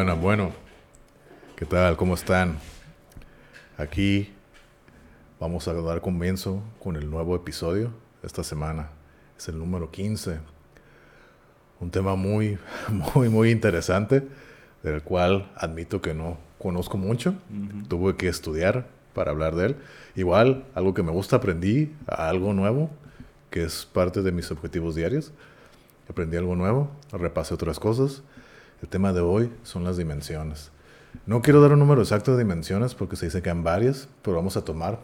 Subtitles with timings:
[0.00, 0.52] Bueno, bueno.
[1.56, 1.98] ¿Qué tal?
[1.98, 2.56] ¿Cómo están?
[3.76, 4.32] Aquí
[5.38, 7.92] vamos a dar comienzo con el nuevo episodio
[8.22, 8.88] esta semana.
[9.36, 10.38] Es el número 15.
[11.80, 12.56] Un tema muy,
[13.14, 14.26] muy, muy interesante,
[14.82, 17.34] del cual admito que no conozco mucho.
[17.88, 19.76] Tuve que estudiar para hablar de él.
[20.16, 22.88] Igual, algo que me gusta, aprendí algo nuevo,
[23.50, 25.30] que es parte de mis objetivos diarios.
[26.08, 28.22] Aprendí algo nuevo, repasé otras cosas.
[28.82, 30.70] El tema de hoy son las dimensiones.
[31.26, 34.36] No quiero dar un número exacto de dimensiones porque se dice que hay varias, pero
[34.36, 35.00] vamos a tomar,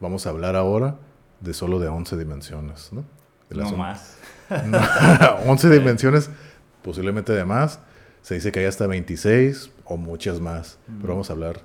[0.00, 0.96] vamos a hablar ahora
[1.40, 3.04] de solo de 11 dimensiones, ¿no?
[3.48, 4.16] De no más.
[5.46, 6.30] 11 dimensiones,
[6.82, 7.80] posiblemente de más.
[8.22, 11.60] Se dice que hay hasta 26 o muchas más, pero vamos a hablar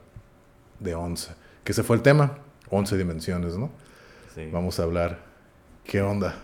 [0.80, 1.32] de 11.
[1.64, 2.38] Que ese fue el tema,
[2.70, 3.70] 11 dimensiones, ¿no?
[4.34, 4.50] Sí.
[4.52, 5.20] Vamos a hablar,
[5.84, 6.36] ¿qué onda?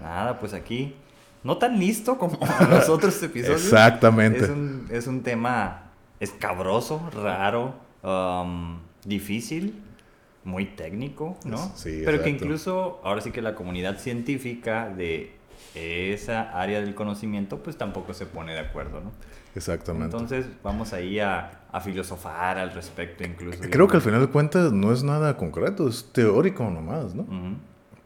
[0.00, 0.96] Nada, pues aquí,
[1.44, 2.38] no tan listo como
[2.70, 3.62] los otros episodios.
[3.64, 4.44] Exactamente.
[4.44, 5.90] Es un, es un tema
[6.20, 9.82] escabroso, raro, um, difícil,
[10.44, 11.58] muy técnico, ¿no?
[11.76, 15.36] Sí, Pero que incluso ahora sí que la comunidad científica de
[15.74, 19.12] esa área del conocimiento pues tampoco se pone de acuerdo, ¿no?
[19.54, 20.16] Exactamente.
[20.16, 23.58] Entonces vamos ahí a, a filosofar al respecto incluso.
[23.70, 27.26] Creo que al final de cuentas no es nada concreto, es teórico nomás, ¿no?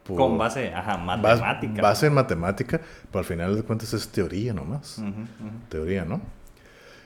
[0.07, 1.81] Por- Con base, ajá, matemática.
[1.81, 2.79] Base en matemática,
[3.11, 4.97] pero al final de cuentas es teoría nomás.
[4.99, 5.11] Ujú.
[5.69, 6.21] Teoría, ¿no?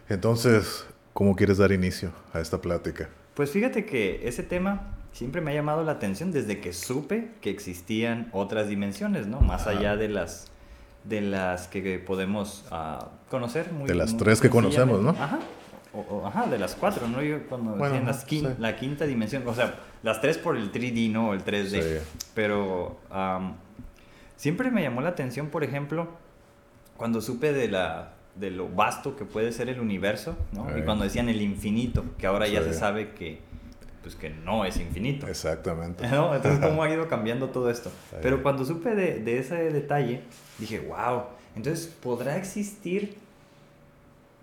[0.09, 3.09] Entonces, ¿cómo quieres dar inicio a esta plática?
[3.33, 7.49] Pues fíjate que ese tema siempre me ha llamado la atención desde que supe que
[7.49, 9.39] existían otras dimensiones, ¿no?
[9.41, 10.47] Más allá de las
[11.03, 13.72] de las que podemos ah, conocer.
[13.72, 15.01] Muy, De las muy tres que conocemos.
[15.01, 15.09] ¿no?
[15.11, 15.40] Ajá.
[15.94, 17.22] O, o- ajá, de las cuatro, ¿no?
[17.22, 18.56] Yo cuando Bueno, decían las quin- sí.
[18.59, 21.34] la quinta dimensión, o sea, las tres por el 3D, ¿no?
[21.34, 21.81] El 3D.
[22.00, 22.06] Sí.
[22.34, 23.56] Pero am,
[24.38, 26.07] siempre me llamó la atención, por ejemplo,
[26.97, 30.69] cuando supe de la de lo vasto que puede ser el universo, ¿no?
[30.72, 30.81] Y Sí.
[30.85, 33.40] cuando decían el infinito, que ahora ya se sabe que
[34.02, 35.28] pues que no es infinito.
[35.28, 36.08] Exactamente.
[36.09, 36.34] ¿no?
[36.34, 37.91] Entonces, ¿cómo ha ido cambiando todo esto?
[38.09, 38.16] Sí.
[38.22, 40.22] Pero cuando supe de, de ese detalle,
[40.58, 41.23] dije, wow,
[41.56, 43.16] entonces podrá existir,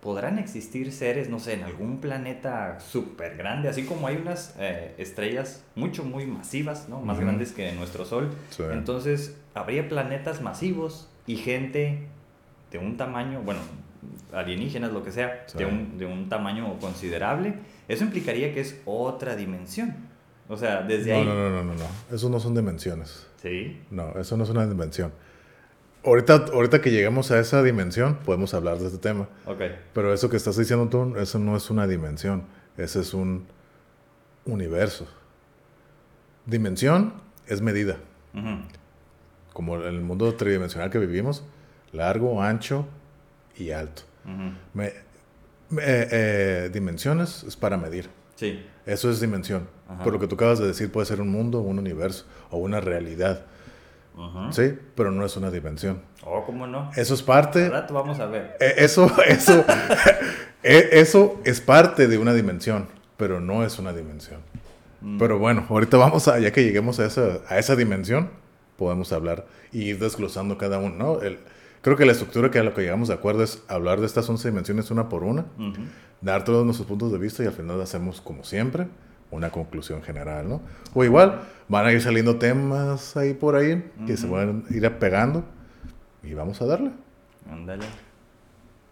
[0.00, 4.94] podrán existir seres, no sé, en algún planeta súper grande, así como hay unas eh,
[4.98, 7.00] estrellas mucho, muy masivas, ¿no?
[7.00, 8.31] Más grandes que nuestro Sol.
[8.50, 8.62] Sí.
[8.72, 12.06] Entonces, habría planetas masivos y gente
[12.70, 13.60] de un tamaño, bueno,
[14.32, 15.59] alienígenas, lo que sea, Sí.
[15.59, 17.54] de, un, de un tamaño considerable.
[17.88, 19.94] Eso implicaría que es otra dimensión.
[20.48, 21.25] O sea, desde no, ahí.
[21.26, 22.15] no, no, no, no, no.
[22.15, 23.26] Eso no son dimensiones.
[23.42, 23.80] Sí.
[23.91, 25.12] No, eso no es una dimensión.
[26.08, 29.28] Ahorita, ahorita que lleguemos a esa dimensión, podemos hablar de este tema.
[29.92, 32.44] Pero eso que estás diciendo tú, eso no es una dimensión.
[32.76, 33.46] Ese es un
[34.47, 35.06] universo.
[36.47, 37.12] Dimensión
[37.47, 37.97] es medida.
[39.52, 41.44] Como en el mundo tridimensional que vivimos,
[41.92, 42.86] largo, ancho
[43.56, 44.02] y alto.
[44.24, 44.52] Ujú.
[44.74, 44.92] Me-
[45.70, 48.08] me- eh, eh, dimensiones es para medir.
[48.36, 48.64] Sí.
[48.86, 49.68] Eso es dimensión.
[49.88, 50.04] Ajá.
[50.04, 52.80] Por lo que tú acabas de decir, puede ser un mundo, un universo o una
[52.80, 53.44] realidad.
[54.52, 56.02] Sí, pero no es una dimensión.
[56.24, 56.90] Oh, ¿cómo no?
[56.96, 57.68] Eso es parte.
[57.68, 58.56] Rato vamos a ver.
[58.60, 59.64] eh, Eso, eso,
[60.62, 64.40] eh, eso es parte de una dimensión, pero no es una dimensión.
[65.00, 65.18] Mm.
[65.18, 68.30] Pero bueno, ahorita vamos a, ya que lleguemos a esa, a esa dimensión,
[68.76, 71.20] podemos hablar y ir desglosando cada uno, ¿no?
[71.22, 71.38] El-
[71.82, 74.28] creo que la estructura que a lo que llegamos de acuerdo es hablar de estas
[74.28, 75.46] 11 dimensiones una por una,
[76.20, 78.88] dar todos nuestros puntos de vista y al final hacemos, como siempre,
[79.31, 80.62] una conclusión general, ¿no?
[80.94, 84.34] O igual, van a ir saliendo temas ahí por ahí que se Ujú.
[84.37, 85.44] van a ir pegando
[86.22, 86.91] y vamos a darle.
[87.50, 87.84] Ándale.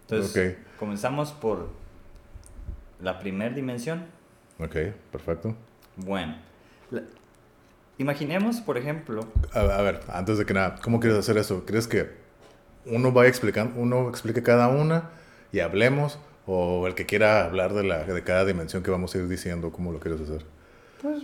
[0.01, 0.77] Entonces, Ok.
[0.79, 1.69] comenzamos por
[3.01, 4.05] la primera dimensión.
[4.59, 4.75] Ok,
[5.11, 5.55] perfecto.
[5.97, 6.35] Bueno,
[6.91, 7.03] la-
[7.97, 11.65] imaginemos, por ejemplo, A, a ver, antes de que nada, ¿cómo quieres hacer eso?
[11.65, 12.09] ¿Crees que
[12.85, 15.09] uno vaya explicando, uno explique cada una
[15.51, 16.19] y hablemos?
[16.47, 19.71] ¿O el que quiera hablar de, la, de cada dimensión que vamos a ir diciendo,
[19.71, 20.43] cómo lo quieres hacer?
[21.01, 21.21] pues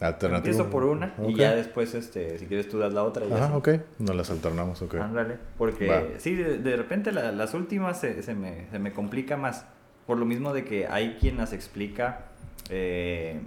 [0.00, 0.36] Alternativo.
[0.52, 1.38] empiezo por una y Ok.
[1.38, 3.26] ya después, este, si quieres tú das la otra.
[3.26, 3.52] Y así.
[3.54, 3.68] ok.
[4.00, 4.94] Nos las alternamos, ok.
[4.96, 6.02] Ándale, porque Va.
[6.18, 9.66] sí, de, de repente la- las últimas se, se me, se me complica más,
[10.06, 12.22] por lo mismo de que hay quien las explica
[12.70, 13.38] eh,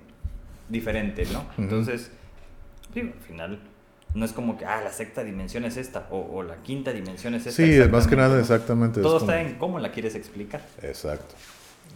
[0.70, 1.40] diferente, ¿no?
[1.42, 1.62] Ujú.
[1.64, 2.12] Entonces,
[2.94, 3.60] digo, al final,
[4.14, 7.34] no es como que, ah, la sexta dimensión es esta, o, o la quinta dimensión
[7.36, 7.64] es esta.
[7.64, 10.62] Sí, más que nada exactamente, Todo como- está en cómo la quieres explicar.
[10.82, 11.36] Exacto.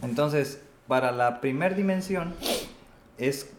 [0.02, 2.34] Entonces, para la primera dimensión
[3.18, 3.50] es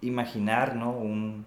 [0.00, 0.90] imaginar, ¿no?
[0.92, 1.44] Un,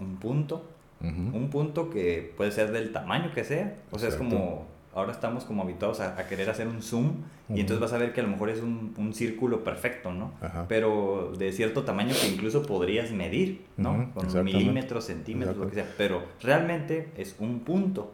[0.00, 0.68] un punto,
[1.00, 3.76] un punto que puede ser del tamaño que sea.
[3.90, 7.12] O sea, es como, ahora estamos como habituados a, a querer hacer un zoom
[7.48, 10.32] y entonces vas a ver que a lo mejor es un, un círculo perfecto, ¿no?
[10.40, 10.66] Ajá.
[10.68, 14.10] Pero de cierto tamaño que incluso podrías medir, ¿no?
[14.14, 15.86] Con milímetros, centímetros, lo que sea.
[15.98, 18.12] Pero realmente es un punto.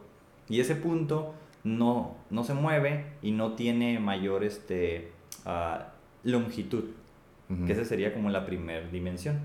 [0.49, 1.33] Y ese punto
[1.63, 5.11] no, no se mueve y no tiene mayor este,
[5.45, 5.89] ah,
[6.23, 6.85] longitud.
[7.65, 9.41] Que esa sería como la primera dimensión.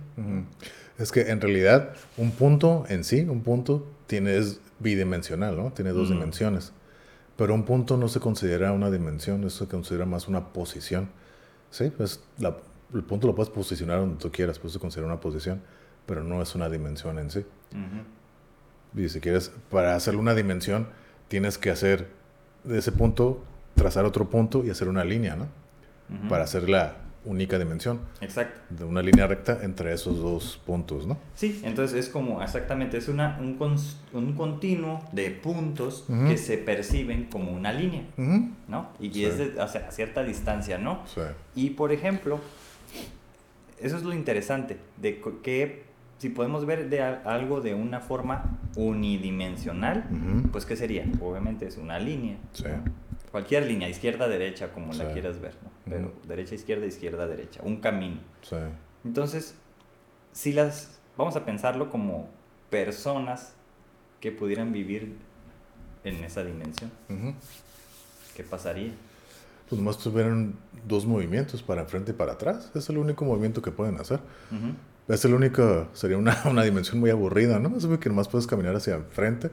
[0.97, 5.73] Es que en realidad un punto en sí, un punto, tiene, es bidimensional, ¿no?
[5.73, 6.73] Tiene dos dimensiones.
[7.37, 11.11] Pero un punto no se considera una dimensión, eso se considera más una posición.
[11.71, 12.23] Sí, pues
[12.94, 15.61] el punto lo puedes posicionar donde tú quieras, pues se considera una posición,
[16.06, 17.44] pero no es una dimensión en sí.
[18.94, 20.88] Y si quieres, para hacer una dimensión,
[21.29, 22.09] tienes que hacer
[22.65, 23.44] de ese punto,
[23.75, 25.49] trazar otro punto y hacer una línea, ¿no?
[26.29, 28.00] Para hacer la única dimensión.
[28.20, 28.61] Exacto.
[28.70, 31.19] De una línea recta entre esos dos puntos, ¿no?
[31.34, 33.58] Sí, entonces es como exactamente, es una, un,
[34.12, 38.05] un continuo de puntos que se perciben como una línea,
[38.69, 38.90] ¿no?
[38.99, 41.02] Y, es de, a cierta distancia, ¿no?
[41.06, 41.20] Sí.
[41.55, 42.40] Y por ejemplo,
[43.81, 45.84] eso es lo interesante, de que
[46.19, 50.05] si podemos ver de algo de una forma unidimensional,
[50.52, 51.05] pues ¿qué sería?
[51.20, 52.38] Obviamente es una línea.
[52.52, 52.64] Sí
[53.31, 55.70] cualquier línea, izquierda, derecha, como la quieras ver, ¿no?
[55.84, 58.20] Pero derecha, izquierda, izquierda, derecha, un camino.
[58.43, 58.56] Sí.
[59.05, 59.55] Entonces,
[60.32, 62.28] si las, vamos a pensarlo como
[62.70, 63.55] personas
[64.20, 65.17] que pudieran vivir
[66.05, 66.90] en esa dimensión,
[68.34, 68.93] ¿qué pasaría?
[69.69, 70.55] Pues más tuvieran
[70.87, 72.70] dos movimientos, para enfrente y para atrás.
[72.75, 74.20] Es el único movimiento que pueden hacer.
[75.08, 77.76] Es el único, sería una, una, dimensión muy aburrida, ¿no?
[77.76, 79.50] Es que nomás puedes caminar hacia enfrente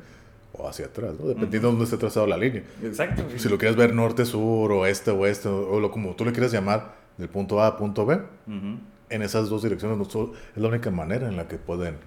[0.54, 1.28] o hacia atrás, ¿no?
[1.28, 2.64] dependiendo de dónde esté trazado la línea.
[2.84, 3.24] Exacto.
[3.38, 6.96] Si lo quieres ver norte, sur, oeste, oeste, o lo como tú le quieras llamar,
[7.18, 8.20] del punto A a punto B,
[9.10, 11.98] en esas dos direcciones es la única manera en la que pueden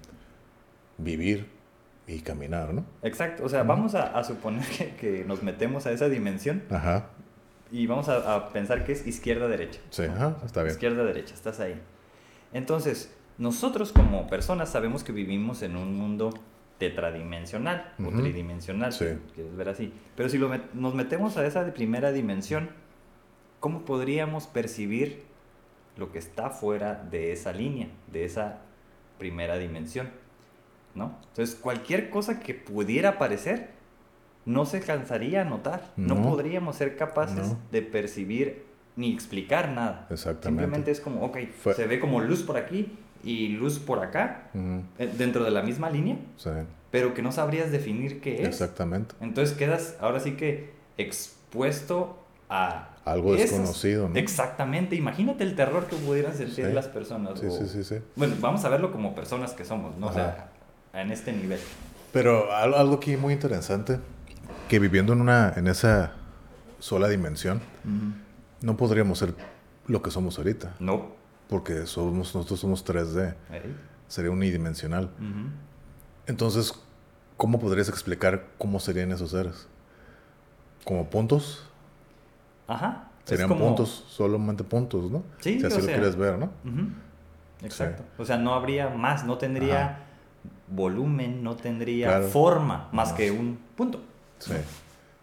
[0.98, 1.48] vivir
[2.06, 2.84] y caminar, ¿no?
[3.02, 4.64] Exacto, o sea, vamos a, suponer
[5.00, 7.10] que, nos metemos a esa dimensión ajá.
[7.70, 9.80] y vamos a, pensar que es izquierda-derecha.
[9.90, 10.72] Sí, ajá, está bien.
[10.72, 11.80] Izquierda-derecha, estás ahí.
[12.52, 16.32] Entonces, nosotros como personas sabemos que vivimos en un mundo
[16.78, 19.92] tetradimensional o tridimensional, si quieres ver así.
[20.14, 20.38] Pero si
[20.74, 22.70] nos metemos a esa de primera dimensión,
[23.60, 25.24] ¿cómo podríamos percibir
[25.96, 28.58] lo que está fuera de esa línea, de esa
[29.18, 30.10] primera dimensión?
[30.94, 31.16] ¿No?
[31.28, 33.70] Entonces, cualquier cosa que pudiera aparecer
[34.44, 35.92] no se cansaría a notar.
[35.96, 38.64] No, podríamos ser capaces de percibir
[38.94, 40.06] ni explicar nada.
[40.10, 40.48] Exactamente.
[40.48, 41.38] Simplemente es como, ok,
[41.74, 45.90] se ve como luz por aquí y luz por acá, eh, dentro de la misma
[45.90, 46.50] línea, sí.
[46.92, 48.48] pero que no sabrías definir qué es.
[48.48, 49.16] Exactamente.
[49.20, 52.90] Entonces quedas ahora sí que expuesto a...
[53.04, 54.14] Algo desconocido, ¿no?
[54.14, 54.94] Exactamente.
[54.94, 57.40] Imagínate el terror que pudieran sentir las personas.
[57.40, 60.06] Sí, sí, sí, sí, Bueno, vamos a verlo como personas que somos, ¿no?
[60.06, 60.50] O sea,
[60.94, 61.58] en este nivel.
[62.12, 63.98] Pero algo aquí muy interesante,
[64.68, 66.12] que viviendo en, una, en esa
[66.78, 67.60] sola dimensión,
[68.62, 69.34] no podríamos ser
[69.88, 70.76] lo que somos ahorita.
[70.78, 71.15] No
[71.48, 73.34] porque somos, nosotros somos 3D.
[74.08, 75.10] Sería unidimensional.
[76.26, 76.72] Entonces,
[77.36, 79.68] ¿cómo podrías explicar cómo serían esos seres?
[80.84, 81.68] ¿Como puntos?
[82.66, 83.10] Ajá.
[83.24, 85.24] Serían puntos, solamente puntos, ¿no?
[85.40, 86.50] Sí, si así lo quieres ver, ¿no?
[87.62, 88.04] Exacto.
[88.18, 90.04] O sea, no habría más, no tendría
[90.68, 94.02] volumen, no tendría forma más que un punto.
[94.38, 94.54] Sí,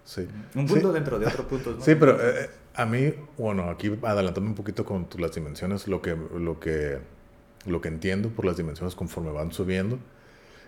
[0.04, 0.28] sí.
[0.56, 1.80] Un punto dentro de otro punto.
[1.82, 6.16] Sí, pero eh, a mí, bueno, aquí adelantando un poquito con las dimensiones, lo que,
[6.16, 7.00] lo que,
[7.66, 10.00] lo que entiendo por las dimensiones conforme van subiendo,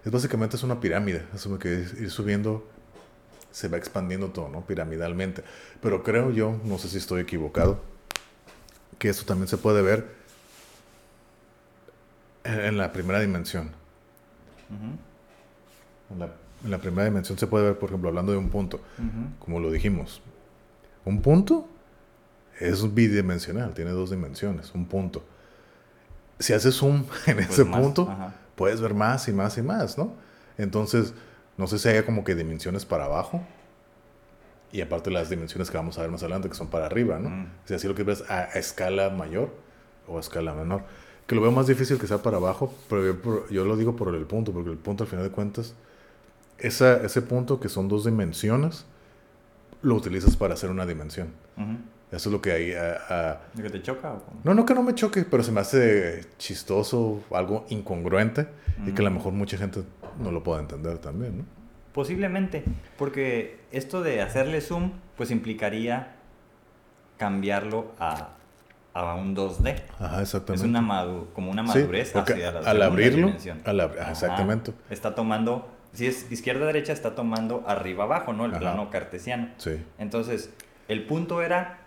[0.03, 1.69] es básicamente es una pirámide, es que
[1.99, 2.67] ir subiendo
[3.51, 4.65] se va expandiendo todo, ¿no?
[4.65, 5.41] Piramidalmente.
[5.81, 7.81] Pero creo yo, no sé si estoy equivocado,
[8.99, 10.13] que eso también se puede ver
[12.43, 13.71] en, la primera dimensión.
[16.11, 16.19] en,
[16.69, 18.81] la, primera dimensión se puede ver, por ejemplo, hablando de un punto,
[19.39, 20.21] como lo dijimos.
[21.05, 21.69] Un punto
[22.59, 25.23] es bidimensional, tiene dos dimensiones, un punto.
[26.39, 28.13] Si haces zoom en pues ese punto,
[28.55, 30.13] puedes ver más y más y más, ¿no?
[30.57, 31.13] Entonces,
[31.57, 33.41] no sé si haya como que dimensiones para abajo
[34.71, 37.29] y aparte las dimensiones que vamos a ver más adelante que son para arriba, ¿no?
[37.29, 37.47] Mm.
[37.65, 39.49] Si así lo que ves a, escala mayor
[40.07, 40.83] o a escala menor.
[41.27, 44.25] Que lo veo más difícil que sea para abajo, pero yo, lo digo por el
[44.25, 45.73] punto, porque el punto al final de cuentas,
[46.57, 48.85] esa, ese punto que son dos dimensiones,
[49.81, 51.29] lo utilizas para hacer una dimensión.
[52.11, 52.73] Eso es lo que hay.
[52.73, 54.13] A, ¿Que te choca?
[54.13, 58.47] O No, no que no me choque, pero se me hace chistoso, algo incongruente
[58.85, 59.15] y que a lo mm.
[59.15, 59.83] mejor mucha gente
[60.19, 61.45] no lo pueda entender también, ¿no?
[61.93, 62.63] Posiblemente,
[62.97, 66.15] porque esto de hacerle zoom, pues implicaría
[67.17, 68.31] cambiarlo a,
[68.93, 69.81] a un 2D.
[69.99, 70.65] Ajá, exactamente.
[70.65, 73.31] Es una como una madurez sí, hacia la al abrirlo,
[73.63, 74.73] al exactamente.
[74.89, 78.45] Está tomando, si es izquierda-derecha, está tomando arriba-abajo, ¿no?
[78.45, 79.49] El plano cartesiano.
[79.57, 79.81] Sí.
[79.97, 80.49] Entonces,
[80.89, 81.84] el punto era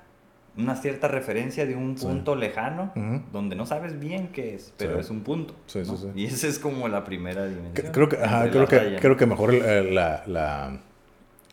[0.58, 2.92] una cierta referencia de un punto lejano,
[3.32, 5.54] donde no sabes bien qué es, pero es un punto.
[5.66, 5.82] Sí,
[6.14, 7.92] y esa es como la primera dimensión.
[7.92, 10.80] Creo que, creo, que creo que mejor la, la,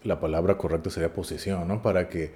[0.03, 1.81] la palabra correcta sería posición, ¿no?
[1.81, 2.33] Para que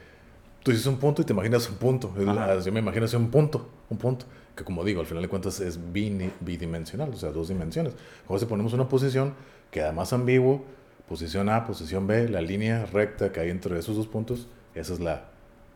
[0.63, 2.13] tú dices un punto y te imaginas un punto.
[2.27, 2.59] Ajá.
[2.59, 4.25] Yo me imagino así un punto, un punto.
[4.55, 7.93] Que como digo, al final de cuentas es bidimensional, o sea, dos dimensiones.
[8.27, 9.33] Ahora si ponemos una posición,
[9.71, 10.65] queda más ambiguo,
[11.07, 14.99] posición A, posición B, la línea recta que hay entre esos dos puntos, esa es
[14.99, 15.28] la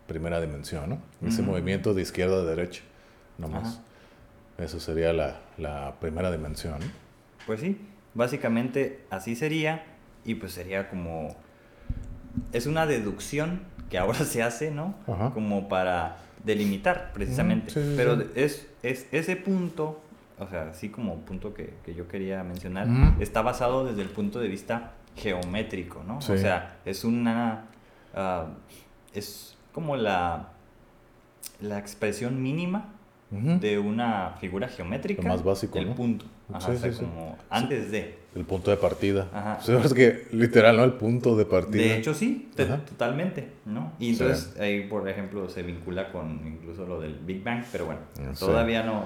[0.08, 0.98] primera dimensión, ¿no?
[1.28, 2.82] Ese movimiento de izquierda a derecha,
[3.38, 3.76] nomás.
[3.76, 4.64] Ajá.
[4.64, 6.80] Eso sería la, la primera dimensión.
[6.80, 6.86] ¿no?
[7.46, 7.80] Pues sí,
[8.14, 9.84] básicamente así sería
[10.26, 11.36] y pues sería como...
[12.52, 14.96] Es una deducción que ahora se hace, ¿no?
[15.08, 15.32] Ajá.
[15.34, 17.72] Como para delimitar precisamente.
[17.72, 18.22] sí, sí, Pero.
[18.36, 20.02] Es, es ese punto,
[20.40, 22.88] o sea, así como punto que, que yo quería mencionar,
[23.20, 26.18] está basado desde el punto de vista geométrico, ¿no?
[26.18, 27.66] O sea, es una...
[28.14, 28.48] ah,
[29.14, 30.50] es como la,
[31.62, 32.90] la expresión mínima
[33.32, 35.24] de una figura geométrica.
[35.24, 35.96] Lo más básico, El ¿no?
[35.96, 36.26] punto.
[36.54, 37.04] Ajá, Sí, o sea, sí, sí.
[37.04, 38.20] como antes de.
[38.36, 39.28] El punto de partida.
[39.34, 39.58] Ajá.
[39.62, 40.84] O sea, es que literal, ¿no?
[40.84, 41.82] El punto de partida.
[41.84, 43.94] De hecho, sí, te- totalmente, ¿no?
[44.00, 44.24] Y Sí.
[44.24, 48.40] entonces ahí, por ejemplo, se vincula con incluso lo del Big Bang, pero bueno, sí.
[48.40, 49.04] todavía no,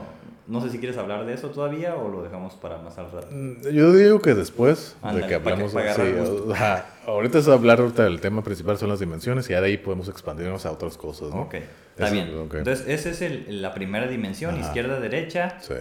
[0.48, 3.27] no sé si quieres hablar de eso todavía o lo dejamos para más al rato.
[3.31, 5.75] Mm, Yo digo que después de que hablamos...
[5.75, 6.86] agarrar sí, ajá.
[7.05, 10.07] ahorita es hablar ahorita del tema principal, son las dimensiones, y ya de ahí podemos
[10.07, 11.41] expandirnos a otras cosas, ¿no?
[11.41, 12.29] Ok, está Eso, bien.
[12.46, 12.53] ok.
[12.55, 15.74] Entonces, esa es el- la primera dimensión, izquierda-derecha, Sí,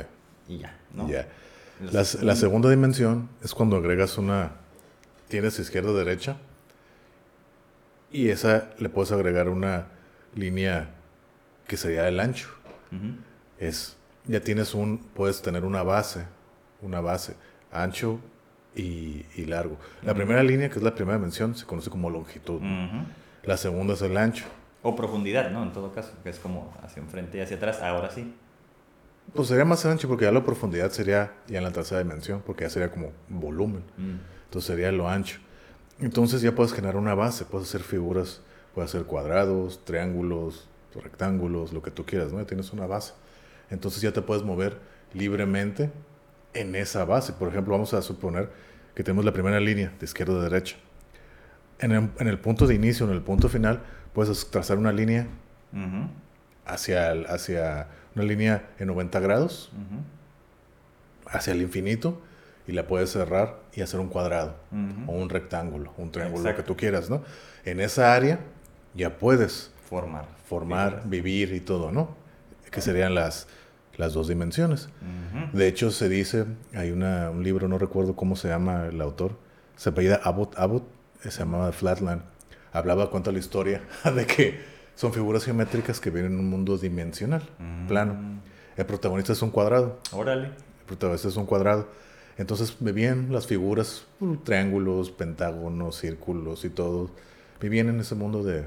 [0.49, 1.09] y ya, ¿no?
[1.09, 1.29] ya.
[1.80, 4.52] La, la segunda dimensión es cuando agregas una...
[5.28, 6.37] Tienes izquierda-derecha,
[8.12, 9.88] y esa le puedes agregar una
[10.35, 10.90] línea
[11.66, 12.49] que sería el ancho.
[13.59, 16.25] Es ya tienes un puedes tener una base
[16.83, 17.35] una base
[17.71, 18.18] ancho
[18.75, 22.61] y, y largo la primera línea que es la primera dimensión se conoce como longitud
[23.45, 24.45] la segunda es el ancho
[24.83, 25.62] O profundidad, ¿no?
[25.64, 28.33] En todo caso, que es como hacia enfrente y hacia atrás, ahora sí.
[29.35, 32.64] Pues sería más ancho porque ya la profundidad sería ya en la tercera dimensión porque
[32.64, 34.16] ya sería como volumen Mm.
[34.45, 35.38] entonces sería lo ancho
[36.00, 38.40] entonces ya puedes generar una base puedes hacer figuras
[38.75, 43.12] puedes hacer cuadrados triángulos rectángulos lo que tú quieras no ya tienes una base
[43.71, 44.78] entonces ya te puedes mover
[45.12, 45.90] libremente
[46.54, 47.33] en esa base.
[47.35, 48.49] Por ejemplo, vamos a suponer
[48.95, 50.76] que tenemos la primera línea de izquierda a derecha.
[51.80, 53.83] En el, en el punto de inicio, en el punto final,
[54.14, 55.26] puedes trazar una línea
[55.73, 56.09] Ujú.
[56.64, 59.71] hacia, el- hacia una línea en 90 grados,
[61.27, 62.21] hacia el infinito,
[62.67, 64.57] y la puedes cerrar y hacer un cuadrado,
[65.07, 67.23] o un rectángulo, un triángulo, lo que tú quieras, ¿no?
[67.65, 68.41] En esa área
[68.95, 70.25] ya puedes Formar.
[70.47, 71.11] formar, figuras.
[71.11, 72.17] vivir y todo, ¿no?
[72.73, 73.47] Que serían las,
[73.97, 74.89] las dos dimensiones.
[75.53, 79.39] De hecho, se dice, hay una, un libro, no recuerdo cómo se llama el autor,
[79.77, 80.85] se apellida Abbott, Abbott,
[81.23, 82.23] se llamaba Flatland.
[82.73, 83.83] Hablaba, cuenta la historia
[84.15, 87.87] de que son figuras geométricas que vienen en un mundo dimensional, Mm.
[87.87, 88.17] plano.
[88.76, 90.47] El protagonista es un cuadrado, Órale.
[90.49, 91.87] el protagonista es un cuadrado.
[92.38, 97.11] Entonces vivían las figuras, uh, triángulos, pentágonos, círculos y todo.
[97.61, 98.67] Vivían en ese mundo de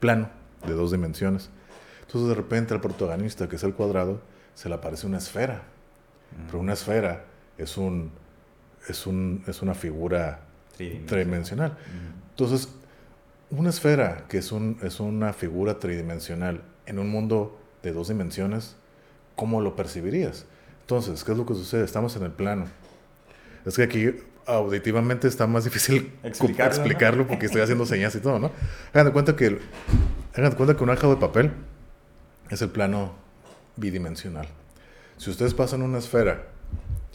[0.00, 0.28] plano,
[0.66, 1.48] de dos dimensiones.
[2.06, 4.20] Entonces de repente al protagonista, que es el cuadrado,
[4.54, 5.62] se le aparece una esfera.
[6.46, 7.24] Pero una esfera
[7.58, 8.10] es un
[8.88, 10.40] es un es una figura
[11.06, 11.70] Tridimensional.
[11.72, 12.30] Ujú.
[12.30, 12.68] Entonces,
[13.52, 18.76] una esfera que es un es una figura tridimensional en un mundo de dos dimensiones,
[19.36, 20.46] ¿cómo lo percibirías?
[20.80, 21.84] Entonces, ¿qué es lo que sucede?
[21.84, 22.66] Estamos en el plano.
[23.64, 24.10] Es que aquí
[24.46, 26.80] auditivamente está más difícil cu- Explicarlo, ¿no?
[26.82, 28.50] explicarlo porque estoy haciendo señas y todo, ¿no?
[28.92, 29.60] Hagan de cuenta que el-
[30.34, 31.52] hagan de cuenta que un hoja de papel
[32.50, 33.12] es el plano
[33.76, 34.48] bidimensional.
[35.18, 36.46] Si ustedes pasan una esfera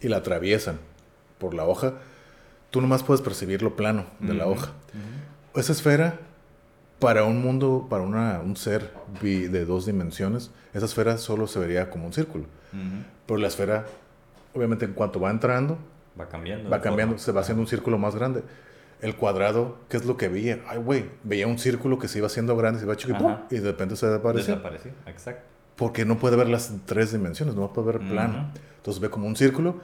[0.01, 0.79] y la atraviesan
[1.39, 1.96] por la hoja,
[2.72, 4.53] tú nomás puedes percibir lo plano de la Ujú.
[4.53, 4.67] hoja.
[4.94, 5.60] Ujú.
[5.60, 6.20] Esa esfera,
[7.00, 11.89] para un mundo, para una- un ser de dos dimensiones, esa esfera solo se vería
[11.89, 12.46] como un círculo.
[13.25, 13.86] Pero la esfera,
[14.54, 15.77] obviamente, en cuanto va entrando,
[16.20, 16.70] Va cambiando.
[16.70, 17.24] va cambiando, forma.
[17.25, 18.44] se va haciendo un círculo más grande.
[19.01, 20.60] El cuadrado, ¿qué es lo que veía?
[20.68, 23.13] Ay, güey, veía un círculo que se iba haciendo grande, se iba chico
[23.51, 24.56] y de repente se desapareció.
[24.56, 24.92] Desapareció.
[25.06, 25.44] Exacto.
[25.75, 28.50] Porque no puede ver las tres dimensiones, no puede ver plano.
[28.77, 29.75] Entonces ve como un círculo,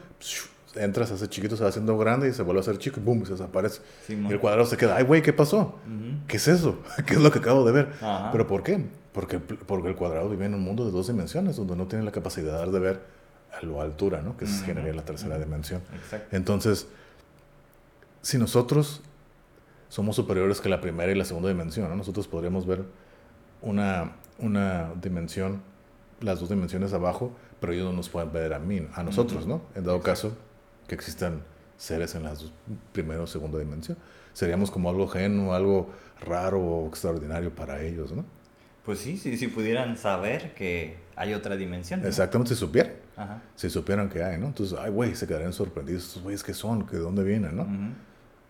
[0.76, 3.26] entras, hace chiquito, se va haciendo grande y se vuelve a hacer chico y ¡boom!
[3.26, 3.82] se desaparece.
[4.10, 5.76] Y el cuadrado se queda, ay, güey, ¿qué pasó?
[6.28, 6.80] ¿Qué es eso?
[7.06, 7.90] ¿Qué es lo que acabo de ver?
[8.02, 8.32] Ajá.
[8.32, 8.84] ¿Pero por qué?
[9.12, 12.12] Porque, porque el cuadrado vive en un mundo de dos dimensiones, donde no tiene la
[12.12, 13.02] capacidad de ver
[13.60, 14.36] a lo altura, ¿no?
[14.36, 14.66] Que es Ujú.
[14.66, 15.82] generaría la tercera dimensión.
[15.94, 16.36] Exacto.
[16.36, 16.88] Entonces,
[18.22, 19.02] si nosotros
[19.90, 21.96] somos superiores que la primera y la segunda dimensión, ¿no?
[21.96, 22.84] nosotros podríamos ver
[23.62, 25.62] una, una dimensión,
[26.20, 29.46] las dos dimensiones abajo, pero ellos no nos pueden ver a mí, a nosotros.
[29.46, 29.62] ¿no?
[29.76, 30.36] En dado caso
[30.88, 31.42] que existan
[31.78, 32.34] seres en la
[32.92, 33.98] primera o segunda dimensión.
[34.34, 35.90] Seríamos como algo ajeno, algo
[36.22, 38.26] raro o extraordinario para ellos, ¿no?
[38.86, 42.02] Pues sí, sí, si pudieran saber que hay otra dimensión.
[42.02, 42.08] ¿no?
[42.08, 43.42] Exactamente, si supieran, Ajá.
[43.56, 44.48] si supieran que hay, ¿no?
[44.48, 47.68] Entonces, ay, güey, se quedarían sorprendidos, estos güeyes que son, de dónde vienen, ¿no?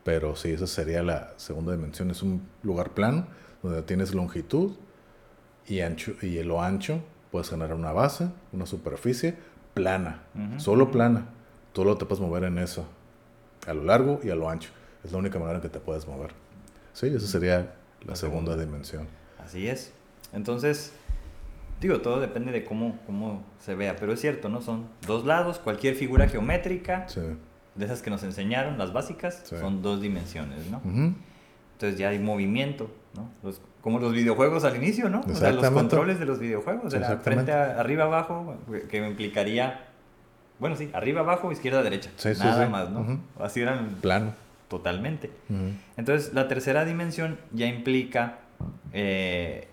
[0.04, 2.10] Pero sí, esa sería la segunda dimensión.
[2.10, 3.28] Es un lugar plano
[3.62, 4.76] donde tienes longitud
[5.68, 9.36] y ancho y lo ancho puedes generar una base, una superficie
[9.74, 10.24] plana,
[10.58, 11.28] solo plana.
[11.74, 12.86] Tú lo te puedes mover en eso,
[13.68, 14.70] a lo largo y a lo ancho.
[15.04, 16.32] Es la única manera en que te puedes mover.
[16.94, 17.74] Sí, esa sería
[18.06, 19.08] la, segunda, dimensión.
[19.44, 19.92] Así es.
[20.32, 20.94] Entonces,
[21.82, 24.62] digo, todo depende de cómo, cómo se vea, pero es cierto, ¿no?
[24.62, 27.08] Son dos lados, cualquier figura geométrica,
[27.76, 30.82] de esas que nos enseñaron, las básicas, son dos dimensiones, ¿no?
[31.74, 33.30] Entonces ya hay movimiento, ¿no?
[33.82, 35.20] como los videojuegos al inicio, ¿no?
[35.30, 38.56] O sea, los controles de los videojuegos, era frente a, arriba, abajo,
[38.90, 39.93] que implicaría,
[40.60, 42.12] bueno, sí, arriba, abajo, izquierda, derecha.
[42.40, 43.20] Nada más, ¿no?
[43.40, 43.96] Así eran.
[44.02, 44.34] Plano.
[44.68, 45.30] Totalmente.
[45.98, 48.40] Entonces, la tercera dimensión ya implica
[48.92, 49.68] eh,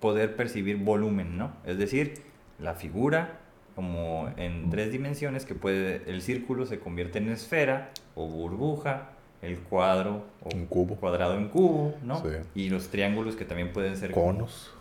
[0.00, 1.52] poder percibir volumen, ¿no?
[1.66, 2.22] Es decir,
[2.60, 3.38] la figura
[3.74, 9.10] como en tres dimensiones que puede el círculo se convierte en esfera o burbuja
[9.40, 10.96] el cuadro o un cubo.
[10.96, 12.22] cuadrado en cubo, ¿no?
[12.54, 14.72] Y los triángulos que también pueden ser conos.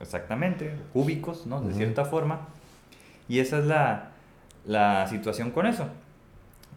[0.00, 1.60] exactamente, cúbicos, ¿no?
[1.60, 2.48] De cierta forma.
[3.28, 4.12] Y esa es la,
[4.66, 5.88] la situación con eso,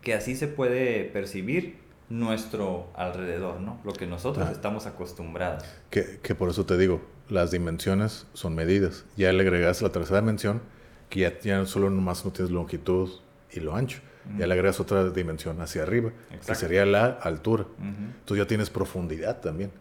[0.02, 1.80] que así se puede percibir
[2.10, 3.80] nuestro alrededor, ¿no?
[3.84, 4.52] Lo que nosotros ah.
[4.52, 5.64] estamos acostumbrados.
[5.90, 9.06] Que, que, por eso te digo, las dimensiones son medidas.
[9.16, 10.62] Ya le agregas la tercera dimensión,
[11.10, 13.10] que ya, ya solo nomás no tienes longitud
[13.52, 14.00] y lo ancho,
[14.38, 16.12] ya le agregas otra dimensión hacia arriba,
[16.46, 17.66] que sería la altura.
[17.80, 19.72] Entonces ya tienes profundidad también.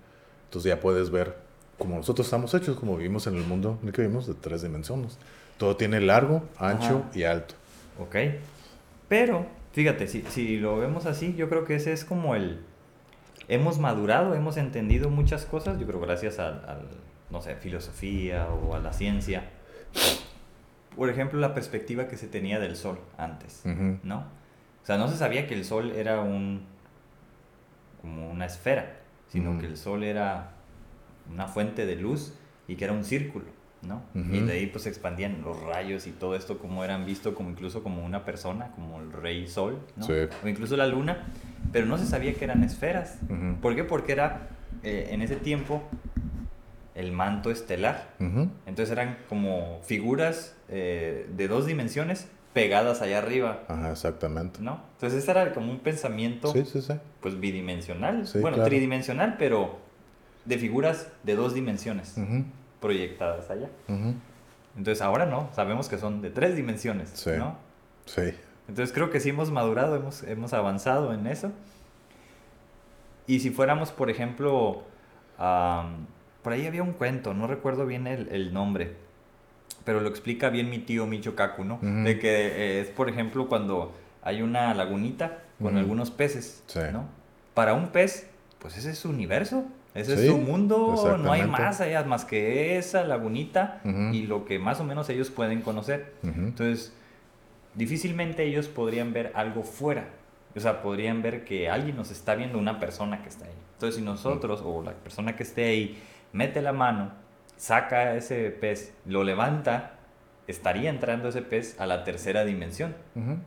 [0.44, 1.36] Entonces ya puedes ver
[1.76, 4.62] como nosotros estamos hechos, como vivimos en el mundo en el que vivimos, de tres
[4.62, 5.18] dimensiones.
[5.58, 7.54] Todo tiene largo, ancho y alto.
[7.98, 8.16] Ok.
[9.08, 12.60] Pero, fíjate, si, si lo vemos así, yo creo que ese es como el...
[13.48, 16.88] Hemos madurado, hemos entendido muchas cosas, yo creo gracias al,
[17.30, 19.44] no sé, filosofía o a la ciencia
[20.98, 23.62] por ejemplo, la perspectiva que se tenía del Sol antes,
[24.02, 24.18] ¿no?
[24.82, 26.66] O sea, no se sabía que el Sol era un,
[28.00, 28.96] como una esfera,
[29.28, 30.54] sino que el Sol era
[31.30, 32.34] una fuente de luz
[32.66, 33.44] y que era un círculo,
[33.82, 34.02] ¿no?
[34.14, 37.50] Y de ahí pues se expandían los rayos y todo esto como eran visto como
[37.50, 40.06] incluso como una persona, como el rey Sol, ¿no?
[40.44, 41.26] O incluso la luna,
[41.72, 43.18] pero no se sabía que eran esferas.
[43.62, 43.84] ¿Por qué?
[43.84, 44.48] Porque era
[44.82, 45.82] eh, en ese tiempo
[46.94, 48.14] el manto estelar.
[48.18, 53.62] Entonces eran como figuras eh, de dos dimensiones pegadas allá arriba.
[53.68, 54.60] Ajá, exactamente.
[54.60, 54.82] ¿No?
[54.94, 56.52] Entonces ese era como un pensamiento
[57.20, 59.78] pues bidimensional, bueno, tridimensional, pero
[60.44, 62.16] de figuras de dos dimensiones
[62.80, 63.68] proyectadas allá.
[64.76, 67.30] Entonces ahora no, sabemos que son de tres dimensiones, sí.
[67.36, 67.56] ¿no?
[68.06, 68.32] Sí.
[68.68, 71.52] Entonces creo que sí hemos madurado, hemos, hemos avanzado en eso.
[73.26, 74.84] Y si fuéramos, por ejemplo,
[75.36, 78.94] por ahí había un cuento, no recuerdo bien el, nombre,
[79.84, 81.78] pero lo explica bien mi tío Micho Kaku, ¿no?
[81.82, 86.62] De que eh, es, por ejemplo, cuando hay una lagunita con algunos peces,
[86.92, 87.06] ¿no?
[87.54, 88.28] Para un pez,
[88.60, 89.66] pues ese es su universo,
[89.98, 93.80] ese es su mundo, no hay más allá más que esa lagunita
[94.12, 96.14] y lo que más o menos ellos pueden conocer.
[96.22, 96.92] Entonces,
[97.74, 100.08] difícilmente ellos podrían ver algo fuera.
[100.56, 103.52] O sea, podrían ver que alguien nos está viendo, una persona que está ahí.
[103.74, 107.12] Entonces, si nosotros o la persona que esté ahí mete la mano,
[107.56, 109.98] saca ese pez, lo levanta,
[110.46, 112.96] estaría entrando ese pez a la tercera dimensión,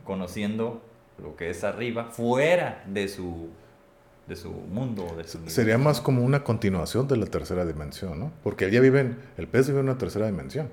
[0.04, 0.82] conociendo
[1.18, 3.50] lo que es arriba, fuera de su,
[4.26, 5.14] de su mundo.
[5.16, 8.32] De su Sería más como una continuación de la tercera dimensión, ¿no?
[8.42, 10.68] Porque ya viven, el pez vive en una tercera dimensión.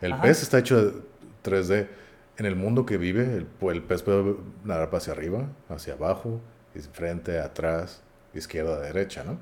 [0.00, 0.92] El pez está hecho de
[1.44, 1.88] 3D.
[2.36, 6.40] En el mundo que vive, el, el pez puede nadar hacia arriba, hacia abajo,
[6.92, 8.02] frente, atrás,
[8.34, 9.38] izquierda, derecha, ¿no?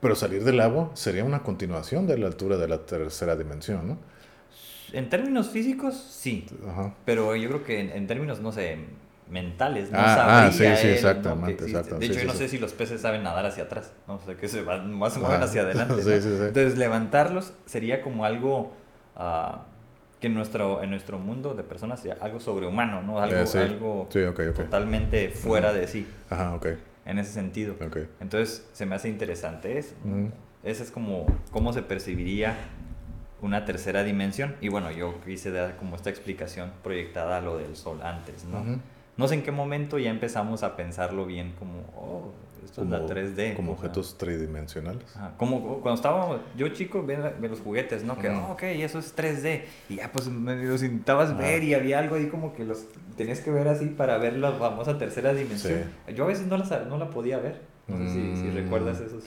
[0.00, 3.98] Pero salir del agua sería una continuación de la altura de la tercera dimensión, ¿no?
[4.92, 6.46] En términos físicos, sí.
[7.04, 8.78] Pero yo creo que en, términos, no sé,
[9.30, 13.00] mentales, no ah, ah sí, sí, exactamente, De hecho, yo no sé si los peces
[13.00, 14.16] saben nadar hacia atrás, ¿no?
[14.16, 15.94] O sea, que se van, más o menos hacia adelante.
[15.94, 18.72] Entonces, levantarlos sería como algo
[19.16, 19.58] uh,
[20.20, 23.20] que en nuestro, en nuestro mundo de personas sería algo sobrehumano, ¿no?
[23.20, 24.08] Algo, algo
[24.54, 26.06] totalmente fuera de sí.
[26.28, 26.66] Ajá, ok
[27.10, 27.76] en ese sentido.
[28.20, 29.94] Entonces se me hace interesante eso.
[30.62, 32.56] Esa es como cómo se percibiría
[33.40, 34.56] una tercera dimensión.
[34.60, 38.80] Y bueno, yo quise dar como esta explicación proyectada a lo del sol antes, ¿no?
[39.20, 42.32] No sé en qué momento ya empezamos a pensarlo bien como, oh,
[42.64, 43.54] esto es la 3D.
[43.54, 45.04] Como objetos tridimensionales.
[45.36, 48.18] como cuando estábamos, yo chico, ve, los juguetes, ¿no?
[48.18, 49.64] Que, oh, ok, eso es 3D.
[49.90, 52.86] Y ya pues me los intentabas ver y había algo ahí como que los
[53.18, 55.84] tenías que ver así para ver la famosa tercera dimensión.
[56.16, 57.60] Yo a veces no la, no la podía ver.
[57.88, 58.54] No sé si, si, mm.
[58.54, 59.24] recuerdas esos.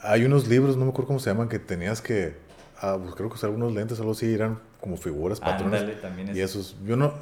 [0.00, 2.36] Hay unos libros, no me acuerdo cómo se llaman, que tenías que,
[2.80, 5.80] ah, pues creo que usar unos lentes, algo así, eran como figuras, patrones.
[5.80, 6.36] Ándale, también es.
[6.36, 7.14] Y esos, yo no,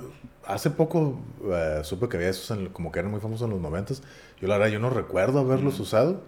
[0.45, 3.61] hace poco eh, supe que había esos en- como que eran muy famosos en los
[3.61, 4.03] noventas.
[4.41, 6.23] Yo la verdad, yo no recuerdo haberlos usado,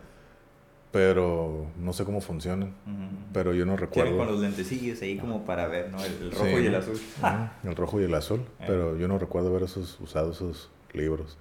[0.93, 2.73] pero no sé cómo funcionan.
[3.33, 4.17] Pero yo no Tienen recuerdo.
[4.17, 5.99] con los lentecillos ahí como para ver, ¿no?
[6.05, 6.95] El, el rojo Sí, y el azul.
[6.95, 8.41] Ujú, El rojo y el azul.
[8.61, 8.65] Eh.
[8.69, 11.37] Pero yo no recuerdo haber esos, usado esos libros.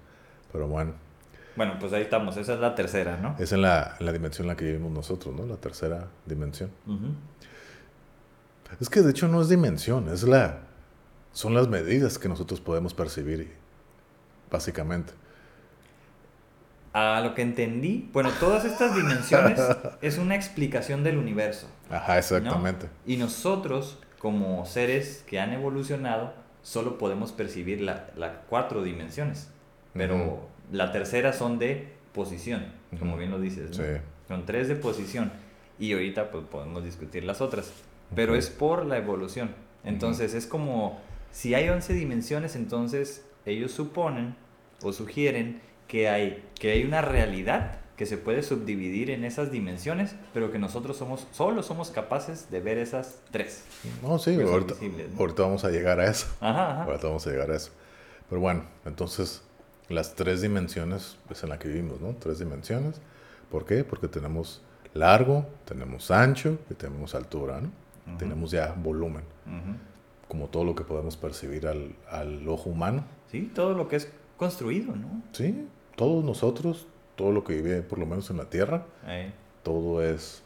[0.52, 0.92] Pero bueno,
[1.54, 2.36] Bueno, pues ahí estamos.
[2.36, 3.36] Esa es la tercera, ¿no?
[3.38, 5.46] es en la, en la dimensión en la que vivimos nosotros, ¿no?
[5.46, 6.70] La tercera dimensión.
[6.88, 7.14] Ujú.
[8.80, 10.60] Es que de hecho no es dimensión, es la
[11.32, 13.52] son las medidas que nosotros podemos percibir
[14.50, 15.12] básicamente.
[16.92, 19.60] A lo que entendí, bueno, todas estas dimensiones
[20.00, 21.68] es una explicación del universo.
[21.90, 22.18] Ajá, ¿no?
[22.20, 22.88] exactamente.
[23.04, 29.50] Y nosotros, como seres que han evolucionado, solo podemos percibir las la cuatro dimensiones.
[29.92, 32.64] Pero la tercera son de posición,
[32.98, 33.76] como bien lo dices.
[33.76, 33.84] ¿no?
[33.84, 34.00] Sí.
[34.28, 35.32] Son tres de posición.
[35.80, 37.72] Y ahorita pues, podemos discutir las otras.
[38.14, 39.54] Pero es por la evolución.
[39.84, 40.98] Entonces es como,
[41.30, 44.36] si hay 11 dimensiones, entonces ellos suponen
[44.82, 50.16] o sugieren que hay, que hay una realidad que se puede subdividir en esas dimensiones,
[50.32, 53.64] pero que nosotros somos, solo somos capaces de ver esas tres.
[54.02, 55.20] No, sí, Pues ahorita, ¿no?
[55.20, 56.26] ahorita vamos a llegar a eso.
[56.40, 56.84] Ajá, ajá.
[56.84, 57.70] Ahorita vamos a llegar a eso.
[58.28, 59.42] Pero bueno, entonces
[59.88, 62.16] las tres dimensiones es en la que vivimos, ¿no?
[62.16, 63.00] Tres dimensiones.
[63.50, 63.84] ¿Por qué?
[63.84, 67.70] Porque tenemos largo, tenemos ancho y tenemos altura, ¿no?
[68.06, 68.16] Ujú.
[68.18, 69.76] Tenemos ya volumen, Ujú.
[70.28, 73.04] como todo lo que podemos percibir al, al ojo humano.
[73.30, 75.22] Sí, todo lo que es construido, ¿no?
[75.32, 76.86] Sí, todos nosotros,
[77.16, 79.32] todo lo que vive por lo menos en la Tierra, Ahí.
[79.62, 80.42] todo es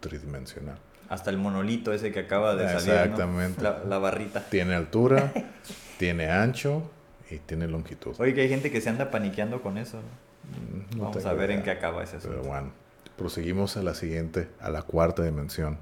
[0.00, 0.78] tridimensional.
[1.08, 2.88] Hasta el monolito ese que acaba de salir.
[2.88, 2.92] ¿no?
[2.94, 3.62] Exactamente.
[3.62, 4.44] La, la barrita.
[4.50, 5.32] Tiene altura,
[5.98, 6.90] tiene ancho
[7.30, 8.14] y tiene longitud.
[8.18, 9.98] Oye, que hay gente que se anda paniqueando con eso.
[9.98, 11.64] Mm, no Vamos tengo a ver en idea.
[11.64, 12.36] qué acaba ese asunto.
[12.36, 12.70] Pero bueno,
[13.16, 15.78] proseguimos a la siguiente, a la cuarta dimensión.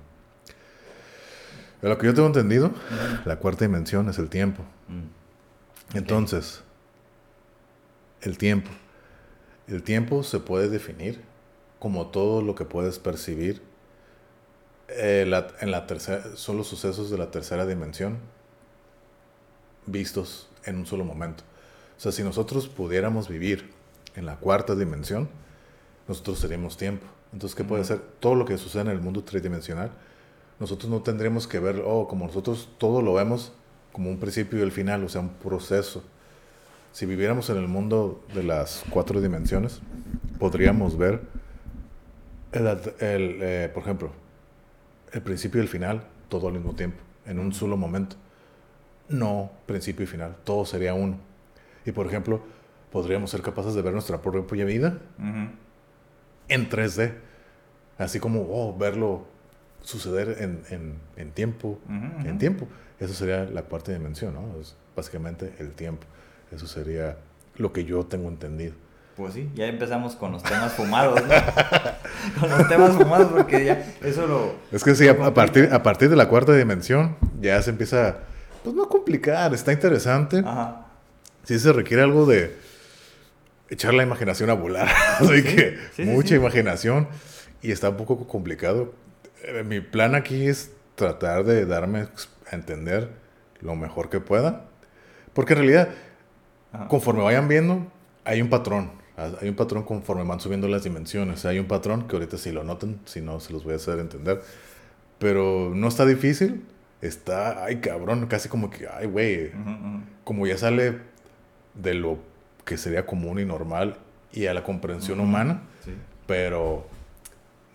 [1.82, 2.72] De lo que yo tengo entendido,
[3.24, 4.62] la cuarta dimensión es el tiempo.
[4.88, 5.96] Mm.
[5.96, 6.62] Entonces,
[8.22, 8.70] el tiempo.
[9.68, 11.20] El tiempo se puede definir
[11.78, 13.62] como todo lo que puedes percibir
[14.88, 18.18] eh, la- en la tercera, son los sucesos de la tercera dimensión
[19.86, 21.42] vistos en un solo momento.
[21.96, 23.72] O sea, si nosotros pudiéramos vivir
[24.14, 25.28] en la cuarta dimensión,
[26.08, 27.06] nosotros seríamos tiempo.
[27.32, 27.98] Entonces, ¿qué puede ser?
[28.20, 29.90] Todo lo que sucede en el mundo tridimensional,
[30.58, 33.52] nosotros no tendríamos que ver, oh, como nosotros todo lo vemos
[33.96, 36.04] como un principio y el final, o sea, un proceso.
[36.92, 39.80] Si viviéramos en el mundo de las cuatro dimensiones,
[40.38, 41.22] podríamos ver,
[42.52, 44.10] el, el, eh, por ejemplo,
[45.12, 48.16] el principio y el final, todo al mismo tiempo, en un solo momento.
[49.08, 51.16] No principio y final, todo sería uno.
[51.86, 52.42] Y por ejemplo,
[52.92, 54.98] podríamos ser capaces de ver nuestra propia vida
[56.48, 57.14] en 3D.
[57.96, 59.26] Así como oh, verlo
[59.86, 62.28] suceder en, en, en tiempo, Ujú, ujú.
[62.28, 62.66] en tiempo.
[62.98, 64.60] Eso sería la cuarta dimensión, ¿no?
[64.60, 66.06] Es básicamente el tiempo.
[66.50, 67.16] Eso sería
[67.56, 68.74] lo que yo tengo entendido.
[69.16, 71.28] Pues sí, ya empezamos con los temas fumados, ¿no?
[72.40, 74.54] con los temas fumados, porque ya eso lo.
[74.72, 78.18] Es que sí, a, partir, a partir de la cuarta dimensión ya se empieza,
[78.64, 80.42] pues no a complicar, está interesante.
[80.44, 80.86] Ajá.
[81.44, 82.56] Sí se requiere algo de
[83.70, 84.88] echar la imaginación a volar.
[85.20, 86.34] Así que sí, sí, mucha sí.
[86.34, 87.08] imaginación
[87.62, 88.92] y está un poco complicado.
[89.42, 92.06] Eh, Mi plan aquí es tratar de darme
[92.50, 93.10] a entender
[93.60, 94.64] lo mejor que pueda.
[95.32, 95.88] Porque en realidad,
[96.72, 96.88] Ajá.
[96.88, 97.86] conforme vayan viendo,
[98.24, 98.90] hay un patrón.
[99.40, 101.46] Hay un patrón conforme van subiendo las dimensiones.
[101.46, 103.98] Hay un patrón que ahorita si lo notan, si no, se los voy a hacer
[103.98, 104.42] entender.
[105.18, 106.64] Pero no está difícil.
[107.00, 109.52] Está, ay cabrón, casi como que, ay güey,
[110.24, 110.98] como ya sale
[111.74, 112.18] de lo
[112.64, 113.96] que sería común y normal
[114.32, 115.92] y a la comprensión humana, Sí.
[116.26, 116.86] pero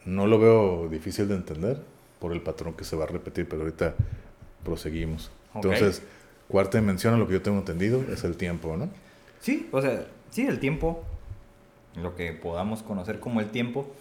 [0.06, 1.82] no lo veo difícil de entender
[2.20, 3.96] por el patrón que se va a repetir, pero ahorita
[4.64, 5.32] proseguimos.
[5.56, 6.04] Entonces,
[6.48, 8.90] cuarta dimensión, a lo que yo tengo entendido, es el tiempo, ¿no?
[9.40, 11.04] Sí, o sea, sí, el tiempo,
[11.96, 13.92] lo que podamos conocer como el tiempo,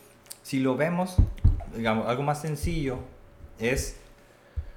[0.43, 1.17] si lo vemos,
[1.75, 2.99] digamos, algo más sencillo
[3.59, 3.99] es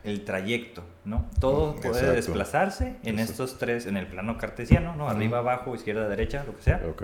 [0.03, 1.25] el trayecto, ¿no?
[1.39, 5.09] Todo puede desplazarse en estos tres, en el plano cartesiano, ¿no?
[5.09, 6.81] Arriba, abajo, izquierda, derecha, lo que sea.
[6.89, 7.03] Ok.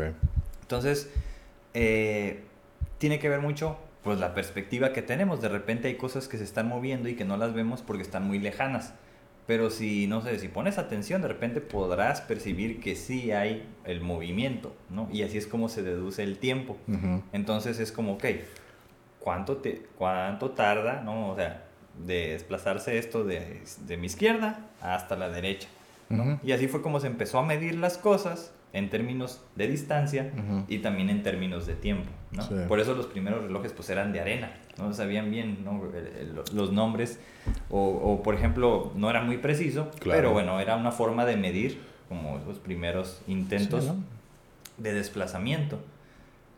[0.62, 1.10] Entonces,
[1.74, 2.44] eh,
[2.98, 3.78] tiene que ver mucho,
[4.10, 5.39] pues, la perspectiva que tenemos.
[5.39, 8.26] De repente hay cosas que se están moviendo y que no las vemos porque están
[8.26, 8.95] muy lejanas.
[9.45, 14.02] Pero si, no sé, si pones atención, de repente podrás percibir que sí hay el
[14.02, 15.08] movimiento, ¿no?
[15.12, 16.76] Y así es como se deduce el tiempo.
[17.34, 18.26] Entonces es como, ok,
[19.19, 21.30] ¿cuánto, te, cuánto tarda, ¿no?
[21.30, 21.65] O sea,
[22.04, 25.67] de desplazarse esto de, de mi izquierda hasta la derecha.
[26.41, 30.66] Y así fue como se empezó a medir las cosas en términos de distancia Ujú.
[30.68, 32.44] y también en términos de tiempo, ¿no?
[32.44, 32.54] Sí.
[32.68, 35.82] Por eso los primeros relojes pues eran de arena, no sabían bien ¿no?
[36.54, 37.20] Los nombres
[37.70, 40.18] o, o, por ejemplo no era muy preciso, Claro.
[40.20, 43.96] pero bueno, era una forma de medir como los primeros intentos Sí, ¿no?
[44.78, 45.80] de desplazamiento.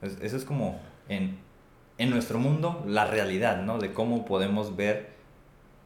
[0.01, 1.37] Es- eso es como en,
[1.97, 3.77] en nuestro mundo la realidad, ¿no?
[3.79, 5.09] De cómo podemos ver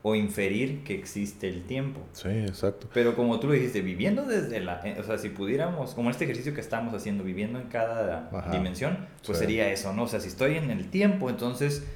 [0.08, 2.00] o inferir que existe el tiempo.
[2.12, 2.88] Sí, exacto.
[2.94, 4.80] Pero como tú lo dijiste, viviendo desde la...
[4.86, 8.52] eh, O sea, si pudiéramos, como este ejercicio que estamos haciendo, viviendo en cada Ajá.
[8.52, 9.46] dimensión, pues Sí.
[9.46, 10.04] sería eso, ¿no?
[10.04, 11.88] O sea, si estoy en el tiempo, entonces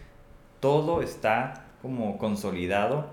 [0.60, 3.12] todo está como consolidado,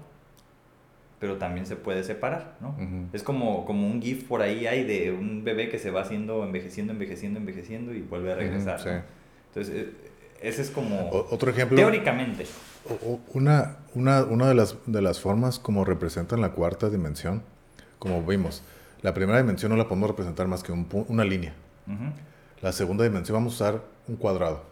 [1.20, 2.70] pero también se puede separar, ¿no?
[2.70, 3.08] Ujú.
[3.12, 6.42] Es como, como un GIF por ahí hay de un bebé que se va haciendo,
[6.42, 9.04] envejeciendo, envejeciendo, envejeciendo y vuelve a regresar.
[9.48, 9.92] Entonces, eh,
[10.42, 11.00] ese es como...
[11.10, 11.76] O- otro ejemplo.
[11.76, 12.46] teóricamente.
[12.88, 17.42] o- Una, una, una de, las, de las formas como representan la cuarta dimensión,
[17.98, 18.62] como vimos,
[19.02, 21.54] la primera dimensión no la podemos representar más que un una línea.
[22.62, 24.62] La segunda dimensión vamos a usar un cuadrado.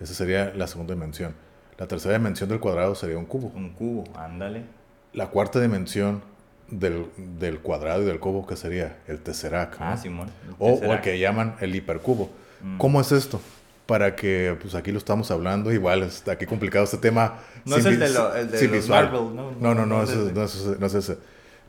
[0.00, 1.34] Esa sería la segunda dimensión.
[1.78, 3.48] La tercera dimensión del cuadrado sería un cubo.
[3.54, 4.64] Un cubo, ándale.
[5.12, 6.22] La cuarta dimensión
[6.70, 7.06] del,
[7.38, 9.78] del cuadrado y del cubo, que sería el tesseract.
[9.80, 9.86] ¿no?
[9.86, 10.28] Ah, Simón.
[10.46, 12.30] el o, o el que llaman el hipercubo.
[12.62, 12.78] Mm.
[12.78, 13.40] ¿Cómo es esto?
[13.86, 17.38] Para que, pues aquí lo estamos hablando, igual está aquí complicado este tema.
[17.64, 18.88] No es el de, lo- el de los.
[18.88, 19.52] Marvel, ¿no?
[19.60, 21.18] No, no, no, es ese- no es ese, no es ese.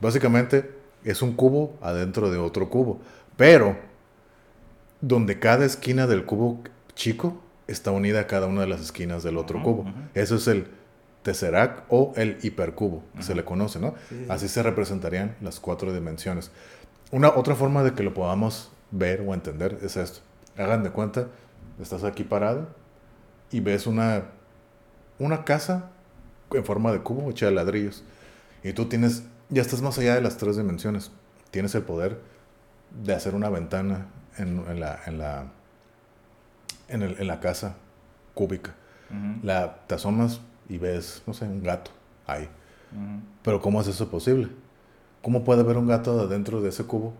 [0.00, 0.68] Básicamente
[1.04, 3.00] es un cubo adentro de otro cubo,
[3.36, 3.76] pero
[5.00, 6.60] donde cada esquina del cubo
[6.94, 9.82] chico está unida a cada una de las esquinas del otro Ujú, cubo.
[9.82, 9.92] ujú.
[10.14, 10.66] Eso es el
[11.22, 13.36] tesseract o el hipercubo, que se Ujú.
[13.40, 13.90] le conoce, ¿no?
[14.08, 14.26] Sí, sí, sí.
[14.28, 16.50] Así se representarían las cuatro dimensiones.
[17.10, 20.20] Una otra forma de que lo podamos ver o entender es esto.
[20.56, 21.28] Hagan de cuenta,
[21.82, 22.68] estás aquí parado
[23.50, 24.24] y ves una,
[25.18, 25.90] una casa
[26.52, 28.02] en forma de cubo hecha de ladrillos.
[28.62, 31.10] Y tú tienes, ya estás más allá de las tres dimensiones.
[31.50, 32.20] Tienes el poder
[33.02, 34.06] de hacer una ventana
[34.38, 35.46] en, en la, en, la,
[36.88, 37.76] en, el- en la casa
[38.34, 38.74] cúbica.
[39.42, 41.90] La, te asomas y ves, no sé, un gato
[42.26, 42.48] ahí.
[43.42, 44.48] Pero ¿cómo es eso posible?
[45.22, 47.14] ¿Cómo puede haber un gato adentro de ese cubo?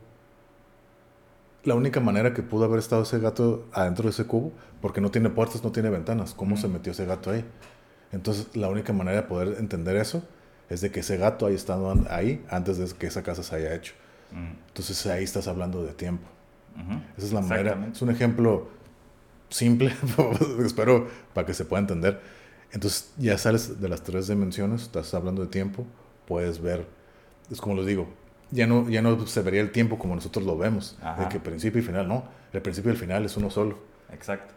[1.69, 5.11] La única manera que pudo haber estado ese gato adentro de ese cubo, porque no
[5.11, 6.35] tiene puertas, no tiene ventanas.
[6.35, 6.75] ¿Cómo se Ujú.
[6.75, 7.45] metió ese gato ahí?
[8.13, 10.23] Entonces, la única manera de poder entender eso
[10.71, 13.55] es de que ese gato haya estado an- ahí antes de que esa casa se
[13.57, 13.95] haya hecho.
[14.31, 16.27] Mm, Entonces, ahí estás hablando de tiempo.
[16.77, 17.01] ujú.
[17.17, 17.89] Esa es la manera.
[17.93, 18.69] Es un ejemplo
[19.51, 19.95] simple,
[20.65, 22.21] espero, para que se pueda entender.
[22.73, 25.87] Entonces, ya sales de las tres dimensiones, estás hablando de tiempo,
[26.27, 26.87] puedes ver,
[27.51, 28.09] es como les digo,
[28.51, 31.23] ya no, ya no se vería el tiempo como nosotros lo vemos, Ajá.
[31.25, 33.79] de que principio y final, no, el principio y el final es uno solo.
[34.13, 34.55] Exacto.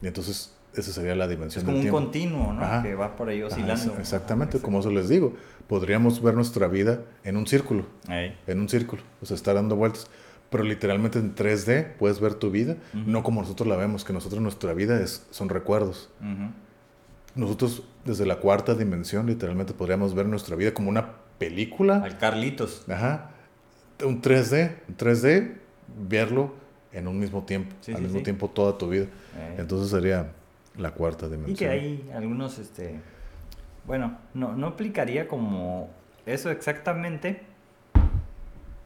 [0.00, 1.98] Y entonces, esa sería la Es dimensión como del un tiempo.
[2.00, 2.62] continuo, ¿no?
[2.62, 2.82] Ajá.
[2.82, 3.92] Que va por ahí Ajá, oscilando.
[3.94, 5.34] es- exactamente, Ajá, como eso les digo,
[5.68, 8.36] podríamos ver nuestra vida en un círculo, Ahí.
[8.46, 10.06] en un círculo, o sea, estar dando vueltas.
[10.50, 13.04] Pero literalmente en 3D puedes ver tu vida, Ujú.
[13.10, 16.10] no como nosotros la vemos, que nosotros nuestra vida es, son recuerdos.
[16.20, 16.50] Ujú.
[17.34, 21.12] Nosotros desde la cuarta dimensión literalmente podríamos ver nuestra vida como una
[21.46, 22.02] película.
[22.02, 22.84] Al Carlitos.
[22.88, 23.30] Ajá.
[24.04, 25.54] Un 3D, un 3D,
[26.08, 26.54] verlo
[26.92, 28.24] en un mismo tiempo, Sí, al sí, mismo sí.
[28.24, 29.04] tiempo toda tu vida.
[29.04, 29.56] Eh.
[29.58, 30.32] Entonces sería
[30.76, 31.56] la cuarta Y dimensión.
[31.56, 33.00] que hay algunos, este,
[33.86, 35.88] bueno, no, no aplicaría como
[36.26, 37.42] eso exactamente,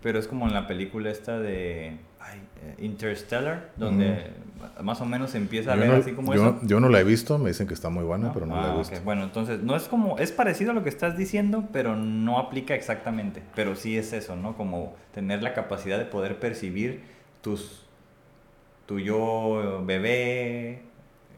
[0.02, 4.30] pero es como en la película esta de ay, eh, Interstellar, donde
[4.82, 6.60] más o menos empieza a yo, ver no, así como yo- eso.
[6.62, 8.32] yo no la he visto, me dicen que está muy buena, ¿no?
[8.32, 8.96] pero no Ah, la he visto.
[9.04, 12.74] Bueno, entonces no es como, es parecido a lo que estás diciendo, pero no aplica
[12.74, 13.42] exactamente.
[13.54, 14.56] Pero sí es eso, ¿no?
[14.56, 17.02] Como tener la capacidad de poder percibir
[17.42, 17.82] tus,
[18.86, 20.82] tu yo bebé,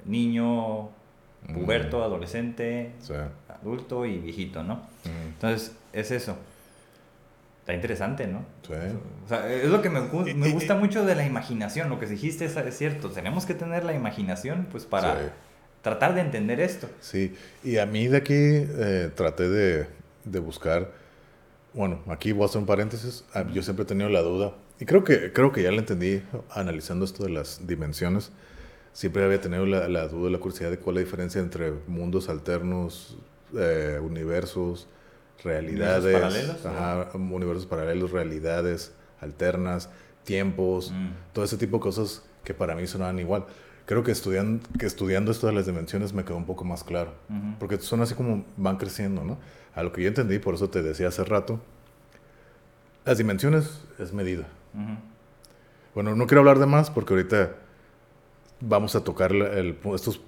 [0.06, 0.88] niño,
[1.52, 2.02] puberto, Mm.
[2.02, 3.14] adolescente, Sí.
[3.48, 4.74] adulto y viejito, ¿no?
[5.04, 6.36] Mm, Entonces es eso.
[7.68, 8.46] Está interesante, ¿no?
[8.66, 8.72] sí.
[9.26, 11.90] O sea, es lo que me, me gusta mucho de la imaginación.
[11.90, 13.10] Lo que dijiste es, es cierto.
[13.10, 15.26] Tenemos que tener la imaginación pues para Sí.
[15.82, 16.88] tratar de entender esto.
[17.02, 19.86] Sí, y a mí de aquí eh, traté de,
[20.24, 20.92] de buscar,
[21.74, 24.86] bueno, aquí voy a hacer un paréntesis, Ah, yo siempre he tenido la duda, y
[24.86, 28.32] creo que, creo que ya la entendí analizando esto de las dimensiones,
[28.94, 32.30] siempre había tenido la, la duda, la curiosidad de cuál es la diferencia entre mundos
[32.30, 33.18] alternos,
[33.54, 34.88] eh, universos,
[35.44, 36.68] realidades, paralelos, o?
[36.68, 39.90] ajá, universos paralelos, realidades alternas,
[40.24, 41.08] tiempos, Mm.
[41.32, 43.44] todo ese tipo de cosas que para mí sonaban igual.
[43.86, 47.12] Creo que, estudian, que estudiando esto de las dimensiones me quedó un poco más claro.
[47.58, 49.38] Porque son así como van creciendo, ¿no?
[49.74, 51.60] A lo que yo entendí, por eso te decía hace rato,
[53.06, 54.46] las dimensiones es medida.
[55.94, 57.54] Bueno, no quiero hablar de más porque ahorita
[58.60, 60.20] vamos a tocar el estos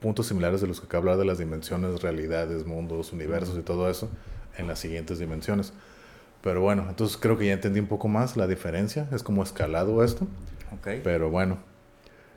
[0.00, 3.62] puntos similares de los que acabo de hablar de las dimensiones, realidades, mundos, universos y
[3.62, 4.08] todo eso
[4.56, 5.72] en las siguientes dimensiones.
[6.42, 9.08] Pero bueno, entonces creo que ya entendí un poco más la diferencia.
[9.12, 10.26] Es como escalado esto.
[10.72, 10.88] Ok.
[11.04, 11.58] Pero bueno,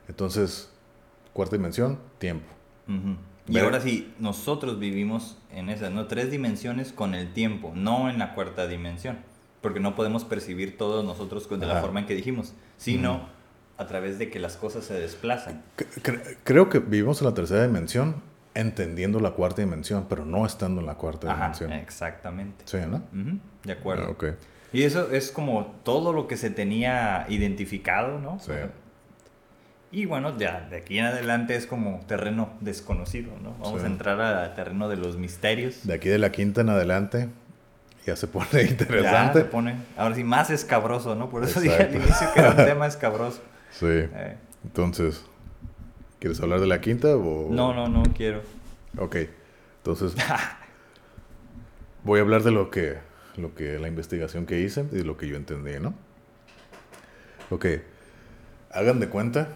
[0.08, 0.70] entonces,
[1.32, 2.46] cuarta dimensión, tiempo.
[2.88, 3.16] Ujú.
[3.48, 6.06] Y Ver- ahora sí, nosotros vivimos en esas, ¿no?
[6.06, 9.18] Tres dimensiones con el tiempo, no en la cuarta dimensión.
[9.60, 13.26] Porque no podemos percibir todos nosotros de la forma en que dijimos, sino
[13.78, 15.62] a través de que las cosas se desplazan.
[16.02, 18.16] Cre- creo que vivimos en la tercera dimensión
[18.54, 21.72] entendiendo la cuarta dimensión, pero no estando en la cuarta Ajá, dimensión.
[21.72, 22.64] exactamente.
[22.66, 22.96] Sí, ¿no?
[23.12, 24.04] Ujú, De acuerdo.
[24.06, 24.24] Ah, ok.
[24.72, 28.38] Y eso es como todo lo que se tenía identificado, ¿no?
[28.40, 28.52] Sí.
[29.92, 33.54] Y bueno, ya de aquí en adelante es como terreno desconocido, ¿no?
[33.60, 33.86] Vamos Sí.
[33.86, 35.86] a entrar al terreno de los misterios.
[35.86, 37.28] De aquí de la quinta en adelante
[38.04, 39.38] ya se pone Ya interesante.
[39.40, 41.30] se pone, ahora sí, más escabroso, ¿no?
[41.30, 42.06] Por eso dije al Exacto.
[42.06, 43.40] inicio que era un tema escabroso.
[43.70, 43.86] Sí.
[43.86, 45.24] Eh, Entonces,
[46.24, 47.48] ¿quieres hablar de la quinta o...?
[47.50, 48.40] no, no, no quiero.
[48.96, 49.16] Ok.
[49.76, 50.14] Entonces,
[52.02, 52.96] voy a hablar de lo que,
[53.36, 55.92] lo que, la investigación que hice y lo que yo entendí, ¿no?
[57.50, 57.66] Ok.
[58.70, 59.48] Hagan de cuenta,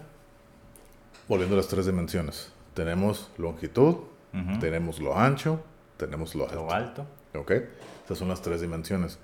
[1.27, 2.53] volviendo a las tres dimensiones.
[2.75, 3.95] Tenemos longitud,
[4.31, 4.59] Ujú.
[4.59, 5.63] tenemos lo ancho,
[5.97, 6.55] tenemos lo alto.
[6.55, 7.07] Lo alto.
[7.33, 7.49] ¿Ok?
[8.03, 9.17] Estas son las tres dimensiones.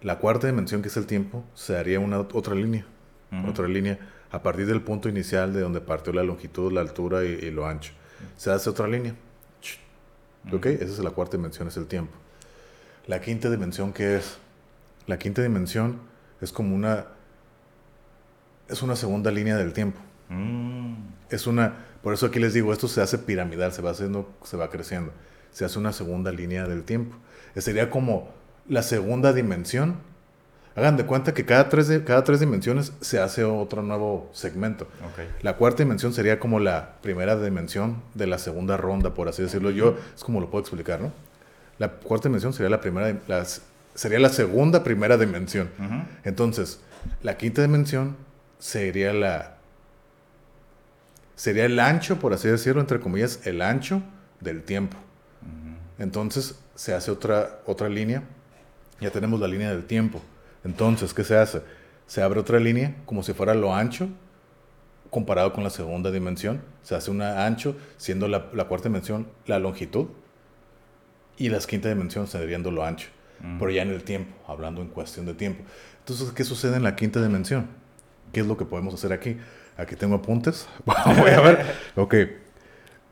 [0.00, 2.86] La cuarta dimensión, que es el tiempo, se haría una otra línea.
[3.30, 3.50] Ujú.
[3.50, 3.98] Otra línea
[4.30, 7.66] a partir del punto inicial de donde partió la longitud, la altura y, y lo
[7.66, 7.92] ancho.
[8.36, 9.14] Se hace otra línea.
[10.52, 10.66] ¿Ok?
[10.66, 12.12] Esa es la cuarta dimensión, es el tiempo.
[13.06, 14.38] La quinta dimensión, ¿qué es?
[15.06, 16.00] La quinta dimensión
[16.40, 17.06] es como una...
[18.68, 19.98] Es una segunda línea del tiempo.
[20.28, 20.94] Mm,
[21.30, 24.56] Es una, por eso aquí les digo, esto se hace piramidal, se va haciendo, se
[24.56, 25.12] va creciendo.
[25.52, 27.16] Se hace una segunda línea del tiempo.
[27.56, 28.28] Sería como
[28.68, 29.96] la segunda dimensión.
[30.78, 34.86] Hagan de cuenta que cada tres, de- cada tres dimensiones se hace otro nuevo segmento.
[35.42, 39.70] La cuarta dimensión sería como la primera dimensión de la segunda ronda, por así decirlo.
[39.70, 41.10] Yo es como lo puedo explicar, ¿no?
[41.78, 43.62] La cuarta dimensión sería la primera, las,
[43.94, 45.68] sería la segunda primera dimensión.
[46.24, 46.80] Entonces,
[47.22, 48.16] la quinta dimensión
[48.60, 49.56] sería la.
[51.34, 54.02] Sería el ancho, por así decirlo, entre comillas, el ancho
[54.40, 54.96] del tiempo.
[55.98, 58.22] Entonces, se hace otra, otra línea.
[59.00, 60.20] Ya tenemos la línea del tiempo.
[60.64, 61.62] Entonces, ¿qué se hace?
[62.06, 64.08] Se abre otra línea como si fuera lo ancho
[65.10, 66.60] comparado con la segunda dimensión.
[66.82, 70.08] Se hace una ancho, siendo la, la cuarta dimensión la longitud.
[71.36, 73.08] Y la quinta dimensión sería lo ancho
[73.40, 73.48] Ujú.
[73.60, 75.62] pero ya en el tiempo, hablando en cuestión de tiempo.
[76.00, 77.68] Entonces, ¿qué sucede en la quinta dimensión?
[78.32, 79.36] ¿Qué es lo que podemos hacer aquí?
[79.76, 80.68] Aquí tengo apuntes.
[80.84, 81.64] Voy a ver.
[81.96, 82.14] Ok.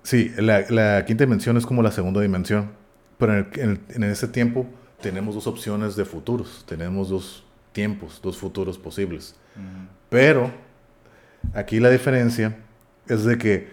[0.02, 2.72] Sí, la, la quinta dimensión es como la segunda dimensión,
[3.18, 4.66] pero en, el- en el- en ese tiempo
[5.00, 9.34] tenemos dos opciones de futuros, tenemos dos tiempos, dos futuros posibles.
[10.08, 10.50] Pero
[11.54, 12.56] aquí la diferencia
[13.08, 13.68] es de que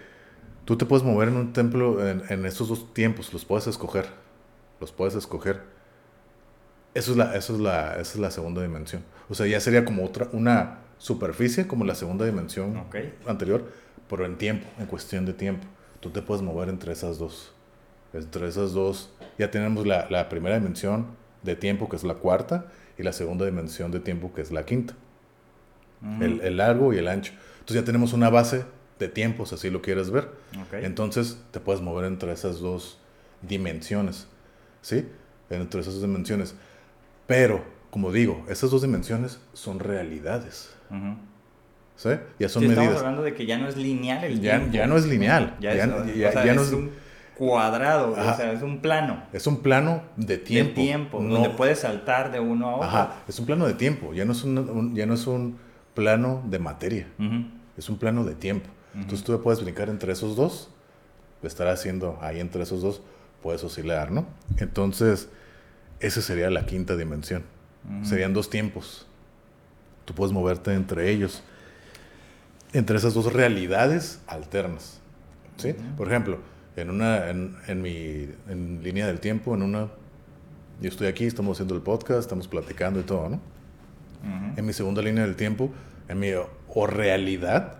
[0.65, 4.07] tú te puedes mover en un templo en, en esos dos tiempos, los puedes escoger,
[4.79, 5.61] los puedes escoger.
[6.93, 9.03] Eso es la, eso es la, esa es la segunda dimensión.
[9.29, 12.95] O sea, ya sería como otra, una superficie, como la segunda dimensión Ok.
[13.27, 13.65] anterior,
[14.09, 15.65] pero en tiempo, en cuestión de tiempo.
[15.99, 17.51] Tú te puedes mover entre esas dos.
[18.13, 21.07] Entre esas dos, ya tenemos la, la primera dimensión
[21.43, 22.65] de tiempo, que es la cuarta,
[22.97, 24.93] y la segunda dimensión de tiempo, que es la quinta
[26.01, 26.23] Ujú.
[26.23, 27.33] el, el largo y el ancho.
[27.59, 28.65] Entonces ya tenemos una base
[28.99, 30.29] de tiempos, así lo quieres ver.
[30.73, 32.99] Entonces te puedes mover entre esas dos
[33.41, 34.27] dimensiones,
[34.81, 35.07] ¿sí?
[35.49, 36.55] Entre esas dos dimensiones.
[37.27, 40.73] Pero, como digo, esas dos dimensiones son realidades.
[41.95, 42.09] ¿sí?
[42.39, 42.97] Ya son Sí, estamos medidas.
[42.99, 44.73] hablando de que ya no es lineal el Ya- tiempo.
[44.75, 45.55] ya no es lineal.
[45.59, 46.91] Ya, Ya- es, ya- o sea, ya no es es- un
[47.37, 48.33] cuadrado, Ajá.
[48.33, 50.69] o sea, es un plano Es un plano de tiempo.
[50.69, 52.87] de tiempo, no- donde puedes saltar de uno a otro.
[52.87, 55.57] Ajá, es un plano de tiempo, ya no es un, un- ya no es un
[55.93, 57.07] plano de materia.
[57.77, 58.69] Es un plano de tiempo.
[58.95, 60.69] Entonces tú puedes brincar entre esos dos,
[61.41, 63.01] estar haciendo ahí entre esos dos,
[63.41, 64.25] puedes oscilar, ¿no?
[64.57, 65.27] Entonces,
[65.99, 67.43] esa sería la quinta dimensión.
[68.03, 69.07] Serían dos tiempos.
[70.05, 71.43] Tú puedes moverte entre ellos,
[72.73, 74.99] entre esas dos realidades alternas.
[75.57, 75.75] ¿Sí?
[75.97, 76.39] Por ejemplo,
[76.75, 79.87] en una, en, en mi en línea del tiempo, en una,
[80.81, 83.35] yo estoy aquí, estamos haciendo el podcast, estamos platicando y todo, ¿no?
[83.35, 84.53] Ujú.
[84.59, 85.71] En mi segunda línea del tiempo,
[86.07, 87.77] en mi o realidad,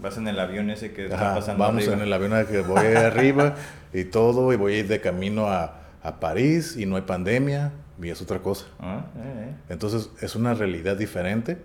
[0.00, 1.96] Vas en el avión ese que está Ajá, pasando vamos arriba.
[1.96, 3.54] en el avión que voy arriba
[3.92, 7.72] y todo, y voy a ir de camino a, a París y no hay pandemia,
[8.02, 8.64] y es otra cosa.
[8.78, 9.20] Ah, eh,
[9.50, 9.54] eh.
[9.68, 11.58] Entonces es una realidad diferente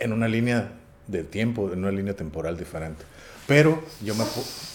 [0.00, 0.72] en una línea
[1.06, 3.04] de tiempo, en una línea temporal diferente.
[3.46, 4.24] Pero yo me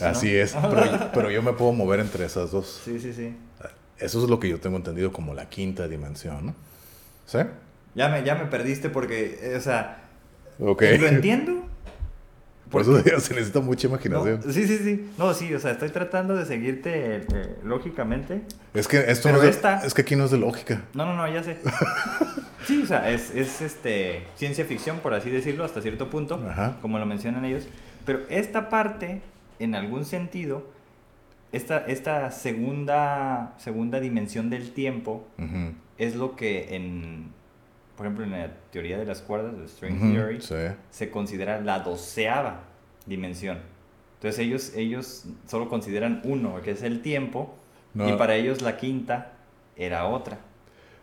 [0.00, 2.80] Así es, pero, yo- pero yo me puedo mover entre esas dos.
[2.84, 3.34] Sí, sí, sí.
[3.98, 6.54] Eso es lo que yo tengo entendido como la quinta dimensión, ¿no?
[7.26, 7.38] ¿Sí?
[7.94, 10.04] Ya me, ya me perdiste porque, eh, o sea,
[10.58, 10.82] Ok.
[10.98, 11.62] lo entiendo,
[12.70, 14.42] Por eso se necesita mucha imaginación.
[14.50, 15.10] sí, sí, sí.
[15.18, 18.42] No, sí, o sea, estoy tratando de seguirte eh, lógicamente.
[18.74, 20.82] Es que esto no es, de, es que aquí no es de lógica.
[20.94, 21.58] No, no, no, ya sé.
[22.66, 26.40] sí, o sea, es, es, este ciencia ficción, por así decirlo, hasta cierto punto,
[26.80, 27.64] como lo mencionan ellos.
[28.06, 29.20] Pero esta parte,
[29.62, 30.66] en algún sentido,
[31.52, 35.26] esta, esta segunda, segunda dimensión del tiempo
[35.98, 37.30] es lo que en,
[37.96, 40.40] por ejemplo, en la teoría de las cuerdas, de String Theory,
[40.90, 42.64] se considera la doceava
[43.06, 43.58] dimensión.
[44.14, 47.54] Entonces ellos, ellos solo consideran uno, que es el tiempo,
[47.94, 49.32] y para ellos la quinta
[49.76, 50.38] era otra.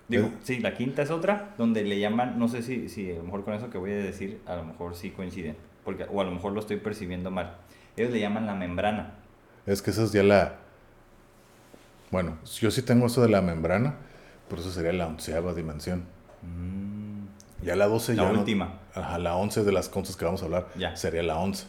[0.08, 3.24] Digo, sí, la quinta es otra, donde le llaman, no sé si, si a lo
[3.24, 5.56] mejor con eso que voy a decir, a lo mejor sí coinciden,
[5.86, 7.58] porque, o a lo mejor lo estoy percibiendo mal.
[8.00, 9.12] Ellos le llaman la membrana.
[9.66, 10.56] Es que esa es ya la...
[12.12, 13.96] Bueno, yo sí tengo eso de la membrana,
[14.48, 16.06] pero eso sería la onceava dimensión.
[16.42, 17.66] Mm.
[17.66, 18.80] Ya la doce la última.
[18.96, 20.96] ajá, la once de las cosas que vamos a hablar ya.
[20.96, 21.66] sería la once.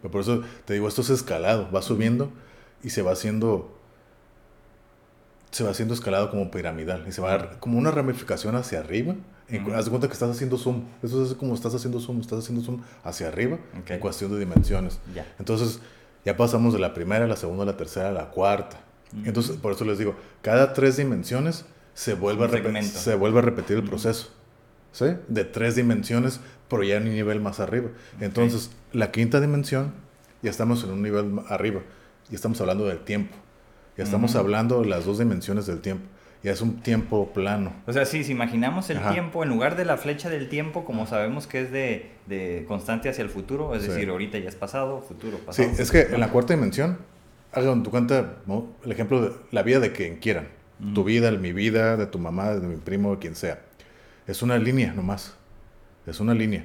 [0.00, 2.32] Pero por eso te digo, esto es escalado, va subiendo
[2.82, 3.73] y se va haciendo
[5.54, 9.14] se va haciendo escalado como piramidal y se va a, como una ramificación hacia arriba.
[9.72, 10.82] Haz de cuenta que estás haciendo zoom.
[11.00, 14.98] Eso es como estás haciendo zoom, estás haciendo zoom hacia arriba en cuestión de dimensiones.
[15.38, 15.78] Entonces,
[16.24, 18.80] ya pasamos de la primera, la segunda, la tercera, la cuarta.
[19.24, 23.76] Entonces, por eso les digo, cada tres dimensiones se vuelve, a, se vuelve a repetir
[23.76, 24.30] el proceso.
[24.90, 25.06] ¿Sí?
[25.28, 27.90] De tres dimensiones, pero ya en un nivel más arriba.
[28.20, 29.92] Entonces, la quinta dimensión,
[30.42, 31.82] ya estamos en un nivel arriba.
[32.28, 33.36] Ya estamos hablando del tiempo.
[33.96, 36.06] Ya estamos hablando de las dos dimensiones del tiempo
[36.44, 37.72] ya es un tiempo plano.
[37.86, 41.06] O sea, sí, si imaginamos el tiempo, en lugar de la flecha del tiempo, como
[41.06, 45.00] sabemos que es de, de constante hacia el futuro, es decir, ahorita ya es pasado,
[45.00, 45.70] futuro, pasado.
[45.74, 46.98] Sí, es que en la cuarta dimensión,
[47.50, 48.36] hagan tu cuenta
[48.84, 50.48] el ejemplo de la vida de quien quieran.
[50.92, 53.62] Tu vida, mi vida, de tu mamá, de mi primo, de quien sea.
[54.26, 55.34] Es una línea nomás.
[56.06, 56.62] Es una línea.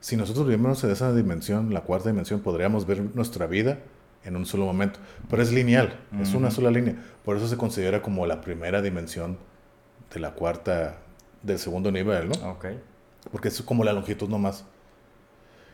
[0.00, 3.78] Si nosotros vivimos en esa dimensión, la cuarta dimensión, podríamos ver nuestra vida
[4.26, 4.98] en un solo momento.
[5.30, 6.96] Pero es lineal, es una sola línea.
[7.24, 9.38] Por eso se considera como la primera dimensión
[10.12, 10.98] de la cuarta,
[11.42, 12.50] del segundo nivel, ¿no?
[12.50, 12.66] Ok.
[13.30, 14.64] Porque es como la longitud nomás.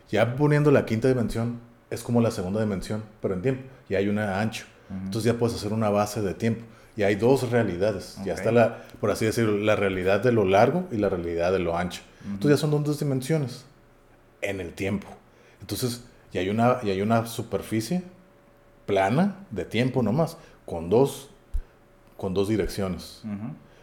[0.09, 3.63] Ya poniendo la quinta dimensión, es como la segunda dimensión, pero en tiempo.
[3.89, 4.65] Y hay una ancho.
[4.89, 6.63] Entonces ya puedes hacer una base de tiempo.
[6.95, 8.19] Y hay dos realidades.
[8.23, 11.59] Ya está la, por así decirlo, la realidad de lo largo y la realidad de
[11.59, 12.03] lo ancho.
[12.25, 13.65] Entonces ya son dos dimensiones
[14.41, 15.07] en el tiempo.
[15.59, 18.03] Entonces ya hay una, y hay una superficie
[18.85, 21.29] plana de tiempo nomás, con dos,
[22.17, 23.23] con dos direcciones.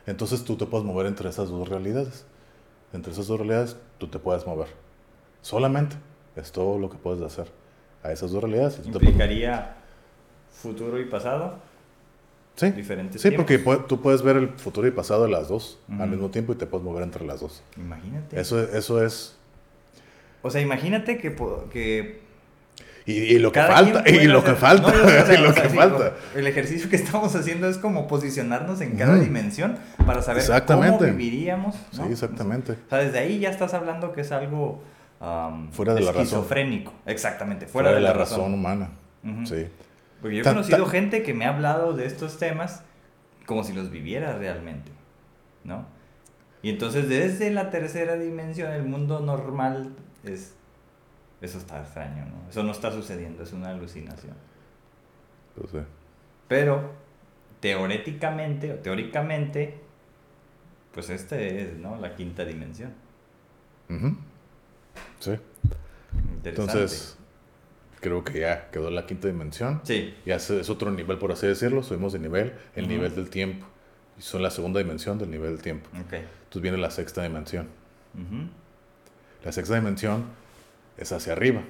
[0.07, 2.27] Entonces tú te puedes mover entre esas dos realidades.
[2.93, 4.69] Entre esas dos realidades tú te puedes mover.
[5.43, 5.97] Solamente
[6.37, 7.51] es todo lo que puedes hacer
[8.03, 8.81] a esas dos realidades.
[8.85, 9.77] ¿Implicaría
[10.51, 11.59] futuro y pasado?
[12.57, 16.11] Sí, diferentes sí porque tú puedes ver el futuro y pasado de las dos al
[16.11, 17.63] mismo tiempo y te puedes mover entre las dos.
[17.77, 18.39] Imagínate.
[18.39, 19.37] Eso, eso es...
[20.43, 21.35] O sea, imagínate que,
[21.71, 22.21] que
[23.07, 24.93] y, lo que falta, y lo que falta,
[25.41, 26.15] lo que falta.
[26.35, 29.77] El ejercicio que estamos haciendo es como posicionarnos en cada dimensión
[30.07, 31.77] para saber cómo viviríamos.
[31.93, 32.73] Sí, exactamente.
[32.73, 34.83] O sea, desde ahí ya estás hablando que es algo
[35.73, 36.93] fuera de la esquizofrénico.
[37.07, 38.91] Exactamente, fuera, de, la, razón, humana.
[39.45, 39.67] Sí.
[40.21, 42.83] Porque yo he conocido gente que me ha hablado de estos temas
[43.47, 44.93] como si los viviera realmente,
[45.65, 45.85] ¿no?
[46.63, 49.91] Y entonces desde la tercera dimensión, el mundo normal
[50.25, 50.55] es
[51.41, 52.51] eso está extraño, ¿no?
[52.51, 54.35] Eso no está sucediendo, es una alucinación.
[55.55, 55.85] Pues
[56.49, 56.93] Pero,
[57.61, 59.81] teóricamente, o teóricamente,
[60.93, 61.97] pues este es, ¿no?
[61.97, 62.93] La quinta dimensión.
[65.19, 65.33] Sí.
[66.45, 67.17] Entonces,
[68.01, 69.81] creo que ya quedó la quinta dimensión.
[69.85, 70.15] Sí.
[70.25, 71.83] Ya es, otro nivel, por así decirlo.
[71.83, 73.67] Subimos de nivel, el nivel del tiempo.
[74.19, 75.89] Y son la segunda dimensión del nivel del tiempo.
[76.07, 76.21] Okay.
[76.21, 77.69] Entonces viene la sexta dimensión.
[79.45, 80.25] La sexta dimensión
[81.01, 81.63] es hacia arriba.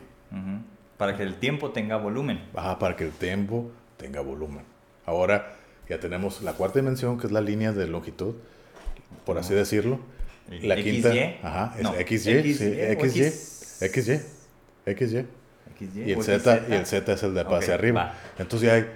[0.99, 2.43] Para que el tiempo tenga volumen.
[2.55, 4.65] Ajá, para que el tiempo tenga volumen.
[5.07, 5.55] Ahora
[5.89, 8.35] ya tenemos la cuarta dimensión, que es la línea de longitud,
[9.25, 9.99] por así decirlo.
[10.63, 11.11] La quinta,
[11.43, 14.21] ajá, es XY, XY, XY,
[14.85, 15.27] XY,
[16.05, 18.15] Y el Z, y el Z es el de hacia arriba.
[18.37, 18.87] Entonces ya hay,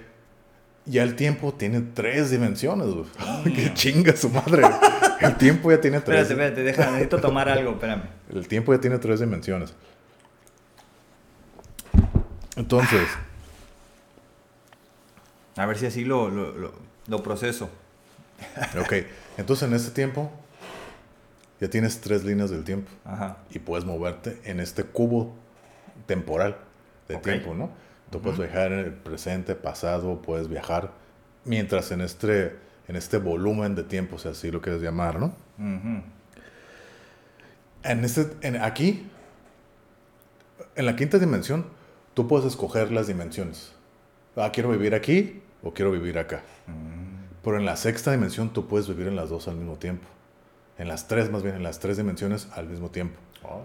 [0.85, 2.87] ya el tiempo tiene tres dimensiones,
[3.43, 4.63] ¡Qué chinga su madre!
[5.21, 6.29] El tiempo ya tiene tres.
[6.29, 8.03] Espérate, espérate, deja, necesito tomar algo, espérame.
[8.33, 9.73] El tiempo ya tiene tres dimensiones.
[12.55, 13.07] Entonces.
[15.57, 16.73] A ver si así lo, lo,
[17.07, 17.69] lo, proceso.
[18.79, 18.93] ok,
[19.37, 20.31] entonces en este tiempo
[21.61, 22.89] ya tienes tres líneas del tiempo.
[23.05, 23.37] Ajá.
[23.51, 25.33] Y puedes moverte en este cubo
[26.07, 26.57] temporal
[27.07, 27.69] de tiempo, ¿no?
[28.11, 30.91] Tú puedes viajar en el presente, pasado, puedes viajar
[31.43, 32.55] mientras en este,
[32.87, 35.33] en este volumen de tiempo, si así lo quieres llamar, ¿no?
[37.83, 39.07] En este, en, aquí,
[40.75, 41.65] en la quinta dimensión,
[42.15, 43.71] tú puedes escoger las dimensiones.
[44.35, 46.41] Ah, quiero vivir aquí o quiero vivir acá.
[46.65, 47.43] Mm.
[47.43, 50.07] Pero en la sexta dimensión tú puedes vivir en las dos al mismo tiempo.
[50.79, 53.19] En las tres, más bien, en las tres dimensiones al mismo tiempo.
[53.41, 53.61] Cabrón.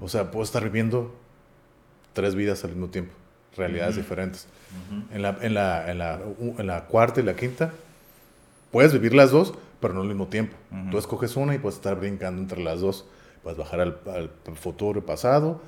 [0.00, 1.12] O sea, puedo estar viviendo
[2.12, 3.12] tres vidas al mismo tiempo,
[3.56, 4.46] realidades diferentes.
[5.10, 7.72] En la, en, la, en, la, en la cuarta y la quinta,
[8.70, 10.56] puedes vivir las dos, pero no al mismo tiempo.
[10.90, 13.04] Tú escoges una y puedes estar brincando entre las dos.
[13.42, 15.60] Puedes bajar al, al futuro y pasado,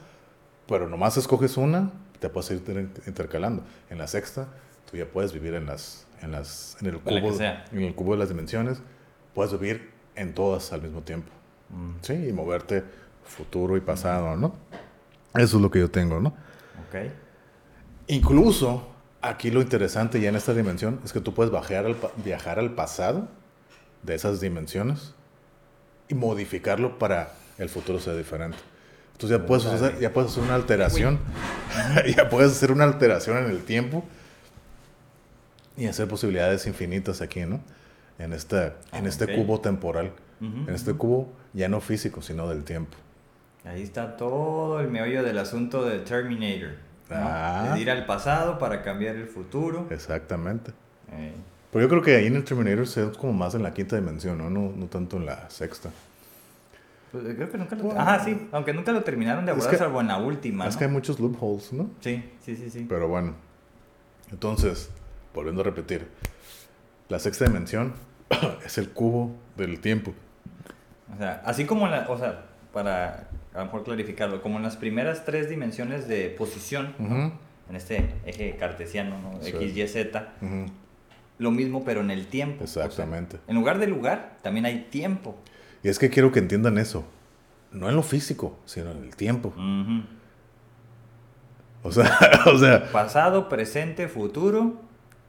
[0.66, 3.62] pero nomás escoges una, te puedes ir inter- intercalando.
[3.90, 4.48] En la sexta,
[4.90, 7.12] tú ya puedes vivir en, las, en, las, en, el, cubo,
[7.72, 8.78] en el cubo de las dimensiones,
[9.34, 11.30] puedes vivir en todas al mismo tiempo.
[11.70, 11.90] Mm.
[12.02, 12.84] Sí, y moverte
[13.24, 14.54] futuro y pasado, ¿no?
[15.34, 16.28] Eso es lo que yo tengo, ¿no?
[16.88, 17.10] Ok.
[18.08, 18.88] Incluso,
[19.20, 22.74] aquí lo interesante ya en esta dimensión es que tú puedes viajar al, viajar al
[22.74, 23.28] pasado
[24.02, 25.14] de esas dimensiones
[26.08, 28.58] y modificarlo para el futuro sea diferente.
[29.16, 31.18] Entonces ya puedes hacer, ya puedes hacer una alteración,
[32.16, 34.04] ya puedes hacer una alteración en el tiempo
[35.74, 37.60] y hacer posibilidades infinitas aquí, ¿no?
[38.18, 39.30] En, esta, en Ah, este ok.
[39.34, 40.98] cubo temporal, Ujú, en este ujú.
[40.98, 42.94] cubo ya no físico, sino del tiempo.
[43.64, 46.72] Ahí está todo el meollo del asunto de Terminator.
[47.08, 47.16] ¿no?
[47.16, 47.70] Ah.
[47.74, 49.86] De ir al pasado para cambiar el futuro.
[49.90, 50.72] Exactamente.
[51.12, 51.32] Eh,
[51.72, 53.96] Pero yo creo que ahí en el Terminator se es como más en la quinta
[53.96, 54.50] dimensión, ¿no?
[54.50, 55.88] No, no tanto en la sexta.
[57.22, 57.84] Pues, creo que nunca lo...
[57.84, 58.00] Bueno.
[58.00, 58.48] Ajá, sí.
[58.52, 60.78] Aunque nunca lo terminaron de Es abordar, que- salvo en la última, Es ¿no?
[60.78, 61.90] que hay muchos loopholes, ¿no?
[62.00, 62.86] Sí, sí, sí, sí.
[62.88, 63.34] Pero bueno.
[64.30, 64.90] Entonces,
[65.34, 66.08] volviendo a repetir.
[67.08, 67.94] La sexta dimensión
[68.66, 70.12] es el cubo del tiempo.
[71.14, 72.06] O sea, así como la...
[72.08, 76.94] O sea, para a lo mejor clarificarlo, como en las primeras tres dimensiones de posición,
[76.98, 77.06] ¿no?
[77.06, 77.32] Ujú,
[77.70, 79.40] en este eje cartesiano, ¿no?
[79.40, 79.48] Sí.
[79.48, 80.66] X, Y, Z, ujú,
[81.38, 82.64] lo mismo, pero en el tiempo.
[82.64, 83.38] o sea, Exactamente.
[83.48, 85.36] en lugar de lugar, también hay tiempo.
[85.86, 87.04] Y es que quiero que entiendan eso.
[87.70, 89.54] No en lo físico, sino en el tiempo.
[91.82, 94.80] O sea, o sea, Pasado, presente, futuro.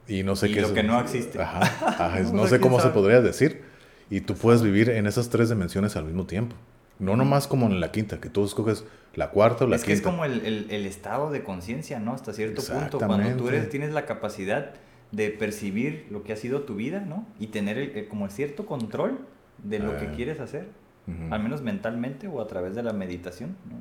[0.08, 1.40] y no sé Y qué lo es- que no existe.
[1.40, 3.62] Ajá, no sé cómo se podría decir.
[4.10, 6.56] Y tú puedes vivir en esas tres dimensiones al mismo tiempo.
[6.98, 8.84] No nomás como en la quinta, que tú escoges
[9.14, 10.10] la cuarta o la es que es quinta.
[10.10, 12.14] como el, el- el estado de conciencia, ¿no?
[12.14, 12.98] Hasta cierto punto.
[12.98, 14.72] Cuando tú eres, tienes la capacidad
[15.12, 17.26] de percibir lo que ha sido tu vida, ¿no?
[17.38, 19.20] Y tener el- el- como cierto control
[19.62, 20.12] de lo que Ah.
[20.14, 20.68] quieres hacer.
[21.30, 23.76] Al menos mentalmente o a través de la meditación, ¿no?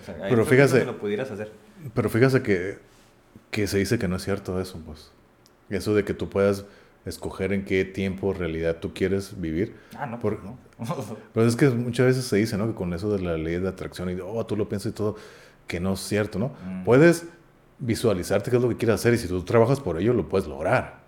[0.00, 1.50] O sea, Pero fíjate- que lo pudieras hacer.
[1.92, 2.78] Pero fíjate que,
[3.50, 5.10] que se dice que no es cierto eso, pues.
[5.70, 6.64] Eso de que tú puedas
[7.04, 9.74] escoger en qué tiempo, realidad tú quieres vivir.
[9.96, 10.56] Ah, no, Por- pues no.
[11.34, 12.68] Pero es que muchas veces se dice, ¿no?
[12.68, 15.16] Que con eso de la ley de atracción y, oh, tú lo piensas y todo,
[15.66, 16.52] que no es cierto, ¿no?
[16.64, 16.84] Mm.
[16.84, 17.26] Puedes
[17.80, 20.46] visualizarte qué es lo que quieres hacer y si tú trabajas por ello, lo puedes
[20.46, 20.98] lograr.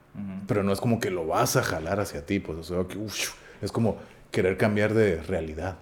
[0.48, 2.58] Pero no es como que lo vas a jalar hacia ti, pues.
[2.58, 3.28] O sea, que, ush,
[3.60, 3.98] es como
[4.30, 5.78] querer cambiar de realidad.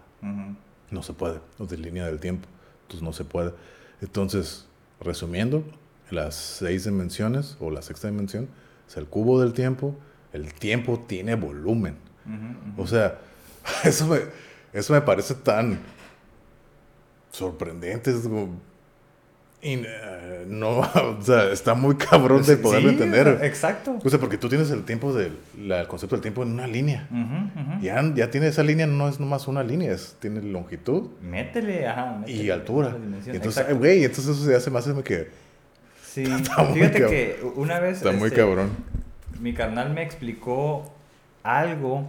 [0.91, 2.49] No se puede, o de línea del tiempo.
[2.83, 3.53] Entonces no se puede.
[4.01, 4.67] Entonces,
[5.01, 5.65] resumiendo,
[6.11, 8.49] las seis dimensiones o la sexta dimensión
[8.89, 9.95] es el cubo del tiempo.
[10.33, 11.97] El tiempo tiene volumen.
[12.77, 13.19] O sea,
[13.85, 14.21] eso me,
[14.73, 15.79] eso me parece tan
[17.31, 18.11] sorprendente.
[18.11, 18.61] Es como,
[19.61, 20.79] y, eh, no,
[21.19, 23.41] o sea, está muy cabrón de poderlo Sí, entender.
[23.43, 23.99] Exacto.
[24.05, 25.37] O sea, porque tú tienes el tiempo del
[25.89, 27.09] concepto del tiempo en una línea.
[27.81, 32.19] Ya, ya tiene esa línea, no es nomás una línea, es, tiene longitud Métele, ajá.
[32.21, 32.91] métele y altura.
[32.91, 33.35] dimensión.
[33.37, 35.29] Entonces, güey, entonces eso se hace más que
[36.05, 37.11] Sí, Está muy fíjate cabrón.
[37.11, 38.71] que una vez está muy este, cabrón.
[39.41, 40.91] mi carnal me explicó
[41.43, 42.09] algo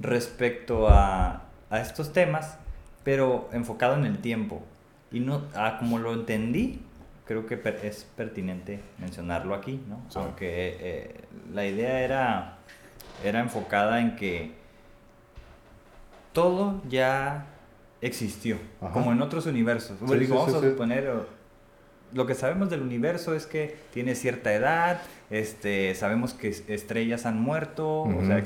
[0.00, 2.56] respecto a, a estos temas,
[3.04, 4.62] pero enfocado en el tiempo.
[5.10, 6.80] Y no, ah, como lo entendí,
[7.24, 10.00] creo que per- es pertinente mencionarlo aquí, ¿no?
[10.08, 10.18] Sí.
[10.18, 11.14] Aunque eh,
[11.52, 12.58] la idea era,
[13.24, 14.52] era enfocada en que
[16.32, 17.46] todo ya
[18.00, 18.92] existió, Ajá.
[18.92, 19.98] como en otros universos.
[19.98, 21.12] Sí, Bueno, digo, sí, vamos a suponer,
[22.12, 25.00] lo que sabemos del universo es que tiene cierta edad,
[25.30, 28.42] este, sabemos que es- estrellas han muerto, o sea,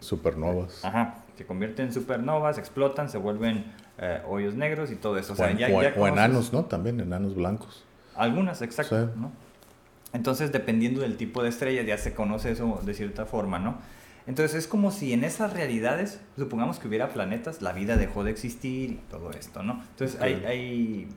[0.00, 0.84] Supernovas.
[0.84, 3.64] ajá, se convierten en supernovas, explotan, se vuelven
[4.02, 5.34] eh, hoyos negros y todo eso.
[5.34, 6.64] O sea, o, en- ya, o- ya o conoces- enanos, ¿no?
[6.64, 7.84] También enanos blancos.
[8.16, 9.12] Algunas, exacto, Sí.
[9.16, 9.30] ¿no?
[10.12, 13.78] Entonces, dependiendo del tipo de estrella, ya se conoce eso de cierta forma, ¿no?
[14.26, 18.30] Entonces, es como si en esas realidades, supongamos que hubiera planetas, la vida dejó de
[18.30, 19.82] existir y todo esto, ¿no?
[19.90, 21.08] Entonces, hay, hay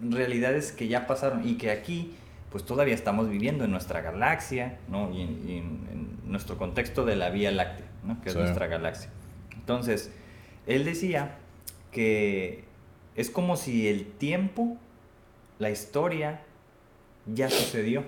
[0.00, 2.14] realidades que ya pasaron y que aquí,
[2.50, 5.10] pues todavía estamos viviendo en nuestra galaxia, ¿no?
[5.12, 8.20] Y en, y en- en nuestro contexto de la Vía Láctea, ¿no?
[8.22, 8.38] Que Sí.
[8.38, 9.10] es nuestra galaxia.
[9.54, 10.10] Entonces,
[10.66, 11.36] él decía
[11.90, 12.64] que
[13.16, 14.76] es como si el tiempo,
[15.58, 16.42] la historia,
[17.26, 18.04] ya sucedió.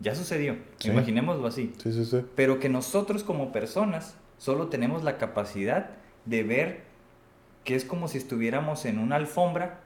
[0.00, 0.56] Ya sucedió.
[0.78, 0.90] Sí.
[0.90, 1.72] Imaginémoslo así.
[1.82, 2.24] Sí, sí, sí.
[2.34, 5.90] Pero que nosotros como personas solo tenemos la capacidad
[6.24, 6.82] de ver
[7.64, 9.80] que es como si estuviéramos en una alfombra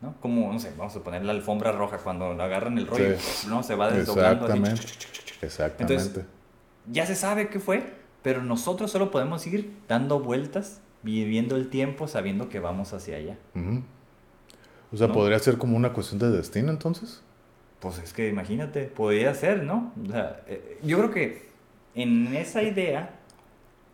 [0.00, 0.14] ¿no?
[0.20, 3.16] Como, no sé, vamos a poner la alfombra roja cuando agarran el rollo,
[3.48, 3.62] ¿no?
[3.62, 4.86] Se va desdoblando Exactamente.
[5.42, 5.94] Exactamente.
[5.94, 6.24] Entonces,
[6.90, 12.08] ya se sabe qué fue, pero nosotros solo podemos ir dando vueltas, viviendo el tiempo,
[12.08, 13.36] sabiendo que vamos hacia allá.
[14.92, 15.12] O sea, ¿No?
[15.14, 17.22] podría ser como una cuestión de destino entonces.
[17.80, 19.92] Pues es que imagínate, podría ser, ¿no?
[20.06, 21.48] O sea, eh, yo creo que
[21.94, 23.14] en esa idea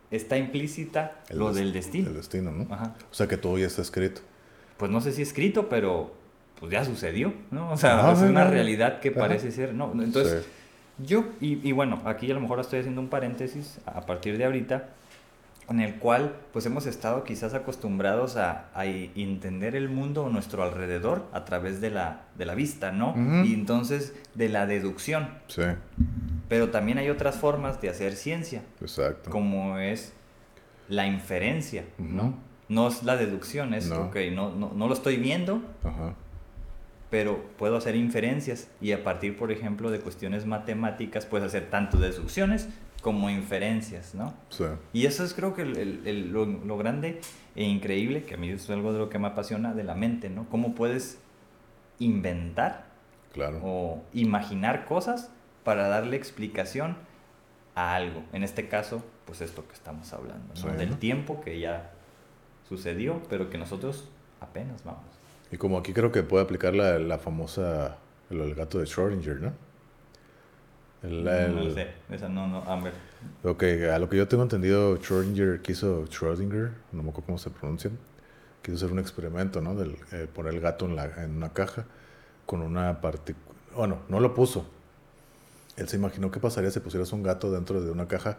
[0.09, 2.09] está implícita El lo del destino.
[2.09, 2.73] El destino, ¿no?
[2.73, 2.95] Ajá.
[3.11, 4.21] O sea, que todo ya está escrito.
[4.77, 6.13] Pues no sé si escrito, pero
[6.59, 7.71] pues ya sucedió, ¿no?
[7.71, 9.19] O sea, Ah, es una realidad que Ajá.
[9.19, 9.91] parece ser, ¿no?
[10.01, 10.49] Entonces, Sí.
[11.05, 14.45] Yo, y, y bueno, aquí a lo mejor estoy haciendo un paréntesis a partir de
[14.45, 14.91] ahorita,
[15.67, 20.61] en el cual pues hemos estado quizás acostumbrados a, a entender el mundo a nuestro
[20.63, 23.11] alrededor a través de la, de la vista, ¿no?
[23.11, 23.45] Ujú.
[23.45, 25.29] Y entonces de la deducción.
[25.47, 25.63] Sí,
[26.49, 29.29] Pero también hay otras formas de hacer ciencia, exacto.
[29.31, 30.13] como es
[30.87, 32.35] la inferencia, ¿no?
[32.69, 34.03] No es la deducción, es, No.
[34.05, 36.13] ok, no, no, no lo estoy viendo, Ajá.
[37.09, 41.97] pero puedo hacer inferencias y a partir, por ejemplo, de cuestiones matemáticas, puedes hacer tanto
[41.97, 42.67] deducciones
[43.05, 44.33] como inferencias, ¿no?
[44.49, 44.63] Sí.
[44.91, 47.21] Y eso es creo que el- el- el- lo, lo grande
[47.55, 50.27] e increíble, que a mí es algo de lo que me apasiona de la mente,
[50.31, 50.49] ¿no?
[50.49, 51.19] Cómo puedes
[51.99, 52.85] inventar
[53.31, 53.59] Claro.
[53.63, 55.29] o imaginar cosas
[55.63, 56.97] para darle explicación
[57.75, 58.23] a algo.
[58.33, 60.55] En este caso, pues esto que estamos hablando, ¿no?
[60.55, 60.67] Sí.
[60.75, 61.91] Del tiempo que ya
[62.67, 64.09] sucedió, pero que nosotros
[64.41, 65.03] apenas vamos.
[65.51, 67.97] Y como aquí creo que puede aplicar la, la famosa,
[68.31, 69.53] el, el gato de Schrödinger, ¿no?
[71.07, 72.93] El, No el- sé, esa no, no, a ver.
[73.43, 77.49] Ok, a lo que yo tengo entendido, Schrödinger quiso, Schrödinger, no me acuerdo cómo se
[77.49, 77.97] pronuncian,
[78.61, 79.75] quiso hacer un experimento, ¿no?
[79.75, 81.85] Del, eh, poner el gato en, la, en una caja
[82.45, 83.45] con una partícula.
[83.75, 84.65] Bueno, no lo puso.
[85.77, 88.37] Él se imaginó qué pasaría si pusieras un gato dentro de una caja.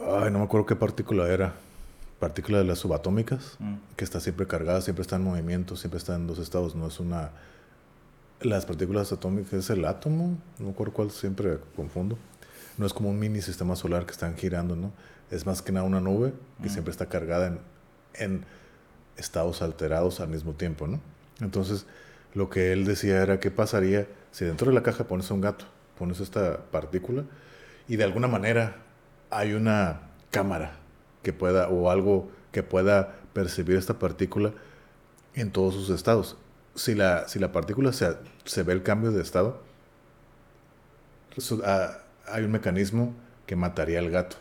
[0.00, 1.54] Ay, no me acuerdo qué partícula era.
[2.20, 3.74] Partícula de las subatómicas, Mm.
[3.96, 6.74] que está siempre cargada, siempre está en movimiento, siempre está en dos estados.
[6.74, 7.30] No es una.
[8.40, 12.16] Las partículas atómicas es el átomo, no me acuerdo cuál, siempre confundo.
[12.76, 14.92] No es como un mini sistema solar que están girando, ¿no?
[15.30, 16.32] Es más que nada una nube
[16.62, 16.72] que Mm.
[16.72, 17.58] siempre está cargada en,
[18.14, 18.44] en
[19.16, 21.00] estados alterados al mismo tiempo, ¿no?
[21.40, 21.86] Entonces,
[22.34, 25.64] lo que él decía era qué pasaría si dentro de la caja pones un gato,
[25.98, 27.24] pones esta partícula
[27.88, 28.76] y de alguna manera
[29.30, 30.76] hay una cámara
[31.22, 34.52] que pueda o algo que pueda percibir esta partícula
[35.34, 36.36] en todos sus estados.
[36.78, 39.60] Si la, si la partícula se, se ve el cambio de estado,
[41.64, 41.98] ah,
[42.30, 43.14] hay un mecanismo
[43.46, 44.36] que mataría al gato.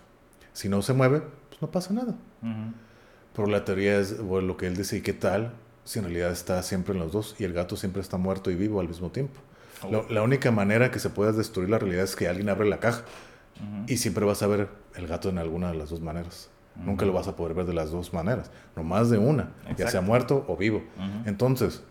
[0.53, 2.13] Si no se mueve, pues no pasa nada.
[2.41, 2.73] Ujú.
[3.35, 6.31] Pero la teoría es bueno, lo que él dice, ¿y qué tal si en realidad
[6.31, 9.09] está siempre en los dos y el gato siempre está muerto y vivo al mismo
[9.11, 9.39] tiempo?
[9.83, 9.91] Oh.
[9.91, 12.79] La, la única manera que se pueda destruir la realidad es que alguien abre la
[12.79, 13.03] caja
[13.57, 13.85] Ujú.
[13.87, 16.49] y siempre vas a ver el gato en alguna de las dos maneras.
[16.75, 19.75] Nunca lo vas a poder ver de las dos maneras, no más de una, ya
[19.77, 20.01] sea Exacto.
[20.03, 20.83] muerto o vivo.
[21.25, 21.81] Entonces,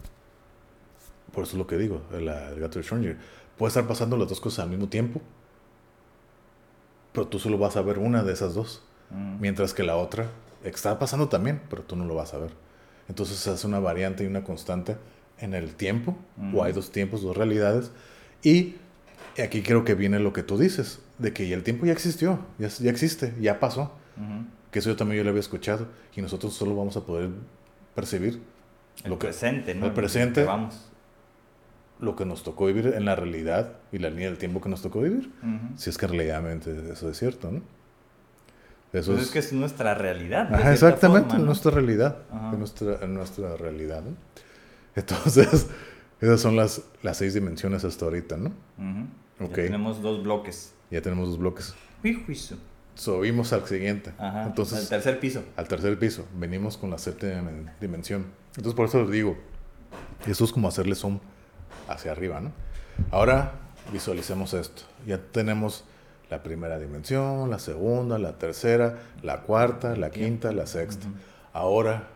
[1.37, 3.16] por eso es lo que digo, el, el gato de Schrödinger.
[3.59, 5.20] Puede estar pasando las dos cosas al mismo tiempo,
[7.12, 9.20] pero tú solo vas a ver una de esas dos, Ujú.
[9.39, 10.30] mientras que la otra
[10.64, 12.51] está pasando también, pero tú no lo vas a ver.
[13.09, 14.97] Entonces se hace una variante y una constante
[15.39, 16.16] en el tiempo,
[16.55, 17.91] o hay dos tiempos, dos realidades,
[18.43, 18.76] y
[19.43, 22.68] aquí creo que viene lo que tú dices, de que el tiempo ya existió, ya,
[22.68, 23.93] ya existe, ya pasó,
[24.70, 27.28] que eso yo también yo lo había escuchado, y nosotros solo vamos a poder
[27.95, 28.41] percibir
[29.05, 29.87] El lo que, presente, ¿no?
[29.87, 30.41] el presente.
[30.41, 30.91] Que vamos.
[32.01, 34.82] Lo que nos tocó vivir en la realidad y la línea del tiempo que nos
[34.82, 35.30] tocó vivir.
[35.42, 35.76] Ujú.
[35.78, 37.62] Si es que realmente eso es cierto, ¿no?
[38.92, 40.55] Eso Pues es que es nuestra realidad.
[40.55, 41.47] Ajá, exactamente, forma, ¿no?
[41.47, 42.18] nuestra realidad.
[42.30, 42.53] Ajá.
[42.53, 44.16] En nuestra, en nuestra realidad, ¿no?
[44.94, 45.66] Entonces,
[46.20, 48.51] esas son las, las seis dimensiones hasta ahorita, ¿no?
[48.78, 49.44] Ujú.
[49.47, 49.57] Ok.
[49.57, 50.72] Ya tenemos dos bloques.
[50.90, 51.74] Ya tenemos dos bloques.
[52.01, 52.57] Juijuizo.
[52.94, 54.12] Subimos al siguiente.
[54.18, 54.44] Ajá.
[54.47, 55.42] Entonces, el tercer piso.
[55.57, 56.24] al tercer piso.
[56.38, 58.26] Venimos con la séptima dimen- dimensión.
[58.51, 59.36] Entonces, por eso les digo,
[60.26, 61.18] esto es como hacerle zoom
[61.89, 62.53] hacia arriba, ¿no?
[63.11, 63.53] Ahora
[63.93, 64.82] visualicemos esto.
[65.07, 65.84] Ya tenemos
[66.30, 71.07] la primera dimensión, la segunda, la tercera, la cuarta, la quinta, la sexta.
[71.07, 71.16] Ujú.
[71.53, 72.09] Ahora,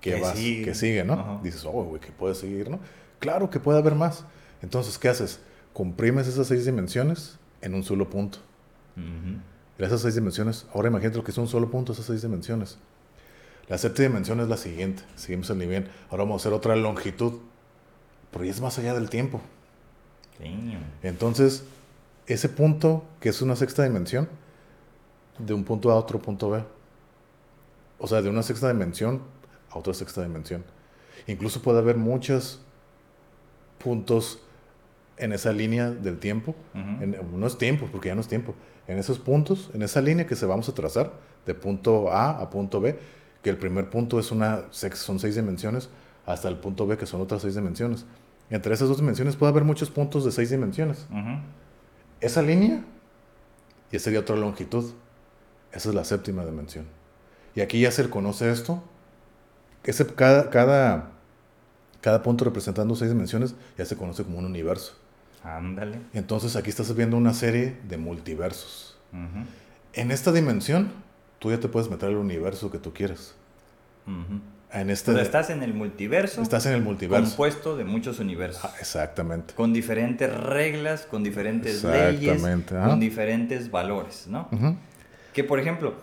[0.00, 0.36] ¿qué, ¿Qué vas?
[0.36, 0.64] sigue?
[0.64, 1.14] ¿Qué sigue, no?
[1.14, 1.40] Ajá.
[1.42, 2.80] Dices, oh, güey, ¿qué puede seguir, no?
[3.18, 4.24] Claro que puede haber más.
[4.62, 5.40] Entonces, ¿qué haces?
[5.72, 8.38] Comprimes esas seis dimensiones en un solo punto.
[8.96, 9.40] Ujú.
[9.78, 12.78] Y esas seis dimensiones, ahora imagínate lo que es un solo punto, esas seis dimensiones.
[13.68, 15.88] La séptima dimensión es la siguiente, seguimos el nivel.
[16.10, 17.34] Ahora vamos a hacer otra longitud,
[18.32, 19.40] pero ya es más allá del tiempo.
[20.40, 20.82] Damn.
[21.02, 21.64] Entonces,
[22.26, 24.28] ese punto, que es una sexta dimensión,
[25.38, 26.62] de un punto A a otro punto B.
[27.98, 29.22] O sea, de una sexta dimensión
[29.70, 30.64] a otra sexta dimensión.
[31.26, 32.60] Incluso puede haber muchos
[33.78, 34.40] puntos
[35.16, 36.54] en esa línea del tiempo.
[36.74, 38.54] En- no es tiempo, porque ya no es tiempo.
[38.88, 41.12] En esos puntos, en esa línea que se vamos a trazar,
[41.46, 42.98] de punto A a punto B,
[43.42, 45.88] que el primer punto es una, son seis dimensiones,
[46.26, 48.04] hasta el punto B, que son otras seis dimensiones.
[48.52, 51.06] Entre esas dos dimensiones puede haber muchos puntos de seis dimensiones.
[52.20, 52.84] Esa línea,
[53.90, 54.92] y esa sería otra longitud,
[55.72, 56.84] esa es la séptima dimensión.
[57.54, 58.82] Y aquí ya se reconoce esto,
[59.84, 61.12] ese, cada, cada,
[62.02, 64.98] cada punto representando seis dimensiones ya se conoce como un universo.
[65.42, 66.00] Ándale.
[66.12, 68.98] Entonces aquí estás viendo una serie de multiversos.
[69.94, 70.92] En esta dimensión,
[71.38, 73.34] tú ya te puedes meter al universo que tú quieras.
[74.06, 74.40] Ujú.
[74.72, 76.40] En este, O sea, estás en el multiverso.
[76.42, 77.26] estás en el multiverso.
[77.26, 78.64] Compuesto de muchos universos.
[78.64, 79.54] Ah, exactamente.
[79.54, 84.48] Con diferentes reglas, con diferentes leyes, con diferentes valores, ¿no?
[85.34, 85.94] Que por ejemplo,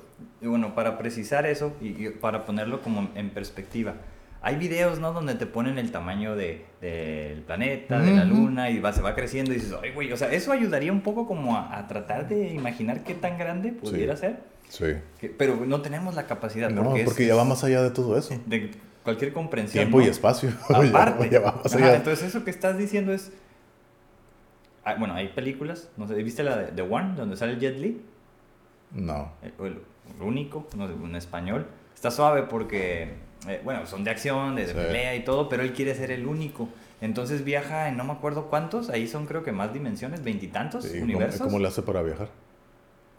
[0.41, 3.95] bueno, para precisar eso y, y para ponerlo como en perspectiva,
[4.41, 5.11] hay videos, ¿no?
[5.13, 9.13] Donde te ponen el tamaño de, del planeta, de la luna y va, se va
[9.13, 12.27] creciendo y dices, ay, güey, o sea, eso ayudaría un poco como a, a tratar
[12.29, 14.39] de imaginar qué tan grande pudiera ser,
[14.69, 14.85] Sí.
[15.19, 17.91] que- pero no tenemos la capacidad No, porque, porque, es- ya va más allá de
[17.91, 18.33] todo eso.
[18.45, 18.71] de
[19.03, 19.81] cualquier comprensión.
[19.83, 20.11] Tiempo y ¿no?
[20.11, 20.51] espacio.
[20.69, 21.25] Aparte.
[21.25, 21.95] ya, ya va más Ajá, allá.
[21.97, 23.31] entonces eso que estás diciendo es...
[24.85, 28.01] ah, bueno, hay películas, no sé, ¿viste la de The One, donde sale Jet Li?
[28.91, 29.31] No.
[29.41, 29.81] el, el-
[30.15, 31.67] el único, no sé, en español.
[31.93, 33.13] Está suave porque,
[33.47, 34.73] eh, bueno, son de acción, de, de Sí.
[34.73, 36.69] pelea y todo, pero él quiere ser el único.
[37.01, 40.91] Entonces viaja en no me acuerdo cuántos, ahí son creo que más dimensiones, veintitantos Sí,
[40.93, 41.41] ¿cómo, universos.
[41.41, 42.29] ¿Cómo le hace para viajar?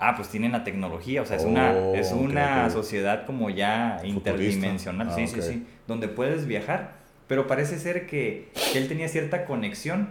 [0.03, 3.51] Ah, pues tienen la tecnología, o sea, es Oh, una, es ok, una sociedad como
[3.51, 5.29] ya interdimensional, Ah, sí, ok.
[5.35, 6.93] sí, sí, donde puedes viajar,
[7.27, 10.09] pero parece ser que, que él tenía cierta conexión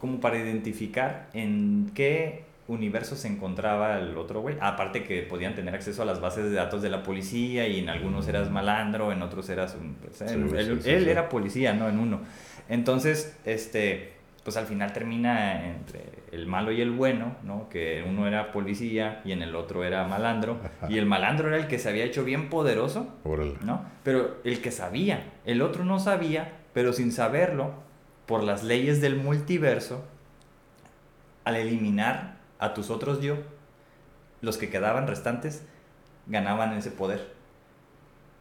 [0.00, 5.74] como para identificar en qué universo se encontraba el otro güey, aparte que podían tener
[5.74, 9.22] acceso a las bases de datos de la policía y en algunos eras malandro, en
[9.22, 9.94] otros eras un...
[9.94, 11.10] pues, Sí, él sí, él- sí, él sí.
[11.10, 11.88] era policía, ¿no?
[11.88, 12.20] En uno.
[12.68, 14.15] Entonces, este,
[14.46, 17.68] pues al final termina entre el malo y el bueno, ¿no?
[17.68, 20.60] Que uno era policía y en el otro era malandro.
[20.88, 23.08] Y el malandro era el que se había hecho bien poderoso.
[23.64, 23.84] ¿no?
[24.04, 27.72] Pero el que sabía, el otro no sabía, pero sin saberlo,
[28.26, 30.04] por las leyes del multiverso,
[31.42, 33.38] al eliminar a tus otros yo,
[34.42, 35.66] los que quedaban restantes
[36.28, 37.34] ganaban ese poder.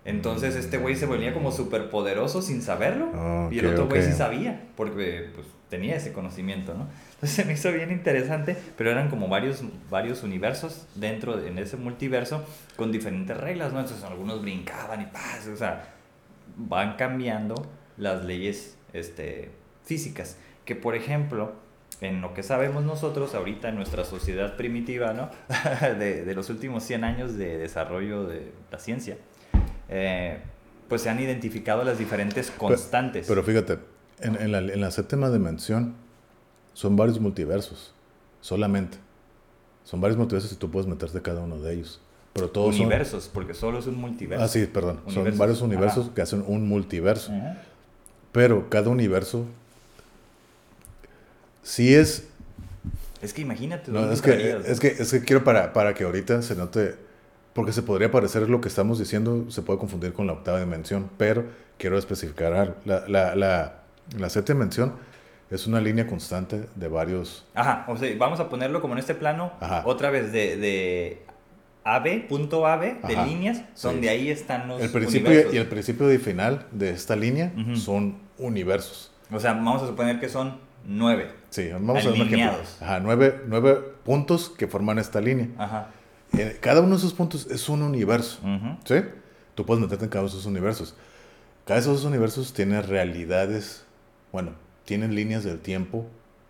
[0.04, 3.50] Entonces este güey se volvía como súper poderoso sin saberlo.
[3.50, 6.88] Y el otro güey sí sabía, porque pues, tenía ese conocimiento, ¿no?
[7.16, 11.58] Entonces se me hizo bien interesante, pero eran como varios, varios universos dentro de en
[11.58, 12.46] ese multiverso
[12.76, 13.80] con diferentes reglas, ¿no?
[13.80, 15.94] Entonces algunos brincaban y paz, o sea,
[16.56, 17.56] van cambiando
[17.98, 19.52] las leyes este,
[19.84, 20.38] físicas.
[20.66, 21.54] Que por ejemplo,
[22.02, 25.30] en lo que sabemos nosotros ahorita en nuestra sociedad primitiva, ¿no?
[25.82, 29.18] de, de los últimos 100 años de desarrollo de la ciencia,
[29.90, 30.40] eh,
[30.88, 33.28] pues se han identificado las diferentes constantes.
[33.28, 33.80] Pero fíjate,
[34.20, 35.96] en, en la, en la séptima dimensión
[36.74, 37.94] son varios multiversos,
[38.42, 38.98] solamente.
[39.84, 42.02] Son varios multiversos y tú puedes meterte cada uno de ellos.
[42.34, 44.44] Pero todos universos, porque solo es un multiverso.
[44.44, 45.00] Ah, sí, perdón.
[45.08, 46.16] Son varios universos Ajá.
[46.16, 47.32] que hacen un multiverso.
[47.32, 47.62] Ajá.
[48.34, 49.46] Pero cada universo
[51.64, 52.28] sí es
[53.22, 56.04] Es que imagínate, No, ¿dónde es, que, es que es que quiero para, para que
[56.04, 56.96] ahorita se note,
[57.54, 61.10] porque se podría parecer lo que estamos diciendo, se puede confundir con la octava dimensión,
[61.18, 61.46] pero
[61.78, 62.76] quiero especificar algo.
[62.84, 63.84] La, la, la,
[64.18, 64.94] la séptima dimensión
[65.50, 67.46] es una línea constante de varios...
[67.54, 69.84] Ajá, o sea, vamos a ponerlo como en este plano, Ajá.
[69.86, 71.22] otra vez de, de
[71.84, 73.88] AB, punto AB, de Ajá, líneas, sí.
[73.88, 75.54] donde ahí están los El principio universos.
[75.54, 79.12] y el principio y final de esta línea son universos.
[79.32, 81.32] O sea, vamos a suponer que son nueve.
[81.52, 82.26] Sí, vamos a ver un ejemplo.
[82.38, 82.78] Alineados.
[82.82, 85.48] Ajá, nueve, nueve puntos que forman esta línea.
[85.58, 85.88] Ajá.
[86.38, 88.40] Eh, Cada uno de esos puntos es un universo.
[88.84, 88.96] ¿Sí?
[89.54, 90.96] Tú puedes meterte en cada uno de esos universos.
[91.66, 93.85] Cada uno de esos universos tiene realidades,
[94.36, 94.52] bueno,
[94.84, 96.06] tienen líneas del tiempo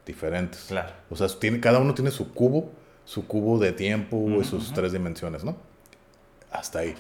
[0.08, 0.66] diferentes.
[0.70, 0.92] Claro.
[1.12, 2.72] O sea, tiene, cada uno tiene su cubo,
[3.06, 5.56] su cubo de tiempo y sus tres dimensiones, ¿no?
[6.52, 6.96] Hasta ahí.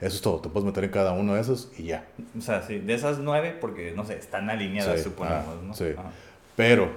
[0.00, 0.38] Eso es todo.
[0.40, 2.06] Te puedes meter en cada uno de esos y ya.
[2.38, 5.74] O sea, sí, de esas nueve, porque, no sé, están alineadas, Sí, suponemos, ah, ¿no?
[5.74, 5.86] sí.
[6.54, 6.92] Pero,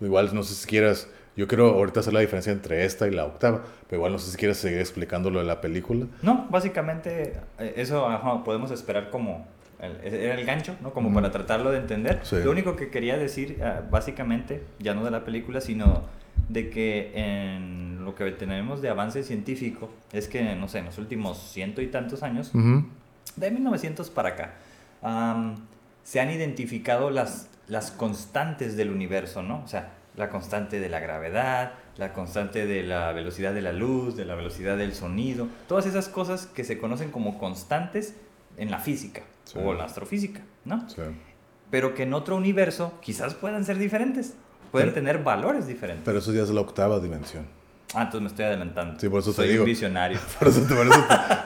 [0.00, 3.26] igual no sé si quieras, yo quiero ahorita hacer la diferencia entre esta y la
[3.26, 6.06] octava, pero igual no sé si quieres seguir explicando lo de la película.
[6.22, 9.46] No, básicamente eh, eso ajá, podemos esperar como
[9.80, 10.92] el- era el gancho, ¿no?
[10.92, 12.20] Como para tratarlo de entender.
[12.22, 12.36] Sí.
[12.44, 16.02] Lo único que quería decir, ah, básicamente, ya no de la película, sino
[16.48, 20.98] de que en lo que tenemos de avance científico es que, no sé, en los
[20.98, 22.84] últimos ciento y tantos años, Ujú.
[23.36, 24.54] de 1900 para acá,
[25.02, 25.56] am,
[26.04, 29.62] se han identificado las, las constantes del universo, ¿no?
[29.64, 34.16] O sea, la constante de la gravedad, la constante de la velocidad de la luz,
[34.16, 38.14] de la velocidad del sonido, todas esas cosas que se conocen como constantes
[38.56, 39.58] en la física Sí.
[39.62, 40.88] o la astrofísica, ¿no?
[40.90, 41.00] Sí.
[41.70, 44.34] Pero que en otro universo quizás puedan ser diferentes,
[44.70, 46.04] pueden Pero- tener valores diferentes.
[46.04, 47.46] Pero eso ya es la octava dimensión.
[47.94, 48.98] Ah, entonces me estoy adelantando.
[49.00, 49.62] Sí, por eso te digo.
[49.62, 50.18] un visionario.
[50.38, 51.04] Por eso, te, por, eso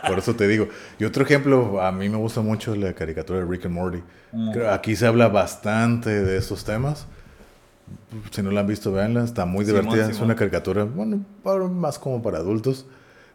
[0.09, 0.69] por eso te digo.
[0.99, 4.03] Y otro ejemplo, a mí me gusta mucho la caricatura de Rick and Morty.
[4.33, 4.53] Mm.
[4.73, 7.07] Aquí se habla bastante de estos temas.
[8.31, 9.23] Si no la han visto, véanla.
[9.23, 10.11] Está muy Simón, divertida.
[10.11, 11.23] Es una caricatura, bueno,
[11.69, 12.87] más como para adultos.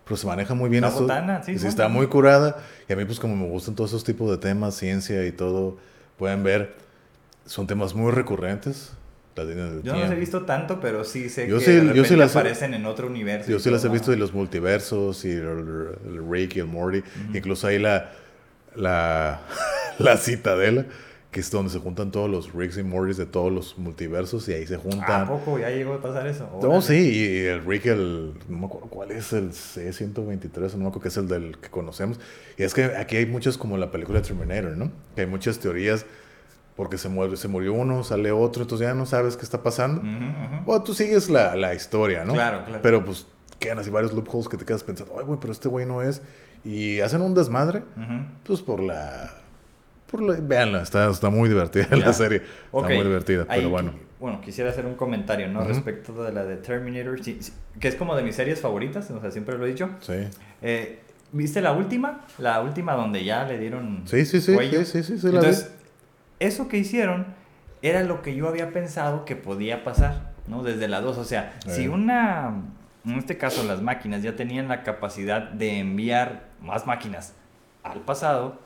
[0.06, 1.01] Pero se maneja muy bien Está esto.
[1.03, 1.68] botana, sí, bueno.
[1.70, 2.58] está muy curada.
[2.88, 5.78] Y a mí, pues, como me gustan todos esos tipos de temas, ciencia y todo,
[6.18, 6.76] pueden ver,
[7.45, 8.93] son temas muy recurrentes.
[9.36, 10.20] Las líneas del Yo no los he tiempo.
[10.22, 12.86] visto tanto, pero sí sé Yo que sí- de yo sí repente las aparecen en
[12.86, 13.51] otro universo.
[13.51, 17.03] Yo sí las he visto de los multiversos y el, el Rick y el Morty.
[17.34, 18.12] Incluso ahí la,
[18.76, 19.41] la,
[19.99, 20.86] la citadela,
[21.36, 24.54] que es donde se juntan todos los Ricks y Mortys de todos los multiversos y
[24.54, 25.28] ahí se ¿A juntan.
[25.28, 26.48] poco ya llegó a pasar eso?
[26.62, 26.82] No, Órale.
[26.82, 31.02] sí, y el Rick, el, no me acuerdo cuál es el C-123, no me acuerdo
[31.02, 32.22] que es el del que conocemos.
[32.58, 34.94] Y es que aquí hay muchos como la película Terminator, ¿no?
[35.14, 36.06] Que hay muchas teorías
[36.78, 40.00] porque se, muere, se murió uno, sale otro, entonces ya no sabes qué está pasando.
[40.00, 40.64] Ujú.
[40.66, 42.32] Bueno, tú sigues la, la historia, ¿no?
[42.32, 42.80] Claro, claro.
[42.82, 43.28] Pero pues
[43.60, 46.22] quedan así varios loopholes que te quedas pensando, ay, güey, pero este güey no es.
[46.64, 47.84] Y hacen un desmadre,
[48.46, 49.42] pues por la.
[50.10, 52.38] Por véanla, está, está muy divertida la serie.
[52.74, 53.93] Está muy divertida, Ahí pero bueno.
[54.20, 55.64] bueno, quisiera hacer un comentario, ¿no?
[55.64, 59.20] Respecto de la de Terminator, sí, sí, que es como de mis series favoritas, o
[59.20, 59.89] sea, siempre lo he dicho.
[60.01, 60.14] Sí.
[60.62, 60.99] Eh,
[61.32, 62.22] ¿Viste la última?
[62.38, 64.86] La última donde ya le dieron Sí, sí, sí, cuello.
[64.86, 65.28] sí, sí, vi.
[65.28, 65.74] Entonces,
[66.39, 67.26] eso que hicieron
[67.82, 70.64] era lo que yo había pensado que podía pasar, ¿no?
[70.64, 71.18] Desde la 2.
[71.18, 72.53] O sea, si una,
[73.06, 77.34] en este caso las máquinas ya tenían la capacidad de enviar más máquinas
[77.84, 78.60] al pasado,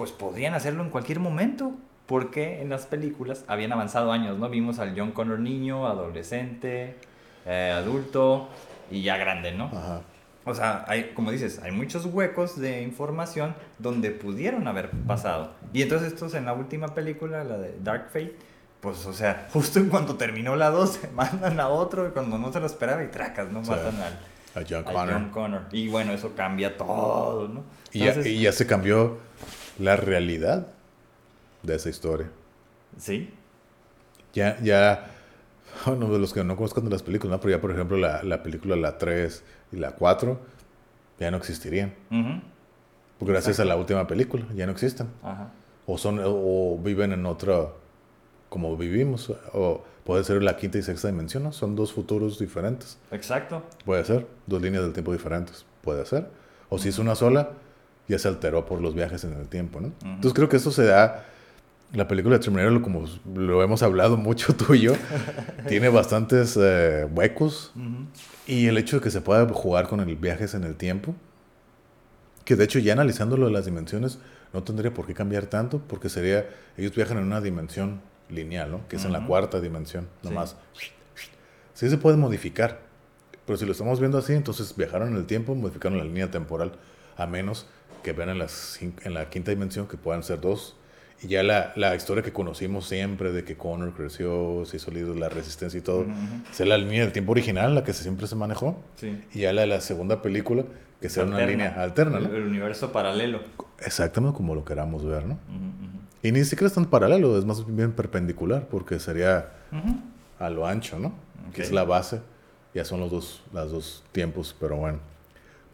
[0.00, 1.74] pues podrían hacerlo en cualquier momento.
[2.06, 4.48] Porque en las películas habían avanzado años, ¿no?
[4.48, 6.96] Vimos al John Connor niño, adolescente,
[7.44, 8.48] eh, adulto
[8.90, 9.66] y ya grande, ¿no?
[9.66, 10.00] Ajá.
[10.46, 15.52] O sea, hay, como dices, hay muchos huecos de información donde pudieron haber pasado.
[15.74, 18.34] Y entonces estos en la última película, la de Dark Fate,
[18.80, 22.50] pues, o sea, justo en cuanto terminó la 2, se mandan a otro cuando no
[22.50, 23.62] se lo esperaba y tracas, ¿no?
[23.62, 23.70] Sí.
[23.70, 24.12] Matan al,
[24.54, 25.12] A John a Connor.
[25.12, 25.62] John Connor.
[25.72, 27.62] Y bueno, eso cambia todo, ¿no?
[27.92, 29.18] y, ya, Entonces, y ya se cambió
[29.80, 30.68] la realidad
[31.62, 32.30] de esa historia.
[32.98, 33.30] Sí,
[34.34, 35.06] Ya, ya.
[35.86, 37.40] Bueno, de los que no conozcan de las películas, ¿no?
[37.40, 40.38] Pero ya, por ejemplo, la, la película La 3 y la 4
[41.20, 41.94] ya no existirían.
[42.10, 42.40] ujú,
[43.18, 45.06] Porque gracias a la última película ya no existen.
[45.22, 45.50] ajá.
[45.86, 47.68] O son o viven en otra
[48.48, 51.52] como vivimos o puede ser la quinta y sexta dimensión, ¿no?
[51.52, 52.98] Son dos futuros diferentes.
[53.12, 53.62] Exacto.
[53.84, 56.28] Puede ser dos líneas del tiempo diferentes, puede ser.
[56.68, 57.50] O si es una sola,
[58.10, 59.92] ya se alteró por los viajes en el tiempo, ¿no?
[60.02, 61.24] Entonces creo que eso se da
[61.92, 63.04] la película de Terminator, como
[63.34, 64.92] lo hemos hablado mucho tú y yo,
[65.68, 68.06] tiene bastantes eh, huecos Ujú.
[68.46, 71.14] y el hecho de que se pueda jugar con el viajes en el tiempo,
[72.44, 74.18] que de hecho ya analizando lo de las dimensiones,
[74.52, 76.46] no tendría por qué cambiar tanto, porque sería,
[76.76, 78.86] ellos viajan en una dimensión lineal, ¿no?
[78.88, 80.28] Que es en la cuarta dimensión, Sí.
[80.28, 80.56] nomás.
[81.74, 82.80] Sí se puede modificar,
[83.46, 86.72] pero si lo estamos viendo así, entonces viajaron en el tiempo, modificaron la línea temporal,
[87.16, 87.66] a menos
[88.02, 90.76] que vean en, las en la quinta dimensión que puedan ser dos.
[91.22, 95.08] Y ya la, la historia que conocimos siempre de que Connor creció, se hizo líder
[95.14, 96.42] de la resistencia y todo, Ujú, ujú.
[96.52, 99.22] sea la línea del tiempo original, la que se- siempre se manejó, Sí.
[99.34, 100.64] y ya la de la segunda película,
[100.98, 101.50] que sea una Alterna.
[101.52, 102.34] línea alterna, El, ¿no?
[102.34, 103.40] el universo paralelo.
[103.84, 105.34] Exactamente como lo queramos ver, ¿no?
[105.34, 105.56] Ujú,
[105.88, 105.98] ujú.
[106.22, 109.96] Y ni siquiera es tan paralelo, es más bien perpendicular, porque sería Ujú.
[110.38, 111.12] a lo ancho, ¿no?
[111.52, 112.20] Que es la base,
[112.74, 115.00] ya son los dos, los dos tiempos, pero bueno,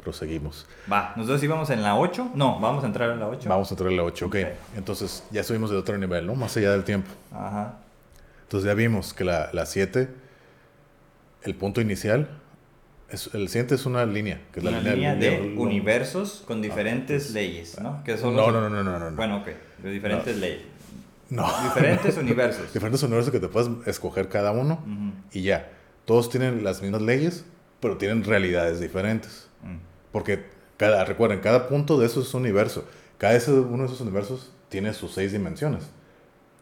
[0.06, 0.66] proseguimos.
[0.90, 2.30] Va, nosotros íbamos en la 8.
[2.36, 3.48] No, vamos a entrar en la 8.
[3.48, 4.34] Vamos a entrar a la 8, ok.
[4.36, 4.46] Ok.
[4.76, 6.36] Entonces ya subimos de otro nivel, ¿no?
[6.36, 7.10] Más allá del tiempo.
[7.32, 7.74] Ajá.
[8.44, 10.08] Entonces ya vimos que la, la 7,
[11.42, 12.28] el punto inicial,
[13.10, 16.44] es, el siguiente es una línea, que es Una la línea línea de lo- universos
[16.46, 18.04] con diferentes leyes, ¿no?
[18.04, 19.16] Que son No, los- no, no, no, no, no, no.
[19.16, 19.48] Bueno, ok,
[19.82, 20.62] de diferentes leyes.
[21.30, 21.46] No.
[21.64, 22.72] Diferentes universos.
[22.72, 24.78] Diferentes universos que te puedes escoger cada uno
[25.32, 25.68] y ya.
[26.04, 27.44] Todos tienen las mismas leyes,
[27.80, 29.48] pero tienen realidades diferentes.
[29.64, 29.76] Mm.
[30.16, 30.46] Porque
[30.78, 32.88] cada, recuerden, cada punto de esos es un universo.
[33.18, 35.90] Cada uno de esos universos tiene sus seis dimensiones.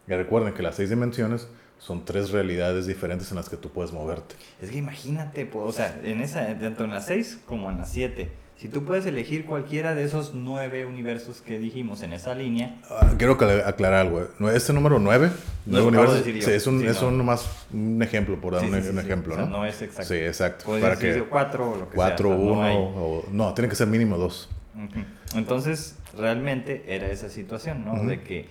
[0.09, 1.47] Y recuerden que las seis dimensiones
[1.79, 4.35] son tres realidades diferentes en las que tú puedes moverte.
[4.61, 7.85] Es que imagínate, po- o sea, en esa, tanto en la 6 como en la
[7.85, 12.79] 7, si tú puedes elegir cualquiera de esos nueve universos que dijimos en esa línea,
[12.89, 14.21] Ah, quiero acla- aclarar algo.
[14.21, 14.27] eh.
[14.55, 15.29] Este número 9,
[15.65, 16.41] No lo acabo de decir yo.
[16.45, 17.09] sí, es, un, Sí, es no.
[17.09, 19.57] un más un ejemplo, por dar Sí, un, ejemplo, O sea, ¿no?
[19.57, 20.13] no es exacto.
[20.13, 20.65] Sí, exacto.
[20.65, 22.37] puede Para decir que 4 o lo que 4, sea.
[22.37, 22.75] o sea, 1 no
[23.05, 23.25] o...
[23.31, 24.49] No, tiene que ser mínimo 2.
[24.75, 25.37] Ujú.
[25.37, 28.03] Entonces, realmente era esa situación, ¿no?
[28.05, 28.45] De que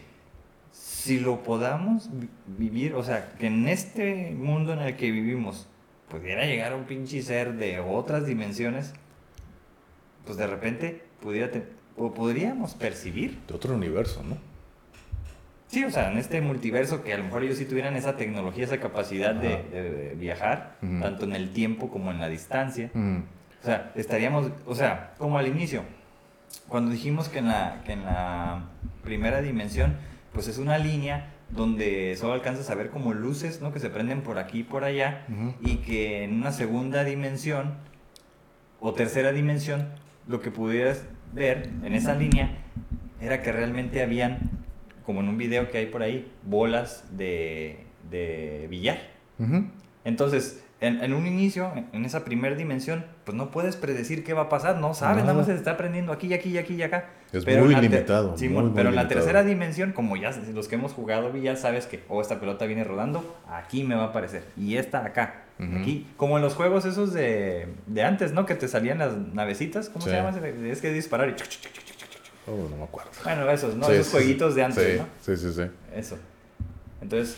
[0.72, 2.28] si lo podamos vi-
[2.58, 5.66] vivir, o sea, que en este mundo en el que vivimos
[6.10, 8.92] pudiera llegar un pinche ser de otras dimensiones,
[10.24, 11.50] pues de repente pudiera
[11.96, 13.38] o podríamos percibir.
[13.46, 14.36] De otro universo, ¿no?
[15.68, 18.64] Sí, o sea, en este multiverso que a lo mejor ellos sí tuvieran esa tecnología,
[18.64, 22.90] esa capacidad de, de viajar, tanto en el tiempo como en la distancia.
[22.94, 25.82] O sea, estaríamos, o sea, como al inicio,
[26.68, 28.68] cuando dijimos que en la, que en la
[29.02, 29.96] primera dimensión,
[30.32, 33.72] pues es una línea donde solo alcanzas a ver como luces, ¿no?
[33.72, 35.24] Que se prenden por aquí y por allá,
[35.60, 37.74] y que en una segunda dimensión
[38.80, 39.88] o tercera dimensión,
[40.28, 41.02] lo que pudieras
[41.32, 42.50] ver en esa línea
[43.20, 44.38] era que realmente habían,
[45.04, 48.98] como en un video que hay por ahí, bolas de, de billar.
[49.38, 49.64] Ujú.
[50.04, 54.34] Entonces, en, en un inicio, en- en esa primera dimensión, pues no puedes predecir qué
[54.34, 55.28] va a pasar, no sabes, Nada.
[55.28, 57.06] nada más se está aprendiendo aquí, y aquí, y aquí y acá.
[57.32, 59.20] Es Pero muy en la limitado, Simón, muy, muy pero en la limitado.
[59.22, 62.84] tercera dimensión, como ya los que hemos jugado billar, sabes que, oh, esta pelota viene
[62.84, 65.43] rodando, aquí me va a aparecer, y esta acá.
[65.58, 65.78] Ujú.
[65.78, 68.44] Aquí, como en los juegos esos de, de antes, ¿no?
[68.46, 70.10] Que te salían las navecitas, ¿cómo Sí.
[70.10, 70.36] se llama?
[70.68, 71.34] Es que disparar y...
[72.50, 73.10] Oh, no me acuerdo.
[73.22, 73.86] Bueno, esos, ¿no?
[73.86, 75.06] Sí, esos sí, jueguitos de antes, ¿no?
[75.22, 75.62] Sí, sí, sí.
[75.94, 76.18] Eso.
[77.00, 77.36] Entonces,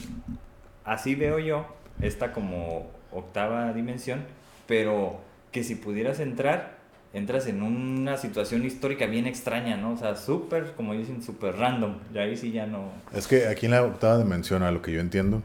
[0.84, 1.66] así veo yo
[2.00, 4.24] esta como octava dimensión,
[4.66, 5.20] pero
[5.52, 6.76] que si pudieras entrar,
[7.12, 9.92] entras en una situación histórica bien extraña, ¿no?
[9.92, 11.96] O sea, súper, como dicen, súper random.
[12.14, 12.90] Y ahí sí ya no...
[13.14, 15.42] Es que aquí en la octava dimensión, a lo que yo entiendo,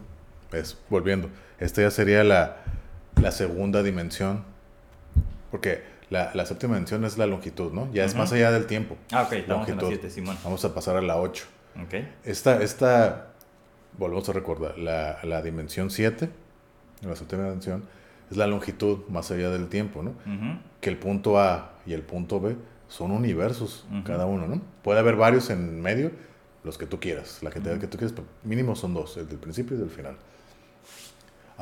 [0.51, 2.57] es, volviendo, esta ya sería la,
[3.21, 4.43] la segunda dimensión,
[5.51, 7.91] porque la, la séptima dimensión es la longitud, ¿no?
[7.93, 8.97] Ya es más allá del tiempo.
[9.11, 9.99] Ah, ok, estamos en la Longitud.
[10.01, 10.37] 7, Simón.
[10.43, 11.45] Vamos a pasar a la 8.
[11.83, 11.93] Ok.
[12.25, 13.27] Esta, esta
[13.97, 16.29] volvemos a recordar, la, la dimensión 7,
[17.01, 17.83] la séptima dimensión,
[18.29, 20.13] es la longitud más allá del tiempo, ¿no?
[20.79, 22.55] Que el punto A y el punto B
[22.87, 24.61] son universos cada uno, ¿no?
[24.83, 26.11] Puede haber varios en medio,
[26.63, 29.37] los que tú quieras, la cantidad que tú quieras, pero mínimo son dos, el del
[29.37, 30.15] principio y del final.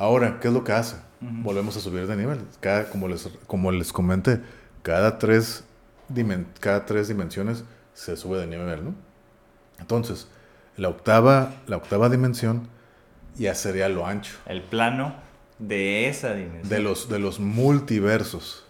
[0.00, 0.96] Ahora, ¿qué es lo que hace?
[1.20, 2.40] Volvemos a subir de nivel.
[2.60, 4.40] Cada, como, les, como les comenté,
[4.82, 5.64] cada tres,
[6.10, 8.94] dimen- cada tres dimensiones se sube de nivel, ¿no?
[9.78, 10.26] Entonces,
[10.78, 12.66] la octava, la octava dimensión
[13.36, 15.14] ya sería lo ancho El plano
[15.58, 16.70] de esa dimensión.
[16.70, 18.64] de los, de los multiversos,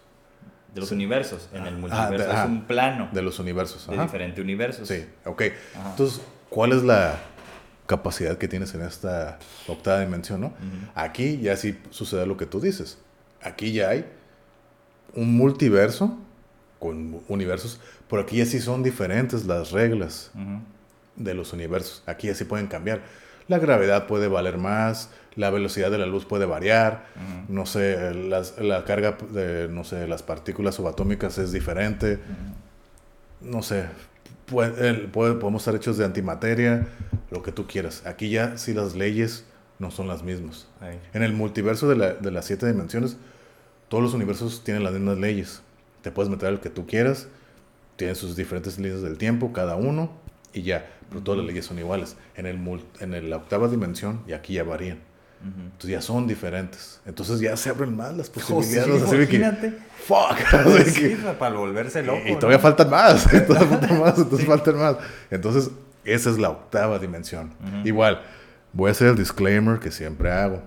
[0.73, 0.95] de los Sí.
[0.95, 1.47] universos.
[1.53, 3.87] En el Ah, multiverso de- es ah, un plano de los universos.
[3.87, 4.85] de diferentes universos.
[4.85, 5.43] Sí, ok.
[5.79, 5.89] Ajá.
[5.91, 7.17] Entonces, ¿cuál es la
[7.95, 9.37] capacidad que tienes en esta
[9.67, 10.53] octava dimensión, no?
[10.95, 12.97] Aquí ya sí sucede lo que tú dices.
[13.41, 14.05] Aquí ya hay
[15.13, 16.17] un multiverso
[16.79, 17.79] con universos,
[18.09, 20.31] pero aquí ya sí son diferentes las reglas
[21.17, 22.01] de los universos.
[22.07, 23.01] Aquí ya sí pueden cambiar.
[23.47, 27.05] La gravedad puede valer más, la velocidad de la luz puede variar,
[27.49, 32.19] no sé, las- la carga de, no sé, las partículas subatómicas es diferente,
[33.41, 33.85] no sé,
[34.51, 36.87] puede- el- puede- podemos estar hechos de antimateria,
[37.31, 38.03] lo que tú quieras.
[38.05, 39.45] Aquí ya sí las leyes
[39.79, 40.67] no son las mismas.
[41.13, 43.17] En el multiverso de, la- de las siete dimensiones,
[43.89, 45.61] todos los universos tienen las mismas leyes.
[46.03, 47.27] Te puedes meter al que tú quieras,
[47.95, 50.11] tienen sus diferentes líneas del tiempo, cada uno,
[50.53, 52.15] y ya, pero todas las leyes son iguales.
[52.35, 52.57] En, el,
[52.99, 54.99] en la octava dimensión, y aquí ya varían.
[55.41, 55.61] Ujú.
[55.63, 56.99] Entonces ya son diferentes.
[57.05, 59.03] Entonces ya se abren más las Oh, sí, posibilidades.
[59.03, 59.73] así que, imagínate.
[60.05, 60.53] fuck.
[60.53, 62.21] así que- para volverse loco.
[62.25, 62.37] y ¿no?
[62.39, 64.97] todavía faltan más, todavía faltan más, entonces faltan más.
[65.29, 65.71] Entonces,
[66.03, 67.53] esa es la octava dimensión.
[67.83, 68.21] Igual,
[68.73, 70.61] voy a hacer el disclaimer que siempre hago.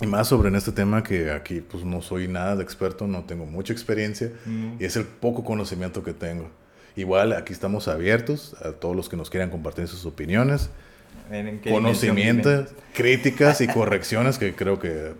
[0.00, 3.24] Y más sobre en este tema que aquí pues no soy nada de experto, no
[3.24, 4.32] tengo mucha experiencia
[4.78, 6.50] y es el poco conocimiento que tengo.
[6.96, 10.68] Igual aquí estamos abiertos a todos los que nos quieran compartir sus opiniones,
[11.30, 15.12] en qué conocimientos, críticas y correcciones que creo que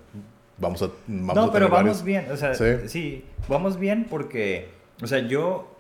[0.59, 2.05] vamos a vamos a No, pero vamos varios.
[2.05, 2.27] bien.
[2.31, 2.89] O sea, Sí.
[2.89, 3.25] sí.
[3.49, 4.69] vamos bien porque,
[5.03, 5.77] o sea, yo,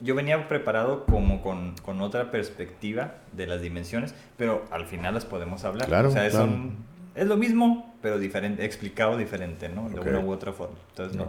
[0.00, 5.24] yo venía preparado como con, con otra perspectiva de las dimensiones, pero al final las
[5.24, 5.88] podemos hablar.
[5.88, 6.46] Claro, o sea, claro.
[6.46, 6.76] son-
[7.14, 9.88] es lo mismo, pero diferente, explicado diferente, ¿no?
[9.90, 10.76] De una u otra forma.
[10.90, 11.28] Entonces, no.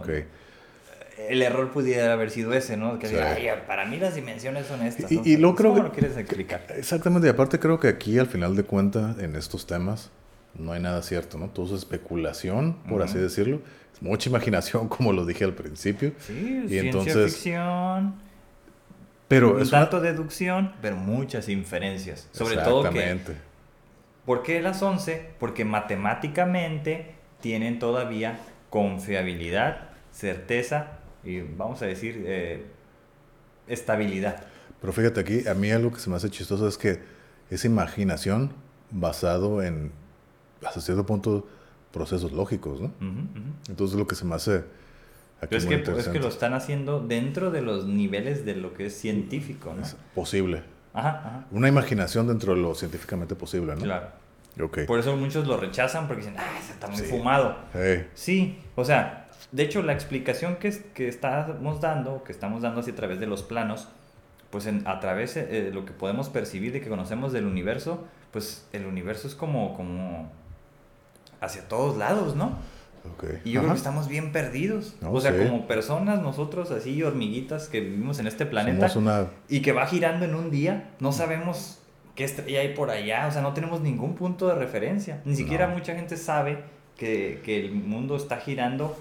[1.18, 2.98] El error pudiera haber sido ese, ¿no?
[2.98, 3.14] Que Sí.
[3.14, 5.10] diga, "Ay, para mí las dimensiones son estas.
[5.12, 5.22] Y- ¿no?
[5.24, 6.66] y luego creo ¿Cómo que- lo quieres explicar?
[6.76, 10.10] Exactamente, y aparte creo que aquí al final de cuentas en estos temas
[10.54, 11.48] no hay nada cierto, ¿no?
[11.48, 13.60] Todo es especulación, por así decirlo.
[13.92, 16.12] Es mucha imaginación, como lo dije al principio.
[16.18, 16.32] Sí,
[16.64, 18.14] Y ciencia entonces- ficción,
[19.28, 22.28] Pero es una- tanto deducción, pero muchas inferencias.
[22.32, 23.32] Sobre todo que, Exactamente.
[24.26, 25.30] ¿por qué las 11?
[25.38, 28.38] Porque matemáticamente tienen todavía
[28.70, 32.64] confiabilidad, certeza y vamos a decir eh,
[33.68, 34.44] estabilidad.
[34.80, 37.00] Pero fíjate aquí, a mí algo que se me hace chistoso es que
[37.50, 38.52] es imaginación
[38.90, 39.92] basado en,
[40.64, 41.46] hasta cierto punto,
[41.92, 42.92] procesos lógicos, ¿no?
[43.68, 44.64] Entonces lo que se me hace
[45.40, 48.74] aquí es muy que, es que lo están haciendo dentro de los niveles de lo
[48.74, 49.82] que es científico, ¿no?
[49.82, 50.62] Es posible.
[50.92, 51.46] Ajá, ajá.
[51.50, 53.82] Una imaginación dentro de lo científicamente posible, ¿no?
[53.82, 54.08] Claro.
[54.86, 57.04] Por eso muchos lo rechazan porque dicen, ah, está muy Sí.
[57.06, 57.56] fumado.
[57.72, 59.23] Hey, Sí, o sea,
[59.54, 63.26] de hecho la explicación que, que estamos dando, que estamos dando así a través de
[63.26, 63.86] los planos,
[64.50, 68.04] pues en, a través de eh, lo que podemos percibir de que conocemos del universo,
[68.32, 70.28] pues el universo es como, como
[71.40, 72.58] hacia todos lados, ¿no?
[73.16, 73.40] Okay.
[73.44, 74.96] Y yo creo que estamos bien perdidos.
[75.00, 75.46] No, o sea, sí.
[75.46, 79.26] como personas, nosotros así, hormiguitas que vivimos en este planeta una...
[79.48, 81.78] y que va girando en un día, no sabemos
[82.16, 85.20] qué estrella hay por allá, o sea, no tenemos ningún punto de referencia.
[85.24, 85.74] Ni siquiera No.
[85.74, 86.64] mucha gente sabe
[86.96, 88.96] que, que el mundo está girando,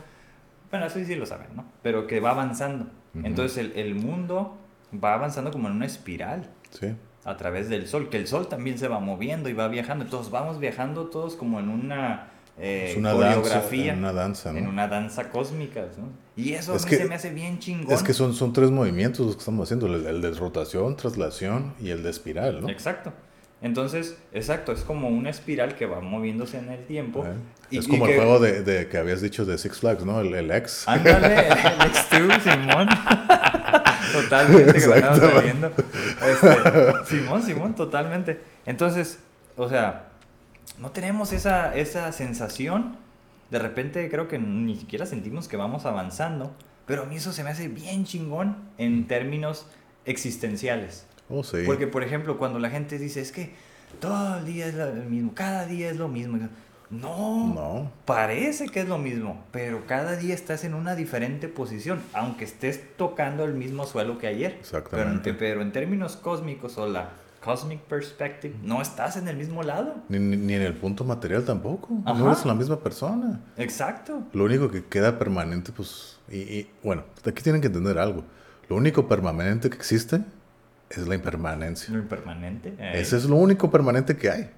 [0.73, 1.65] bueno, eso sí lo saben, ¿no?
[1.83, 2.87] Pero que va avanzando.
[3.23, 4.57] Entonces el, el mundo
[5.03, 6.95] va avanzando como en una espiral Sí.
[7.25, 10.31] a través del sol, que el sol también se va moviendo y va viajando, entonces
[10.31, 13.63] vamos viajando todos como en una, eh, es una danza.
[13.71, 14.57] en Una danza, ¿no?
[14.57, 16.07] en una danza cósmica, ¿no?
[16.35, 17.93] Y eso Es a mí que- se me hace bien chingón.
[17.93, 19.85] Es que son, son tres movimientos los que estamos haciendo.
[19.85, 22.69] El, el de rotación, traslación y el de espiral, ¿no?
[22.69, 23.13] Exacto.
[23.63, 27.25] Entonces, exacto, es como una espiral que va moviéndose en el tiempo.
[27.25, 27.33] Eh,
[27.71, 30.05] y- es y como el que- juego de, de que habías dicho de Six Flags,
[30.05, 30.19] ¿no?
[30.19, 30.83] El, el X.
[30.85, 32.89] Ándale, el X2, Simón.
[34.13, 35.71] totalmente, que me saliendo.
[36.27, 38.41] Este, Simón, Simón, totalmente.
[38.65, 39.19] Entonces,
[39.55, 40.09] o sea,
[40.79, 42.97] no tenemos esa, esa sensación.
[43.49, 46.53] De repente creo que ni siquiera sentimos que vamos avanzando.
[46.85, 49.65] Pero a mí eso se me hace bien chingón en términos
[50.05, 51.07] existenciales.
[51.29, 51.57] Oh, sí.
[51.65, 53.53] Porque, por ejemplo, cuando la gente dice, es que
[53.99, 56.37] todo el día es lo mismo, cada día es lo mismo.
[56.89, 57.91] No, No.
[58.05, 62.81] parece que es lo mismo, pero cada día estás en una diferente posición, aunque estés
[62.97, 64.57] tocando el mismo suelo que ayer.
[64.59, 65.33] Exactamente.
[65.33, 67.09] Pero, en- pero en términos cósmicos o la
[67.43, 69.95] cosmic perspective, no estás en el mismo lado.
[70.07, 71.89] Ni, ni- ni en el punto material tampoco.
[72.05, 72.17] Ajá.
[72.19, 73.41] No eres la misma persona.
[73.57, 74.21] Exacto.
[74.33, 76.19] Lo único que queda permanente, pues.
[76.29, 78.23] Y, y, bueno, aquí tienen que entender algo.
[78.69, 80.21] Lo único permanente que existe
[81.01, 81.93] es la impermanencia.
[81.93, 82.73] Lo impermanente.
[82.77, 82.91] eh.
[82.95, 84.49] Ese es lo único permanente que hay.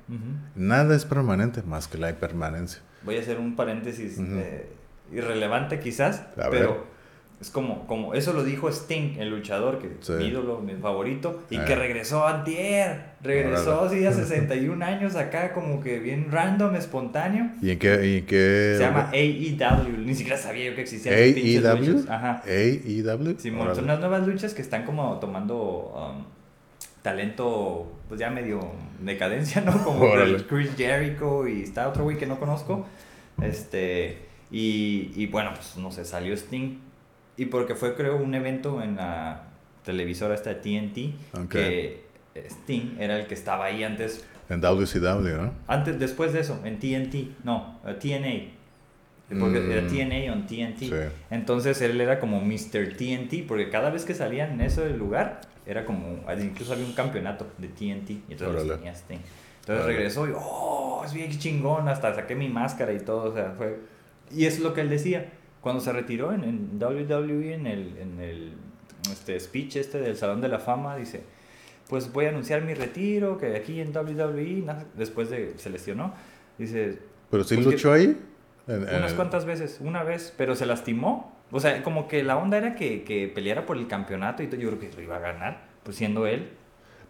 [0.55, 2.81] Nada es permanente más que la impermanencia.
[3.03, 4.67] Voy a hacer un paréntesis eh,
[5.11, 6.94] irrelevante quizás, pero.
[7.41, 10.13] Es como, como eso lo dijo Sting, el luchador, que Sí.
[10.13, 11.63] mi ídolo, mi favorito, y Eh.
[11.67, 17.49] que regresó antier, regresó así a 61 años acá como que bien random, espontáneo.
[17.61, 18.07] ¿Y en qué?
[18.07, 21.07] y en qué Se llama AEW, ni siquiera sabía yo que pinches
[21.65, 22.05] AEW?
[22.09, 22.41] Ajá.
[22.45, 23.35] AEW.
[23.59, 23.75] Órale.
[23.75, 26.23] son unas nuevas luchas que están como tomando um,
[27.01, 28.59] talento, pues ya medio
[28.99, 29.83] decadencia, ¿no?
[29.83, 30.05] Como
[30.47, 32.85] Chris Jericho y está otro güey que no conozco.
[33.41, 34.19] Este,
[34.51, 36.77] y, y bueno, pues no sé, salió Sting.
[37.37, 39.43] Y porque fue, creo, un evento en la
[39.83, 41.49] televisora esta de TNT, Ok.
[41.49, 42.05] que
[42.35, 45.51] Sting era el que estaba ahí antes, En WCW, ¿no?
[45.67, 48.51] antes, después de eso, en TNT, no, eh, TNA.
[49.39, 49.71] Porque Mm.
[49.71, 50.79] era TNA on TNT.
[50.81, 50.91] Sí.
[51.31, 52.95] Entonces él era como Mr.
[52.95, 57.47] TNT, porque cada vez que salía en ese lugar, era como, incluso había un campeonato
[57.57, 59.17] de TNT, y entonces tenía Sting.
[59.61, 59.93] Entonces Órale.
[59.97, 63.79] regresó y, oh, es bien chingón, hasta saqué mi máscara y todo, o sea, fue...
[64.31, 65.31] Y eso es lo que él decía,
[65.65, 68.53] cuando se retiró en, en WWE, en el, en el
[69.11, 71.23] este, speech este del Salón de la Fama, dice,
[71.89, 74.63] pues voy a anunciar mi retiro, que aquí en WWE,
[74.93, 76.13] después de, se lesionó,
[76.59, 76.99] dice,
[77.31, 78.15] Pero sí Pues que- luchó ahí.
[78.67, 81.35] En- en unas cuantas veces, una vez, pero se lastimó.
[81.49, 84.61] O sea, como que la onda era que, que peleara por el campeonato y todo,
[84.61, 86.49] yo creo que lo iba a ganar, pues siendo él.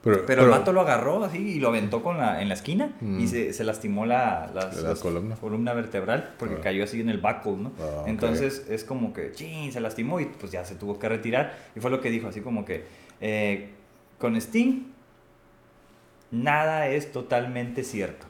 [0.05, 2.93] Pero, Pero, el vato lo agarró así y lo aventó con la, en la esquina
[3.01, 3.19] Mm.
[3.19, 5.73] y se, se lastimó la, las- La las- columna.
[5.73, 6.61] vertebral porque Ah.
[6.61, 7.71] cayó así en el buckle, ¿no?
[7.81, 8.03] Ah.
[8.05, 11.57] Entonces es como que, chin, se lastimó y pues ya se tuvo que retirar.
[11.75, 12.85] Y fue lo que dijo, así como que
[13.19, 13.71] eh,
[14.19, 14.83] con Sting
[16.31, 18.27] nada es totalmente cierto.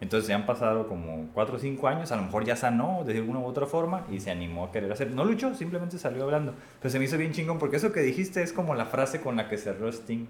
[0.00, 3.14] Entonces ya han pasado como 4 o 5 años, a lo mejor ya sanó de
[3.18, 5.10] alguna u otra forma y se animó a querer hacer.
[5.10, 6.54] No luchó, simplemente salió hablando.
[6.80, 9.34] Pero se me hizo bien chingón porque eso que dijiste es como la frase con
[9.36, 10.26] la que cerró Sting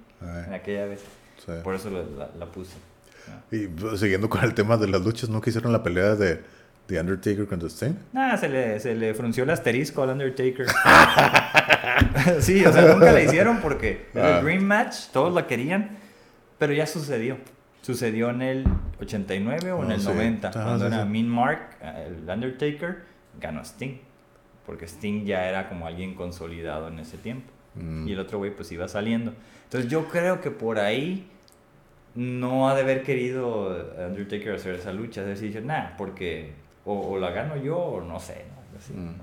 [0.47, 1.01] en aquella vez.
[1.45, 1.53] sí.
[1.63, 2.77] Por eso lo- la, la puse.
[3.51, 6.41] Y pues, siguiendo con el tema de las luchas, ¿no quisieron la pelea de
[6.87, 7.93] The Undertaker contra Sting?
[8.15, 10.65] Nada, se le, se le frunció el asterisco al Undertaker.
[12.41, 14.39] sí, o sea, nunca la hicieron porque era Ah.
[14.39, 15.91] el Dream Match, todos la querían,
[16.59, 17.37] pero ya sucedió.
[17.93, 18.67] Sucedió en el
[19.01, 20.07] 89 o en Oh, el sí.
[20.09, 21.09] 90, Ah, cuando sí, era sí.
[21.09, 22.99] Mean Mark, el Undertaker,
[23.41, 23.97] ganó Sting.
[24.67, 27.51] Porque Sting ya era como alguien consolidado en ese tiempo.
[27.77, 28.07] Mm.
[28.07, 29.33] Y el otro güey pues iba saliendo.
[29.65, 31.31] Entonces yo creo que por ahí
[32.15, 33.69] no ha de haber querido
[34.07, 35.23] Undertaker hacer esa lucha.
[35.23, 36.53] Es decir, nah, porque
[36.85, 38.45] o, o la gano yo o no sé.
[38.51, 38.79] ¿no?
[38.79, 38.93] Así.
[38.93, 39.15] Mm.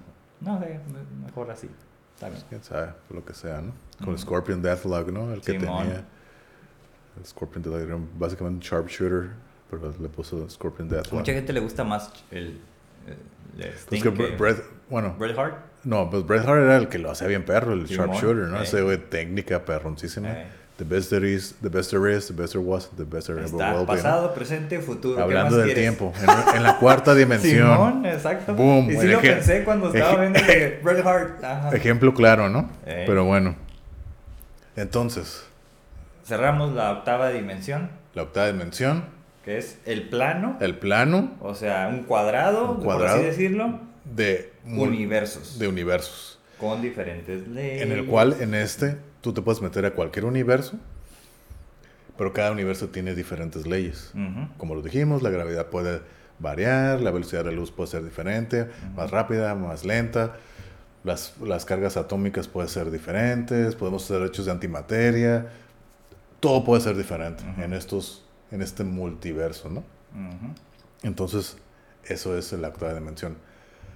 [0.42, 1.70] No sé, me- mejor así.
[2.16, 2.42] Está bien.
[2.50, 3.74] Quién sabe, lo que sea, ¿no?
[4.04, 4.18] Con Mm.
[4.18, 5.32] Scorpion Deathlock, ¿no?
[5.34, 5.84] El que Simón.
[5.84, 6.06] tenía.
[7.18, 9.30] El Scorpion Deathlock era básicamente un sharpshooter,
[9.70, 11.14] pero le puso Scorpion A Deathlock.
[11.14, 12.60] mucha gente le gusta más el,
[13.58, 15.56] el Sting Pues que que Bret, bueno, Bret Hart.
[15.84, 18.60] no, pues Bret Hart era el que lo hacía bien perro, el sharpshooter, ¿no?
[18.60, 18.64] eh.
[18.64, 20.32] Ese güey técnica perroncísima.
[20.32, 20.48] Eh.
[20.78, 23.40] The best there is, the best there is, the best there was, the best there
[23.42, 23.94] ever will be.
[23.94, 25.16] pasado, presente, futuro.
[25.16, 27.72] ¿Qué Hablando del tiempo, en, en la cuarta dimensión.
[27.72, 28.54] Simón, exacto.
[28.56, 30.38] Boom, y sí el lo pensé cuando estaba viendo
[30.84, 31.42] Bret Hart.
[31.42, 31.70] Ajá.
[31.74, 32.70] Ejemplo claro, ¿no?
[32.86, 33.06] Eh.
[33.08, 33.56] Pero bueno.
[34.76, 35.45] Entonces,
[36.26, 39.06] Cerramos la octava dimensión, la octava dimensión,
[39.44, 43.18] que es el plano, el plano o sea, un cuadrado, Un por cuadrado.
[43.18, 46.40] así decirlo, de, universos, de universos.
[46.60, 47.82] con diferentes leyes.
[47.84, 50.78] En el cual, en este, tú te puedes meter a cualquier universo,
[52.18, 54.12] pero cada universo tiene diferentes leyes.
[54.16, 54.48] Ujú.
[54.58, 56.02] Como lo dijimos, la gravedad puede
[56.40, 60.38] variar, la velocidad de la luz puede ser diferente, más rápida, más lenta,
[61.04, 65.48] las, las cargas atómicas pueden ser diferentes, podemos ser hechos de antimateria,
[66.46, 69.84] todo puede ser diferente en estos, en este multiverso, ¿no?
[71.02, 71.58] Entonces,
[72.04, 73.38] eso es la octava dimensión.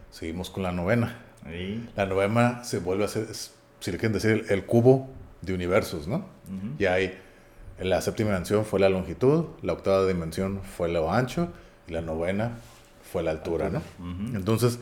[0.10, 1.20] Seguimos con la novena.
[1.46, 5.10] Y- La novena se vuelve a ser, es- si le quieren decir, el, el cubo
[5.42, 6.18] de universos, ¿no?
[6.48, 6.76] ujú.
[6.80, 7.18] Y hay,
[7.80, 11.50] la séptima dimensión fue la longitud, la octava dimensión fue lo ancho
[11.88, 12.58] y la novena
[13.12, 13.82] fue la altura, ¿no?
[14.36, 14.80] Entonces,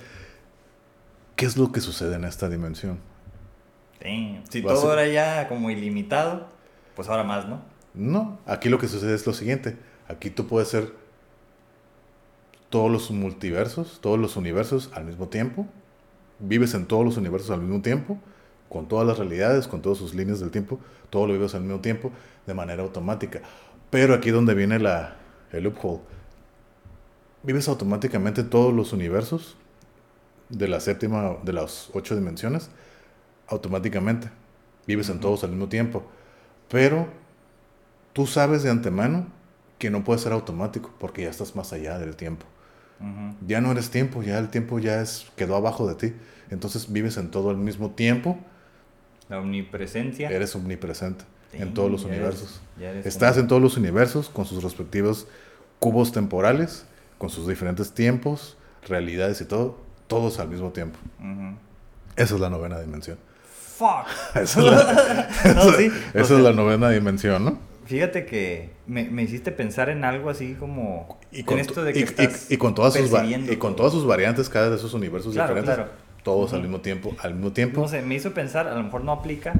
[1.35, 2.99] ¿qué es lo que sucede en esta dimensión?
[4.01, 4.43] Damn.
[4.49, 6.55] Si todo ser- era ya como ilimitado,
[6.97, 7.61] pues ahora más, ¿no?
[7.93, 9.77] No, aquí lo que sucede es lo siguiente.
[10.07, 10.91] Aquí tú puedes ser
[12.71, 15.67] todos los multiversos, todos los universos al mismo tiempo.
[16.39, 18.17] Vives en todos los universos al mismo tiempo,
[18.67, 20.79] con todas las realidades, con todas sus líneas del tiempo.
[21.11, 22.11] Todo lo vives al mismo tiempo,
[22.47, 23.41] de manera automática.
[23.91, 25.17] Pero aquí donde viene la,
[25.51, 26.01] el loophole.
[27.43, 29.55] Vives automáticamente en todos los universos
[30.49, 32.71] de la séptima, de las ocho dimensiones,
[33.47, 34.31] automáticamente.
[34.87, 36.03] Vives en todos al mismo tiempo.
[36.69, 37.07] Pero
[38.13, 39.27] tú sabes de antemano
[39.79, 42.45] que no puede ser automático porque ya estás más allá del tiempo.
[43.45, 46.15] Ya no eres tiempo, ya el tiempo ya es quedó abajo de ti.
[46.49, 48.39] Entonces vives en todo al mismo tiempo,
[49.29, 50.29] La omnipresencia.
[50.29, 52.59] eres omnipresente en todos los universos.
[52.79, 55.27] eres Estás en todos los universos con sus respectivos
[55.79, 56.85] cubos temporales,
[57.19, 58.57] con sus diferentes tiempos,
[58.87, 59.77] realidades y todo,
[60.07, 60.97] todos al mismo tiempo.
[61.19, 61.55] Ujú.
[62.15, 63.19] Esa es la novena dimensión.
[63.77, 64.07] Fuck.
[64.35, 65.91] Esa es la, No, sí.
[66.13, 67.57] esa sea, la novena dimensión, ¿no?
[67.85, 71.93] Fíjate que me, me hiciste pensar en algo así como Y en con, esto de
[71.93, 74.69] que y- estás y con todas sus va- percibiendo y con todas sus variantes, cada
[74.69, 75.91] de esos universos Claro, diferentes, claro.
[76.23, 77.79] todos al mismo tiempo, al mismo tiempo.
[77.81, 79.53] No sé, me hizo pensar, a lo mejor no aplica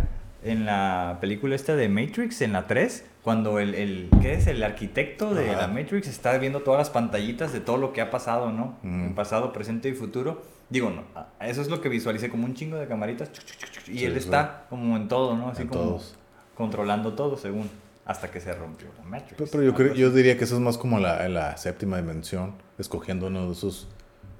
[0.43, 4.47] en la película esta de Matrix, en la 3, cuando el, el ¿qué es?
[4.47, 5.61] El arquitecto de Ajá.
[5.61, 8.77] la Matrix está viendo todas las pantallitas de todo lo que ha pasado, ¿no?
[8.83, 9.05] Mm.
[9.07, 10.43] En pasado, presente y futuro.
[10.69, 11.03] Digo, no,
[11.39, 14.05] eso es lo que visualicé, como un chingo de camaritas, chuc, chuc, chuc, y Sí,
[14.05, 14.19] él sí.
[14.19, 15.49] está como en todo, ¿no?
[15.49, 16.15] Así En como todos.
[16.55, 17.69] controlando todo, según,
[18.05, 19.35] hasta que se rompió la Matrix.
[19.37, 22.53] Pero, pero yo, creo, yo diría que eso es más como la, la séptima dimensión,
[22.77, 23.87] escogiendo uno de esos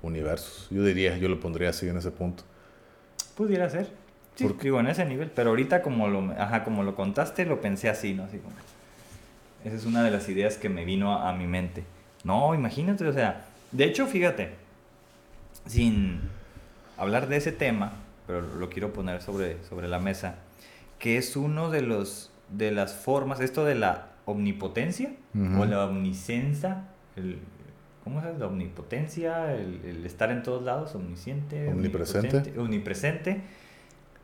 [0.01, 0.67] universos.
[0.69, 2.43] Yo diría, yo lo pondría así en ese punto.
[3.35, 3.89] Pudiera ser.
[4.35, 5.31] Sí, Porque- digo, en ese nivel.
[5.31, 8.23] Pero ahorita como lo, ajá, como lo contaste, lo pensé así, ¿no?
[8.25, 8.53] Así como...
[9.63, 11.83] Esa es una de las ideas que me vino a, a mi mente.
[12.25, 13.45] No, imagínate, o sea...
[13.71, 14.51] De hecho, fíjate,
[15.68, 16.22] sin
[16.98, 17.94] hablar de ese tema,
[18.26, 20.35] pero lo quiero poner sobre, sobre la mesa,
[20.99, 25.11] que es uno de los de las formas, esto de la omnipotencia
[25.60, 26.85] o la omniscencia,
[27.18, 27.39] el,
[28.03, 28.39] ¿cómo es?
[28.39, 32.57] La omnipotencia, el, el estar en todos lados, omnisciente, Omnipresente.
[32.57, 33.41] omnipresente.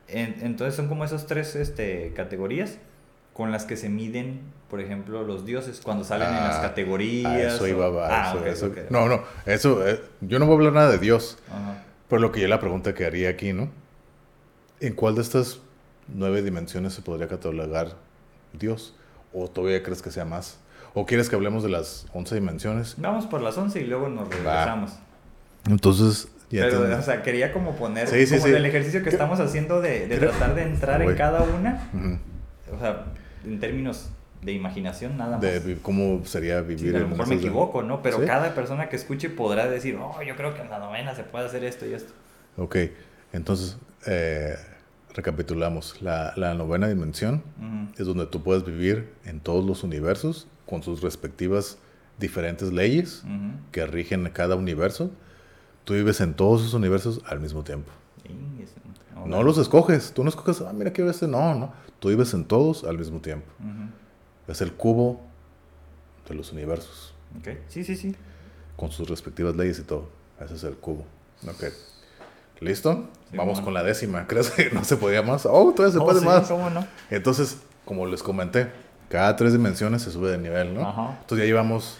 [0.08, 2.78] En- entonces son como esas tres este, categorías
[3.34, 4.40] con las que se miden,
[4.70, 7.32] por ejemplo, los dioses cuando salen en las Ah, categorías.
[7.32, 8.78] A eso o- iba, va, Ah, eso- ok, eso- ok.
[8.90, 11.82] No, no, eso, eh, yo no voy a hablar nada de Dios, Ajá.
[12.08, 13.68] pero lo que yo la pregunta que haría aquí, ¿no?
[14.80, 15.58] ¿En cuál de estas
[16.08, 17.96] nueve dimensiones se podría catalogar
[18.52, 18.94] Dios?
[19.32, 20.58] ¿O todavía crees que sea más?
[20.94, 22.94] ¿O quieres que hablemos de las once dimensiones?
[22.98, 24.92] Vamos por las 11 y luego nos regresamos.
[25.68, 28.52] Entonces, ya Pero, o sea, quería como poner Sí, sí, como sí.
[28.52, 31.16] el ejercicio que estamos haciendo de, de tratar de entrar en Güey.
[31.16, 31.88] cada una.
[31.92, 32.76] Ujú.
[32.76, 33.06] O sea,
[33.44, 34.10] en términos
[34.42, 35.40] de imaginación nada más.
[35.40, 38.02] de cómo sería Sí, vivir a lo mejor me equivoco, ¿no?
[38.02, 38.26] Pero Sí.
[38.26, 41.46] cada persona que escuche podrá decir, oh, yo creo que en la novena se puede
[41.46, 42.12] hacer esto y esto.
[42.58, 42.76] Ok,
[43.32, 44.54] entonces eh,
[45.14, 46.02] recapitulamos.
[46.02, 47.92] La, la novena dimensión Ujú.
[48.02, 51.78] es donde tú puedes vivir en todos los universos con sus respectivas
[52.18, 53.58] diferentes leyes Ujú.
[53.72, 55.10] que rigen cada universo.
[55.84, 57.90] Tú vives en todos esos universos al mismo tiempo.
[58.28, 58.72] Ingues,
[59.26, 60.12] No los escoges.
[60.12, 61.26] Tú no escoges, ah, mira, quiero este.
[61.28, 61.72] No, no.
[62.00, 63.46] Tú vives en todos al mismo tiempo.
[64.48, 65.20] Es el cubo
[66.28, 68.14] de los universos Ok, sí, sí, sí.
[68.76, 70.08] con sus respectivas leyes y todo.
[70.40, 71.04] Ese es el cubo.
[71.48, 71.64] Ok.
[72.60, 73.08] ¿Listo?
[73.30, 73.64] Sí, Vamos bueno.
[73.64, 74.26] con la décima.
[74.28, 75.46] ¿Crees que no se podía más?
[75.46, 76.48] Oh, todavía se Oh, puede sí, más.
[76.48, 76.86] ¿Cómo no?
[77.10, 78.70] Entonces, como les comenté,
[79.08, 80.88] cada tres dimensiones se sube de nivel, ¿no?
[80.88, 81.18] Ajá.
[81.20, 81.98] Entonces ya llevamos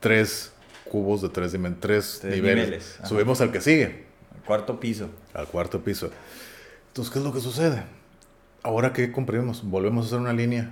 [0.00, 0.52] tres
[0.90, 2.64] cubos de tres, dimen- tres, Tres niveles.
[2.66, 2.98] niveles.
[3.04, 4.04] Subimos al que sigue,
[4.46, 5.08] Cuarto piso.
[5.32, 6.10] al cuarto piso.
[6.94, 7.82] Entonces, ¿qué es lo que sucede?
[8.62, 10.70] Ahora que comprimimos, volvemos a hacer una línea,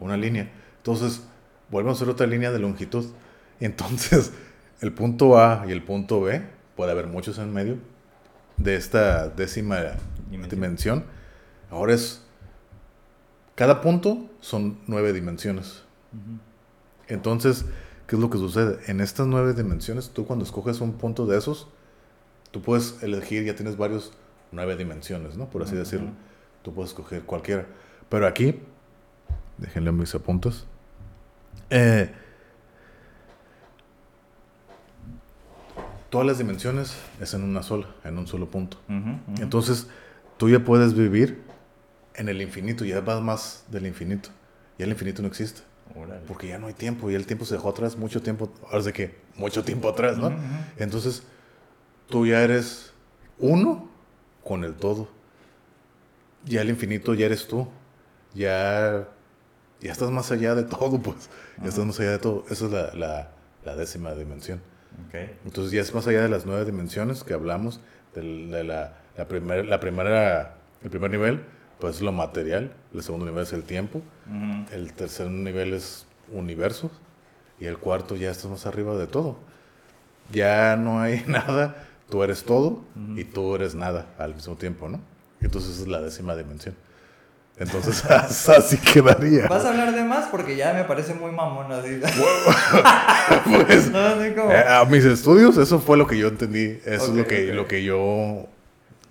[0.00, 0.50] una línea.
[0.78, 1.24] Entonces,
[1.70, 3.04] volvemos a hacer otra línea de longitud.
[3.60, 4.32] Entonces,
[4.80, 6.42] el punto A y el punto B,
[6.74, 7.76] puede haber muchos en medio
[8.56, 9.76] de esta décima
[10.30, 10.48] Dimensión.
[10.48, 11.04] dimensión.
[11.70, 12.22] Ahora es
[13.56, 15.82] cada punto son nueve dimensiones.
[17.08, 17.66] Entonces,
[18.06, 18.78] ¿qué es lo que sucede?
[18.86, 21.68] En estas nueve dimensiones, tú cuando escoges un punto de esos,
[22.52, 24.14] tú puedes elegir, ya tienes varios
[24.52, 25.48] nueve dimensiones, ¿no?
[25.48, 26.10] Por así decirlo.
[26.62, 27.66] Tú puedes escoger cualquiera.
[28.08, 28.60] Pero aquí,
[29.58, 30.66] déjenle mis apuntes.
[31.70, 32.12] Eh,
[36.10, 38.78] todas las dimensiones es en una sola, en un solo punto.
[39.38, 39.88] Entonces,
[40.36, 41.42] tú ya puedes vivir
[42.14, 44.30] en el infinito, ya vas más del infinito.
[44.78, 45.62] Ya el infinito no existe.
[46.26, 48.92] Porque ya no hay tiempo, y el tiempo se dejó atrás mucho tiempo, ahora de
[48.92, 50.30] que mucho tiempo atrás, ¿no?
[50.76, 51.22] Entonces,
[52.08, 52.92] tú ya eres
[53.38, 53.88] uno
[54.46, 55.08] con el todo.
[56.44, 57.68] Ya el infinito ya eres tú.
[58.34, 59.08] Ya,
[59.80, 61.28] ya estás más allá de todo, pues.
[61.62, 62.44] Ya estás más allá de todo.
[62.48, 63.30] Esa es la, la,
[63.64, 64.60] la décima dimensión.
[65.44, 67.80] Entonces ya es más allá de las nueve dimensiones que hablamos,
[68.14, 71.42] de, la, la, primer, la primera, el primer nivel,
[71.78, 74.00] pues es lo material, el segundo nivel es el tiempo,
[74.72, 76.90] el tercer nivel es universo
[77.60, 79.36] y el cuarto ya estás más arriba de todo.
[80.32, 81.76] Ya no hay nada,
[82.08, 82.82] tú eres todo
[83.16, 85.00] y tú eres nada al mismo tiempo, ¿no?
[85.40, 86.74] Entonces es la décima dimensión.
[87.58, 88.04] Entonces,
[88.48, 89.46] así quedaría.
[89.48, 90.26] ¿Vas a hablar de más?
[90.26, 92.00] Porque ya me parece muy mamón así.
[93.66, 96.78] pues, no, eh, a mis estudios, eso fue lo que yo entendí.
[96.84, 98.46] Eso es lo que, lo que yo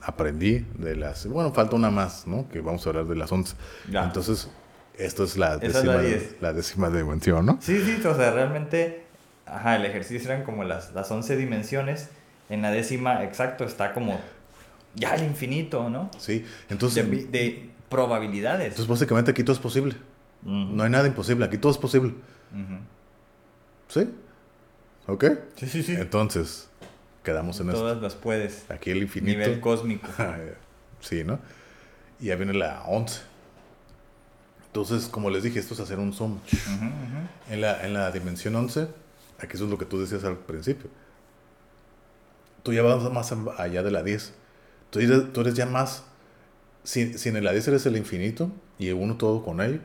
[0.01, 1.26] aprendí de las...
[1.26, 2.47] Bueno, falta una más, ¿no?
[2.49, 3.55] Que vamos a hablar de las 11.
[3.91, 4.49] Entonces,
[4.97, 5.95] esto es la décima,
[6.39, 7.57] la, décima dimensión, ¿no?
[7.61, 9.05] Sí, sí, o sea, realmente,
[9.47, 12.09] ajá, el ejercicio eran como las, las 11 dimensiones.
[12.49, 14.19] En la décima, exacto, está como
[14.93, 16.09] ya el infinito, ¿no?
[16.17, 17.31] Sí, entonces...
[17.31, 18.67] de probabilidades.
[18.67, 19.95] Entonces, básicamente aquí todo es posible.
[20.43, 22.13] No hay nada imposible, aquí todo es posible.
[23.88, 24.09] ¿Sí?
[25.07, 25.26] ¿Ok?
[25.55, 25.93] Sí, sí, sí.
[25.93, 26.69] Entonces,
[27.23, 28.69] quedamos en Todas Todas las puedes.
[28.69, 29.38] Aquí el infinito.
[29.38, 30.07] Nivel cósmico.
[30.99, 31.39] sí, ¿no?
[32.19, 33.22] Y ya viene la 11.
[34.67, 36.39] Entonces, como les dije, esto es hacer un zoom.
[37.49, 38.88] En, la, en la dimensión 11,
[39.39, 40.89] aquí eso es lo que tú decías al principio.
[42.66, 44.34] Tú ya vas más allá de la 10.
[44.90, 46.04] Tú eres, tú eres ya más
[46.86, 49.82] si, si en el Hades eres el infinito y uno todo con él,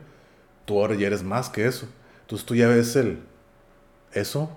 [0.65, 1.87] tú ahora ya eres más que eso.
[2.21, 3.19] Entonces tú ya ves el
[4.13, 4.55] eso,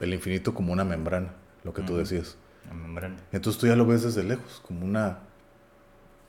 [0.00, 1.32] el infinito como una membrana,
[1.62, 2.36] lo que tú decías.
[2.72, 3.16] membrana.
[3.32, 5.20] Entonces tú ya lo ves desde lejos, como una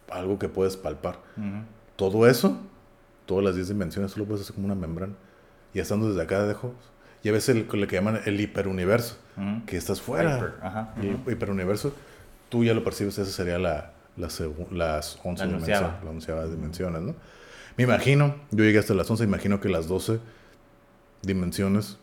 [0.10, 1.20] algo que puedes palpar.
[1.96, 2.60] Todo eso,
[3.26, 5.14] todas las 10 dimensiones, tú lo ves como una membrana.
[5.74, 6.74] Y estando desde acá de lejos,
[7.24, 9.18] ya ves el, lo que llaman el hiperuniverso,
[9.66, 10.94] que estás fuera.
[11.02, 11.94] y hiperuniverso,
[12.50, 14.42] tú ya lo percibes, esa sería la, las,
[14.72, 17.16] las 11 dimensiones, las onceavas dimensiones, ¿no?
[17.78, 20.20] Me imagino, yo llegué hasta las 11, imagino que las 12
[21.22, 21.98] dimensiones,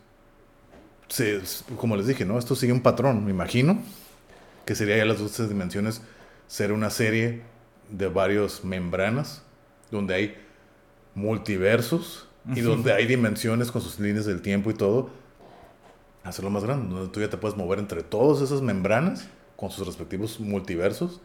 [1.09, 1.41] se,
[1.77, 2.39] como les dije, ¿no?
[2.39, 3.81] Esto sigue un patrón, me imagino
[4.65, 6.03] que sería ya las 12 dimensiones
[6.47, 7.43] ser una serie
[7.91, 9.43] de varios membranas
[9.91, 10.37] donde hay
[11.15, 15.11] multiversos y donde hay dimensiones con sus líneas del tiempo y todo,
[16.25, 19.87] hacerlo más grande, donde tú ya te puedes mover entre todas esas membranas con sus
[19.87, 21.21] respectivos multiversos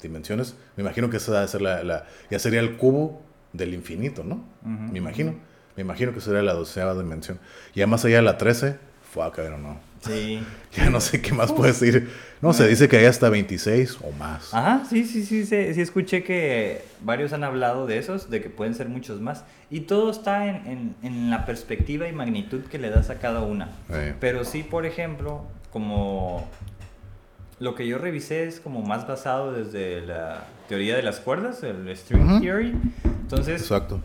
[0.00, 0.54] dimensiones.
[0.76, 3.22] Me imagino que esa ser la, ya sería el cubo
[3.52, 4.44] del infinito, ¿no?
[4.62, 5.34] Me imagino.
[5.76, 7.38] Me imagino que sería la doceava dimensión.
[7.74, 8.78] Y ya más allá de la 13,
[9.22, 9.78] a caer o no.
[10.00, 10.42] Sí.
[10.72, 12.10] ya no sé qué más puedes decir.
[12.42, 14.52] No, se dice que hay hasta 26 o más.
[14.52, 18.50] Ajá, sí, sí, sí, sí, sí, escuché que varios han hablado de esos, de que
[18.50, 19.44] pueden ser muchos más.
[19.70, 23.70] Y todo está en, en, la perspectiva y magnitud que le das a cada una.
[24.20, 26.48] Pero sí, por ejemplo, como
[27.58, 31.94] lo que yo revisé es como más basado desde la teoría de las cuerdas, el
[31.96, 32.74] string theory.
[33.04, 34.00] Entonces, Exacto.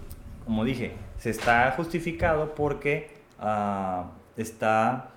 [0.45, 4.05] como dije, se está justificado porque uh,
[4.41, 5.11] está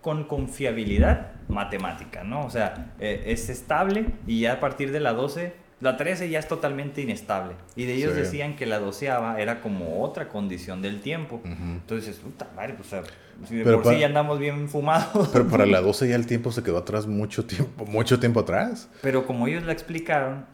[0.00, 2.44] con confiabilidad matemática, ¿no?
[2.44, 6.38] O sea, eh, es estable y ya a partir de la 12 la 13 ya
[6.38, 7.56] es totalmente inestable.
[7.76, 11.42] Y de ellos decían que la doceava era como otra condición del tiempo.
[11.44, 13.02] Entonces, puta madre, pues, o sea,
[13.46, 15.28] si de por sí ya andamos bien fumados.
[15.32, 18.88] Pero para la 12 ya el tiempo se quedó atrás mucho tiempo, mucho tiempo atrás.
[19.02, 20.46] Pero como ellos la explicaron,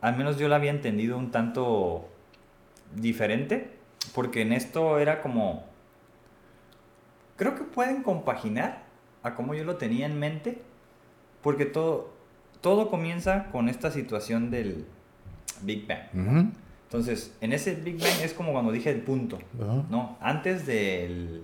[0.00, 2.08] al menos yo la había entendido un tanto
[2.94, 3.72] diferente.
[4.14, 5.64] Porque en esto era como.
[7.40, 8.84] Creo que pueden compaginar
[9.22, 10.60] a como yo lo tenía en mente.
[11.42, 12.20] Porque todo
[12.60, 14.84] todo comienza con esta situación del
[15.62, 16.52] Big Bang.
[16.84, 19.38] Entonces, en ese Big Bang es como cuando dije el punto,
[19.90, 20.18] ¿no?
[20.20, 21.42] Antes del,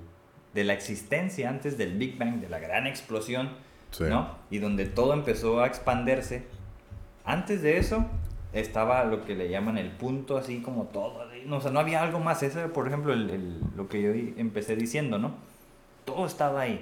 [0.55, 3.51] de la existencia, antes del Big Bang, de la gran explosión,
[4.01, 4.36] ¿no?
[4.51, 6.44] Y donde todo empezó a expandirse.
[7.24, 8.06] Antes de eso
[8.52, 11.24] estaba lo que le llaman el punto, así como todo.
[11.47, 12.43] No, o sea, no había algo más.
[12.43, 15.35] Eso por ejemplo, lo que yo empecé diciendo, ¿no?
[16.07, 16.81] Todo estaba ahí.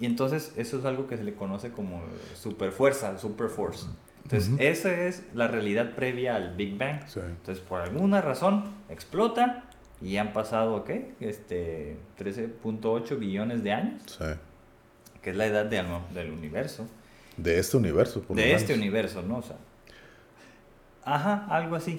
[0.00, 2.02] Y entonces eso es algo que se le conoce como
[2.34, 3.86] super fuerza, super force.
[4.24, 7.00] Entonces, esa es la realidad previa al Big Bang.
[7.16, 9.64] Entonces, por alguna razón, explota
[10.00, 11.12] y han pasado, ¿qué?
[11.20, 14.02] Este, 13.8 billones de años.
[14.06, 14.24] Sí.
[15.22, 15.84] Que es la edad de,
[16.14, 16.88] del universo.
[17.36, 19.38] De este universo, por De este universo, ¿no?
[19.38, 19.56] O sea,
[21.04, 21.98] ajá, algo así.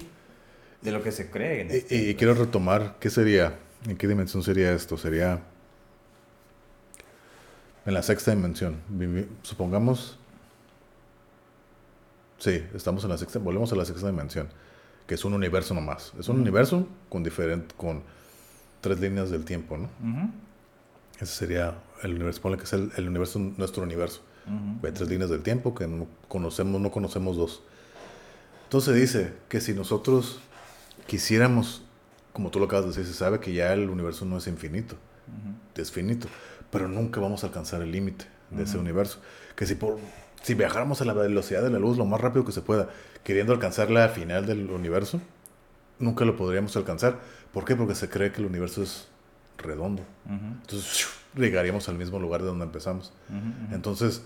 [0.80, 1.66] De lo que se cree.
[1.70, 3.54] y, este quiero retomar, ¿qué sería?
[3.86, 4.96] ¿En qué dimensión sería esto?
[4.96, 5.40] Sería
[7.86, 8.76] en la sexta dimensión.
[9.42, 10.18] Supongamos
[12.42, 14.48] Sí, estamos en la sexta, volvemos a la sexta dimensión,
[15.06, 16.12] que es un universo nomás.
[16.18, 18.02] Es un universo con diferente, con
[18.80, 19.88] tres líneas del tiempo, ¿no?
[21.20, 24.22] Ese sería el universo, ponle que es el, universo, nuestro universo.
[24.82, 27.62] Hay tres líneas del tiempo que no conocemos, no conocemos dos.
[28.64, 30.40] Entonces dice que si nosotros
[31.06, 31.82] quisiéramos,
[32.32, 34.96] como tú lo acabas de decir, se sabe que ya el universo no es infinito,
[35.76, 36.26] es finito,
[36.72, 39.20] pero nunca vamos a alcanzar el límite de ese universo.
[39.54, 39.98] Que si por
[40.42, 42.88] si viajáramos a la velocidad de la luz lo más rápido que se pueda,
[43.22, 45.20] queriendo alcanzar la final del universo,
[45.98, 47.20] nunca lo podríamos alcanzar.
[47.52, 47.76] ¿Por qué?
[47.76, 49.06] Porque se cree que el universo es
[49.58, 50.02] redondo.
[50.28, 53.12] Entonces, llegaríamos al mismo lugar de donde empezamos.
[53.70, 54.22] Entonces,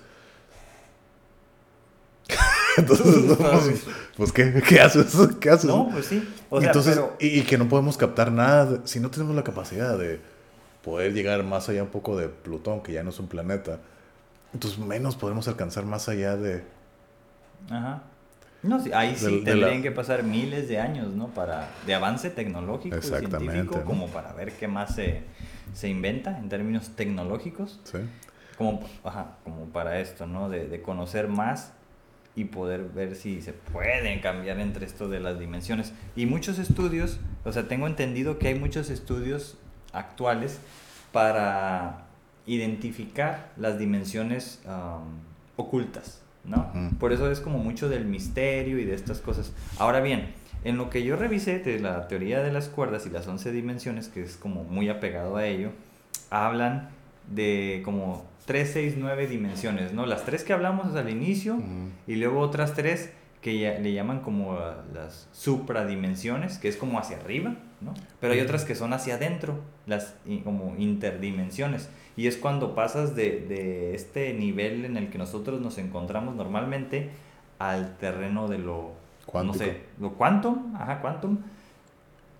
[2.77, 3.83] entonces,
[4.17, 5.15] pues, ¿qué, ¿qué, haces?
[5.41, 5.65] ¿Qué haces?
[5.67, 6.27] No, pues sí.
[6.53, 10.21] Entonces, y, que no podemos captar nada, si no tenemos la capacidad de
[10.87, 13.81] poder llegar más allá un poco de Plutón, que ya no es un planeta,
[14.55, 16.63] entonces menos podemos alcanzar más allá de...
[17.69, 18.05] Ajá.
[18.63, 21.27] No, sí, ahí sí tendrían que pasar miles de años, ¿no?
[21.27, 25.25] Para, de avance tecnológico y científico, como para ver qué más se,
[25.75, 27.81] se, inventa en términos tecnológicos.
[27.83, 27.99] Sí.
[28.57, 30.49] Como, ajá, como para esto, ¿no?
[30.49, 31.73] De, de, conocer más
[32.37, 35.93] y poder ver si se pueden cambiar entre esto de las dimensiones.
[36.15, 39.59] Y muchos estudios, o sea, tengo entendido que hay muchos estudios
[39.99, 40.61] actuales
[41.13, 42.07] para
[42.47, 44.63] identificar las dimensiones
[45.57, 46.71] ocultas, ¿no?
[47.01, 49.53] Por eso es como mucho del misterio y de estas cosas.
[49.79, 53.27] Ahora bien, en lo que yo revisé de la teoría de las cuerdas y las
[53.27, 55.71] 11 dimensiones, que es como muy apegado a ello,
[56.31, 56.89] hablan
[57.33, 60.07] de como 3, 6, 9 dimensiones, ¿no?
[60.07, 61.59] Las tres que hablamos al inicio
[62.07, 63.11] y luego otras tres
[63.43, 64.59] que ya, le llaman como
[64.93, 67.95] las supradimensiones, que es como hacia arriba, ¿no?
[68.21, 71.89] Pero hay otras que son hacia adentro, las como interdimensiones.
[72.17, 77.11] Y es cuando pasas de, de, este nivel en el que nosotros nos encontramos normalmente
[77.59, 78.93] al terreno de lo...
[79.35, 81.39] No sé, lo quantum, ajá, quantum.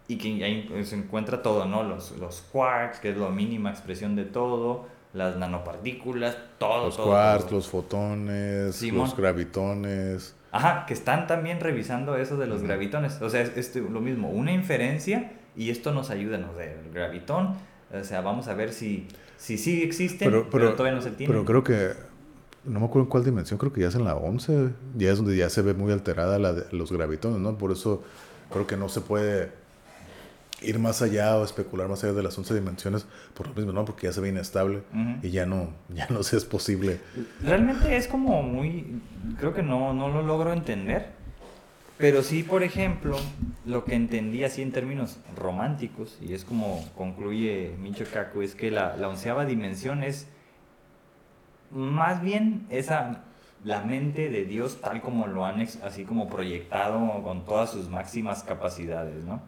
[0.09, 1.83] Y que ahí se encuentra todo, ¿no?
[1.83, 6.87] Los, los quarks, que es la mínima expresión de todo, las nanopartículas, todo.
[6.87, 10.37] Los quarks, los fotones, los gravitones.
[10.57, 13.21] Ajá, que están también revisando eso de los gravitones.
[13.21, 17.55] O sea, es, lo mismo, una inferencia y esto nos ayuda, no el gravitón.
[17.93, 19.07] O sea, vamos a ver si
[19.39, 21.35] Sí, sí existen, pero, todavía no se tienen.
[21.35, 21.93] Pero creo que,
[22.65, 25.19] no me acuerdo en cuál dimensión, creo que ya es en la 11, ya es
[25.19, 27.59] donde ya se ve muy alterada la de, los gravitones, ¿no?
[27.59, 28.03] Por eso
[28.51, 29.53] creo que no se puede
[30.67, 33.85] ir más allá o especular más allá de las 11 dimensiones por lo mismo, ¿no?
[33.85, 34.83] Porque ya se ve inestable
[35.23, 37.01] y ya no, ya no se es posible.
[37.43, 39.01] Realmente es como muy,
[39.39, 41.17] creo que no, no lo logro entender
[41.99, 43.17] pero sí, por ejemplo,
[43.65, 48.71] lo que entendí así en términos románticos, y es como concluye Micho Kaku, es que
[48.71, 50.29] la, la onceava dimensión es
[51.71, 53.25] más bien esa
[53.65, 58.43] la mente de Dios tal como lo han así como proyectado con todas sus máximas
[58.45, 59.41] capacidades, ¿no?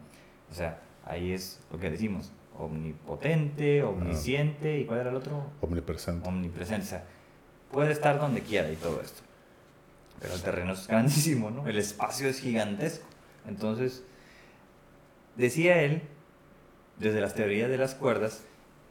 [0.51, 0.79] O sea,
[1.09, 5.43] ahí es lo que decimos, omnipotente, omnisciente, ¿y cuál era el otro?
[5.61, 6.27] Omnipresente.
[6.27, 7.05] Omnipresente, o sea,
[7.71, 9.23] puede estar donde quiera y todo esto
[10.19, 11.67] pero el terreno es grandísimo, ¿no?
[11.67, 13.05] El espacio es gigantesco.
[13.47, 14.03] Entonces,
[15.35, 16.01] decía él,
[16.97, 18.43] desde las teorías de las cuerdas,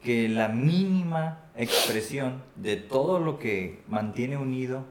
[0.02, 4.84] que la mínima expresión de todo lo que mantiene unido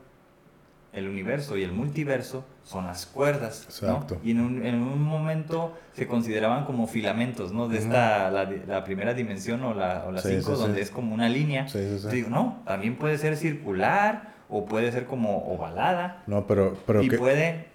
[0.93, 3.63] el universo y el multiverso son las cuerdas.
[3.63, 4.19] Exacto.
[4.23, 7.69] Y en un, en un, momento se consideraban como filamentos, ¿no?
[7.69, 11.29] De esta, la, la primera dimensión o la, o la cinco, donde es como una
[11.29, 11.65] línea.
[12.11, 16.23] Digo, no, también puede ser circular o puede ser como ovalada.
[16.27, 16.77] No, pero...
[16.85, 17.67] pero y puede...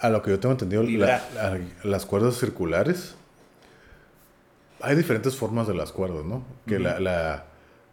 [0.00, 0.84] A, lo que yo tengo entendido,
[1.82, 3.16] las cuerdas circulares...
[4.82, 6.42] Hay diferentes formas de las cuerdas, ¿no?
[6.66, 7.44] Que la, la,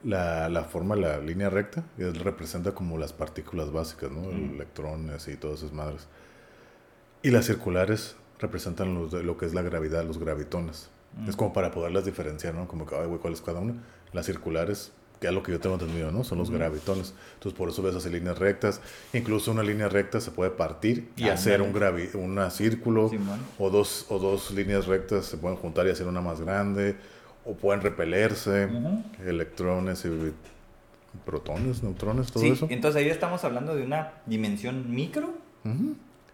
[0.03, 4.29] la, la, forma, la línea recta, representa como las partículas básicas, ¿no?
[4.29, 6.07] Electrones y todas esas madres.
[7.27, 10.87] Y las circulares representan los, lo que es la gravedad, los gravitones.
[11.27, 12.69] Es como para poderlas diferenciar, ¿no?
[12.69, 13.73] Como que, ay, güey, ¿cuál es cada una?
[14.13, 16.23] Las circulares que es lo que yo tengo entendido, ¿no?
[16.23, 17.13] Son los gravitones.
[17.33, 18.79] Entonces, por eso ves así líneas rectas.
[19.11, 23.11] Incluso una línea recta se puede partir y hacer un gravi una círculo.
[23.59, 26.95] o, dos, o dos líneas rectas se pueden juntar y hacer una más grande.
[27.43, 28.69] O pueden repelerse.
[29.25, 30.31] Electrones y
[31.25, 32.67] protones, neutrones, todo sí, eso.
[32.69, 35.33] Entonces, ahí estamos hablando de una dimensión micro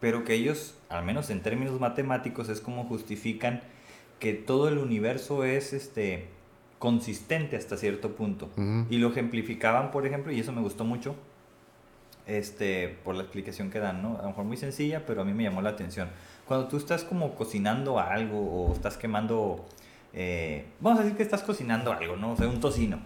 [0.04, 3.62] pero que ellos, al menos en términos matemáticos, es como justifican
[4.20, 6.28] que todo el universo es este
[6.78, 8.50] consistente hasta cierto punto.
[8.90, 11.16] Y lo ejemplificaban, por ejemplo, y eso me gustó mucho,
[12.28, 14.18] este, por la explicación que dan, ¿no?
[14.20, 16.10] A lo mejor muy sencilla, pero a mí me llamó la atención.
[16.46, 19.66] Cuando tú estás como cocinando algo o estás quemando,
[20.12, 22.34] eh, vamos a decir que estás cocinando algo, ¿no?
[22.34, 23.00] O sea, un tocino,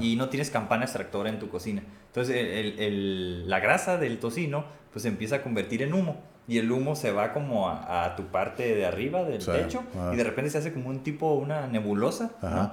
[0.00, 1.84] y no tienes campana extractora en tu cocina.
[2.08, 6.72] Entonces, el, el, la grasa del tocino, pues empieza a convertir en humo y el
[6.72, 10.58] humo se va como a, tu parte de arriba del techo y de repente se
[10.58, 12.72] hace como un tipo, una nebulosa, ¿no?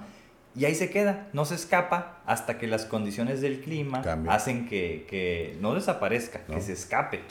[0.55, 5.05] Y ahí se queda, no se escapa hasta que las condiciones del clima hacen que,
[5.07, 7.21] que, no desaparezca, que se escape.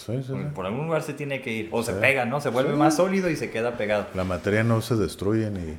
[0.55, 2.41] Por algún lugar se tiene que ir, o se pega, ¿no?
[2.41, 4.07] Se vuelve más sólido y se queda pegado.
[4.15, 5.77] La materia no se destruye ni,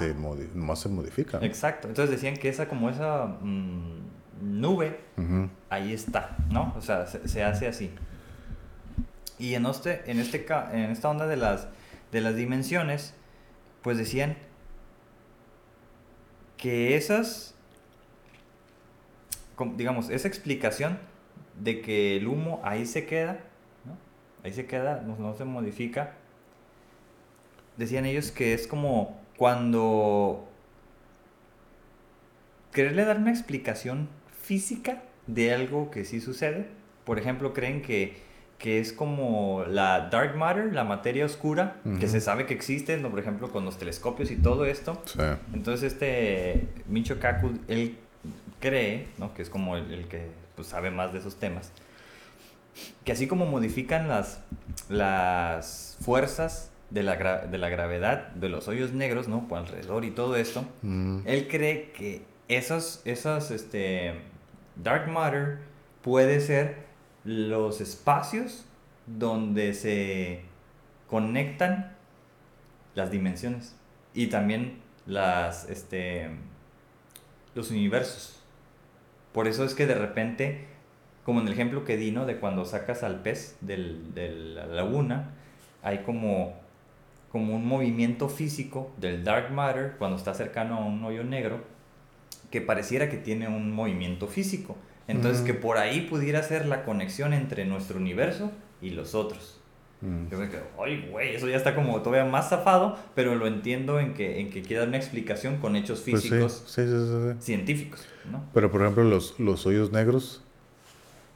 [0.00, 1.38] se, más se modifica.
[1.42, 3.98] Exacto, entonces decían que esa como esa mm,
[4.42, 4.98] nube,
[5.70, 6.74] ahí está, ¿no?
[6.76, 7.92] O sea, se, hace así.
[9.38, 11.68] Y en, este, en, este, en esta onda de las,
[12.12, 13.14] de las dimensiones,
[13.82, 14.36] pues decían
[16.56, 17.54] que esas,
[19.76, 20.98] digamos, esa explicación
[21.60, 23.38] de que el humo ahí se queda,
[24.44, 26.14] ahí se queda, no, se modifica,
[27.76, 30.48] decían ellos que es como cuando
[32.72, 34.08] quererle dar una explicación
[34.42, 36.66] física de algo que sí sucede,
[37.04, 38.27] por ejemplo, creen que
[38.58, 43.08] que es como la dark matter, la materia oscura, que se sabe que existe, ¿no?
[43.08, 45.00] por ejemplo, con los telescopios y todo esto.
[45.52, 47.96] Entonces, este Micho Kaku, él
[48.60, 49.32] cree, ¿no?
[49.32, 50.26] que es como el, que
[50.56, 51.70] pues, sabe más de esos temas,
[53.04, 54.42] que así como modifican las,
[54.88, 59.46] las fuerzas de la, de la gravedad de los hoyos negros, ¿no?
[59.46, 64.14] Por alrededor y todo esto, él cree que esos, esos este,
[64.76, 65.58] dark matter
[66.02, 66.87] puede ser
[67.28, 68.64] los espacios
[69.06, 70.40] donde se
[71.10, 71.94] conectan
[72.94, 73.76] las dimensiones
[74.14, 76.30] y también las este
[77.54, 78.40] los universos.
[79.32, 80.68] Por eso es que de repente,
[81.22, 82.24] como en el ejemplo que di, ¿no?
[82.24, 85.32] De cuando sacas al pez del, de la laguna,
[85.82, 86.54] hay como,
[87.30, 91.62] como un movimiento físico del dark matter cuando está cercano a un hoyo negro
[92.50, 94.76] que pareciera que tiene un movimiento físico.
[95.08, 99.58] Entonces, que por ahí pudiera ser la conexión entre nuestro universo y los otros.
[100.00, 103.98] Yo me quedo, ay, güey, eso ya está como todavía más zafado, pero lo entiendo
[103.98, 106.62] en que, en que quiere dar una explicación con hechos pues físicos
[107.40, 108.44] científicos, ¿no?
[108.54, 110.40] Pero, por ejemplo, los, los hoyos negros,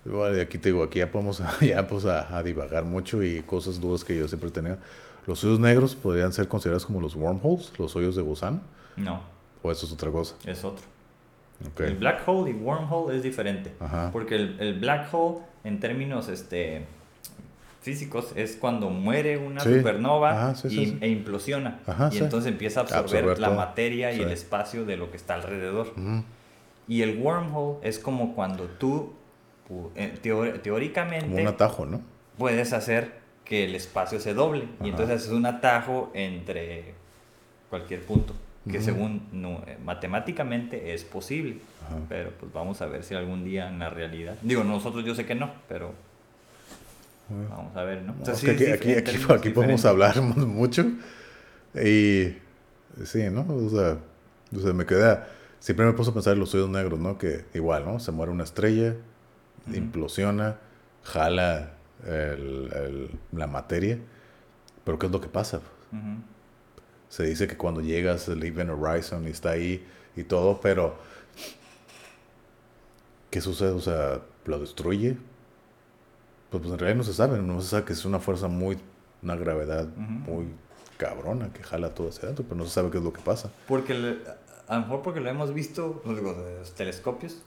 [0.06, 4.04] igual, aquí te digo, aquí ya podemos ya, pues, a, divagar mucho y cosas dudas
[4.04, 4.78] que yo siempre tenía.
[5.26, 8.60] ¿Los hoyos negros podrían ser considerados como los wormholes, los hoyos de gusano?
[8.96, 9.22] No.
[9.62, 10.36] ¿O eso es otra cosa?
[10.44, 10.84] Es otro.
[11.78, 13.72] El black hole y wormhole es diferente.
[14.12, 16.86] Porque el, el, black hole, en términos este,
[17.80, 21.80] físicos, es cuando muere una supernova e implosiona.
[22.10, 25.92] y entonces empieza a absorber, la materia y el espacio de lo que está alrededor.
[26.88, 29.14] Y el wormhole es como cuando tú,
[29.94, 30.18] eh,
[30.62, 31.42] teóricamente...
[31.42, 32.00] un atajo, ¿no?
[32.36, 34.68] Puedes hacer que el espacio se doble.
[34.82, 36.94] Y entonces es un atajo entre
[37.70, 38.34] cualquier punto
[38.70, 41.58] que según no, eh, matemáticamente es posible.
[42.08, 44.36] Pero pues vamos a ver si algún día en la realidad.
[44.42, 45.92] Digo, nosotros yo sé que no, pero
[47.28, 48.14] vamos a ver, ¿no?
[48.26, 50.84] aquí, aquí, aquí, aquí podemos hablar mucho.
[51.74, 52.36] Y
[53.04, 53.46] sí, ¿no?
[53.48, 53.98] O sea,
[54.54, 55.28] o sea, me queda...
[55.58, 57.18] Siempre me puso a pensar en los hoyos negros, ¿no?
[57.18, 58.00] Que igual, ¿no?
[58.00, 58.96] Se muere una estrella,
[59.72, 60.56] implosiona,
[61.04, 61.74] jala
[62.06, 63.98] el, la materia.
[64.84, 65.60] Pero ¿qué es lo que pasa?
[67.12, 69.86] Se dice que cuando llegas el Event Horizon y está ahí
[70.16, 70.96] y todo, pero
[73.28, 73.72] ¿qué sucede?
[73.72, 75.18] O sea, ¿lo destruye?
[76.48, 78.78] Pues, pues en realidad no se sabe, no se sabe que es una fuerza muy,
[79.22, 80.46] una gravedad muy
[80.96, 83.50] cabrona que jala todo hacia adentro, pero no se sabe qué es lo que pasa.
[83.68, 83.92] Porque
[84.66, 87.42] a lo mejor porque lo hemos visto, los telescopios,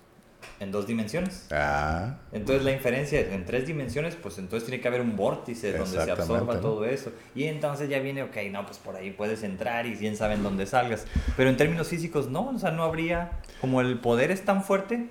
[0.60, 1.48] en dos dimensiones.
[1.52, 2.18] Ah.
[2.32, 6.04] Entonces la inferencia es en tres dimensiones, pues entonces tiene que haber un vórtice donde
[6.04, 7.12] se absorba todo eso.
[7.34, 10.66] Y entonces ya viene, ok, no, pues por ahí puedes entrar y bien saben dónde
[10.66, 11.06] salgas.
[11.38, 15.10] Pero en términos físicos no, o sea, no habría, como el poder es tan fuerte,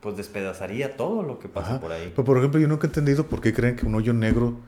[0.00, 2.12] pues despedazaría todo lo que pasa por ahí.
[2.14, 4.60] Pero por ejemplo, yo nunca he entendido por qué creen que un hoyo negro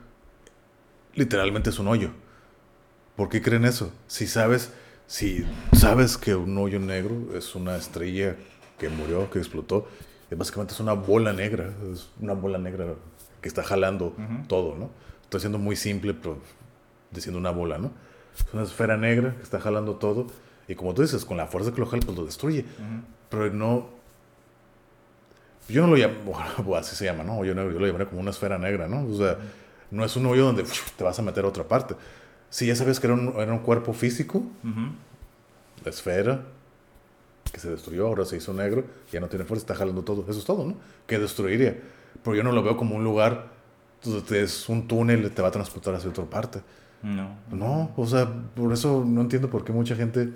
[1.13, 2.11] literalmente es un hoyo.
[3.15, 3.91] ¿Por qué creen eso?
[4.07, 4.71] Si sabes,
[5.07, 8.35] si sabes que un hoyo negro es una estrella
[8.77, 9.87] que murió, que explotó.
[10.31, 12.93] Y básicamente es una bola negra, es una bola negra
[13.41, 14.13] que está jalando
[14.47, 14.89] todo, ¿no?
[15.23, 16.37] Estoy siendo muy simple, pero
[17.11, 17.91] diciendo una bola, ¿no?
[18.37, 20.27] Es una esfera negra que está jalando todo.
[20.67, 22.65] Y como tú dices, con la fuerza que lo jala, pues lo destruye.
[23.29, 23.89] Pero no.
[25.69, 27.43] Yo no lo llamo, así se llama, ¿no?
[27.43, 29.05] Yo, yo lo llamaría como una esfera negra, ¿no?
[29.05, 29.37] O sea,
[29.91, 30.63] No es un hoyo donde
[30.97, 31.95] te vas a meter a otra parte.
[32.49, 34.43] Si ya sabes que era un, era un cuerpo físico,
[35.83, 36.41] la esfera,
[37.57, 40.25] que se destruyó, ahora se hizo negro, ya no tiene fuerza, está jalando todo.
[40.29, 40.75] Eso es todo, ¿no?
[41.07, 41.75] Que destruiría.
[42.23, 43.47] Pero yo no lo veo como un lugar
[44.03, 46.59] donde es un túnel y te va a transportar hacia otra parte.
[47.01, 47.35] No.
[47.51, 50.29] No, o sea, por eso no entiendo por qué mucha gente...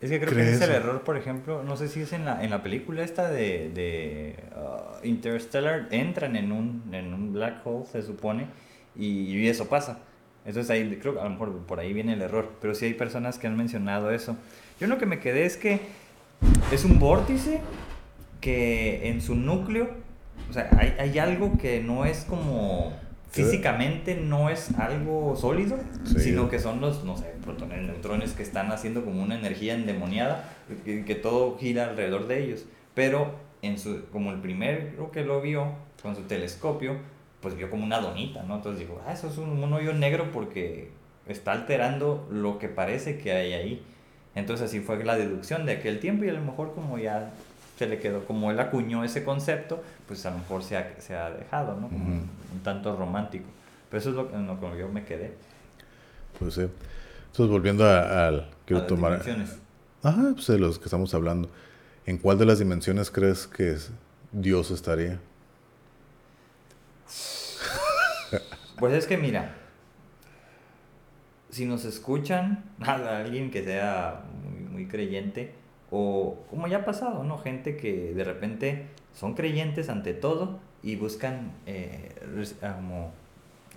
[0.00, 2.26] Es que creo que ese es el error, por ejemplo, no sé si es en
[2.26, 7.66] la, en la película esta de, de uh, Interstellar, entran en un, en un black
[7.66, 8.48] hole, se supone,
[8.94, 10.00] y, y eso pasa.
[10.44, 12.92] Entonces ahí creo que a lo mejor por ahí viene el error, pero sí hay
[12.92, 14.36] personas que han mencionado eso.
[14.78, 15.80] Yo lo que me quedé es que
[16.72, 17.60] es un vórtice
[18.40, 19.88] que en su núcleo,
[20.50, 22.92] o sea, hay, hay algo que no es como
[23.34, 28.70] físicamente no es algo sólido, sino que son los, no sé, protones, neutrones que están
[28.70, 30.48] haciendo como una energía endemoniada,
[30.84, 32.64] que, que todo gira alrededor de ellos.
[32.94, 36.96] Pero en su, como el primero que lo vio con su telescopio,
[37.40, 38.56] pues vio como una donita, ¿no?
[38.56, 40.90] Entonces dijo, ah, eso es un, un hoyo negro porque
[41.26, 43.82] está alterando lo que parece que hay ahí.
[44.34, 47.30] Entonces así fue la deducción de aquel tiempo y a lo mejor como ya
[47.78, 51.14] se le quedó, como él acuñó ese concepto, pues a lo mejor se ha, se
[51.14, 51.88] ha dejado, ¿no?
[51.88, 53.46] Como un tanto romántico.
[53.90, 55.34] Pero eso es lo, en lo que yo me quedé.
[56.38, 56.62] Pues sí.
[56.62, 58.48] Entonces volviendo al...
[58.64, 59.12] quiero a tomar...
[59.12, 59.58] Dimensiones.
[60.02, 61.48] Ajá, pues de los que estamos hablando.
[62.06, 63.76] ¿En cuál de las dimensiones crees que
[64.32, 65.18] Dios estaría?
[68.78, 69.54] Pues es que mira,
[71.54, 75.54] si nos escuchan a alguien que sea muy, muy, creyente,
[75.90, 77.38] o como ya ha pasado, ¿no?
[77.38, 82.12] Gente que de repente son creyentes ante todo y buscan eh,
[82.60, 83.12] como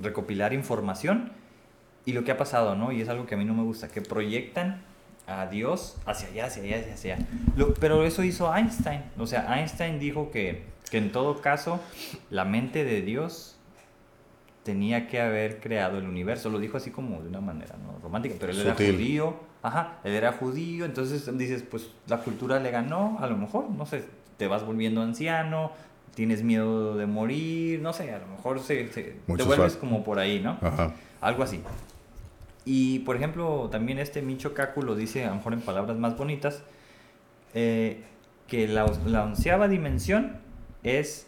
[0.01, 1.31] recopilar información.
[2.05, 2.91] Y lo que ha pasado, ¿no?
[2.91, 4.81] Y es algo que a mí no me gusta, que proyectan
[5.27, 7.25] a Dios hacia allá, hacia allá, hacia allá.
[7.79, 9.03] pero eso hizo Einstein.
[9.19, 11.79] O sea, Einstein dijo que, que en todo caso
[12.31, 13.56] la mente de Dios
[14.67, 16.49] tenía que haber creado el universo.
[16.49, 17.97] Lo dijo así como de una manera ¿no?
[17.99, 19.33] romántica, pero él era judío.
[19.63, 23.85] Ajá, él era judío, entonces dices, pues la cultura le ganó, a lo mejor, no
[23.85, 24.03] sé,
[24.37, 25.71] te vas volviendo anciano,
[26.13, 30.41] tienes miedo de morir, no sé, a lo mejor se, te vuelves como por ahí,
[30.41, 30.57] ¿no?
[30.61, 30.93] Ajá.
[31.21, 31.61] Algo así.
[32.65, 36.17] Y por ejemplo, también este Micho Kaku lo dice, a lo mejor en palabras más
[36.17, 36.61] bonitas,
[37.53, 38.03] eh,
[38.47, 40.37] que la, la onceava dimensión
[40.83, 41.27] es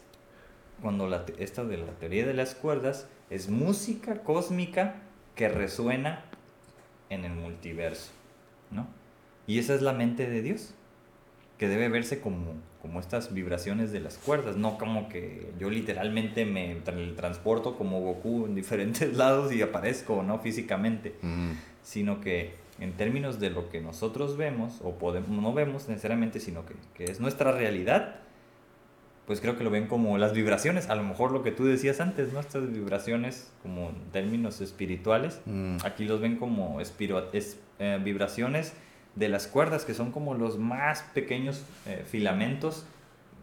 [0.82, 4.96] cuando la, esta de la teoría de las cuerdas es música cósmica
[5.36, 6.24] que resuena
[7.10, 8.12] en el multiverso,
[8.72, 8.88] ¿no?
[9.48, 10.74] Y esa es la mente de Dios,
[11.58, 16.46] que debe verse como, como estas vibraciones de las cuerdas, no como que yo literalmente
[16.46, 16.76] me
[17.16, 20.40] transporto como Goku en diferentes lados y aparezco, ¿no?
[20.40, 21.16] Físicamente,
[21.84, 26.66] sino que en términos de lo que nosotros vemos, o podemos, no vemos necesariamente, sino
[26.66, 28.19] que, que es nuestra realidad,
[29.30, 32.02] pues creo que lo ven como las vibraciones, a lo mejor lo que tú decías
[32.02, 32.40] antes, ¿no?
[32.40, 35.78] Estas vibraciones como en términos espirituales, mm.
[35.86, 36.92] aquí los ven como es,
[37.78, 38.74] eh, vibraciones
[39.14, 42.88] de las cuerdas, que son como los más pequeños eh, filamentos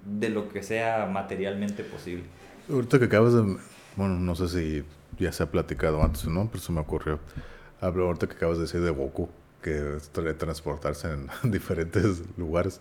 [0.04, 2.24] de lo que sea materialmente posible.
[2.68, 3.42] Ahorita que acabas de,
[3.94, 4.84] bueno, no sé si
[5.20, 7.20] ya se ha platicado antes o no, pero se me ocurrió.
[7.80, 9.28] Hablo ahorita que acabas de decir de Goku,
[9.62, 10.00] que
[10.36, 12.80] transportarse en diferentes lugares.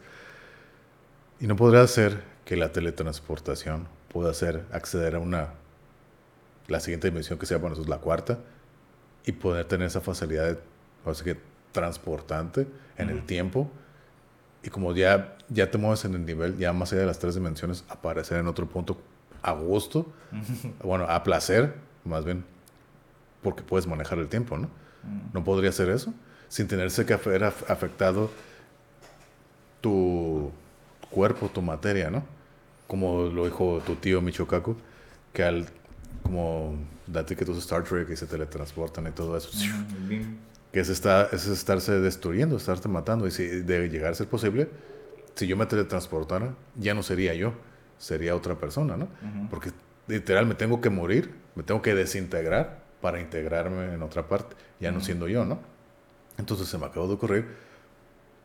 [1.39, 5.49] Y no podría ser que la teletransportación pueda hacer acceder a una
[6.67, 8.39] la siguiente dimensión que sea bueno es la cuarta
[9.25, 10.57] y poder tener esa facilidad de,
[11.23, 11.37] que
[11.71, 12.67] transportante
[12.97, 13.69] en el tiempo.
[14.63, 17.35] Y como ya ya te mueves en el nivel ya más allá de las tres
[17.35, 18.99] dimensiones aparecer en otro punto
[19.41, 20.07] a gusto
[20.83, 22.43] bueno a placer más bien
[23.43, 24.69] porque puedes manejar el tiempo no
[25.33, 26.13] no podría ser eso
[26.47, 28.31] sin tenerse que haber afectado
[29.81, 30.51] tu
[31.15, 32.23] cuerpo tu materia no
[32.87, 34.75] como lo dijo tu tío Michocaco,
[35.33, 35.67] que al,
[36.23, 36.75] como,
[37.07, 39.49] date que tus Star Trek y se teletransportan y todo eso,
[40.71, 43.27] que es, está, es estarse destruyendo, estarte matando.
[43.27, 44.69] Y si de llegar a ser posible,
[45.35, 47.53] si yo me teletransportara, ya no sería yo,
[47.97, 49.07] sería otra persona, ¿no?
[49.49, 49.71] Porque
[50.07, 54.91] literal me tengo que morir, me tengo que desintegrar para integrarme en otra parte, ya
[54.91, 55.59] no siendo yo, ¿no?
[56.37, 57.47] Entonces se me acabó de ocurrir,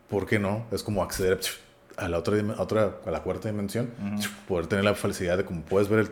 [0.09, 0.67] ¿por qué no?
[0.71, 1.41] Es como acceder
[2.01, 3.91] a la otra, otra a la cuarta dimensión,
[4.49, 6.11] poder tener la felicidad de como puedes ver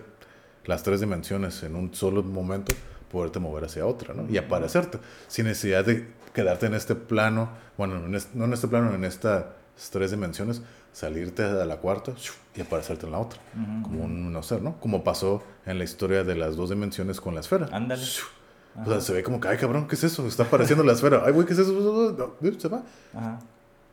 [0.65, 2.75] las tres dimensiones en un solo momento,
[3.11, 4.31] poderte mover hacia otra, ¿no?
[4.31, 7.49] Y aparecerte, sin necesidad de quedarte en este plano,
[7.79, 9.47] bueno, no en este plano, en estas
[9.91, 10.63] tres dimensiones,
[10.93, 12.13] salirte a la cuarta
[12.55, 13.41] y aparecerte en la otra,
[13.83, 14.79] como un no ser, ¿no?
[14.79, 17.69] Como pasó en la historia de las dos dimensiones con la esfera.
[17.73, 18.03] Ándale.
[18.85, 20.27] O sea, se ve como que, ay, cabrón, ¿qué es eso?
[20.27, 21.23] Está apareciendo la esfera.
[21.25, 22.37] Ay, güey, ¿qué es eso?
[22.59, 22.83] Se va.
[23.15, 23.41] Ajá.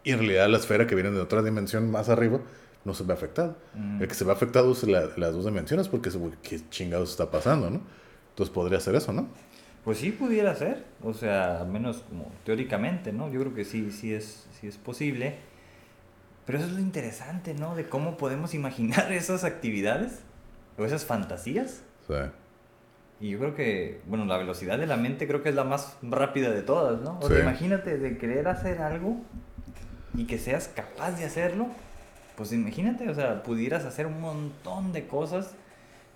[0.05, 2.39] Y en realidad la esfera que viene de otra dimensión más arriba
[2.85, 3.55] no se ve afectada.
[3.73, 4.03] Mm.
[4.03, 7.31] El que se ve afectado es la, las dos dimensiones porque es, ¿qué chingados está
[7.31, 7.81] pasando, no?
[8.29, 9.27] Entonces podría ser eso, ¿no?
[9.83, 13.31] Pues sí pudiera ser, o sea, al menos como teóricamente, ¿no?
[13.31, 15.37] Yo creo que sí, sí es, sí es posible.
[16.45, 17.75] Pero eso es lo interesante, ¿no?
[17.75, 20.19] De cómo podemos imaginar esas actividades
[20.77, 21.83] o esas fantasías.
[22.07, 22.13] Sí.
[23.21, 25.97] Y yo creo que, bueno, la velocidad de la mente creo que es la más
[26.03, 27.17] rápida de todas, ¿no?
[27.21, 29.21] O sea, imagínate de querer hacer algo
[30.17, 31.67] y que seas capaz de hacerlo.
[32.35, 35.55] Pues imagínate, o sea, pudieras hacer un montón de cosas.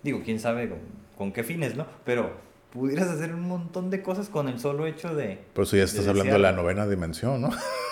[0.03, 0.71] Digo, quién sabe
[1.17, 1.85] con, qué fines, ¿no?
[2.05, 2.31] Pero
[2.71, 5.39] pudieras hacer un montón de cosas con el solo hecho de...
[5.53, 7.49] Por eso ya estás hablando de la novena dimensión, ¿no?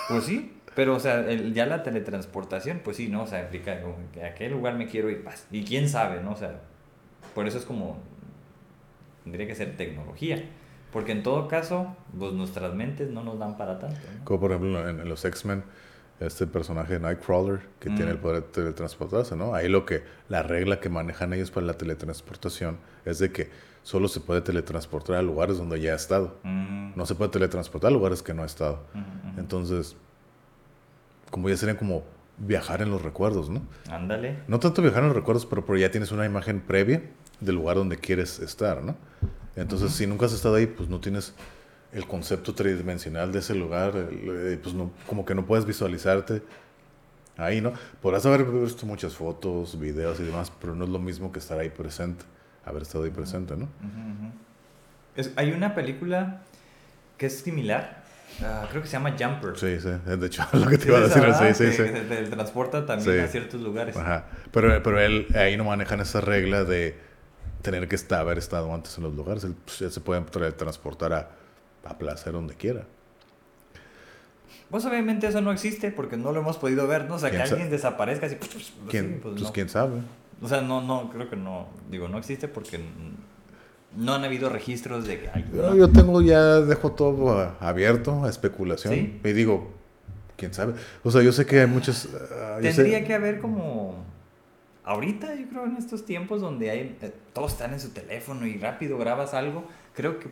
[0.08, 3.24] Pues sí, pero, o sea, ya la teletransportación, pues sí, ¿no?
[3.24, 3.80] O sea, implica
[4.12, 5.24] que a qué lugar me quiero ir.
[5.50, 6.30] Y quién sabe, ¿no?
[6.30, 6.60] O sea,
[7.34, 7.98] por eso es como.
[9.24, 10.40] Tendría que ser tecnología.
[10.92, 13.98] Porque en todo caso, pues nuestras mentes no nos dan para tanto.
[14.22, 15.64] Como por ejemplo en, los X-Men,
[16.20, 18.20] este personaje Nightcrawler que tiene el mm.
[18.20, 19.54] poder de teletransportarse, ¿no?
[19.54, 23.50] Ahí lo que, la regla que manejan ellos para la teletransportación es de que
[23.82, 26.36] solo se puede teletransportar a lugares donde ya ha estado.
[26.42, 26.92] Mm.
[26.96, 28.84] No se puede teletransportar a lugares que no ha estado.
[28.94, 29.96] Mm, Entonces,
[31.30, 32.02] como ya serían como
[32.36, 33.62] viajar en los recuerdos, ¿no?
[33.90, 34.38] Ándale.
[34.48, 37.02] No tanto viajar en los recuerdos, pero, pero ya tienes una imagen previa
[37.40, 38.96] del lugar donde quieres estar, ¿no?
[39.56, 41.34] Entonces, si nunca has estado ahí, pues no tienes
[41.92, 46.42] el concepto tridimensional de ese lugar, eh, pues no, como que no puedes visualizarte
[47.36, 47.72] ahí, ¿no?
[48.02, 51.58] Podrás haber visto muchas fotos, videos y demás, pero no es lo mismo que estar
[51.58, 52.24] ahí presente,
[52.64, 53.68] haber estado ahí presente, ¿no?
[55.34, 56.42] hay una película
[57.16, 58.04] que es similar,
[58.42, 59.56] Ah, creo que se llama Jumper.
[59.56, 61.54] Sí, sí, de hecho, lo que te iba a decir.
[61.54, 61.92] Sí, sí, sí.
[62.08, 63.96] Se transporta también a ciertos lugares.
[63.96, 64.26] Ajá.
[64.52, 66.96] Pero, pero él, ahí no manejan esa regla de
[67.62, 69.44] tener que estar, haber estado antes en los lugares.
[69.44, 71.30] Él pues, se puede transportar a,
[71.84, 72.84] a placer donde quiera.
[74.70, 77.14] Pues obviamente eso no existe porque no lo hemos podido ver, ¿no?
[77.14, 78.36] O sea, que alguien desaparezca así.
[78.36, 80.00] Pues, pues, ¿Quién, pues, quién sabe.
[80.42, 81.68] O sea, no, no, creo que no.
[81.90, 82.78] Digo, no existe porque
[83.96, 85.30] no han habido registros de que
[85.76, 89.20] Yo tengo ya, dejo todo abierto a especulación.
[89.24, 89.72] Y digo,
[90.36, 90.74] quién sabe.
[91.02, 92.08] O sea, yo sé que hay muchas...
[92.30, 94.04] Ah, Tendría que haber como...
[94.84, 98.56] Ahorita, yo creo, en estos tiempos donde hay, eh, todos están en su teléfono y
[98.56, 99.64] rápido grabas algo,
[99.94, 100.30] creo que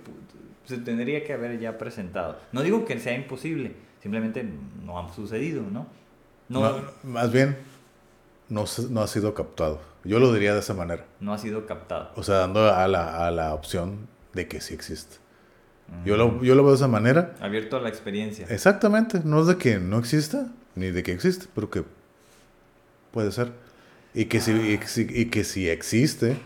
[0.67, 2.39] se tendría que haber ya presentado.
[2.53, 3.73] No digo que sea imposible,
[4.03, 4.47] simplemente
[4.85, 5.87] no ha sucedido, ¿no?
[6.49, 7.57] no más bien,
[8.49, 9.81] no, no ha sido captado.
[10.05, 11.05] Yo lo diría de esa manera.
[11.21, 12.11] No ha sido captado.
[12.15, 15.17] O sea, dando a la, a la opción de que sí existe.
[16.05, 17.35] Yo, lo, yo lo veo de esa manera.
[17.41, 18.47] Abierto a la experiencia.
[18.49, 19.21] Exactamente.
[19.25, 21.85] No es de que no exista, ni de que existe, pero que
[23.13, 23.53] puede ser.
[24.13, 26.37] Y que, si, y, que si existe,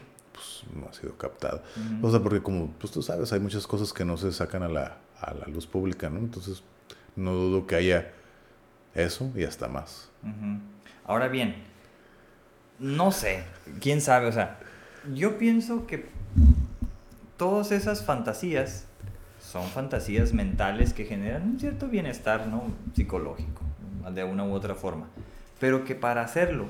[0.41, 1.63] pues no ha sido captado.
[2.01, 4.69] O sea, porque como pues, tú sabes, hay muchas cosas que no se sacan a
[4.69, 6.19] la, a la luz pública, ¿no?
[6.19, 6.63] Entonces,
[7.17, 8.13] no dudo que haya
[8.95, 10.09] eso y hasta más.
[11.05, 11.57] Ahora bien,
[12.79, 13.45] no sé,
[13.81, 14.59] quién sabe, o sea,
[15.13, 16.07] yo pienso que
[17.37, 18.87] todas esas fantasías
[19.41, 22.65] son fantasías mentales que generan un cierto bienestar ¿no?
[22.95, 23.63] psicológico,
[24.15, 25.09] de una u otra forma,
[25.59, 26.67] pero que para hacerlo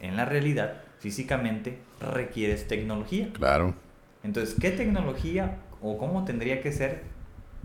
[0.00, 3.30] en la realidad, físicamente, requieres tecnología.
[3.32, 3.74] Claro.
[4.22, 7.02] Entonces, ¿qué tecnología o cómo tendría que ser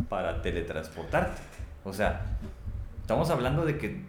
[0.09, 1.41] para teletransportarte?
[1.83, 2.25] O sea,
[3.01, 4.01] estamos hablando de que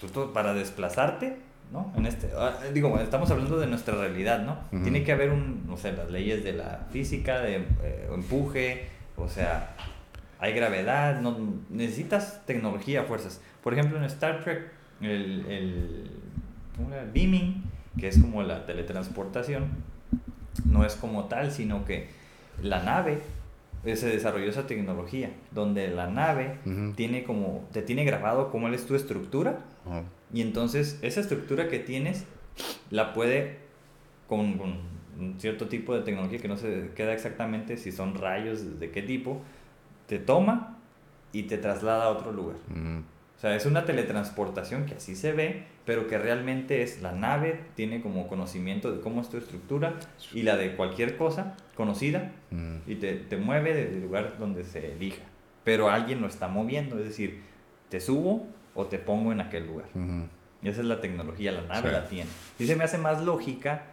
[0.00, 1.92] pues, para desplazarte ¿no?
[1.96, 4.58] En este, ah, digo, estamos hablando de nuestra realidad, ¿no?
[4.82, 9.28] Tiene que haber un, no sé, las leyes de la física, de eh, empuje, o
[9.28, 9.74] sea,
[10.38, 11.36] hay gravedad, no,
[11.70, 13.40] necesitas tecnología, fuerzas.
[13.62, 14.70] Por ejemplo, en Star Trek,
[15.00, 16.10] el, el,
[17.12, 17.64] beaming,
[17.98, 19.64] que es como la teletransportación,
[20.64, 22.08] no es como tal, sino que
[22.62, 23.18] la nave
[23.84, 26.58] eh, se desarrolló esa tecnología, donde la nave
[26.96, 29.60] tiene como, te tiene grabado cómo es tu estructura,
[30.32, 32.24] y entonces esa estructura que tienes
[32.90, 33.58] la puede,
[34.28, 34.60] con,
[35.18, 39.02] un cierto tipo de tecnología que no se queda exactamente si son rayos, de qué
[39.02, 39.40] tipo,
[40.06, 40.78] te toma
[41.32, 42.56] y te traslada a otro lugar.
[43.36, 47.60] O sea, es una teletransportación que así se ve, pero que realmente es la nave,
[47.74, 49.94] tiene como conocimiento de cómo es tu estructura
[50.32, 52.32] y la de cualquier cosa conocida
[52.86, 55.22] y te, te mueve del lugar donde se elija.
[55.64, 57.42] Pero alguien lo está moviendo, es decir,
[57.90, 59.86] te subo o te pongo en aquel lugar.
[60.62, 62.30] Y esa es la tecnología, la nave la tiene.
[62.58, 63.84] Y se me hace más lógica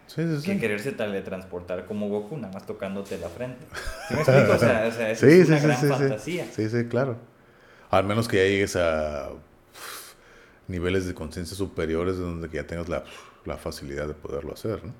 [0.42, 3.66] que quererse teletransportar como Goku, nada más tocándote la frente.
[4.08, 4.52] ¿Sí me explico?
[4.52, 6.46] O sea, es una gran fantasía.
[6.50, 7.33] Sí, sí, claro.
[7.94, 9.30] Al menos que ya llegues a
[10.68, 13.04] niveles de conciencia superiores donde ya tengas la,
[13.44, 14.92] la, facilidad de poderlo hacer, ¿no?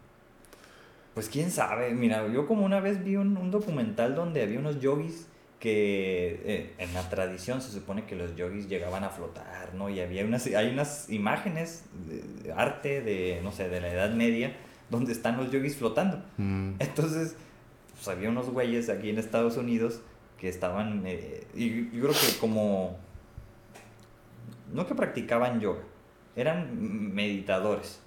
[1.14, 1.92] Pues quién sabe.
[1.94, 5.26] Mira, yo como una vez vi un, un documental donde había unos yogis
[5.64, 9.88] que eh, en la tradición se supone que los yogis llegaban a flotar, ¿no?
[9.88, 11.84] Y había unas, hay unas imágenes
[12.42, 14.54] de arte de, no sé, de la Edad Media,
[14.90, 16.22] donde están los yogis flotando.
[16.36, 16.72] Mm.
[16.80, 17.36] Entonces,
[17.94, 20.02] pues había unos güeyes aquí en Estados Unidos
[20.44, 22.98] que estaban, eh, y yo creo que como,
[24.74, 25.80] no que practicaban yoga,
[26.36, 28.02] eran meditadores.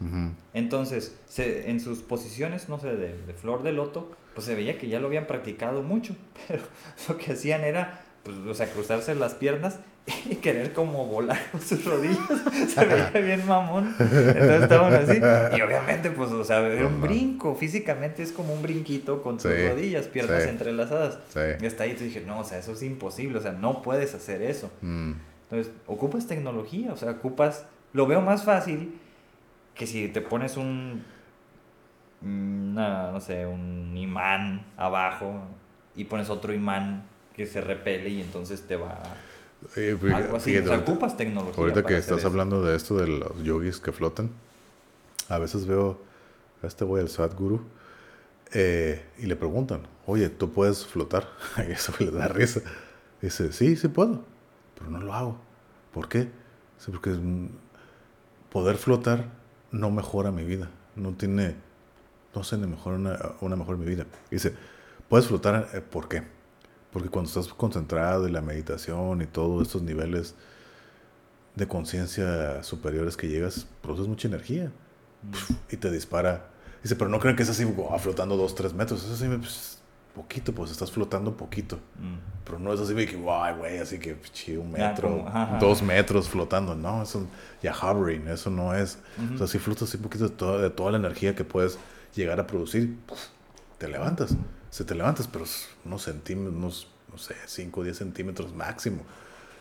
[0.54, 4.78] Entonces, se, en sus posiciones, no sé, de, de, flor de loto, pues se veía
[4.78, 6.16] que ya lo habían practicado mucho,
[6.48, 6.62] pero
[7.10, 9.80] lo que hacían era, pues, o sea, cruzarse las piernas
[10.30, 12.18] y querer como volar con sus rodillas.
[12.70, 13.94] Se veía bien mamón.
[14.00, 15.18] Entonces estaban así.
[15.58, 17.56] Y obviamente, pues, o sea, era un brinco.
[17.56, 21.20] Físicamente es como un brinquito con sus rodillas, piernas entrelazadas.
[21.60, 23.38] Y hasta ahí te dije, no, o sea, eso es imposible.
[23.38, 24.72] O sea, no puedes hacer eso.
[24.82, 25.14] Mm.
[25.50, 26.94] Entonces, ocupas tecnología.
[26.94, 27.66] O sea, ocupas.
[27.94, 28.94] Lo veo más fácil
[29.76, 31.04] que si te pones un.
[32.22, 35.42] no sé, un imán abajo
[35.96, 37.04] y pones otro imán
[37.36, 39.02] que se repele y entonces te va
[39.76, 40.58] eh, Algo así.
[40.58, 41.56] ocupas tecnología.
[41.58, 44.30] Ahorita que estás hablando de esto de los yogis que flotan,
[45.30, 46.00] a veces veo
[46.64, 47.62] a este güey, el Sadguru,
[48.54, 51.28] eh, y le preguntan, oye, ¿tú puedes flotar?
[51.68, 52.62] y eso le da risa.
[53.22, 54.24] dice, sí, sí puedo,
[54.78, 55.38] pero no lo hago.
[55.94, 56.30] ¿Por qué?
[56.78, 57.16] Dice, porque
[58.52, 59.26] poder flotar
[59.72, 60.70] no mejora mi vida.
[60.96, 61.56] No tiene,
[62.34, 64.06] no sé, ni mejora una, una mejor mi vida.
[64.32, 64.54] dice,
[65.10, 66.24] puedes flotar, eh, ¿por qué?
[66.92, 70.36] Porque cuando estás concentrado en la meditación y todos estos niveles
[71.56, 74.72] de conciencia superiores que llegas, produces mucha energía
[75.24, 75.74] mm.
[75.74, 76.50] y te dispara.
[76.84, 77.66] Dice, pero no creen que es así
[78.00, 79.04] flotando dos, tres metros.
[79.04, 79.80] Es así, pues,
[80.14, 81.78] poquito, pues estás flotando poquito.
[82.00, 82.46] Mm.
[82.46, 84.18] Pero no es así de que, guay, güey, así que
[84.58, 85.26] un metro,
[85.60, 86.76] dos metros flotando.
[86.76, 87.28] No, eso
[87.62, 89.00] ya hovering, eso no es.
[89.34, 91.78] O sea, si flotas así poquito de toda, de toda la energía que puedes
[92.16, 92.98] llegar a producir,
[93.78, 94.36] te levantas
[94.78, 95.44] se te levantas, pero
[95.86, 99.02] unos centímetros, unos, no sé, 5 o 10 centímetros máximo.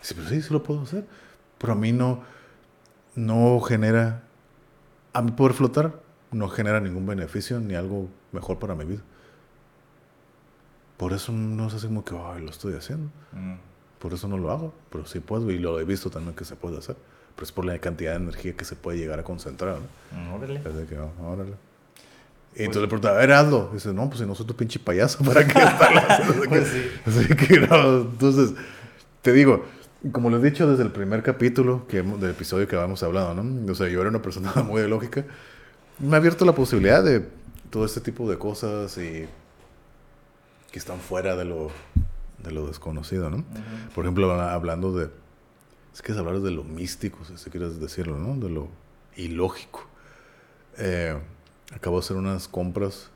[0.02, 1.06] Dice, pero sí, sí lo puedo hacer.
[1.56, 2.22] Pero a mí no,
[3.14, 4.24] no genera,
[5.14, 6.02] a mí poder flotar,
[6.32, 9.00] no genera ningún beneficio ni algo mejor para mi vida.
[10.98, 13.10] Por eso no es así como que, ay, lo estoy haciendo.
[13.32, 13.54] Mm.
[13.98, 16.56] Por eso no lo hago, pero sí puedo y lo he visto también que se
[16.56, 16.96] puede hacer.
[17.34, 19.78] Pero es por la cantidad de energía que se puede llegar a concentrar.
[19.78, 20.20] ¿no?
[20.20, 20.60] Mm, órale.
[20.86, 21.54] que, órale.
[22.58, 23.70] Y entonces le preguntaba, a ver, hazlo.
[23.72, 25.52] dice, no, pues si no soy tu pinche payaso, ¿para qué
[26.48, 26.90] pues sí.
[27.04, 28.54] Así que no, entonces,
[29.20, 29.64] te digo,
[30.10, 33.72] como les he dicho desde el primer capítulo que, del episodio que habíamos hablado, ¿no?
[33.72, 35.26] O sea, yo era una persona muy de lógica.
[35.98, 37.28] Me ha abierto la posibilidad de
[37.68, 39.26] todo este tipo de cosas y
[40.70, 41.70] que están fuera de lo,
[42.42, 43.44] de lo desconocido, ¿no?
[43.94, 45.10] Por ejemplo, hablando de,
[45.92, 48.36] es que es hablar de lo místico, si quieres decirlo, ¿no?
[48.36, 48.68] De lo
[49.16, 49.86] ilógico.
[50.78, 51.18] Eh,
[51.74, 53.10] acabo de hacer unas compras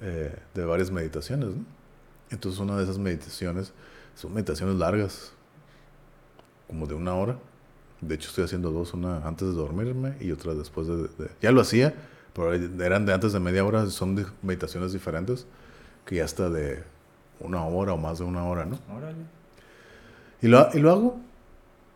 [0.00, 1.48] eh, de varias meditaciones.
[1.48, 1.64] ¿no?
[2.30, 3.72] Entonces una de esas meditaciones
[4.14, 5.32] son meditaciones largas,
[6.66, 7.38] como de una hora.
[8.00, 11.08] De hecho estoy haciendo dos, una antes de dormirme y otra después de...
[11.42, 11.94] ya lo hacía,
[12.32, 15.46] pero eran de antes de media hora, son de meditaciones diferentes,
[16.06, 16.82] que ya está de
[17.40, 18.78] una hora o más de una hora, ¿no?
[20.40, 21.20] Y lo, y lo hago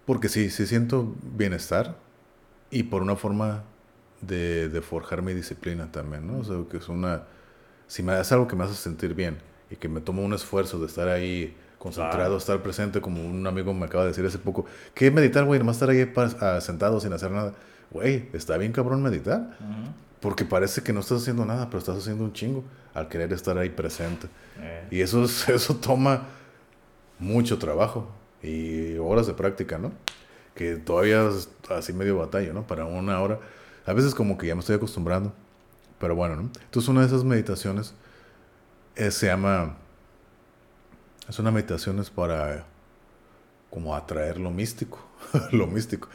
[0.04, 1.96] porque sí, sí siento bienestar
[2.70, 3.64] y por una forma
[4.26, 6.38] de, de, forjar mi disciplina también, ¿no?
[6.38, 7.24] O sea, que es una...
[7.86, 9.38] Si me algo que me hace sentir bien
[9.70, 13.74] y que me tomo un esfuerzo de estar ahí concentrado, estar presente, como un amigo
[13.74, 14.64] me acaba de decir hace poco,
[14.94, 15.58] ¿qué meditar, güey?
[15.58, 16.10] Nomás estar ahí
[16.40, 17.52] ah, sentado sin hacer nada.
[17.90, 19.56] Güey, está bien cabrón meditar.
[20.20, 22.64] Porque parece que no estás haciendo nada, pero estás haciendo un chingo
[22.94, 24.28] al querer estar ahí presente.
[24.58, 24.88] Eh.
[24.90, 26.22] Y eso, eso toma
[27.18, 28.08] mucho trabajo
[28.42, 29.92] y horas de práctica, ¿no?
[30.54, 32.66] Que todavía es así medio batalla, ¿no?
[32.66, 33.40] Para una hora
[33.86, 35.32] a veces como que ya me estoy acostumbrando.
[35.98, 36.42] Pero bueno, ¿no?
[36.42, 37.94] Entonces una de esas meditaciones
[38.96, 39.76] eh, se llama...
[41.28, 42.64] Es una meditación es para
[43.70, 44.98] como atraer lo místico.
[45.52, 46.08] lo místico.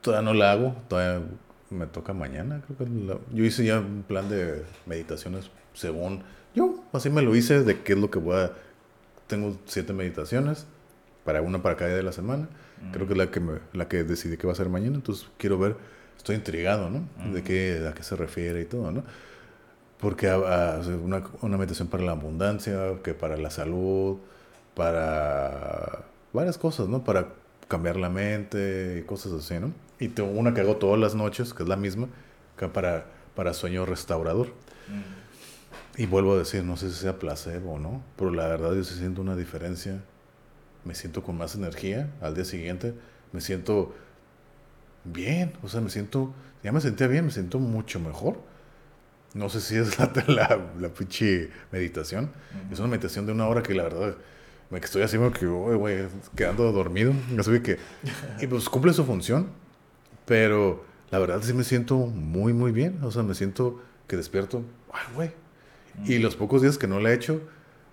[0.00, 0.76] Todavía no la hago.
[0.88, 1.26] Todavía
[1.70, 2.62] me toca mañana.
[2.66, 6.22] Creo que yo hice ya un plan de meditaciones según...
[6.54, 8.52] Yo así me lo hice de qué es lo que voy a...
[9.26, 10.66] Tengo siete meditaciones.
[11.24, 12.48] Para una para cada día de la semana.
[12.92, 14.96] Creo que es la que, me, la que decidí que va a ser mañana.
[14.96, 15.76] Entonces quiero ver
[16.18, 17.08] estoy intrigado, ¿no?
[17.32, 19.02] De qué, a qué se refiere y todo, ¿no?
[19.98, 24.18] Porque una, una meditación para la abundancia, que para la salud,
[24.74, 27.02] para varias cosas, ¿no?
[27.02, 27.28] Para
[27.66, 29.72] cambiar la mente y cosas así, ¿no?
[29.98, 32.08] Y tengo una que hago todas las noches, que es la misma,
[32.56, 34.52] que para, para sueño restaurador.
[35.96, 38.84] Y vuelvo a decir, no sé si sea placebo o no, pero la verdad yo
[38.84, 40.00] sí siento una diferencia.
[40.84, 42.94] Me siento con más energía al día siguiente,
[43.32, 43.94] me siento
[45.04, 48.40] bien, o sea, me siento, ya me sentía bien, me siento mucho mejor.
[49.34, 52.30] No sé si es la, la, la pinche meditación.
[52.70, 54.16] Es una meditación de una hora que la verdad
[54.70, 57.12] me estoy haciendo que, voy quedando dormido.
[57.38, 57.78] Así que,
[58.40, 59.48] y pues cumple su función,
[60.26, 63.02] pero la verdad sí me siento muy, muy bien.
[63.02, 64.62] O sea, me siento que despierto,
[64.92, 65.30] ay, güey.
[66.04, 67.40] Y los pocos días que no la he hecho,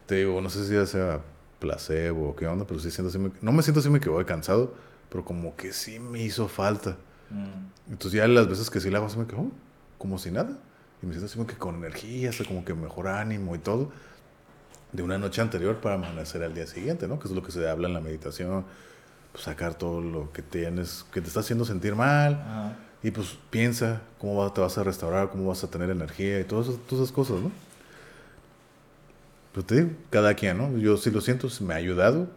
[0.06, 1.22] te digo, no sé si ya sea
[1.60, 4.76] placebo o qué onda, pero sí siento así, no me siento así me quedo cansado,
[5.10, 6.98] pero como que sí me hizo falta.
[7.30, 7.92] Mm.
[7.92, 9.52] Entonces ya las veces que sí la hago, así me quedo oh,
[9.98, 10.58] como si nada.
[11.02, 13.92] Y me siento así como que con energía, hasta como que mejor ánimo y todo.
[14.92, 17.20] De una noche anterior para amanecer al día siguiente, ¿no?
[17.20, 18.66] Que es lo que se habla en la meditación.
[19.32, 22.78] Pues sacar todo lo que tienes, que te está haciendo sentir mal.
[23.04, 26.68] Y pues piensa cómo te vas a restaurar, cómo vas a tener energía y todas
[26.70, 27.52] esas, todas esas cosas, ¿no?
[29.54, 30.78] Pero te digo, cada quien, ¿no?
[30.78, 32.28] Yo sí lo siento, me ha ayudado.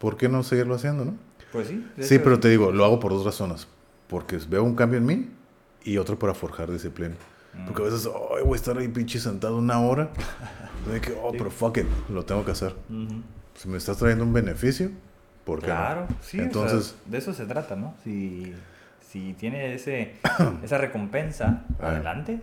[0.00, 1.14] ¿Por qué no seguirlo haciendo, no?
[1.52, 1.86] Pues sí.
[2.00, 3.68] Sí, pero te digo, lo hago por dos razones.
[4.08, 5.28] Porque veo un cambio en mí
[5.84, 7.16] y otro para forjar disciplina.
[7.52, 7.66] Mm.
[7.66, 10.10] Porque a veces, ay, voy a estar ahí pinche sentado una hora.
[10.90, 12.74] de que, oh, pero fuck it, lo tengo que hacer.
[13.54, 14.90] Si me estás trayendo un beneficio,
[15.44, 16.40] ¿por qué Claro, sí.
[16.40, 17.94] Entonces, de eso se trata, ¿no?
[18.02, 18.54] Si,
[19.06, 20.14] si tiene ese,
[20.64, 21.88] esa recompensa, ah.
[21.88, 22.40] adelante.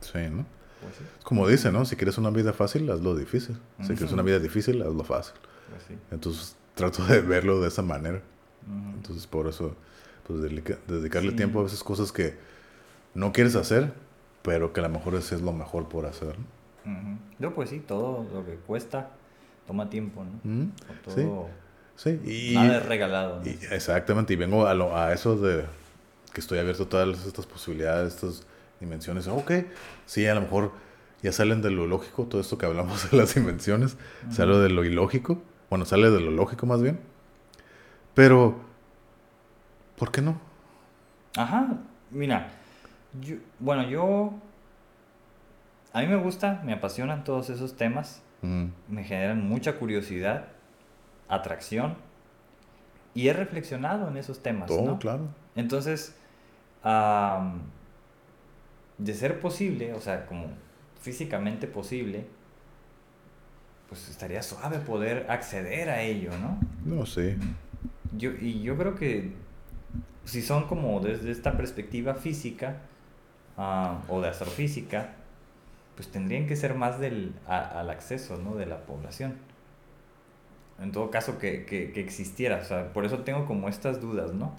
[0.00, 0.46] sí, ¿no?
[0.80, 1.84] Pues Como dice, ¿no?
[1.84, 3.58] Si quieres una vida fácil, hazlo difícil.
[3.82, 5.34] Si quieres una vida difícil, hazlo fácil.
[5.70, 8.22] Pues Entonces trato de verlo de esa manera.
[8.94, 9.76] Entonces por eso,
[10.26, 12.34] pues dedicarle tiempo a veces cosas que
[13.14, 13.92] no quieres hacer,
[14.42, 16.36] pero que a lo mejor es, es lo mejor por hacer.
[17.38, 19.10] Yo pues sí, todo lo que cuesta
[19.66, 20.70] toma tiempo, ¿no?
[21.04, 21.48] Todo,
[21.96, 22.20] sí.
[22.24, 23.42] Y, nada es regalado.
[23.70, 25.64] exactamente, y vengo a, lo, a eso de
[26.32, 28.46] que estoy abierto a todas estas posibilidades, estas
[28.80, 29.28] dimensiones.
[29.28, 29.52] Ok,
[30.04, 30.72] sí, a lo mejor
[31.22, 33.96] ya salen de lo lógico, todo esto que hablamos de las dimensiones,
[34.30, 35.42] sale de lo ilógico,
[35.74, 37.00] bueno, sale de lo lógico más bien.
[38.14, 38.60] Pero,
[39.98, 40.40] ¿por qué no?
[41.36, 41.66] Ajá,
[42.12, 42.52] mira,
[43.58, 44.34] bueno, yo,
[45.92, 50.44] a mí me gusta, me apasionan todos esos temas, me generan mucha curiosidad,
[51.26, 51.96] atracción,
[53.12, 54.68] y he reflexionado en esos temas.
[54.68, 55.26] Todo, claro.
[55.56, 56.14] Entonces,
[58.98, 60.46] de ser posible, o sea, como
[61.00, 62.28] físicamente posible,
[63.94, 66.58] pues estaría suave poder acceder a ello, ¿no?
[66.84, 67.36] No sé.
[68.16, 69.32] Yo, y yo creo que
[70.24, 72.78] si son como desde esta perspectiva física
[73.56, 75.14] ah, o de astrofísica,
[75.94, 78.56] pues tendrían que ser más del, al acceso ¿no?
[78.56, 79.34] de la población.
[80.80, 82.58] En todo caso, que, que, que existiera.
[82.62, 84.56] O sea, por eso tengo como estas dudas, ¿no?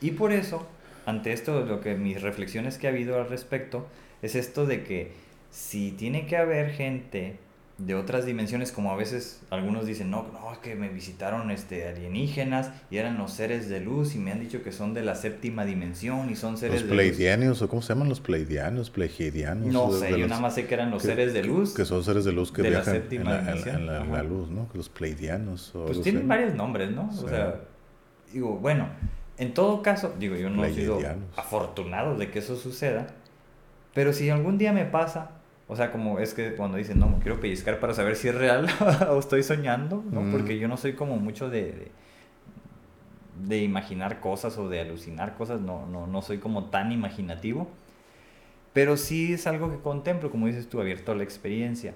[0.00, 0.66] Y por eso
[1.04, 3.86] ante esto, lo que mis reflexiones que ha habido al respecto
[4.22, 5.12] es esto de que
[5.50, 7.38] si tiene que haber gente
[7.78, 11.86] de otras dimensiones, como a veces algunos dicen, no, no, es que me visitaron este,
[11.86, 15.14] alienígenas y eran los seres de luz y me han dicho que son de la
[15.14, 19.72] séptima dimensión y son seres los pleidianos, o cómo se llaman los pleidianos, pleidianos.
[19.72, 21.72] No sé, yo nada más sé que eran los seres de luz.
[21.72, 24.68] Que son seres de luz que viajan en, la, en, la, luz, ¿no?
[24.74, 25.70] Los pleidianos.
[25.72, 27.08] pues tienen varios nombres, ¿no?
[27.08, 27.60] O sea,
[28.32, 28.88] digo, bueno,
[29.36, 30.98] en todo caso, digo, yo no he sido
[31.36, 33.06] afortunado de que eso suceda,
[33.94, 35.37] pero si algún día me pasa,
[35.68, 38.34] o sea, como es que cuando dicen, no, me quiero pellizcar para saber si es
[38.34, 38.66] real
[39.10, 40.22] o estoy soñando, ¿no?
[40.22, 40.32] Mm.
[40.32, 41.92] Porque yo no soy como mucho de,
[43.46, 47.68] de, imaginar cosas o de alucinar cosas, no, no, no soy como tan imaginativo,
[48.72, 51.94] pero sí es algo que contemplo, como dices tú, abierto a la experiencia.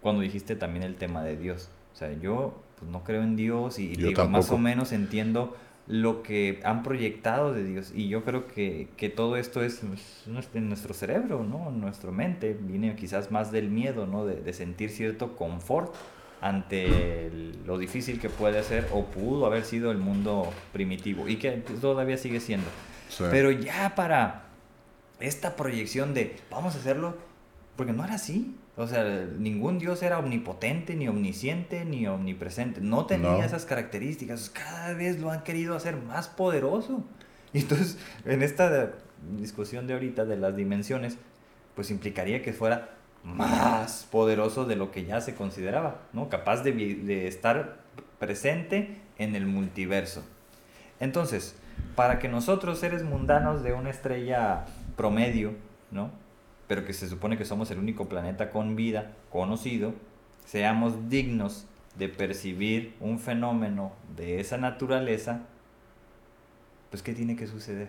[0.00, 3.80] Cuando dijiste también el tema de Dios, o sea, yo pues, no creo en Dios
[3.80, 5.56] y, digo, más o menos entiendo
[5.86, 7.92] lo que han proyectado de Dios.
[7.94, 11.68] Y yo creo que, todo esto es en nuestro cerebro, ¿no?
[11.68, 12.56] En nuestra mente.
[12.60, 14.26] Viene quizás más del miedo, ¿no?
[14.26, 15.94] De, sentir cierto confort
[16.40, 17.30] ante
[17.64, 21.50] lo difícil que puede ser o pudo haber sido el mundo primitivo y que
[21.80, 22.66] todavía sigue siendo.
[23.30, 24.46] Pero ya para
[25.20, 27.16] esta proyección de vamos a hacerlo,
[27.76, 28.54] porque no era así.
[28.76, 32.82] O sea, ningún dios era omnipotente, ni omnisciente, ni omnipresente.
[32.82, 34.50] No tenía esas características.
[34.50, 37.02] Cada vez lo han querido hacer más poderoso.
[37.52, 37.96] Y entonces,
[38.26, 38.92] en esta
[39.38, 41.16] discusión de ahorita de las dimensiones,
[41.74, 42.90] pues implicaría que fuera
[43.24, 46.28] más poderoso de lo que ya se consideraba, ¿no?
[46.28, 47.78] Capaz de, de estar
[48.18, 50.22] presente en el multiverso.
[51.00, 51.54] Entonces,
[51.94, 54.66] para que nosotros, seres mundanos de una estrella
[54.96, 55.54] promedio,
[55.90, 56.10] ¿no?
[56.68, 59.94] Pero que se supone que somos el único planeta con vida conocido,
[60.44, 61.66] seamos dignos
[61.98, 65.42] de percibir un fenómeno de esa naturaleza,
[66.90, 67.88] pues ¿qué tiene que suceder?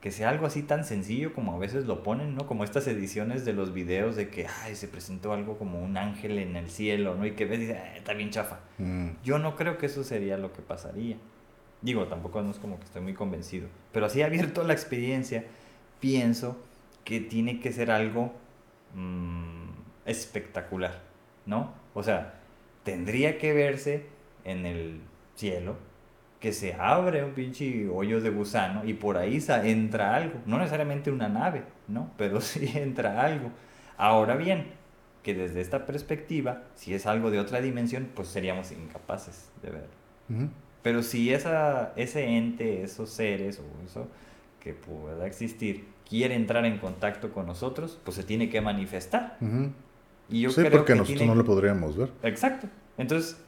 [0.00, 2.46] Que sea algo así tan sencillo como a veces lo ponen, ¿no?
[2.46, 6.38] Como estas ediciones de los videos de que, ay, se presentó algo como un ángel
[6.38, 7.26] en el cielo, ¿no?
[7.26, 8.60] Y que ves y dices, está bien chafa.
[8.78, 9.08] Mm.
[9.24, 11.16] Yo no creo que eso sería lo que pasaría.
[11.82, 13.68] Digo, tampoco no es como que estoy muy convencido.
[13.92, 15.44] Pero así abierto la experiencia,
[16.06, 16.56] pienso
[17.04, 18.32] que tiene que ser algo
[18.94, 19.70] mm,
[20.04, 21.02] espectacular,
[21.46, 21.74] ¿no?
[21.94, 22.34] O sea,
[22.84, 24.06] tendría que verse
[24.44, 25.00] en el
[25.34, 25.76] cielo,
[26.38, 30.38] que se abre un pinche hoyo de gusano y por ahí entra algo.
[30.46, 32.12] No necesariamente una nave, ¿no?
[32.16, 33.50] Pero sí entra algo.
[33.96, 34.66] Ahora bien,
[35.24, 40.50] que desde esta perspectiva, si es algo de otra dimensión, pues seríamos incapaces de verlo.
[40.82, 44.08] Pero si esa, ese ente, esos seres o eso
[44.60, 49.38] que pueda existir, quiere entrar en contacto con nosotros, pues se tiene que manifestar.
[50.28, 52.10] Y yo sí, porque nosotros no lo podríamos ver.
[52.22, 52.68] Exacto.
[52.98, 53.42] Entonces,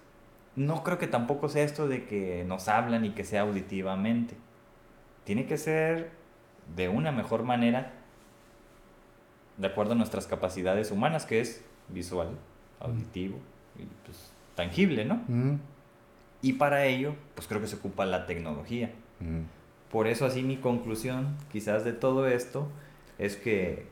[0.57, 4.35] no creo que tampoco sea esto de que nos hablan y que sea auditivamente.
[5.25, 6.11] Tiene que ser
[6.77, 7.93] de una mejor manera,
[9.57, 12.31] de acuerdo a nuestras capacidades humanas, que es visual,
[12.81, 13.39] auditivo
[13.79, 15.21] y pues, tangible, ¿no?
[16.43, 18.93] Y para ello, pues creo que se ocupa la tecnología.
[19.91, 22.69] Por eso así mi conclusión, quizás de todo esto,
[23.19, 23.87] es que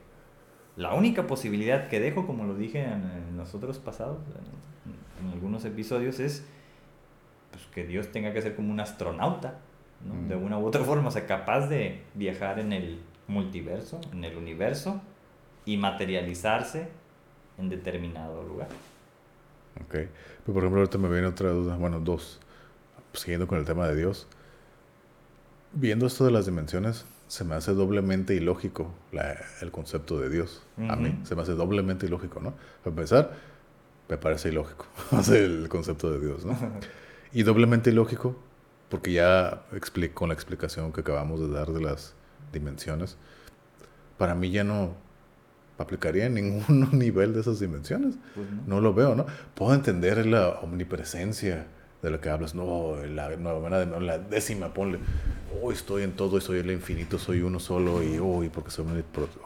[0.76, 4.18] la única posibilidad que dejo, como lo dije en, los otros pasados,
[5.20, 6.44] en, algunos episodios, es
[7.50, 9.58] pues, que Dios tenga que ser como un astronauta,
[10.04, 10.28] ¿no?
[10.28, 14.36] de una u otra forma, o sea, capaz de viajar en el multiverso, en el
[14.36, 15.00] universo,
[15.64, 16.88] y materializarse
[17.58, 18.68] en determinado lugar.
[19.82, 19.92] Ok.
[19.92, 20.08] Pues,
[20.44, 22.40] por ejemplo, ahorita me viene otra duda, bueno, dos,
[23.12, 24.28] siguiendo con el tema de Dios.
[25.78, 28.94] Viendo esto de las dimensiones, se me hace doblemente ilógico
[29.60, 30.62] el concepto de Dios.
[30.88, 32.54] A mí se me hace doblemente ilógico, ¿no?
[32.82, 33.32] Para empezar,
[34.08, 34.86] me parece ilógico
[35.32, 36.56] el concepto de Dios, ¿no?
[37.32, 38.36] y doblemente ilógico
[38.88, 39.62] porque ya
[40.14, 42.14] con la explicación que acabamos de dar de las
[42.52, 43.16] dimensiones,
[44.16, 44.94] para mí ya no
[45.78, 48.14] aplicaría en ningún nivel de esas dimensiones.
[48.34, 48.80] Pues no.
[48.80, 49.26] lo veo, ¿no?
[49.54, 51.66] Puedo entender la omnipresencia
[52.06, 55.00] de lo que hablas, no, la nueva la décima, ponle,
[55.60, 58.86] oh, estoy en todo, soy el infinito, soy uno solo y, oh, porque soy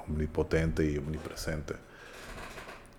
[0.07, 1.77] omnipotente y omnipresente.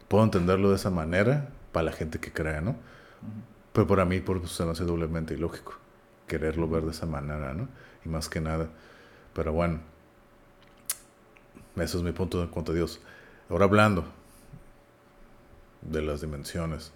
[0.07, 2.75] Puedo entenderlo de esa manera para la gente que crea, ¿no?
[3.71, 5.75] Pero para mí por, se me hace doblemente ilógico
[6.25, 7.67] quererlo ver de esa manera, ¿no?
[8.03, 8.67] Y más que nada.
[9.35, 9.79] Pero bueno,
[11.75, 12.99] ese es mi punto de cuanto a Dios.
[13.47, 14.05] Ahora hablando
[15.83, 16.93] de las dimensiones,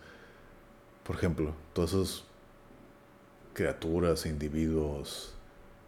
[1.03, 2.23] por ejemplo, todas esas
[3.55, 5.33] criaturas, individuos,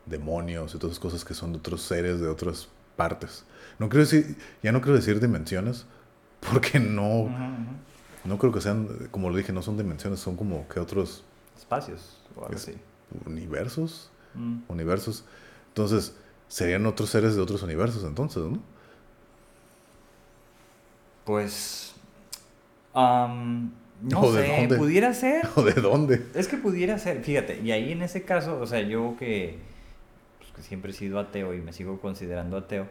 [0.08, 3.46] demonios y todas esas cosas que son de otros seres de otras partes.
[3.78, 5.86] No quiero decir, ya no quiero decir dimensiones,
[6.52, 7.30] porque no,
[8.24, 11.24] no creo que sean, como lo dije, no son dimensiones, son como que otros
[11.56, 12.74] espacios o algo así.
[13.26, 14.62] Universos, mm.
[14.70, 15.26] universos.
[15.70, 16.16] Entonces,
[16.48, 18.60] serían otros seres de otros universos, entonces, ¿no?
[21.26, 21.94] Pues,
[24.02, 25.48] no sé, pudiera ser.
[25.56, 26.26] ¿O de dónde?
[26.36, 29.60] Es que pudiera ser, fíjate, y ahí en ese caso, o sea, yo que,
[30.40, 32.88] pues, que siempre he sido ateo y me sigo considerando ateo,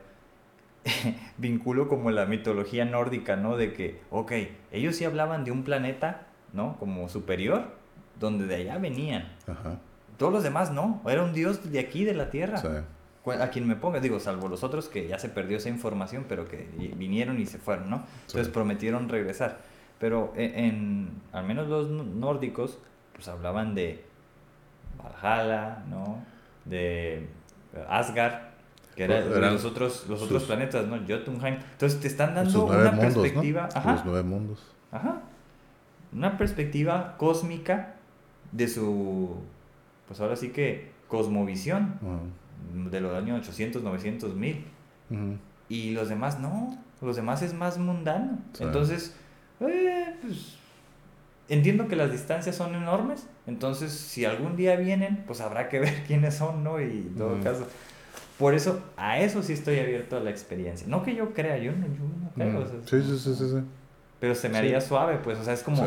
[1.39, 3.57] vinculo como la mitología nórdica, ¿no?
[3.57, 4.33] De que, ok,
[4.73, 6.77] ellos sí hablaban de un planeta, ¿no?
[6.79, 7.75] Como superior,
[8.19, 9.33] donde de allá venían.
[9.47, 9.79] Ajá.
[10.17, 12.59] Todos los demás no, era un dios de aquí, de la tierra.
[12.59, 12.69] Sí.
[13.33, 16.47] A quien me ponga, digo, salvo los otros que ya se perdió esa información, pero
[16.47, 18.05] que vinieron y se fueron, ¿no?
[18.27, 19.59] Entonces prometieron regresar.
[19.99, 22.79] Pero e, en, al menos los nórdicos,
[23.15, 24.05] pues hablaban de
[24.99, 26.23] Valhalla, ¿no?
[26.65, 27.29] De
[27.89, 28.47] Asgard,
[28.95, 30.99] que era, los otros, los otros planetas, ¿no?
[31.07, 31.59] Jotunheim.
[31.73, 33.69] Entonces te están dando una perspectiva.
[33.75, 34.63] Ajá, los nueve mundos.
[34.91, 35.21] Ajá.
[36.13, 37.97] Una perspectiva cósmica
[38.53, 39.37] de su.
[40.09, 41.99] Pues ahora sí que cosmovisión.
[42.91, 44.65] De los años 800, 900, 1000.
[45.69, 46.79] Y los demás no.
[47.03, 48.39] Los demás es más mundano.
[48.59, 49.15] Entonces,
[49.61, 50.57] eh, pues,
[51.49, 53.27] entiendo que las distancias son enormes.
[53.47, 56.81] Entonces, si algún día vienen, pues habrá que ver quiénes son, ¿no?
[56.81, 57.67] Y en todo caso
[58.39, 60.87] por eso, a eso sí estoy abierto a la experiencia.
[60.87, 61.87] No que yo crea, yo no,
[62.35, 62.67] creo.
[62.85, 63.63] sí, sí, sí, sí,
[64.21, 65.87] Pero se me haría suave, pues, o sea, es como...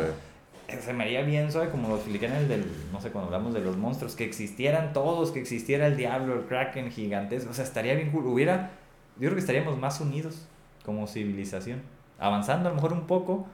[0.82, 3.56] Se me haría bien suave, como lo expliqué en el del, no sé, cuando hablamos
[3.56, 7.64] de los monstruos, que existieran todos, que existiera el diablo, el kraken gigantesco, o sea,
[7.64, 8.12] estaría bien.
[8.14, 8.70] Hubiera,
[9.16, 10.46] yo creo que estaríamos más unidos
[10.86, 11.82] como civilización.
[12.20, 13.48] Avanzando a lo mejor un poco,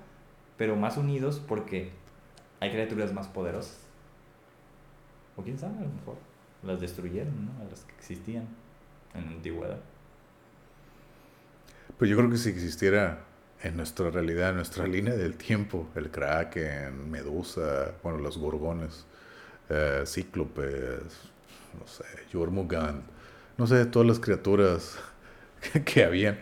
[0.57, 1.91] pero más unidos porque
[2.60, 3.80] hay criaturas más poderosas.
[5.38, 6.15] O quién sabe, a lo mejor
[6.64, 7.52] las destruyeron, ¿no?
[7.61, 8.48] A las que existían
[9.14, 9.80] en la antigüedad.
[11.98, 13.19] Pues yo creo que si existiera
[13.61, 19.06] en nuestra realidad, en nuestra línea del tiempo, el Kraken, Medusa, bueno, los Gorgones,
[19.69, 21.03] eh, Cíclopes,
[21.80, 23.03] no sé, Jormungand,
[23.57, 24.98] no sé, todas las criaturas
[25.86, 26.38] que, habían.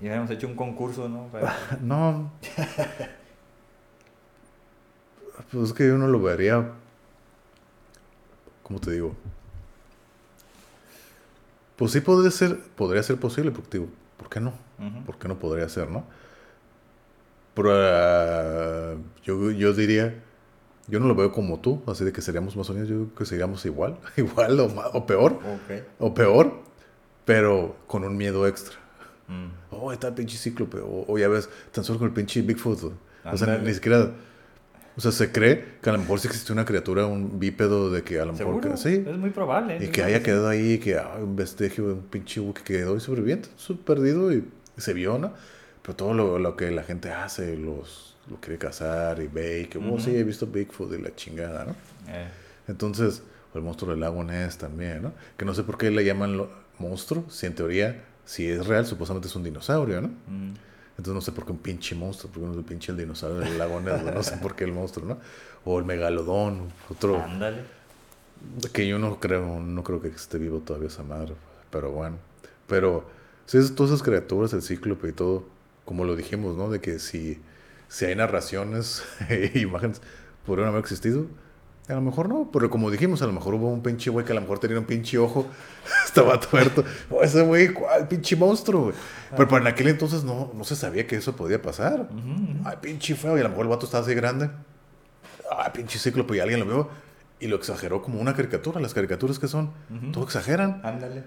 [0.00, 1.30] Y habíamos hecho un concurso, ¿no?
[1.80, 2.32] no.
[5.50, 6.72] pues es que uno lo vería,
[8.62, 9.14] ¿cómo te digo?
[11.76, 14.52] Pues sí podría ser, podría ser posible, porque digo, ¿por qué no?
[15.06, 16.04] ¿Por qué no podría ser, no?
[17.54, 20.22] Pero ah, yo, yo diría
[20.88, 23.26] Yo no lo veo como tú, así de que seríamos más unidos, yo creo que
[23.26, 25.40] seríamos igual, igual o, o peor,
[25.98, 26.62] o peor,
[27.24, 28.76] pero con un miedo extra.
[29.28, 29.46] Mm.
[29.70, 32.82] Oh, está el pinche cíclope, o, o ya ves, tan solo con el pinche Bigfoot.
[32.84, 33.62] O sea, Ándale.
[33.68, 34.10] ni siquiera,
[34.96, 38.02] o sea, se cree que a lo mejor sí existe una criatura, un bípedo de
[38.02, 38.76] que a lo mejor Seguro.
[38.76, 39.78] sí, Es muy probable.
[39.82, 43.48] y que haya quedado ahí, que ah, un vestigio un pinche que quedó y sobreviviente,
[43.84, 44.44] perdido y,
[44.76, 45.32] y se vio, ¿no?
[45.82, 49.66] Pero todo lo, lo que la gente hace, los lo quiere cazar y ve y
[49.66, 51.72] que, oh, sí, he visto Bigfoot y la chingada, ¿no?
[52.08, 52.28] Eh,
[52.68, 53.22] Entonces,
[53.54, 55.12] el monstruo del lago Ness también, ¿no?
[55.36, 58.86] Que no sé por qué le llaman lo- monstruo, si en teoría, si es real,
[58.86, 60.08] supuestamente es un dinosaurio, ¿no?
[60.08, 60.54] mm.
[60.96, 63.40] Entonces no sé por qué un pinche monstruo, porque no es el pinche el dinosaurio
[63.40, 65.18] del lago güey, no sé por qué el monstruo, ¿no?
[65.64, 67.62] O el megalodón, otro Ándale.
[68.72, 71.34] que yo no creo, no creo que esté vivo todavía esa madre,
[71.70, 72.18] pero bueno.
[72.68, 73.04] Pero
[73.46, 75.44] si es todas esas criaturas, el cíclope y todo,
[75.84, 76.70] como lo dijimos, ¿no?
[76.70, 77.40] De que si,
[77.88, 80.00] si hay narraciones e imágenes,
[80.46, 81.26] podrían haber existido.
[81.86, 84.32] A lo mejor no, pero como dijimos, a lo mejor hubo un pinche güey que
[84.32, 85.46] a lo mejor tenía un pinche ojo,
[86.06, 86.82] estaba tuerto.
[87.20, 88.94] Ese güey, ¿cuál pinche monstruo, güey?
[89.30, 92.08] Pero, pero en aquel entonces no, no se sabía que eso podía pasar.
[92.10, 92.62] Ujú, ujú.
[92.64, 93.36] Ay, pinche feo.
[93.36, 94.48] Y a lo mejor el vato estaba así grande.
[95.54, 96.36] Ay, pinche cíclope.
[96.36, 96.88] Y alguien lo vio
[97.38, 98.80] y lo exageró como una caricatura.
[98.80, 99.70] Las caricaturas que son,
[100.12, 100.80] todo exageran.
[100.84, 101.24] Ándale.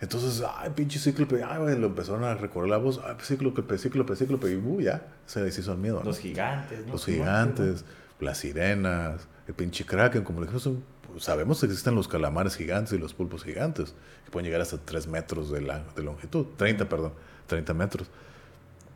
[0.00, 1.44] Entonces, ay, pinche cíclope.
[1.44, 3.02] Ay, güey, lo empezaron a recorrer la voz.
[3.04, 4.50] Ay, cíclope, cíclope, cíclope.
[4.50, 5.98] Y uh, ya, se les hizo el miedo.
[5.98, 6.04] ¿no?
[6.04, 6.92] Los gigantes, ¿no?
[6.92, 7.84] Los gigantes,
[8.18, 10.22] las sirenas, el pinche kraken.
[10.24, 10.78] Como le dijimos,
[11.10, 13.94] pues, sabemos que existen los calamares gigantes y los pulpos gigantes.
[14.24, 16.46] Que pueden llegar hasta 3 metros de, la- de longitud.
[16.56, 17.12] 30, perdón.
[17.46, 18.08] 30 metros.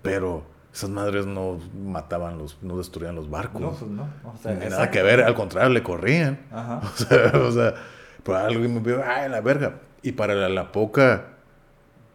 [0.02, 3.60] Pero esas madres no mataban los, no destruían los barcos.
[3.60, 4.09] No, pues no.
[4.24, 6.40] O sea, Ni nada que ver, al contrario, le corrían.
[6.51, 6.81] Ajá.
[6.93, 7.74] O sea, o sea,
[8.22, 9.81] pero alguien me vio, ay, la verga.
[10.02, 11.28] Y para la, la poca,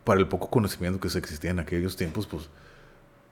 [0.04, 2.50] para el poco conocimiento que se existía en aquellos tiempos, pues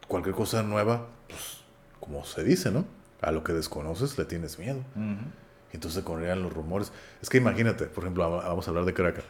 [0.07, 1.59] cualquier cosa nueva, pues
[1.99, 2.85] como se dice, ¿no?
[3.21, 4.79] A lo que desconoces le tienes miedo.
[5.71, 6.91] Y entonces corrían los rumores.
[7.21, 9.23] Es que imagínate, por ejemplo, va- vamos a hablar de Caracas.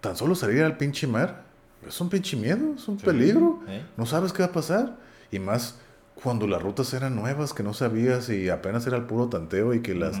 [0.00, 1.42] Tan solo salir al pinche mar
[1.86, 3.04] es un pinche miedo, es un Sí.
[3.04, 3.60] peligro.
[3.68, 3.84] ¿Eh?
[3.96, 4.96] No sabes qué va a pasar.
[5.30, 5.78] Y más
[6.22, 9.80] cuando las rutas eran nuevas, que no sabías y apenas era el puro tanteo y
[9.80, 10.20] que las,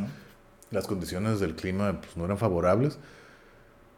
[0.70, 2.98] las condiciones del clima pues, no eran favorables.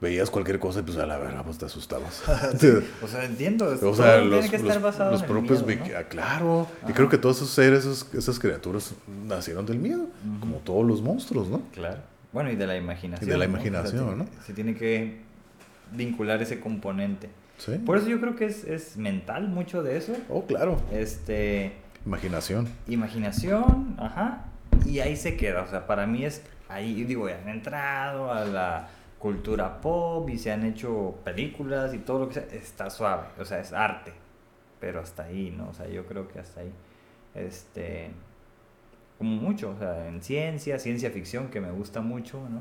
[0.01, 2.23] Veías cualquier cosa y pues a la verga, pues te asustabas.
[3.03, 3.67] O sea, entiendo.
[3.83, 6.09] O sea, tiene los, que estar los- basado los en el propios miedo, vik- ¿no?
[6.09, 6.69] claro.
[6.89, 8.95] Y creo que todos esos seres, esos- esas criaturas
[9.27, 10.07] nacieron del miedo,
[10.41, 11.63] como todos los monstruos, ¿no?
[11.73, 11.99] Claro.
[12.33, 13.27] Bueno, y de la imaginación.
[13.27, 13.53] Y de la ¿no?
[13.53, 14.27] imaginación, ¿no?
[14.47, 15.19] Se tiene que
[15.93, 17.31] vincular ese componente.
[17.57, 17.73] Sí.
[17.87, 20.13] Por eso yo creo que es, es mental mucho de eso.
[20.29, 20.79] Oh, claro.
[20.93, 21.73] Este,
[22.05, 22.69] Imaginación.
[22.87, 24.45] imaginación, ajá,
[24.85, 25.63] y ahí se queda.
[25.63, 30.53] O sea, para mí es ahí, digo, han entrado a la cultura pop y se
[30.53, 34.13] han hecho películas y todo lo que sea, está suave, o sea, es arte,
[34.81, 35.71] pero hasta ahí, ¿no?
[35.71, 36.73] O sea, yo creo que hasta ahí,
[37.35, 38.11] este,
[39.19, 42.61] como mucho, o sea, en ciencia, ciencia ficción, que me gusta mucho, ¿no?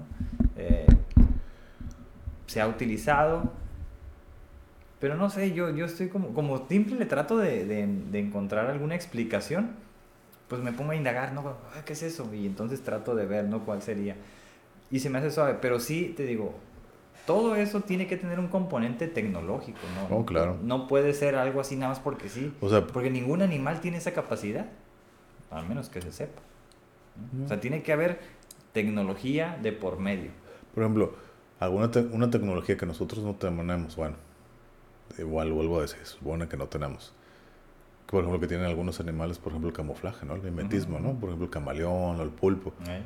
[0.56, 0.88] Eh,
[2.48, 3.52] se ha utilizado,
[5.00, 8.68] pero no sé, yo, yo estoy como, como simple le trato de, de, de encontrar
[8.68, 9.72] alguna explicación,
[10.48, 11.58] pues me pongo a indagar, ¿no?
[11.86, 12.34] ¿Qué es eso?
[12.34, 13.66] Y entonces trato de ver, ¿no?
[13.66, 14.16] ¿Cuál sería?
[14.96, 16.54] Y se me hace suave, pero sí, te digo,
[17.26, 20.16] todo eso tiene que tener un componente tecnológico, ¿no?
[20.20, 20.58] Oh, claro.
[20.64, 23.98] No puede ser algo así nada más porque sí, O sea, porque ningún animal tiene
[23.98, 24.68] esa capacidad,
[25.52, 26.42] al menos que se sepa.
[27.34, 27.44] ¿no?
[27.44, 28.20] O sea, tiene que haber
[28.72, 30.32] tecnología de por medio.
[30.74, 31.14] por ejemplo,
[31.60, 34.16] alguna te- una tecnología que nosotros no tenemos, bueno,
[35.18, 37.14] igual vuelvo a decir, es buena que no tenemos.
[38.08, 40.36] Por ejemplo, que tienen algunos animales, por ejemplo, el camuflaje, ¿no?
[40.36, 41.06] El mimetismo, Ujú.
[41.08, 41.14] ¿no?
[41.20, 42.72] Por ejemplo, el camaleón o el pulpo.
[42.88, 43.02] ¿eh?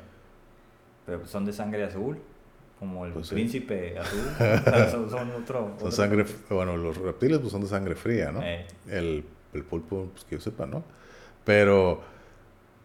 [1.17, 2.17] Pero son de sangre azul,
[2.79, 3.35] como el Pues sí.
[3.35, 4.19] príncipe azul.
[4.35, 5.59] o sea, son, son otro.
[5.59, 8.41] Son otro- sangre, bueno, los reptiles pues son de sangre fría, ¿no?
[8.43, 9.23] Eh, El,
[9.53, 10.83] el pulpo, pues que yo sepa, ¿no?
[11.45, 12.01] Pero,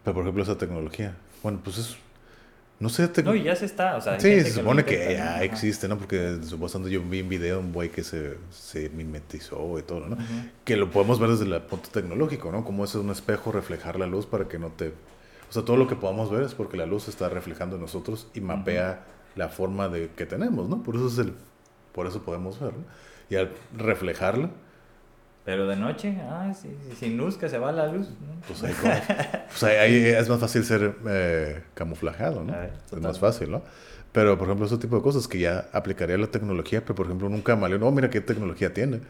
[0.03, 1.95] pero por ejemplo, esa tecnología, bueno, pues es,
[2.79, 3.95] no sé, tec- no, y ya se está.
[3.95, 5.43] O sea, Sí, se supone que ya Ajá.
[5.43, 5.97] existe, ¿no?
[5.97, 10.07] Porque supuestamente yo vi un video de un güey que se, se mimetizó y todo,
[10.07, 10.17] ¿no?
[10.65, 12.65] Que lo podemos ver desde el punto tecnológico, ¿no?
[12.65, 14.91] Como es un espejo reflejar la luz para que no te...
[15.49, 18.27] O sea, todo lo que podamos ver es porque la luz está reflejando en nosotros
[18.33, 19.05] y mapea
[19.35, 20.83] la forma de que tenemos, ¿no?
[20.83, 21.33] Por eso es el...
[21.93, 22.83] Por eso podemos ver, ¿no?
[23.29, 24.49] Y al reflejarla,
[25.45, 28.09] Pero de noche, ah, sí, sí, sin luz, que se va la luz.
[28.09, 28.41] ¿no?
[28.47, 28.93] pues ahí, como-
[29.47, 32.53] pues ahí, ahí es más fácil ser eh, camuflajeado, ¿no?
[32.53, 33.61] Ver, es más fácil, ¿no?
[34.11, 37.27] Pero, por ejemplo, ese tipo de cosas que ya aplicaría la tecnología, pero, por ejemplo,
[37.27, 39.01] un camaleón, oh, mira qué tecnología tiene,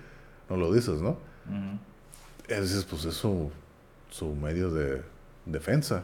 [0.49, 1.17] no lo dices, ¿no?
[2.47, 3.51] Ese es, pues, es su,
[4.09, 5.01] su medio de
[5.45, 6.03] defensa.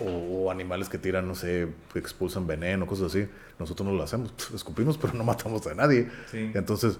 [0.00, 3.28] O, o animales que tiran, no sé, que expulsan veneno, cosas así.
[3.58, 6.08] Nosotros no lo hacemos, Pff, escupimos, pero no matamos a nadie.
[6.30, 6.50] Sí.
[6.54, 6.98] Entonces,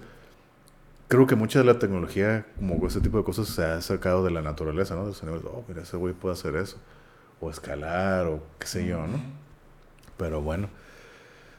[1.08, 4.30] creo que mucha de la tecnología, como ese tipo de cosas, se ha sacado de
[4.30, 5.02] la naturaleza, ¿no?
[5.02, 6.76] De los animales, oh, mira, ese güey puede hacer eso.
[7.40, 9.18] o escalar o qué sé yo, ¿no?
[10.16, 10.68] Pero bueno,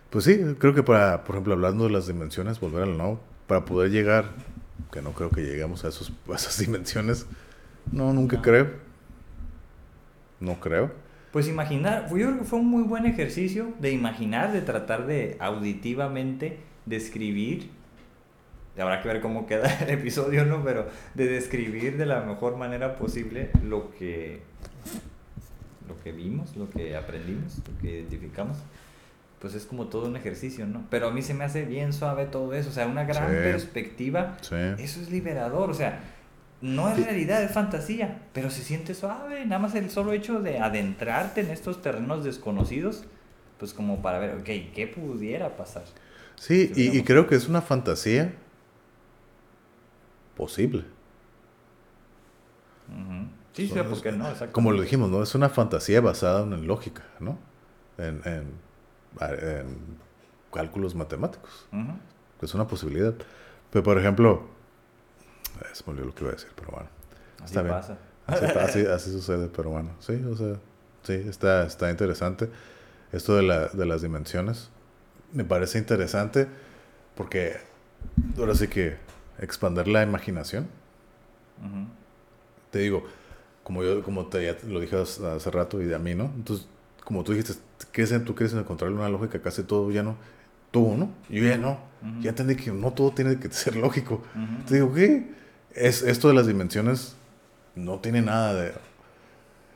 [0.10, 3.66] pues sí, creo que para, por ejemplo, hablando de las dimensiones, volver al no, para
[3.66, 4.26] poder llegar,
[4.92, 7.26] que no creo que lleguemos a, esos, a esas dimensiones,
[7.92, 8.85] no, nunca creo.
[10.40, 10.92] No creo.
[11.32, 15.36] Pues imaginar, yo creo que fue un muy buen ejercicio de imaginar, de tratar de
[15.40, 17.70] auditivamente describir
[18.82, 20.64] habrá que ver cómo queda el episodio, ¿no?
[20.64, 24.42] Pero de describir de la mejor manera posible lo que,
[25.88, 28.58] lo que vimos, lo que aprendimos, lo que identificamos.
[29.40, 30.84] Pues es como todo un ejercicio, ¿no?
[30.90, 34.38] Pero a mí se me hace bien suave todo eso, o sea, una gran perspectiva.
[34.42, 36.00] Eso es liberador, o sea,
[36.62, 40.60] no es realidad, es fantasía, pero se siente suave, nada más el solo hecho de
[40.60, 43.04] adentrarte en estos terrenos desconocidos,
[43.60, 45.84] pues como para ver, ok, ¿qué pudiera pasar?
[46.36, 48.34] Sí, y, y, creo que es una fantasía
[50.36, 50.84] posible.
[53.54, 55.24] Sí, sí, porque no, Como lo dijimos, ¿no?
[55.24, 57.40] Es una fantasía basada en lógica, ¿no?
[57.98, 58.52] En, en,
[60.52, 61.68] cálculos matemáticos.
[62.42, 63.14] Es una posibilidad.
[63.72, 64.50] Pero, por ejemplo,
[65.74, 66.90] se me olvidó lo que iba a decir, pero bueno.
[67.38, 67.98] Así está pasa.
[68.28, 69.92] Así, así, sucede, pero bueno.
[70.00, 70.56] Sí, o sea,
[71.04, 72.50] sí, está, está interesante.
[73.12, 74.70] Esto de, la, de las dimensiones
[75.32, 76.48] me parece interesante
[77.16, 77.58] porque
[78.38, 78.96] ahora sí que
[79.40, 80.68] expander la imaginación.
[82.72, 83.06] Te digo,
[83.64, 86.32] como yo como te, ya lo dije hace rato y de a mí, ¿no?
[86.36, 86.68] Entonces,
[87.04, 87.54] como tú dijiste,
[87.94, 90.16] en, tú quieres encontrarle una lógica casi todo ya no.
[90.72, 91.12] Todo, ¿no?
[91.30, 91.80] Yo ya no.
[92.22, 94.22] Ya entendí que no todo tiene que ser lógico.
[94.68, 95.32] Te digo, ¿qué?
[95.76, 97.16] Es, esto de las dimensiones
[97.76, 98.74] no tiene nada de...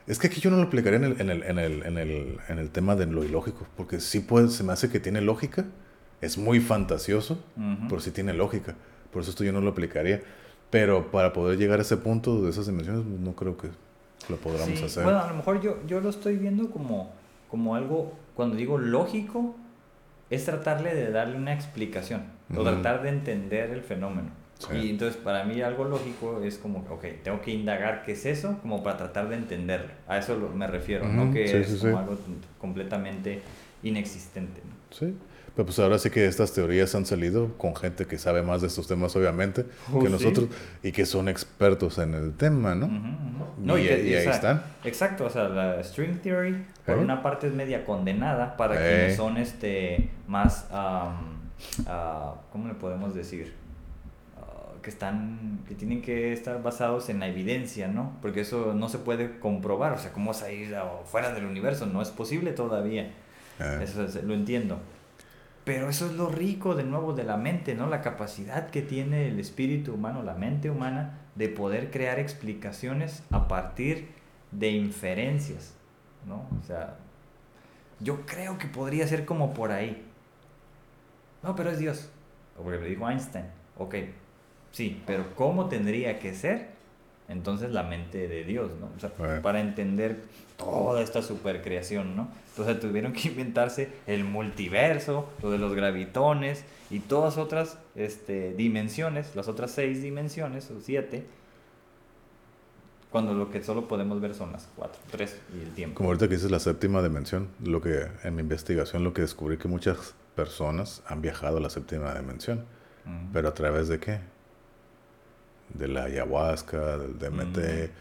[0.08, 2.40] Es que aquí yo no lo aplicaría en el, en el, en el, en el,
[2.48, 5.66] en el tema de lo ilógico, porque sí puede, se me hace que tiene lógica,
[6.22, 7.38] es muy fantasioso,
[7.88, 8.76] pero sí tiene lógica.
[9.12, 10.22] Por eso esto yo no lo aplicaría.
[10.70, 13.70] Pero para poder llegar a ese punto de esas dimensiones, no creo que
[14.30, 15.04] lo podamos hacer.
[15.04, 17.12] Bueno, a lo mejor yo, yo lo estoy viendo como,
[17.50, 19.56] como algo, cuando digo lógico,
[20.30, 22.24] es tratarle de darle una explicación
[22.56, 24.30] o tratar de entender el fenómeno.
[24.74, 28.60] Y entonces para mí algo lógico es como, ok, tengo que indagar qué es eso
[28.62, 29.92] como para tratar de entenderlo.
[30.08, 32.18] A eso me refiero, no que es como algo
[32.60, 33.42] completamente
[33.84, 34.62] inexistente.
[34.92, 35.16] Sí.
[35.56, 38.68] Pero pues ahora sí que estas teorías han salido con gente que sabe más de
[38.68, 40.48] estos temas, obviamente, que oh, nosotros,
[40.84, 42.88] y que son expertos en el tema, ¿no?
[43.58, 44.64] no y, ahí están.
[44.86, 47.02] Exacto, o sea, la string theory, por ¿Eh?
[47.02, 48.78] una parte es media condenada para ¿Eh?
[48.78, 51.12] quienes son este más, uh,
[52.54, 53.59] ¿cómo le podemos decir?
[54.90, 58.18] Ah, que están, que tienen que estar basados en la evidencia, ¿no?
[58.22, 60.76] Porque eso no se puede comprobar, o sea, ¿cómo vas a ir
[61.06, 61.86] fuera del universo?
[61.86, 63.04] No es posible todavía.
[63.60, 63.80] ¿Eh?
[63.84, 64.80] Eso lo entiendo.
[65.64, 67.88] Pero eso es lo rico de nuevo de la mente, ¿no?
[67.88, 73.48] La capacidad que tiene el espíritu humano, la mente humana, de poder crear explicaciones a
[73.48, 74.10] partir
[74.52, 75.76] de inferencias,
[76.28, 76.48] ¿no?
[76.60, 76.96] O sea,
[78.00, 80.04] yo creo que podría ser como por ahí.
[81.44, 82.10] No, pero es Dios.
[82.58, 83.46] O porque lo dijo Einstein.
[83.78, 83.96] Ok,
[84.72, 86.70] sí, pero ¿cómo tendría que ser?
[87.28, 88.90] Entonces la mente de Dios, ¿no?
[88.96, 90.18] O sea, para entender
[90.58, 92.28] toda esta supercreación, ¿no?
[92.50, 99.36] Entonces tuvieron que inventarse el multiverso, lo de los gravitones y todas otras este, dimensiones,
[99.36, 101.26] las otras seis dimensiones o siete,
[103.12, 105.96] cuando lo que solo podemos ver son las cuatro, tres y el tiempo.
[105.96, 109.58] Como ahorita que dices la séptima dimensión, lo que en mi investigación lo que descubrí
[109.58, 112.66] que muchas personas han viajado a la séptima dimensión,
[113.34, 114.20] pero a través de qué?
[115.74, 117.92] De la ayahuasca, del DMT,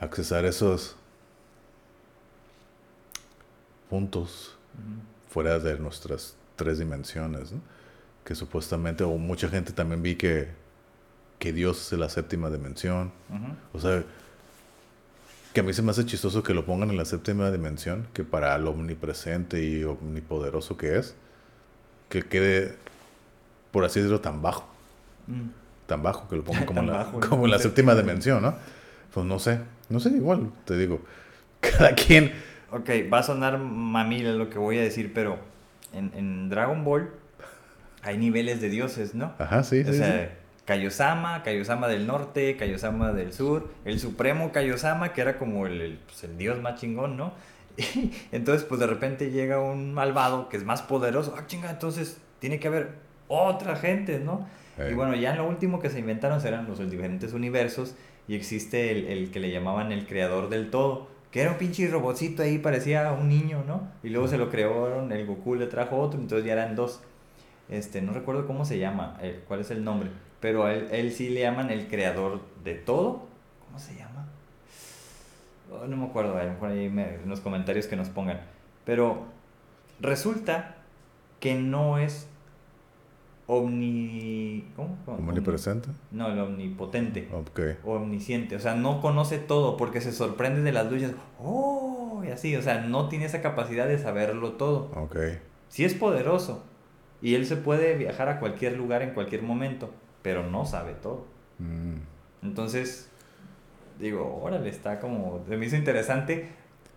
[0.00, 0.96] accesar esos
[3.88, 4.56] puntos
[5.30, 7.52] fuera de nuestras tres dimensiones,
[8.24, 10.48] que supuestamente, o mucha gente también vi que,
[11.38, 13.12] que Dios es la séptima dimensión.
[13.72, 14.02] O sea,
[15.52, 18.24] que a mí se me hace chistoso que lo pongan en la séptima dimensión, que
[18.24, 21.14] para lo omnipresente y omnipoderoso que es,
[22.08, 22.76] que quede,
[23.70, 24.66] por así decirlo, tan bajo.
[25.86, 28.54] Tan bajo, que lo pongan como, la, como en la séptima dimensión, ¿no?
[29.12, 31.00] Pues no sé, no sé, igual, te digo,
[31.60, 32.32] cada quien
[32.70, 35.38] Ok, va a sonar mamila lo que voy a decir, pero
[35.92, 37.10] en, en Dragon Ball
[38.02, 39.34] hay niveles de dioses, ¿no?
[39.38, 45.20] Ajá, sí, o sea, Kaiosama, Kaiosama del norte, Kaiosama del sur, el supremo Kaiosama, que
[45.20, 47.32] era como el, pues, el dios más chingón, ¿no?
[47.76, 51.34] Y entonces, pues de repente llega un malvado que es más poderoso.
[51.38, 52.90] Ah, chinga, entonces tiene que haber
[53.28, 54.48] otra gente, ¿no?
[54.78, 57.94] Y bueno, ya en lo último que se inventaron serán los diferentes universos
[58.28, 61.86] y existe el, el que le llamaban el creador del todo que era un pinche
[61.88, 63.88] robotcito ahí, parecía un niño, ¿no?
[64.02, 67.02] Y luego se lo crearon, el Goku le trajo otro, entonces ya eran dos.
[67.68, 70.08] Este, no recuerdo cómo se llama, eh, cuál es el nombre,
[70.40, 73.26] pero a él, él sí le llaman el creador de todo.
[73.66, 74.28] ¿Cómo se llama?
[75.70, 78.40] oh, no me acuerdo, a lo mejor ahí me- en los comentarios que nos pongan.
[78.86, 79.24] Pero
[80.00, 80.76] resulta
[81.40, 82.28] que no es
[83.46, 84.68] omni...
[84.74, 84.96] ¿Cómo?
[85.06, 85.88] Omnipresente.
[86.10, 87.28] No, el omnipotente.
[87.32, 87.60] Ok.
[87.84, 92.56] omnisciente, o sea, no conoce todo porque se sorprende de las luchas, oh, y así,
[92.56, 94.90] o sea, no tiene esa capacidad de saberlo todo.
[94.96, 95.16] Ok.
[95.68, 96.64] Sí es poderoso
[97.22, 99.90] y él se puede viajar a cualquier lugar en cualquier momento,
[100.22, 101.26] pero no sabe todo.
[101.58, 101.96] Mm.
[102.42, 103.10] Entonces,
[103.98, 106.48] digo, órale, está como, se me hizo interesante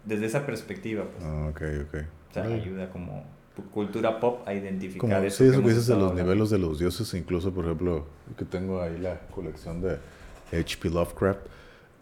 [0.05, 1.23] desde esa perspectiva, pues.
[1.23, 1.95] Ah, ok, ok.
[2.29, 3.23] O sea, ayuda como
[3.71, 6.23] cultura pop a identificar Como, eso sí, eso que dices de los hablando.
[6.23, 8.05] niveles de los dioses, incluso, por ejemplo,
[8.37, 9.97] que tengo ahí la colección de
[10.51, 10.89] H.P.
[10.89, 11.39] Lovecraft.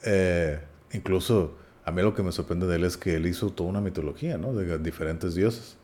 [0.04, 0.60] eh,
[0.94, 1.56] incluso,
[1.86, 4.38] a mí lo que me sorprende de él es que él hizo toda una mitología,
[4.38, 4.54] ¿no?
[4.54, 5.78] De diferentes dioses.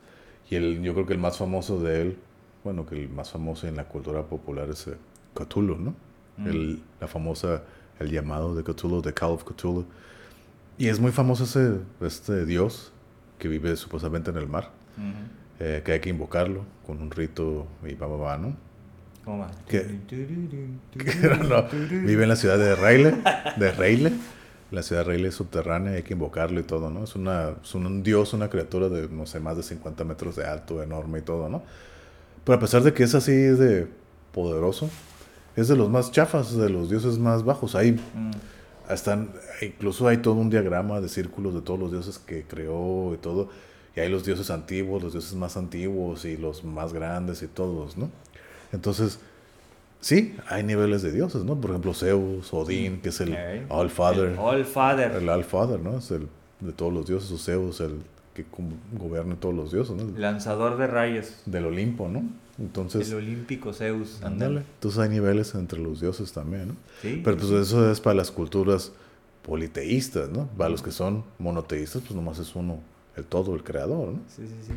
[0.50, 2.18] Y el, yo creo que el más famoso de él,
[2.62, 4.94] bueno, que el más famoso en la cultura popular es eh,
[5.34, 5.94] Cthulhu, ¿no?
[6.36, 6.46] Mm.
[6.48, 7.62] El, la famosa,
[8.00, 9.84] el llamado de Cthulhu, de Call of Cthulhu.
[10.76, 12.92] Y es muy famoso ese este dios
[13.38, 15.04] que vive supuestamente en el mar Ujú.
[15.60, 18.56] Eh, que hay que invocarlo con un rito y va, va, va, ¿no?
[19.24, 19.50] ¿Cómo va?
[19.68, 20.00] ¿Qué?
[21.48, 23.14] No, vive en la ciudad de Reile,
[23.56, 24.12] de Reile,
[24.70, 27.04] la ciudad de Reile subterránea, hay que invocarlo y todo, ¿no?
[27.04, 30.44] Es, una, es un, dios, una criatura de, no sé, más de 50 metros de
[30.44, 31.62] alto, enorme y todo, ¿no?
[32.44, 33.88] Pero a pesar de que es así de
[34.32, 34.90] poderoso,
[35.56, 37.74] es de los más chafas, de los dioses más bajos.
[37.74, 38.32] Hay, Mm.
[38.92, 39.30] están,
[39.62, 43.48] incluso hay todo un diagrama de círculos de todos los dioses que creó y todo.
[43.96, 47.96] Y hay los dioses antiguos, los dioses más antiguos y los más grandes y todos,
[47.96, 48.10] ¿no?
[48.72, 49.20] Entonces,
[50.00, 51.60] sí, hay niveles de dioses, ¿no?
[51.60, 53.38] Por ejemplo, Zeus, Odín, que es el Ok.
[53.70, 54.30] All Father.
[54.30, 55.12] El All Father.
[55.12, 55.98] El All Father, ¿no?
[55.98, 56.28] Es el
[56.60, 57.98] de todos los dioses, o Zeus, el
[58.34, 58.44] que
[58.98, 60.18] gobierna todos los dioses, ¿no?
[60.18, 61.42] Lanzador de rayos.
[61.46, 62.24] Del Olimpo, ¿no?
[62.58, 64.22] Entonces, el olímpico Zeus.
[64.22, 64.60] ándale.
[64.74, 66.74] Entonces hay niveles entre los dioses también, ¿no?
[67.02, 67.20] Sí.
[67.24, 68.92] Pero pues eso es para las culturas
[69.42, 70.46] politeístas, ¿no?
[70.56, 72.78] Para los que son monoteístas, pues nomás es uno,
[73.16, 74.20] el todo, el creador, ¿no?
[74.28, 74.72] Sí, sí, sí.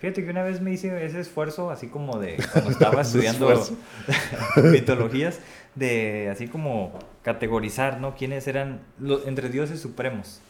[0.00, 3.52] Fíjate que una vez me hice ese esfuerzo, así como de cuando estaba estudiando
[4.70, 5.40] mitologías,
[5.74, 8.14] de así como categorizar, ¿no?
[8.14, 10.40] ¿Quiénes eran los entre dioses supremos?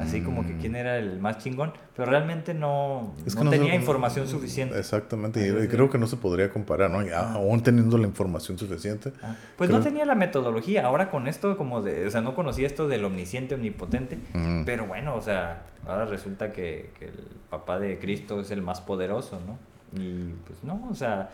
[0.00, 0.60] Así como que Mm.
[0.60, 4.28] quién era el más chingón, pero realmente no, Es que no no tenía se- información
[4.28, 4.78] suficiente.
[4.78, 7.02] Exactamente, y, creo que no se podría comparar, ¿no?
[7.02, 7.08] Y.
[7.10, 9.12] Aún teniendo la información suficiente.
[9.22, 10.84] Ah, Pues no tenía la metodología.
[10.86, 12.06] Ahora con esto, como de.
[12.06, 14.18] O sea, no conocía esto del omnisciente, omnipotente.
[14.34, 14.64] Mm.
[14.66, 18.82] Pero bueno, o sea, ahora resulta que, que el papá de Cristo es el más
[18.82, 19.58] poderoso, ¿no?
[19.98, 21.30] Y pues no, o sea.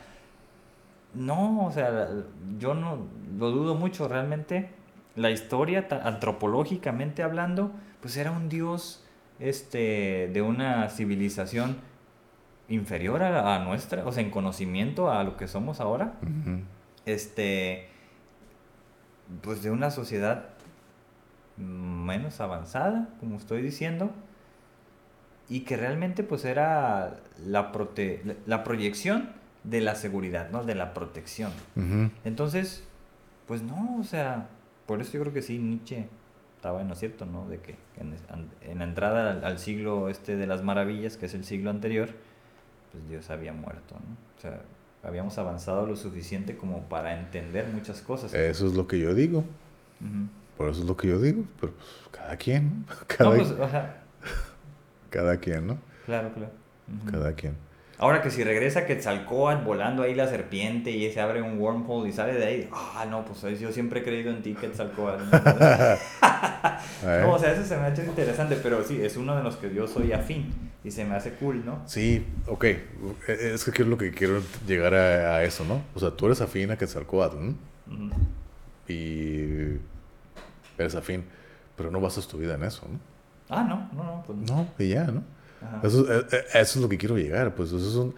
[1.14, 2.08] No, o sea,
[2.58, 2.98] yo no
[3.38, 4.70] lo dudo mucho realmente.
[5.16, 7.70] La historia, antropológicamente hablando,
[8.04, 9.02] pues era un dios
[9.40, 11.78] este, de una civilización
[12.68, 16.12] inferior a, nuestra, o sea, en conocimiento a lo que somos ahora.
[17.06, 17.88] Este
[19.40, 20.50] pues de una sociedad
[21.56, 24.10] menos avanzada como estoy diciendo
[25.48, 29.30] y que realmente pues era la prote la- proyección
[29.62, 31.52] de la seguridad no de la protección.
[32.26, 32.84] Entonces
[33.46, 34.48] pues no o sea
[34.84, 36.08] por eso yo creo que sí Nietzsche
[36.64, 38.14] estaba en lo cierto no de que en,
[38.62, 42.08] en la entrada al, al siglo este de las maravillas que es el siglo anterior
[42.90, 44.62] pues Dios había muerto no o sea
[45.02, 49.44] habíamos avanzado lo suficiente como para entender muchas cosas Eso es lo que yo digo.
[50.56, 51.44] Por eso es lo que yo digo.
[51.60, 52.94] Pero pues, cada quien, ¿no?
[52.94, 54.02] no Cada, pues o sea
[55.10, 55.78] cada quien, ¿no?
[56.06, 56.52] claro claro.
[57.10, 57.56] Cada quien.
[57.98, 62.12] Ahora que si regresa Quetzalcóatl volando ahí la serpiente y se abre un wormhole y
[62.12, 65.22] sale de ahí, ah, no, pues yo siempre he creído en ti, Quetzalcóatl.
[67.04, 67.20] ¿Eh?
[67.22, 69.56] No, o sea, eso se me ha hecho interesante, pero sí, es uno de los
[69.56, 70.52] que yo soy afín
[70.82, 71.82] y se me hace cool, ¿no?
[71.86, 72.64] Sí, ok.
[72.64, 72.80] E-
[73.28, 75.82] Es que es lo que quiero llegar a, a eso, ¿no?
[75.94, 77.54] O sea, tú eres afín a Quetzalcóatl, ¿no?
[78.88, 79.78] Y
[80.78, 81.24] eres afín,
[81.76, 82.98] pero no basas tu vida en eso, ¿no?
[83.48, 85.22] Ah, no, no, no, pues No, y ya, ¿no?
[85.82, 88.14] Eso, eh, eh, eso es lo que quiero llegar, pues eso es, un-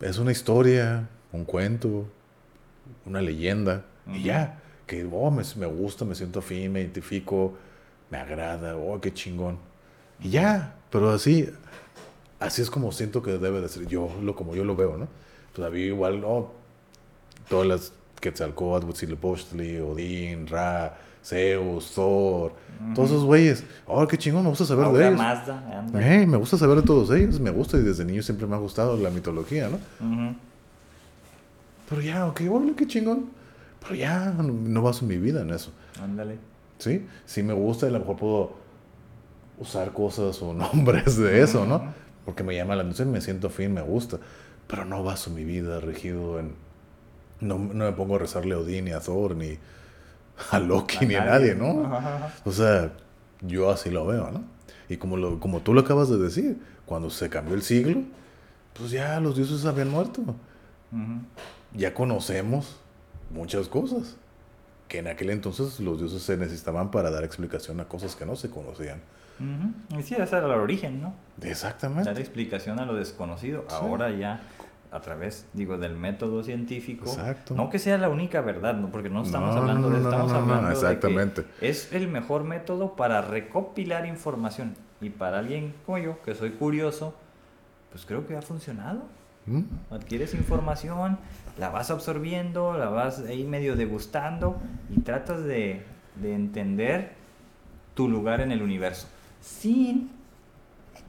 [0.00, 2.06] es una historia, un cuento,
[3.06, 4.18] una leyenda, y Ujú.
[4.20, 7.54] ya, que oh, me, me gusta, me siento afín, me identifico,
[8.10, 9.58] me agrada, oh, qué chingón.
[10.20, 11.48] Y ya, pero así,
[12.40, 15.08] así es como siento que debe de ser yo, lo, como yo lo veo, ¿no?
[15.54, 16.52] Pues a mí igual, no,
[17.48, 22.52] todas las Quetzalcóatl, Huitzilopochtli, Odín, Ra, Zeus, Thor,
[22.94, 25.18] todos esos güeyes, oh, qué chingón, me gusta saber de ellos.
[25.18, 25.86] Mazda.
[25.94, 28.58] Eh, me gusta saber de todos ellos, me gusta y desde niño siempre me ha
[28.58, 29.78] gustado la mitología, ¿no?
[31.88, 33.30] Pero ya, ok, órale, qué chingón.
[33.80, 35.70] Pero ya, no, no baso mi vida en eso,
[36.02, 36.38] Ándale.
[36.78, 37.06] ¿sí?
[37.24, 38.56] Sí me gusta y a lo mejor puedo
[39.58, 41.64] usar cosas o nombres de eso.
[41.66, 41.92] ¿no?
[42.24, 44.18] Porque me llama la atención, me siento afín, me gusta.
[44.66, 46.52] Pero no baso mi vida regido en...
[47.40, 49.58] No, no me pongo a rezarle a Odín ni a Thor ni
[50.50, 51.84] a Loki ni a nadie, ¿no?
[51.86, 52.32] Ajá, ajá.
[52.44, 52.92] O sea,
[53.40, 54.42] Yo así lo veo, ¿no?
[54.88, 58.02] Y como, lo, como tú lo acabas de decir, cuando se cambió el siglo,
[58.72, 60.22] pues ya los dioses habían muerto.
[61.72, 62.76] Ya conocemos
[63.30, 64.16] muchas cosas
[64.88, 68.36] que en aquel entonces los dioses se necesitaban para dar explicación a cosas que no
[68.36, 69.00] se conocían.
[69.98, 71.14] Y sí, ese era el origen, ¿no?
[71.42, 72.08] Exactamente.
[72.08, 73.64] Dar explicación a lo desconocido.
[73.70, 74.40] Ahora ya,
[74.94, 77.06] a través, digo, del método científico.
[77.06, 77.54] Exacto.
[77.54, 78.92] No que sea la única verdad, ¿no?
[78.92, 81.42] porque no estamos hablando de estamos hablando exactamente.
[81.42, 84.74] de que es el mejor método para recopilar información.
[85.00, 87.12] Y para alguien como yo, que soy curioso,
[87.90, 89.02] pues creo que ha funcionado.
[89.46, 89.62] ¿Mm?
[89.90, 91.18] Adquieres información,
[91.58, 94.58] la vas absorbiendo, la vas ahí medio degustando
[94.88, 95.84] y tratas de,
[96.14, 97.14] de entender
[97.94, 99.08] tu lugar en el universo
[99.44, 100.10] sin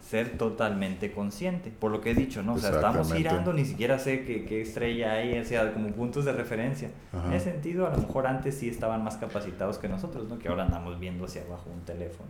[0.07, 1.71] ser totalmente consciente.
[1.71, 2.53] Por lo que he dicho, ¿no?
[2.53, 6.25] O sea, estamos girando, ni siquiera sé qué, qué, estrella hay, o sea, como puntos
[6.25, 6.91] de referencia.
[7.25, 10.37] En ese sentido, a lo mejor antes sí estaban más capacitados que nosotros, ¿no?
[10.37, 12.29] Que ahora andamos viendo hacia abajo un teléfono.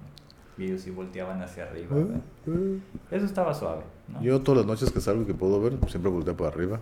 [0.57, 1.97] Y ellos sí volteaban hacia arriba.
[1.97, 2.07] Eh,
[2.47, 2.79] eh.
[3.11, 3.83] Eso estaba suave.
[4.07, 4.21] ¿no?
[4.21, 6.79] Yo todas las noches que salgo que puedo ver, siempre volteo para arriba.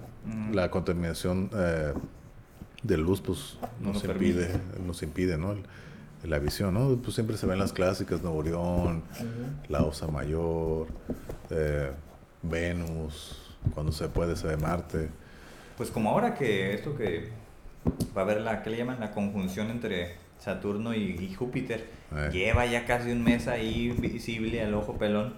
[0.52, 1.94] La contaminación eh,
[2.84, 5.56] de luz, pues, nos, impide, nos impide, ¿no?
[6.24, 6.96] La visión, ¿no?
[6.98, 9.04] Pues siempre se ven las clásicas, Nuevo Orión,
[9.68, 10.88] la Osa Mayor,
[11.50, 11.92] eh,
[12.42, 15.10] Venus, cuando se puede se ve Marte.
[15.78, 17.30] Pues como ahora que esto que
[18.16, 19.00] va a haber la, ¿qué le llaman?
[19.00, 22.30] La conjunción entre Saturno y, Júpiter, eh.
[22.32, 25.34] lleva ya casi un mes ahí visible al ojo pelón,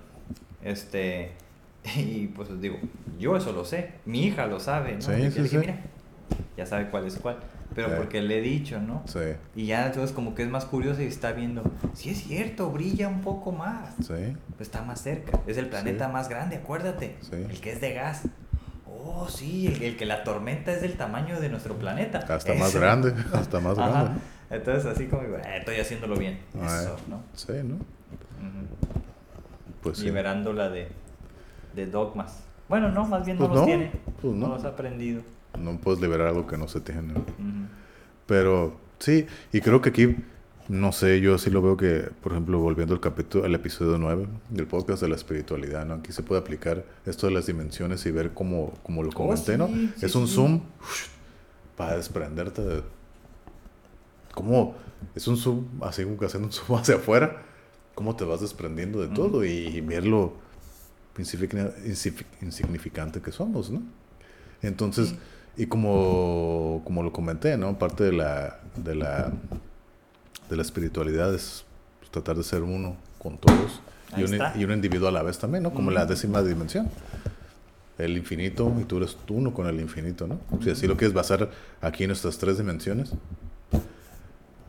[0.64, 1.32] este,
[1.96, 2.78] y pues digo,
[3.20, 5.02] yo eso lo sé, mi hija lo sabe, ¿no?
[5.02, 5.58] Sí, sí, sí.
[5.58, 5.80] Mira,
[6.58, 7.38] ya sabe cuál es cuál
[7.76, 9.04] pero porque le he dicho, ¿no?
[9.06, 9.20] Sí.
[9.56, 11.62] Y ya entonces como que es más curioso y está viendo,
[11.94, 13.94] sí es cierto, brilla un poco más.
[14.00, 14.36] Sí.
[14.56, 17.18] Pues está más cerca, es el planeta más grande, acuérdate.
[17.22, 17.36] Sí.
[17.36, 18.24] El que es de gas.
[18.88, 22.20] Oh, sí, el, que la tormenta es del tamaño de nuestro planeta.
[22.20, 24.20] Hasta más grande, hasta más grande.
[24.50, 26.40] Entonces así como, eh, estoy haciéndolo bien.
[26.56, 27.22] Eso, ¿no?
[27.34, 27.78] Sí, ¿no?
[29.82, 30.88] Pues Liberándola de,
[31.76, 32.44] de dogmas.
[32.68, 33.92] Bueno, no, más bien no pues los tiene.
[34.22, 34.48] Pues no.
[34.48, 35.22] no los ha aprendido.
[35.58, 37.14] No puedes liberar algo que no se tiene.
[38.26, 40.16] Pero sí, y creo que aquí,
[40.68, 44.28] no sé, yo sí lo veo que, por ejemplo, volviendo al capítulo, al episodio 9
[44.50, 45.96] del podcast de la espiritualidad, ¿no?
[45.96, 49.58] Aquí se puede aplicar esto de las dimensiones y ver cómo, como lo oh, comenté,
[49.58, 49.70] ¿no?
[50.02, 50.62] es un zoom
[51.76, 52.84] para desprenderte de...
[54.34, 54.76] ¿Cómo?
[55.14, 57.44] Es un zoom, así como que haciendo un zoom hacia afuera,
[57.94, 60.34] cómo te vas desprendiendo de todo y, ver lo
[62.42, 63.84] insignificante que somos, ¿no?
[64.62, 65.14] Entonces...
[65.58, 67.78] Y como, como lo comenté, ¿no?
[67.78, 69.32] Parte de la, de la,
[70.50, 71.64] de la espiritualidad es
[72.12, 73.80] tratar de ser uno con todos
[74.18, 75.74] y un, y un, individuo a la vez también, ¿no?
[75.74, 76.90] Como la décima dimensión.
[77.98, 80.40] El infinito y tú eres uno con el infinito, ¿no?
[80.62, 81.50] Si así lo quieres basar
[81.82, 83.14] aquí en estas tres dimensiones,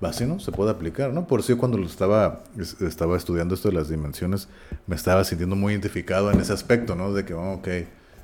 [0.00, 0.38] así, ¿no?
[0.38, 1.26] Se puede aplicar, ¿no?
[1.26, 2.44] Por eso cuando lo estaba,
[2.80, 4.48] estaba estudiando esto de las dimensiones,
[4.86, 7.12] me estaba sintiendo muy identificado en ese aspecto, ¿no?
[7.12, 7.68] De que, oh, ok,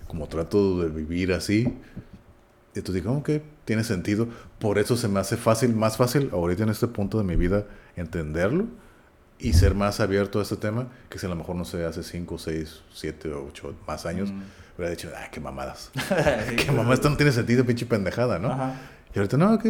[0.07, 1.67] como trato de vivir así,
[2.75, 3.31] y tú digo, ok,
[3.65, 4.29] tiene sentido.
[4.59, 7.67] Por eso se me hace fácil, más fácil ahorita en este punto de mi vida
[7.97, 8.67] entenderlo
[9.39, 12.03] y ser más abierto a este tema que si a lo mejor, no sé, hace
[12.03, 14.43] 5, 6, 7, 8 más años, mm.
[14.77, 15.91] hubiera dicho, ah, qué mamadas.
[16.57, 18.49] qué mamadas, esto no tiene sentido, pinche pendejada, ¿no?
[19.15, 19.67] Y ahorita, no, ok,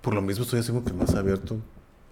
[0.00, 1.56] por lo mismo estoy haciendo que más abierto.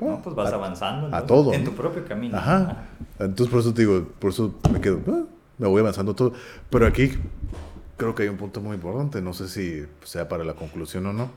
[0.00, 1.14] No, pues vas avanzando.
[1.14, 1.52] A todo.
[1.52, 2.36] En tu propio camino.
[2.36, 2.86] Ajá.
[3.18, 5.24] Entonces, por eso te digo, por eso me quedo, ah,
[5.56, 6.32] me voy avanzando todo.
[6.70, 7.12] Pero aquí
[7.98, 11.12] creo que hay un punto muy importante, no sé si sea para la conclusión o
[11.12, 11.30] no,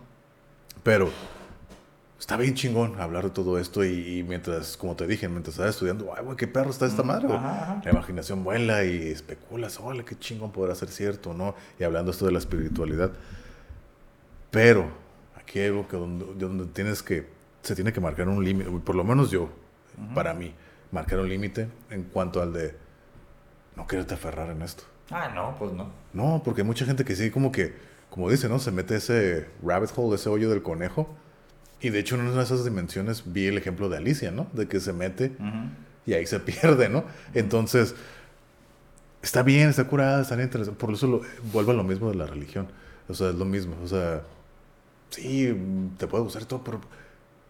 [0.83, 1.09] pero
[2.19, 6.13] está bien chingón hablar de todo esto y, mientras, como te dije, mientras estaba estudiando,
[6.15, 7.27] ay, güey, qué perro está esta madre.
[7.29, 11.55] La imaginación vuela y especulas, órale, qué chingón podrá ser cierto, ¿no?
[11.79, 13.11] Y hablando esto de la espiritualidad.
[14.51, 14.91] Pero
[15.35, 17.27] aquí hay algo que donde, donde tienes que,
[17.63, 19.49] se tiene que marcar un límite, por lo menos yo,
[20.13, 20.53] para mí,
[20.91, 22.75] marcar un límite en cuanto al de
[23.75, 24.83] no quererte aferrar en esto.
[25.11, 25.89] Ah, no, pues no.
[26.13, 27.73] No, porque hay mucha gente que sí, como que,
[28.09, 28.59] como dice, ¿no?
[28.59, 31.09] Se mete ese rabbit hole, ese hoyo del conejo.
[31.81, 34.47] Y de hecho, en una de esas dimensiones vi el ejemplo de Alicia, ¿no?
[34.53, 35.31] De que se mete
[36.05, 37.03] y ahí se pierde, ¿no?
[37.33, 37.95] Entonces,
[39.21, 40.79] está bien, está curada, está interesante.
[40.79, 41.21] Por eso lo,
[41.51, 42.67] vuelvo a lo mismo de la religión.
[43.07, 43.75] O sea, es lo mismo.
[43.83, 44.21] O sea,
[45.09, 45.53] sí,
[45.97, 46.81] te puede gustar todo, pero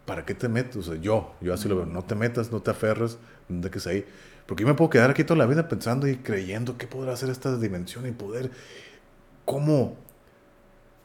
[0.05, 0.77] ¿para qué te metes?
[0.77, 1.85] O sea, yo, yo así lo veo.
[1.85, 3.17] No te metas, no te aferres,
[3.49, 4.05] no te quedes ahí.
[4.51, 7.29] Porque yo me puedo quedar aquí toda la vida pensando y creyendo qué podrá hacer
[7.29, 8.51] esta dimensión y poder,
[9.45, 9.95] cómo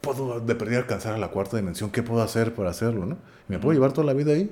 [0.01, 3.18] puedo de perder alcanzar a la cuarta dimensión, qué puedo hacer para hacerlo, ¿no?
[3.47, 4.51] me puedo llevar toda la vida ahí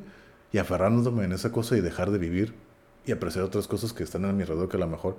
[0.52, 2.54] y aferrándome en esa cosa y dejar de vivir
[3.04, 5.18] y apreciar otras cosas que están a mi alrededor que a lo mejor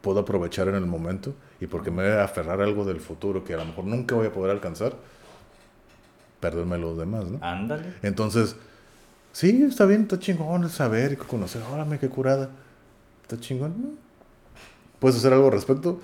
[0.00, 3.44] puedo aprovechar en el momento y porque me voy a aferrar a algo del futuro
[3.44, 4.94] que a lo mejor nunca voy a poder alcanzar,
[6.40, 7.40] perderme los demás, ¿no?
[7.42, 7.92] Ándale.
[8.02, 8.56] Entonces,
[9.36, 11.60] Sí, está bien, está chingón el saber y conocer.
[11.70, 12.48] Órame, qué curada.
[13.26, 13.98] Está chingón.
[15.00, 16.00] Puedes hacer algo al respecto.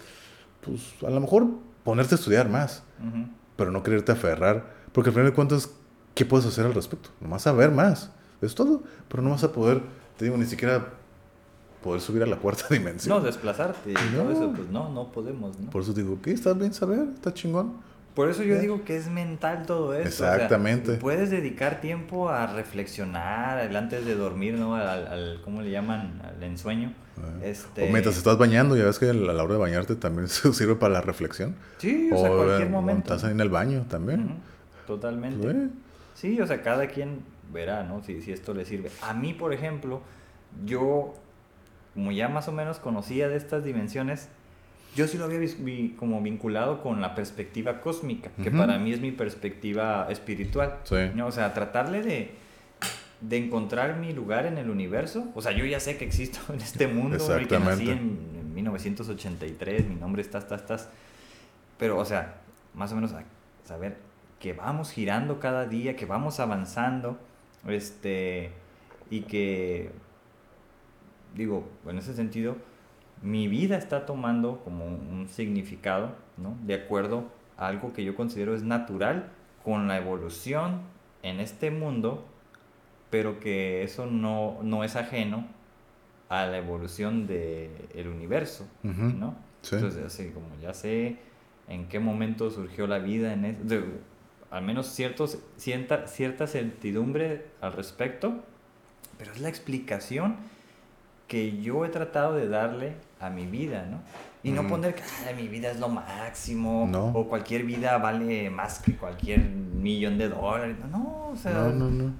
[0.60, 1.46] Pues a lo mejor
[1.84, 2.82] ponerte a estudiar más.
[3.56, 4.74] Pero no quererte aferrar.
[4.92, 5.70] Porque al final de cuentas,
[6.16, 7.10] ¿qué puedes hacer al respecto?
[7.20, 8.10] Nomás saber más.
[8.40, 8.82] Es todo.
[9.08, 9.82] Pero no vas a poder,
[10.16, 10.94] te digo, ni siquiera
[11.80, 13.16] poder subir a la cuarta dimensión.
[13.16, 13.94] No, desplazarte.
[14.14, 14.28] No.
[14.30, 15.56] eso, pues no, no podemos.
[15.60, 15.70] ¿no?
[15.70, 16.32] Por eso digo, ¿qué?
[16.32, 17.06] ¿Está bien saber?
[17.14, 17.74] ¿Está chingón?
[18.14, 20.06] Por eso yo digo que es mental todo eso.
[20.06, 20.94] Exactamente.
[20.94, 24.76] puedes dedicar tiempo a reflexionar antes de dormir, ¿no?
[24.76, 26.20] Al, ¿cómo le llaman?
[26.22, 26.92] Al ensueño.
[27.16, 27.40] Ah.
[27.42, 27.88] Este...
[27.88, 30.92] O mientras estás bañando, ya ves que a la hora de bañarte también sirve para
[30.92, 31.54] la reflexión.
[31.78, 33.14] Sí, o, sea, cualquier momento.
[33.14, 34.36] Estás en el baño también.
[34.86, 35.42] Totalmente.
[35.42, 35.56] Pues,
[36.14, 37.20] sí, o sea, cada quien
[37.50, 38.02] verá, ¿no?
[38.02, 38.90] Si, si esto le sirve.
[39.00, 40.02] A mí, por ejemplo,
[40.66, 41.14] yo,
[41.94, 44.28] como ya más o menos conocía de estas dimensiones,
[44.94, 45.40] yo sí lo había
[45.96, 50.78] como vinculado con la perspectiva cósmica, que para mí es mi perspectiva espiritual.
[51.24, 52.30] O sea, tratarle de,
[53.20, 55.28] de, encontrar mi lugar en el universo.
[55.34, 59.88] O sea, yo ya sé que existo en este mundo, y que nací en, 1983,
[59.88, 60.76] mi nombre está, está, está.
[61.78, 62.40] Pero, o sea,
[62.74, 63.14] más o menos
[63.64, 63.96] saber
[64.38, 67.18] que vamos girando cada día, que vamos avanzando,
[67.66, 68.50] este,
[69.08, 69.90] y que,
[71.34, 72.56] digo, en ese sentido,
[73.22, 76.56] mi vida está tomando como un significado, ¿no?
[76.64, 77.24] De acuerdo
[77.56, 79.30] a algo que yo considero es natural
[79.64, 80.80] con la evolución
[81.22, 82.26] en este mundo,
[83.10, 85.46] pero que eso no, no es ajeno
[86.28, 89.36] a la evolución del universo, ¿no?
[89.62, 91.18] Entonces, así como ya sé
[91.68, 93.56] en qué momento surgió la vida, en
[94.50, 98.42] al menos ciertos, cierta, cierta certidumbre al respecto,
[99.18, 100.36] pero es la explicación
[101.26, 104.00] que yo he tratado de darle a mi vida, ¿no?
[104.44, 105.02] Y no poner que
[105.36, 110.76] mi vida es lo máximo o cualquier vida vale más que cualquier millón de dólares.
[110.90, 112.12] No, o sea, no, no,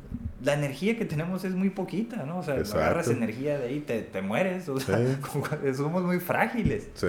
[0.43, 2.39] la energía que tenemos es muy poquita, ¿no?
[2.39, 4.99] O sea, agarras energía de ahí, te, te mueres, o sea,
[5.77, 6.89] somos muy frágiles.
[6.95, 7.07] Sí,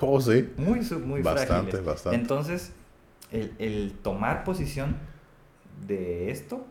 [0.00, 0.48] oh, sí.
[0.56, 1.84] Muy, muy bastante, frágiles.
[1.84, 2.72] Bastante, Entonces,
[3.32, 4.96] el, el tomar posición
[5.86, 6.64] de esto,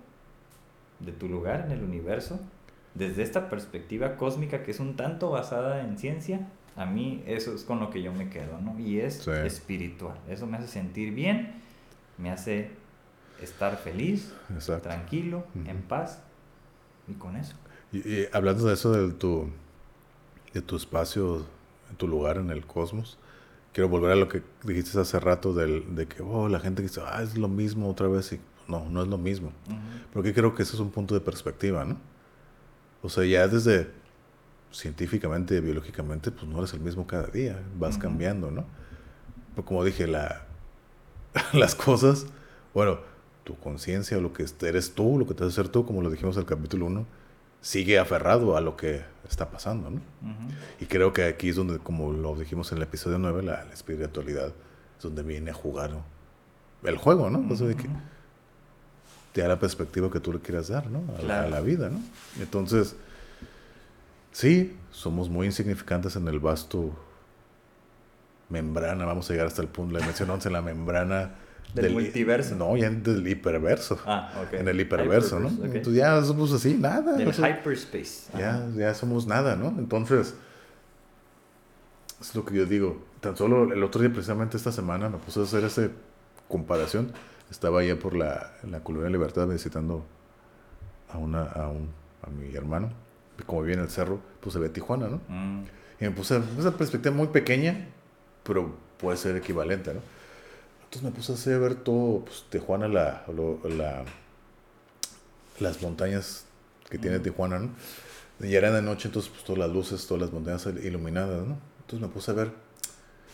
[1.00, 2.40] de tu lugar en el universo,
[3.00, 7.64] desde esta perspectiva cósmica que es un tanto basada en ciencia, a mí eso es
[7.64, 8.78] con lo que yo me quedo, ¿no?
[8.78, 10.18] Y es espiritual.
[10.30, 11.54] Eso me hace sentir bien,
[12.18, 12.72] me hace
[13.42, 14.34] estar feliz,
[14.84, 16.22] tranquilo, en paz,
[17.08, 17.56] y con eso.
[17.92, 19.50] Y, hablando de eso de tu,
[20.54, 21.46] de tu espacio,
[21.98, 23.18] tu lugar en el cosmos,
[23.74, 27.02] quiero volver a lo que dijiste hace rato del, de que oh, la gente dice,
[27.06, 28.34] ah, es lo mismo otra vez.
[28.34, 29.52] Y no, no es lo mismo.
[30.14, 31.98] Porque creo que ese es un punto de perspectiva, ¿no?
[33.02, 33.92] O sea, ya desde
[34.72, 38.66] científicamente, biológicamente, pues no eres el mismo cada día, vas cambiando, ¿no?
[39.56, 40.46] Pero como dije, la,
[41.54, 42.28] las cosas,
[42.74, 43.00] bueno,
[43.44, 46.36] tu conciencia, lo que eres tú, lo que te hace ser tú, como lo dijimos
[46.36, 47.06] en el capítulo 1,
[47.62, 50.02] sigue aferrado a lo que está pasando, ¿no?
[50.80, 54.54] Y creo que aquí es donde, como lo dijimos en el episodio 9, la, espiritualidad
[54.98, 55.92] es donde viene a jugar
[56.84, 57.56] el juego, ¿no?
[57.56, 57.90] de que,
[59.32, 61.04] te da la perspectiva que tú le quieras dar, ¿no?
[61.18, 62.02] A, la, vida, ¿no?
[62.42, 62.96] Entonces,
[64.32, 66.96] sí, somos muy insignificantes en el vasto
[68.50, 71.36] membrana, vamos a llegar hasta el punto, la dimensión 11, en la membrana
[71.74, 72.56] del, multiverso.
[72.56, 74.00] No, ya del hiperverso.
[74.06, 74.54] Ah, ok.
[74.54, 75.50] En el hiperverso, ¿no?
[75.50, 77.14] Entonces ya somos así, nada.
[77.16, 78.32] Del hyperspace.
[78.38, 79.68] Ya, ya somos nada, ¿no?
[79.78, 80.34] Entonces,
[82.20, 83.06] es lo que yo digo.
[83.20, 85.90] Tan solo el otro día, precisamente esta semana, me puse a hacer esa
[86.48, 87.12] comparación
[87.50, 90.06] estaba allá por la, la Colonia Libertad visitando
[91.10, 91.90] a, una, a, un,
[92.22, 92.92] a mi hermano.
[93.46, 95.22] como vive en el cerro, pues se ve Tijuana, ¿no?
[95.28, 95.66] Mm.
[96.00, 97.88] Y me puse esa perspectiva muy pequeña,
[98.44, 100.02] pero puede ser equivalente, ¿no?
[100.84, 103.24] Entonces me puse a hacer ver todo, pues Tijuana, la,
[103.64, 104.04] la,
[105.60, 106.46] las montañas
[106.90, 107.24] que tiene mm.
[107.24, 107.70] Tijuana, ¿no?
[108.42, 111.58] Y era de noche, entonces pues todas las luces, todas las montañas iluminadas, ¿no?
[111.82, 112.52] Entonces me puse a ver,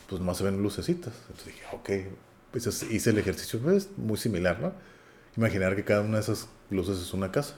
[0.10, 1.14] pues más se ven lucecitas.
[1.30, 1.90] Entonces dije, ok,
[2.62, 4.72] pues hice el ejercicio, pues muy similar, ¿no?
[5.36, 7.56] Imaginar que cada una de esas luces es una casa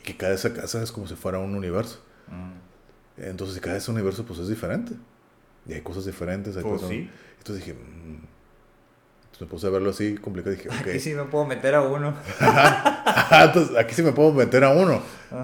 [0.00, 2.00] y que cada esa casa es como si fuera un universo.
[2.28, 3.22] Mm.
[3.22, 4.92] Entonces, cada ese universo pues es diferente
[5.66, 6.56] y hay cosas diferentes.
[6.58, 7.10] Hay pues sí.
[7.38, 8.20] Entonces dije, mm".
[9.22, 10.54] entonces me puse a verlo así complicado.
[10.54, 12.14] Dije, Aquí sí me puedo meter a uno.
[13.30, 15.00] entonces, aquí sí me puedo meter a uno.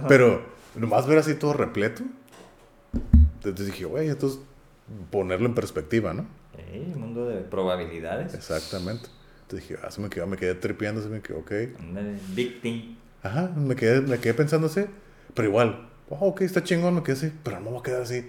[0.09, 0.43] Pero
[0.75, 2.03] nomás ver así todo repleto.
[3.37, 4.41] Entonces dije, güey, entonces
[5.11, 6.27] ponerlo en perspectiva, ¿no?
[6.73, 8.35] El mundo de probabilidades.
[8.35, 9.09] Exactamente.
[9.43, 11.53] Entonces dije, ah, se me quedó, me quedé tripeando, se me quedó, ok.
[12.35, 12.97] Victim.
[13.23, 14.85] Ajá, me quedé, me quedé pensando así,
[15.35, 18.03] pero igual, oh, ok, está chingón, me quedé así, pero no me voy a quedar
[18.03, 18.29] así,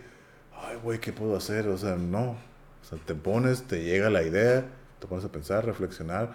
[0.55, 1.67] ay, güey, ¿qué puedo hacer?
[1.67, 2.31] O sea, no.
[2.31, 4.65] O sea, te pones, te llega la idea,
[4.99, 6.31] te pones a pensar, reflexionar,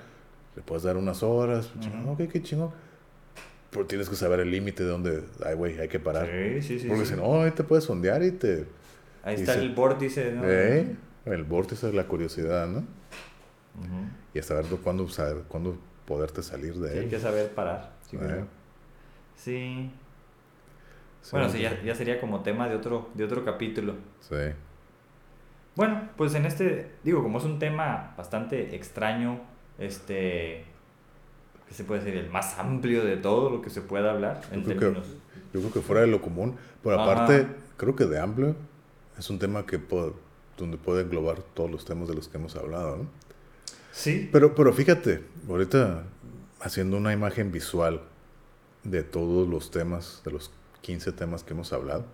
[0.55, 1.70] le puedes dar unas horas,
[2.06, 2.70] ok, qué chingón.
[3.70, 6.28] pero tienes que saber el límite de donde, ay, güey, hay que parar.
[6.31, 6.86] Sí, sí, sí.
[6.89, 7.14] Porque sí.
[7.14, 8.66] si no, ahí te puedes sondear y te...
[9.24, 10.42] Ahí y está se- el vórtice, ¿no?
[10.44, 10.94] ¿Eh?
[11.27, 12.85] El vórtice de la curiosidad, ¿no?
[14.35, 17.11] Y hasta ver cuándo, saber, cuándo poderte salir de Sí, hay él.
[17.11, 17.93] que saber parar.
[18.09, 18.20] Sí, Eh.
[18.20, 18.47] creo.
[19.36, 19.91] sí.
[21.23, 21.53] Sí, Bueno, ¿no?
[21.55, 23.94] sí, ya, ya sería como tema de otro, de otro capítulo.
[24.20, 24.36] Sí.
[25.75, 29.41] Bueno, pues en este, digo, como es un tema bastante extraño,
[29.78, 30.67] este,
[31.67, 32.19] ¿qué se puede decir?
[32.19, 35.17] El más amplio de todo lo que se pueda hablar en Yo creo que- términos...
[35.55, 36.57] Yo creo que fuera de lo común.
[36.83, 37.12] Pero Ajá.
[37.12, 37.47] aparte,
[37.78, 38.55] creo que de amplio
[39.19, 40.12] es un tema que puede-
[40.57, 43.07] donde puede englobar todos los temas de los que hemos hablado, ¿no?
[43.92, 46.05] Sí, Pero, pero fíjate, ahorita
[46.60, 48.00] haciendo una imagen visual
[48.83, 50.50] de todos los temas, de los
[50.83, 52.05] 15 temas que hemos hablado,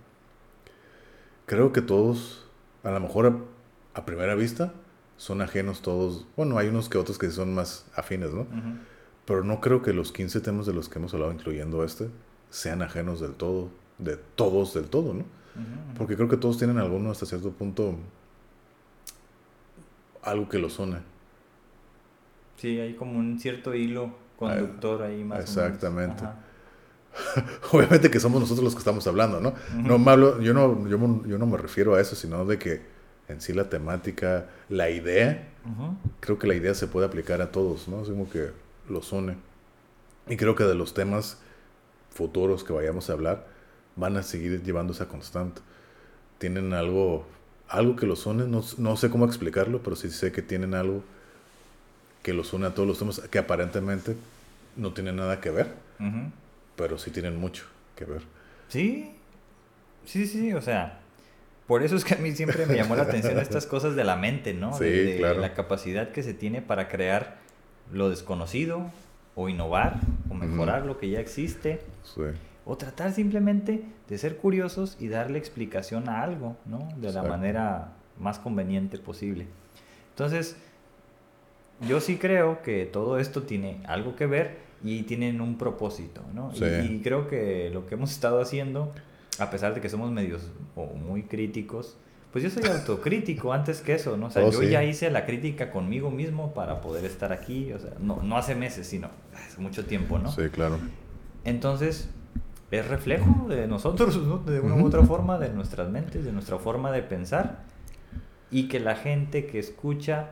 [1.45, 2.45] creo que todos,
[2.83, 4.73] a lo mejor a, a primera vista,
[5.17, 6.25] son ajenos todos.
[6.35, 8.41] Bueno, hay unos que otros que son más afines, ¿no?
[8.41, 8.77] Ujú.
[9.25, 12.09] Pero no creo que los 15 temas de los que hemos hablado, incluyendo este,
[12.49, 15.19] sean ajenos del todo, de todos del todo, ¿no?
[15.19, 15.97] Ujú, ujú.
[15.97, 17.95] Porque creo que todos tienen alguno hasta cierto punto
[20.23, 20.97] algo que los une.
[22.57, 26.23] Sí, hay como un cierto hilo conductor ahí más exactamente.
[26.23, 26.51] o menos.
[27.71, 29.53] Obviamente que somos nosotros los que estamos hablando, ¿no?
[29.75, 32.81] No me hablo, yo no, yo, yo no me refiero a eso, sino de que
[33.27, 35.49] en sí la temática, la idea,
[36.19, 38.01] creo que la idea se puede aplicar a todos, ¿no?
[38.01, 38.51] Es como que
[38.89, 39.37] los une.
[40.27, 41.39] Y creo que de los temas
[42.11, 43.47] futuros que vayamos a hablar,
[43.95, 45.61] van a seguir llevando esa constante.
[46.37, 47.25] Tienen algo,
[47.71, 51.03] algo que los une, no, no sé cómo explicarlo, pero sí sé que tienen algo
[52.21, 54.15] que los une a todos los temas, que aparentemente
[54.75, 55.73] no tienen nada que ver,
[56.75, 58.21] pero sí tienen mucho que ver.
[58.67, 59.11] Sí,
[60.05, 60.99] sí, sí, o sea,
[61.67, 64.15] por eso es que a mí siempre me llamó la atención estas cosas de la
[64.15, 64.77] mente, ¿no?
[64.77, 65.39] Sí, de, de claro.
[65.39, 67.39] la capacidad que se tiene para crear
[67.91, 68.91] lo desconocido,
[69.35, 72.21] o innovar, o mejorar lo que ya existe, Sí,
[72.65, 76.87] o tratar simplemente de ser curiosos y darle explicación a algo, ¿no?
[76.97, 79.47] De la manera más conveniente posible.
[80.09, 80.55] Entonces,
[81.87, 86.51] yo sí creo que todo esto tiene algo que ver y tienen un propósito, ¿no?
[86.53, 86.65] Y- Sí.
[86.65, 88.91] Y, creo que lo que hemos estado haciendo,
[89.39, 91.97] a pesar de que somos medios o muy críticos,
[92.31, 94.27] pues yo soy autocrítico antes que eso, ¿no?
[94.27, 94.69] O sea, Oh, yo sí.
[94.69, 98.53] ya hice la crítica conmigo mismo para poder estar aquí, o sea, no, no hace
[98.55, 100.31] meses, sino hace mucho tiempo, ¿no?
[100.31, 100.77] sí, claro.
[101.43, 102.09] Entonces,
[102.71, 104.37] es reflejo de nosotros, ¿no?
[104.39, 107.63] De una u otra forma, de nuestras mentes, de nuestra forma de pensar.
[108.49, 110.31] Y que la gente que escucha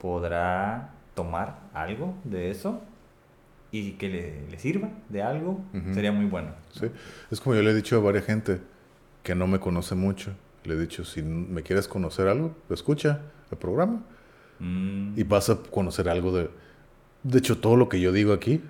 [0.00, 2.80] podrá tomar algo de eso
[3.72, 5.60] y que le, le sirva de algo,
[5.92, 6.50] sería muy bueno.
[6.72, 6.86] Sí.
[7.30, 8.60] Es como yo le he dicho a varias gente
[9.22, 10.32] que no me conoce mucho.
[10.64, 14.02] Le he dicho, si me quieres conocer algo, escucha el programa
[14.58, 16.50] Mm, y vas a conocer algo de...
[17.22, 18.60] De hecho, todo lo que yo digo aquí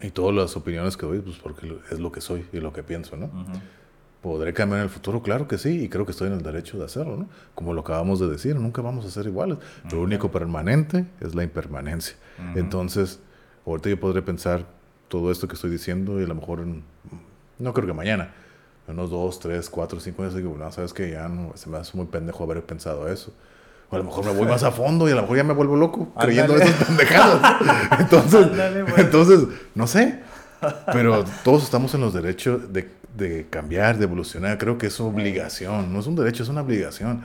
[0.00, 2.72] y todas las opiniones que doy, pues porque lo- es lo que soy y lo
[2.72, 3.26] que pienso, ¿no?
[3.26, 3.58] ujú.
[4.22, 5.22] ¿Podré cambiar en el futuro?
[5.22, 7.28] Claro que sí, y creo que estoy en el derecho de hacerlo, ¿no?
[7.54, 9.58] Como lo acabamos de decir, nunca vamos a ser iguales.
[9.84, 10.02] Lo Ujú.
[10.06, 12.16] único permanente es la impermanencia.
[12.50, 12.58] Ujú.
[12.58, 13.20] Entonces,
[13.64, 14.66] ahorita yo podré pensar
[15.06, 16.82] todo esto que estoy diciendo y a lo mejor, en-
[17.60, 18.34] no creo que mañana,
[18.88, 21.78] en unos dos, tres, cuatro, cinco años, digo, no, sabes que ya no, se me
[21.78, 23.32] hace muy pendejo haber pensado eso.
[23.90, 25.54] O a lo mejor me voy más a fondo y a lo mejor ya me
[25.54, 26.70] vuelvo loco creyendo Ándale.
[26.70, 27.56] esas pendejadas.
[28.00, 28.94] Entonces, bueno.
[28.98, 29.40] entonces,
[29.74, 30.20] no sé.
[30.92, 34.58] Pero todos estamos en los derechos de, de cambiar, de evolucionar.
[34.58, 37.22] Creo que es obligación, no es un derecho, es una obligación.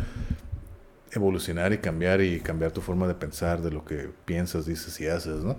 [1.11, 5.07] Evolucionar y cambiar y cambiar tu forma de pensar, de lo que piensas, dices y
[5.07, 5.57] haces, ¿no?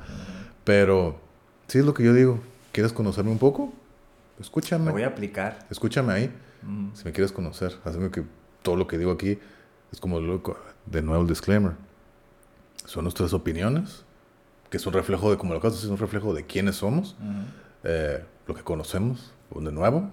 [0.64, 1.20] Pero,
[1.68, 2.40] sí es lo que yo digo.
[2.72, 3.72] ¿Quieres conocerme un poco?
[4.40, 4.86] Escúchame.
[4.86, 5.60] Lo voy a aplicar.
[5.70, 6.32] Escúchame ahí.
[6.62, 8.24] Mm, Si me quieres conocer, hazme que
[8.62, 9.38] todo lo que digo aquí
[9.92, 10.56] es como loco.
[10.86, 11.72] De nuevo el disclaimer.
[12.84, 14.04] Son nuestras opiniones,
[14.70, 17.32] que es un reflejo de, como lo de decir, un reflejo de quiénes somos, ujú.
[17.84, 20.10] eh, lo que conocemos, de nuevo,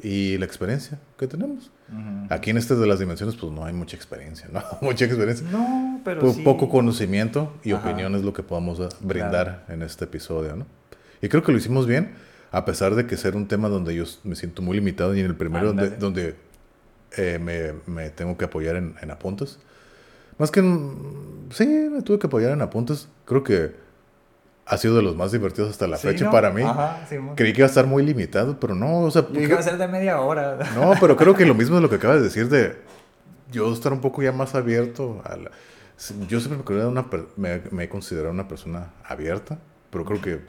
[0.00, 1.70] y la experiencia que tenemos.
[1.88, 2.26] Ujú.
[2.28, 4.62] Aquí en estas de las dimensiones, pues no hay mucha experiencia, ¿no?
[4.80, 5.46] mucha experiencia.
[5.50, 6.42] No, pero sí.
[6.42, 7.88] Poco conocimiento y Ajá.
[7.88, 10.66] opinión es lo que podamos eh, brindar en este episodio, ¿no?
[11.22, 12.12] Y creo que lo hicimos bien,
[12.52, 15.26] a pesar de que ser un tema donde yo me siento muy limitado y en
[15.26, 16.36] el primero donde, donde
[17.16, 19.58] eh, me, me tengo que apoyar en, en apuntes.
[20.38, 20.60] Más que
[21.50, 23.08] sí, me tuve que apoyar en apuntes.
[23.24, 23.74] Creo que
[24.66, 26.30] ha sido de los más divertidos hasta la Sí, fecha ¿no?
[26.30, 26.62] para mí.
[26.62, 29.60] Ajá, sí, Creí que iba a estar muy limitado, pero no, o sea, Yo va
[29.60, 30.58] a ser de media hora.
[30.74, 32.76] no, pero creo que lo mismo es lo que acabas de decir de
[33.52, 35.50] yo estar un poco ya más abierto a la-
[36.28, 39.58] Yo siempre me, considero una per- me, me he considerado una persona abierta,
[39.90, 40.40] pero creo que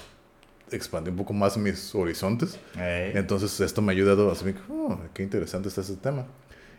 [0.72, 2.59] expandí un poco más mis horizontes.
[2.75, 6.25] Entonces esto me ha ayudado a decir, oh, qué interesante está ese tema.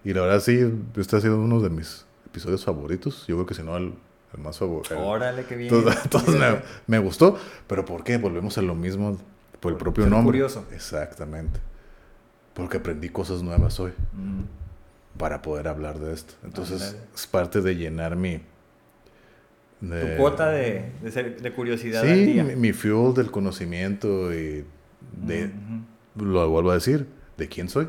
[0.04, 0.60] Y la verdad sí,
[0.96, 2.04] este ha sido uno de mis
[2.38, 3.26] episodios favoritos.
[3.26, 3.94] Yo creo que si no el,
[4.34, 4.98] el más favorito.
[4.98, 5.74] Órale, qué bien.
[5.74, 7.36] Entonces, entonces me, me gustó,
[7.66, 8.16] pero ¿por qué?
[8.18, 9.18] Volvemos a lo mismo.
[9.60, 10.26] Por el propio ser nombre.
[10.26, 10.64] curioso.
[10.72, 11.58] Exactamente.
[12.54, 14.42] Porque aprendí cosas nuevas hoy Mm.
[15.18, 16.34] para poder hablar de esto.
[16.44, 18.40] Entonces, es parte de llenar mi...
[19.80, 22.44] de- Tu cuota de, de, ser- de curiosidad al Sí, día.
[22.44, 24.64] mi, mi fuel del conocimiento y
[25.24, 25.46] de...
[25.46, 26.24] Ujú.
[26.24, 27.88] Lo vuelvo a decir, de quién soy.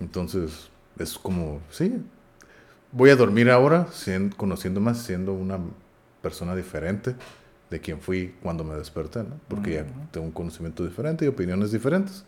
[0.00, 0.68] Entonces,
[0.98, 1.94] es como, sí,
[2.94, 5.58] voy a dormir ahora sien- conociendo más, siendo una
[6.22, 7.14] persona diferente
[7.68, 9.38] de quien fui cuando me desperté, ¿no?
[9.48, 9.90] Porque ya Ujú.
[10.10, 12.24] tengo un conocimiento diferente y opiniones diferentes.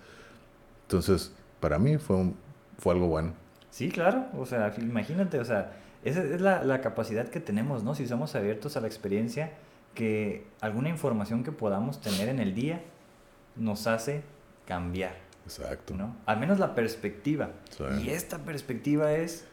[0.83, 2.37] Entonces, para mí fue, un-
[2.79, 3.33] fue algo bueno.
[3.71, 5.73] Sí, claro, o sea, imagínate, o sea,
[6.05, 7.95] esa es la, la capacidad que tenemos, ¿no?
[7.95, 9.53] Si somos abiertos a la experiencia,
[9.95, 12.83] que alguna información que podamos tener en el día
[13.57, 14.23] nos hace
[14.67, 15.15] cambiar,
[15.45, 15.95] Exacto.
[15.95, 16.17] ¿no?
[16.27, 17.51] Al menos la perspectiva.
[17.71, 17.85] Sí.
[18.05, 19.47] Y esta perspectiva es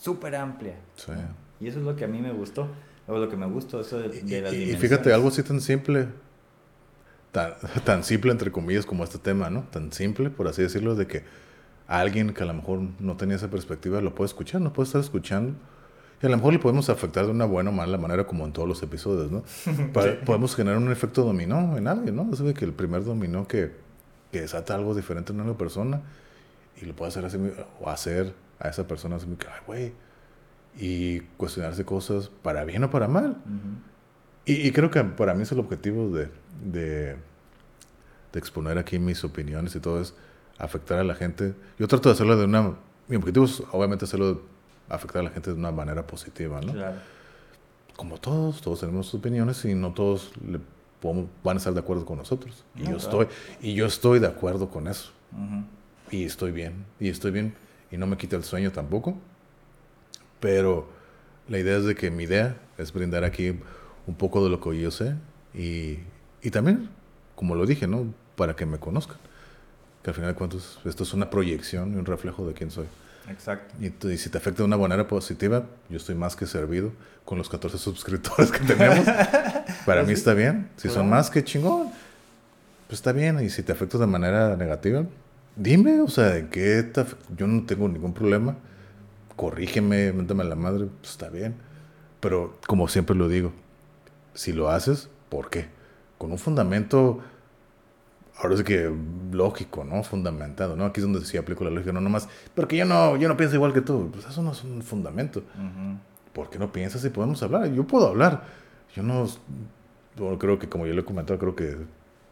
[0.00, 0.76] súper amplia.
[0.96, 1.12] Sí.
[1.60, 2.68] Y eso es lo que a mí me gustó,
[3.06, 6.08] o lo que me gustó, eso de, de las y- fíjate, algo así tan simple,
[7.32, 7.52] tan,
[7.84, 9.64] tan simple entre comillas como este tema, ¿no?
[9.70, 11.22] Tan simple, por así decirlo, de que
[11.86, 15.00] alguien que a lo mejor no tenía esa perspectiva lo puede escuchar, no puede estar
[15.00, 15.54] escuchando.
[16.22, 18.52] Y a lo mejor le podemos afectar de una buena o mala manera, como en
[18.52, 19.42] todos los episodios, ¿no?
[20.26, 22.28] Podemos generar un efecto dominó en alguien, ¿no?
[22.32, 23.72] Eso de que el primer dominó que,
[24.30, 26.02] que desata algo diferente en una persona
[26.80, 27.38] y lo puede hacer así,
[27.80, 29.92] o hacer a esa persona así, que, ay, güey,
[30.78, 33.36] y cuestionarse cosas para bien o para mal.
[34.44, 36.28] Y, y creo que para mí es el objetivo de,
[36.64, 37.16] de,
[38.32, 40.14] de exponer aquí mis opiniones y todo es
[40.58, 41.54] afectar a la gente.
[41.78, 42.74] Yo trato de hacerlo de una...
[43.08, 44.42] Mi objetivo es obviamente hacerlo
[44.88, 46.72] afectar a la gente de una manera positiva, ¿no?
[46.72, 46.96] Claro.
[47.96, 50.60] Como todos, todos tenemos opiniones y no todos le
[51.02, 52.64] podemos- van a estar de acuerdo con nosotros.
[52.76, 53.22] Y, No, yo claro.
[53.22, 53.36] estoy,
[53.68, 55.12] y yo estoy de acuerdo con eso.
[56.10, 56.84] Y estoy bien.
[56.98, 57.54] Y estoy bien.
[57.90, 59.18] Y no me quita el sueño tampoco.
[60.40, 60.88] Pero
[61.48, 63.58] la idea es de que mi idea es brindar aquí
[64.06, 65.14] un poco de lo que yo sé.
[65.54, 65.98] Y,
[66.42, 66.88] y también,
[67.34, 68.12] como lo dije, ¿no?
[68.36, 69.18] Para que me conozcan.
[70.02, 72.86] Que al final de cuentas, esto es una proyección y un reflejo de quién soy.
[73.28, 73.74] Exacto.
[73.80, 76.92] Y, y si te afecta de una manera positiva, yo estoy más que servido
[77.24, 79.06] con los 14 suscriptores que tenemos.
[79.86, 80.70] Para mí está bien.
[80.76, 81.90] Si son más, que chingón.
[82.86, 83.40] Pues está bien.
[83.44, 85.04] Y si te afecta de manera negativa,
[85.62, 88.56] dime, o sea, ¿en qué af- Yo no tengo ningún problema.
[89.36, 91.56] Corrígeme, méteme a la madre, pues está bien.
[92.20, 93.52] Pero como siempre lo digo,
[94.34, 95.68] si lo haces, ¿por qué?
[96.18, 97.20] Con un fundamento,
[98.38, 98.90] ahora sí que
[99.32, 100.02] lógico, ¿no?
[100.02, 100.86] Fundamentado, ¿no?
[100.86, 103.56] Aquí es donde sí aplico la lógica, no nomás, porque yo no, yo no pienso
[103.56, 104.10] igual que tú.
[104.12, 105.40] Pues eso no es un fundamento.
[105.40, 105.98] Ujú.
[106.32, 107.72] ¿Por qué no piensas y podemos hablar?
[107.72, 108.44] Yo puedo hablar.
[108.94, 109.26] Yo no,
[110.16, 111.76] yo creo que como yo le he comentado, creo que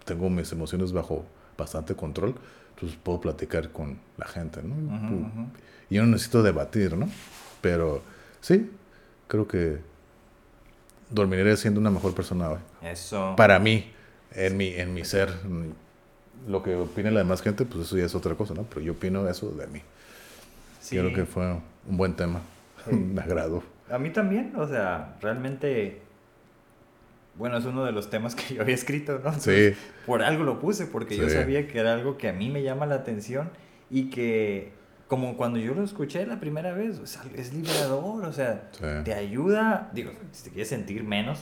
[0.05, 1.25] tengo mis emociones bajo
[1.57, 2.35] bastante control.
[2.79, 4.75] Entonces puedo platicar con la gente, ¿no?
[4.77, 5.47] Ujú, ujú.
[5.91, 7.09] Y yo no necesito debatir, ¿no?
[7.61, 8.03] Pero
[8.41, 8.71] sí,
[9.27, 9.79] creo que
[11.11, 12.59] dormiré siendo una mejor persona hoy.
[12.83, 13.35] Eso.
[13.37, 13.91] Para mí,
[14.33, 15.29] en mi, en mi ser.
[15.45, 18.63] mm, Lo que opine la demás gente, pues eso ya es otra cosa, ¿no?
[18.63, 19.83] Pero yo opino eso de mí.
[20.81, 20.97] Sí.
[20.97, 21.53] Creo que fue
[21.89, 22.41] un buen tema.
[22.89, 22.95] Sí.
[22.95, 23.65] Me agradó.
[23.91, 26.01] A mí también, o sea, realmente,
[27.39, 29.33] bueno, es uno de los temas que yo había escrito, ¿no?
[29.39, 29.73] Sí,
[30.07, 31.35] Por algo lo puse, porque yo Sí.
[31.37, 33.51] sabía que era algo que a mí me llama la atención
[33.91, 34.73] y que,
[35.07, 38.85] como cuando yo lo escuché la primera vez, o sea, es liberador, o sea, sí.
[39.05, 41.39] te ayuda, digo, si te quieres sentir menos,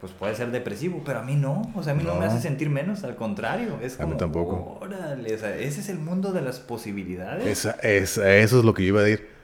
[0.00, 2.30] pues puede ser depresivo, pero a mí no, o sea, a mí no, me No.
[2.30, 4.78] hace sentir menos, al contrario, es A mí como, tampoco.
[4.82, 7.46] órale, o sea, ese es el mundo de las posibilidades.
[7.46, 9.35] Esa, esa- eso es lo que yo iba a decir.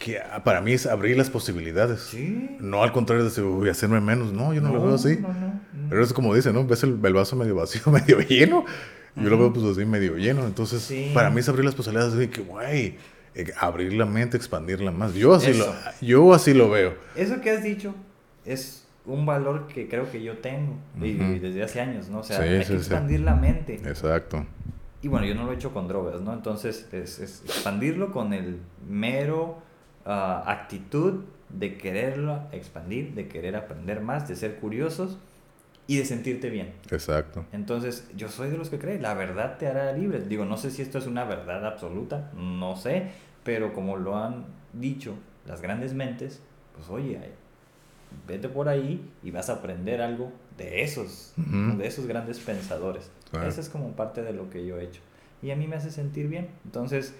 [0.00, 2.00] Que ah, para mí es abrir las posibilidades.
[2.00, 2.56] Sí.
[2.58, 4.32] No al contrario de decir, "Uy, hacerme menos.
[4.32, 5.18] No, yo no, lo veo así.
[5.20, 5.60] No, no, no.
[5.90, 6.66] Pero es como dice, ¿no?
[6.66, 8.64] Ves el, el vaso medio vacío, medio lleno.
[9.14, 10.46] Yo lo veo pues así medio lleno.
[10.46, 11.10] Entonces, Sí.
[11.12, 12.96] para mí es abrir las posibilidades de que, güey,
[13.34, 15.12] eh, abrir la mente, expandirla más.
[15.14, 15.66] Yo así, lo,
[16.00, 16.94] yo así lo veo.
[17.14, 17.94] Eso que has dicho
[18.46, 22.20] es un valor que creo que yo tengo y- desde hace años, ¿no?
[22.20, 23.74] O sea, Sí, hay que expandir la mente.
[23.84, 24.46] Exacto.
[25.02, 26.32] Y bueno, yo no lo he hecho con drogas, ¿no?
[26.32, 29.62] Entonces, es, es expandirlo con el mero
[30.04, 35.18] ah, actitud de quererlo expandir, de querer aprender más, de ser curiosos
[35.86, 36.72] y de sentirte bien.
[36.90, 37.44] Exacto.
[37.52, 40.20] Entonces, yo soy de los que cree, la verdad te hará libre.
[40.20, 43.10] Digo, no sé si esto es una verdad absoluta, no sé,
[43.42, 45.14] pero como lo han dicho
[45.46, 46.40] las grandes mentes,
[46.76, 47.18] pues oye,
[48.26, 53.10] vete por ahí y vas a aprender algo de esos, de esos grandes pensadores.
[53.30, 53.48] Claro.
[53.48, 55.00] Esa es como parte de lo que yo he hecho.
[55.42, 56.48] Y a mí me hace sentir bien.
[56.64, 57.14] Entonces,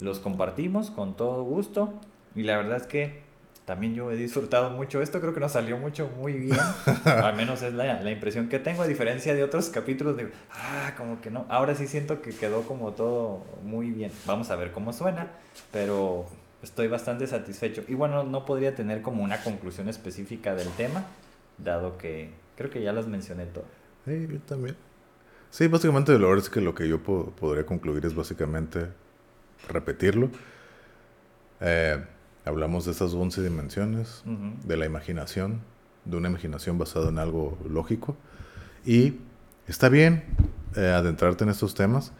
[0.00, 1.94] los compartimos con todo gusto.
[2.34, 3.22] Y la verdad es que
[3.64, 5.20] también yo he disfrutado mucho esto.
[5.20, 6.58] Creo que nos salió mucho muy bien.
[7.04, 8.82] Al menos es la, la impresión que tengo.
[8.82, 11.46] A diferencia de otros capítulos, digo, ah, como que no.
[11.48, 14.10] Ahora sí siento que quedó como todo muy bien.
[14.26, 15.28] Vamos a ver cómo suena.
[15.70, 16.26] Pero
[16.62, 17.84] estoy bastante satisfecho.
[17.88, 21.04] Y bueno, no podría tener como una conclusión específica del tema.
[21.58, 23.68] Dado que creo que ya las mencioné todas.
[24.04, 24.76] Sí, yo también.
[25.50, 28.88] Sí, básicamente lo es que lo que yo podría concluir es básicamente
[29.68, 30.30] repetirlo.
[31.60, 32.02] Eh,
[32.44, 34.22] hablamos de esas 11 dimensiones,
[34.64, 35.60] de la imaginación,
[36.04, 38.16] de una imaginación basada en algo lógico.
[38.84, 39.18] Y
[39.68, 40.24] está bien
[40.76, 42.12] eh, adentrarte en estos temas,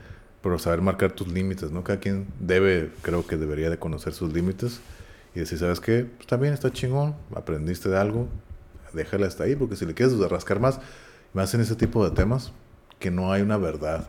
[0.43, 1.83] pero saber marcar tus límites, ¿no?
[1.85, 4.81] Cada quien debe, creo que debería de conocer sus límites
[5.35, 6.05] y decir, ¿sabes qué?
[6.05, 8.29] Pues está bien, está chingón, aprendiste de algo,
[8.93, 10.81] déjala hasta ahí, porque si le quieres rascar más,
[11.33, 12.53] más en ese tipo de temas,
[12.99, 14.09] que no hay una verdad.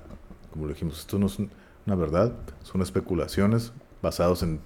[0.52, 4.60] Como lo dijimos, esto no es una verdad, son especulaciones basadas en,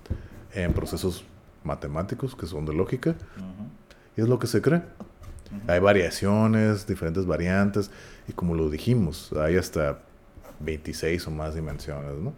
[0.54, 1.24] en procesos
[1.68, 3.16] matemáticos que son de lógica.
[4.16, 4.82] Y es lo que se cree.
[5.68, 7.92] Hay variaciones, diferentes variantes,
[8.28, 10.00] y como lo dijimos, hay hasta
[10.60, 12.34] 26 o más dimensiones, ¿no?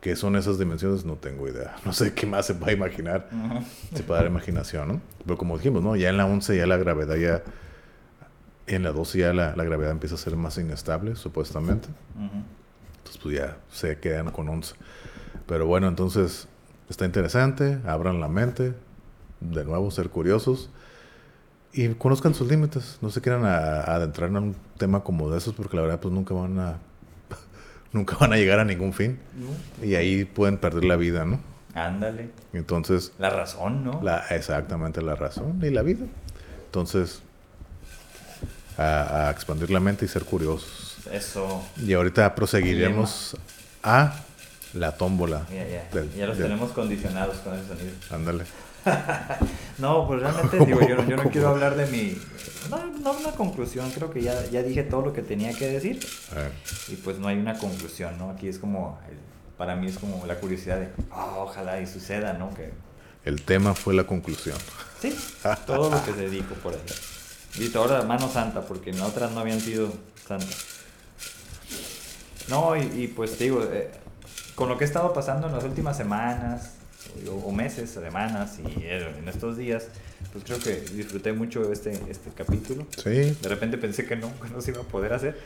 [0.00, 1.04] ¿Qué son esas dimensiones?
[1.04, 1.76] No tengo idea.
[1.84, 3.28] No sé qué más se puede imaginar.
[3.94, 5.00] Se puede dar imaginación, ¿no?
[5.24, 5.96] Pero como dijimos, ¿no?
[5.96, 7.42] Ya en la 11 ya la gravedad ya...
[8.68, 11.88] En la 12 ya la, la gravedad empieza a ser más inestable, supuestamente.
[12.16, 14.74] Entonces, pues ya se quedan con 11.
[15.46, 16.48] Pero bueno, entonces
[16.88, 17.78] está interesante.
[17.86, 18.74] Abran la mente.
[19.40, 20.70] De nuevo, ser curiosos
[21.76, 22.98] y conozcan sus límites.
[23.02, 26.34] No se quieran adentrar en un tema como de esos porque la verdad pues nunca
[26.34, 26.78] van a
[27.92, 29.18] nunca van a llegar a ningún fin.
[29.82, 31.38] Y ahí pueden perder la vida, ¿no?
[31.74, 32.30] Ándale.
[32.54, 33.12] Entonces...
[33.18, 34.00] La razón, ¿no?
[34.02, 36.06] La, exactamente la razón y la vida.
[36.64, 37.22] Entonces,
[38.78, 40.96] a, expandir la mente y ser curiosos.
[41.12, 41.62] Eso.
[41.76, 43.36] Y ahorita proseguiremos
[43.82, 44.14] a
[44.76, 45.46] la tómbola.
[46.16, 47.92] Ya, los tenemos condicionados con ese sonido.
[48.10, 48.44] Ándale.
[49.78, 52.16] no, pues realmente digo, yo, yo no quiero hablar de mi...
[52.70, 56.06] No, no una conclusión, creo que ya, ya dije todo lo que tenía que decir.
[56.88, 58.30] Y pues no hay una conclusión, ¿no?
[58.30, 58.98] Aquí es como,
[59.56, 62.52] para mí es como la curiosidad de, oh, ojalá y suceda, ¿no?
[62.54, 62.72] Que...
[63.24, 64.56] El tema fue la conclusión.
[65.00, 65.16] Sí,
[65.66, 66.80] todo lo que se dijo por ahí.
[67.58, 69.92] Y ahora mano santa, porque en otras no habían sido
[70.28, 70.76] santas.
[72.48, 73.90] No, y, pues digo, eh,
[74.56, 76.72] con lo que he estado pasando en las últimas semanas,
[77.44, 79.88] o, meses, semanas y en estos días,
[80.32, 82.86] pues creo que disfruté mucho este, este capítulo.
[82.96, 83.36] Sí.
[83.40, 85.38] De repente pensé que no, que no se iba a poder hacer.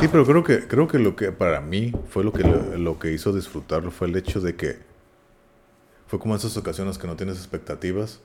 [0.00, 3.12] Sí, pero creo que, creo que lo que para mí fue lo que, lo, que
[3.12, 4.78] hizo disfrutarlo fue el hecho de que
[6.06, 8.20] fue como esas ocasiones que no tienes expectativas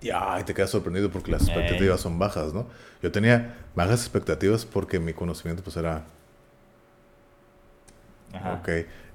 [0.00, 2.66] y ay, te quedas sorprendido porque las expectativas son bajas, ¿no?
[3.02, 6.04] Yo tenía bajas expectativas porque mi conocimiento pues era...
[8.32, 8.54] Ajá.
[8.54, 8.68] Ok,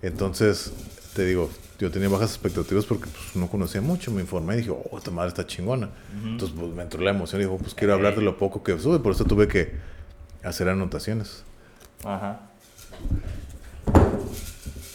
[0.05, 0.71] entonces
[1.15, 4.71] te digo, yo tenía bajas expectativas porque pues, no conocía mucho, me informé y dije,
[4.71, 5.89] oh, esta madre está chingona.
[6.23, 8.77] Entonces pues, me entró la emoción y dijo, pues quiero hablar de lo poco que
[8.79, 9.73] sube, por eso tuve que
[10.43, 11.43] hacer anotaciones.
[12.03, 12.41] Ajá.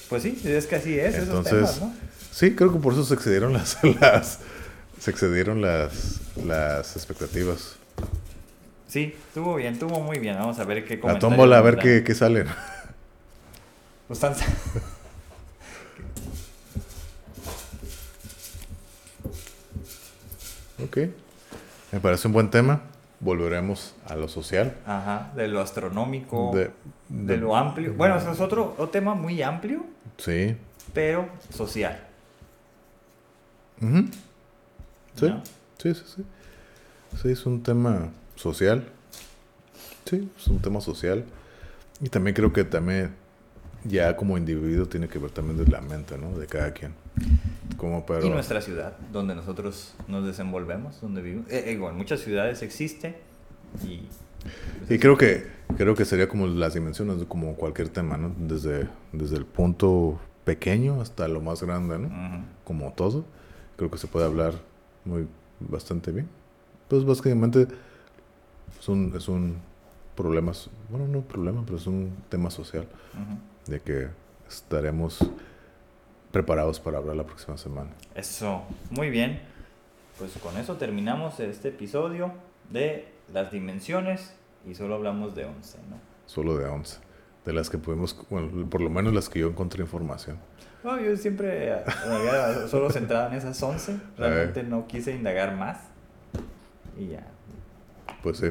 [0.08, 2.10] Pues sí, es que así es, Entonces, esos temas, ¿no?
[2.32, 4.40] Sí, creo que por eso se excedieron las, las
[4.98, 7.76] se excedieron las, las expectativas.
[8.86, 10.36] Sí, estuvo bien, estuvo muy bien.
[10.36, 12.46] Vamos a ver qué La tómbola, a ver qué, qué salen.
[14.08, 14.34] Pues están...
[20.84, 20.98] Ok.
[21.92, 22.82] Me parece un buen tema.
[23.20, 24.76] Volveremos a lo social.
[24.86, 26.52] Ajá, de lo astronómico,
[27.08, 27.92] de, lo amplio.
[27.94, 29.84] Bueno, es otro, tema muy amplio.
[30.16, 30.56] Sí.
[30.94, 32.00] Pero social.
[35.16, 35.34] sí.
[35.78, 36.24] sí, sí, sí.
[37.20, 38.86] Sí, es un tema social.
[40.08, 41.24] Sí, es un tema social.
[42.00, 43.14] Y también creo que también
[43.84, 46.38] ya como individuo tiene que ver también de la mente, ¿no?
[46.38, 46.94] De cada quien.
[47.76, 51.50] Como Y nuestra ciudad, donde nosotros nos desenvolvemos, donde vivimos.
[51.50, 53.16] Eh, en muchas ciudades existe
[53.82, 54.02] y...
[54.92, 58.34] y creo que, creo que sería como las dimensiones, como cualquier tema, ¿no?
[58.38, 62.44] Desde, desde el punto pequeño hasta lo más grande, ¿no?
[62.64, 63.24] Como todo.
[63.76, 64.54] Creo que se puede hablar
[65.04, 65.26] muy,
[65.60, 66.28] bastante bien.
[66.88, 67.66] Pues básicamente
[68.78, 69.56] es un, es un
[70.16, 70.52] problema,
[70.90, 72.86] bueno, no problema, pero es un tema social.
[73.66, 74.08] De que
[74.48, 75.18] estaremos
[76.32, 77.90] preparados para hablar la próxima semana.
[78.14, 79.40] Eso, muy bien.
[80.18, 82.32] Pues con eso terminamos este episodio
[82.70, 84.34] de las dimensiones
[84.68, 85.96] y solo hablamos de 11, ¿no?
[86.26, 86.98] Solo de 11.
[87.44, 90.38] De las que pudimos, bueno, por lo menos las que yo encontré información.
[90.84, 93.98] No, yo siempre había solo centrado en esas 11.
[94.18, 95.78] Realmente no quise indagar más.
[96.98, 97.26] Y ya.
[98.22, 98.50] Pues sí.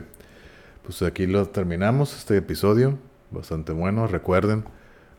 [0.84, 2.98] Pues aquí lo terminamos, este episodio.
[3.32, 4.08] Bastante bueno.
[4.08, 4.66] Recuerden,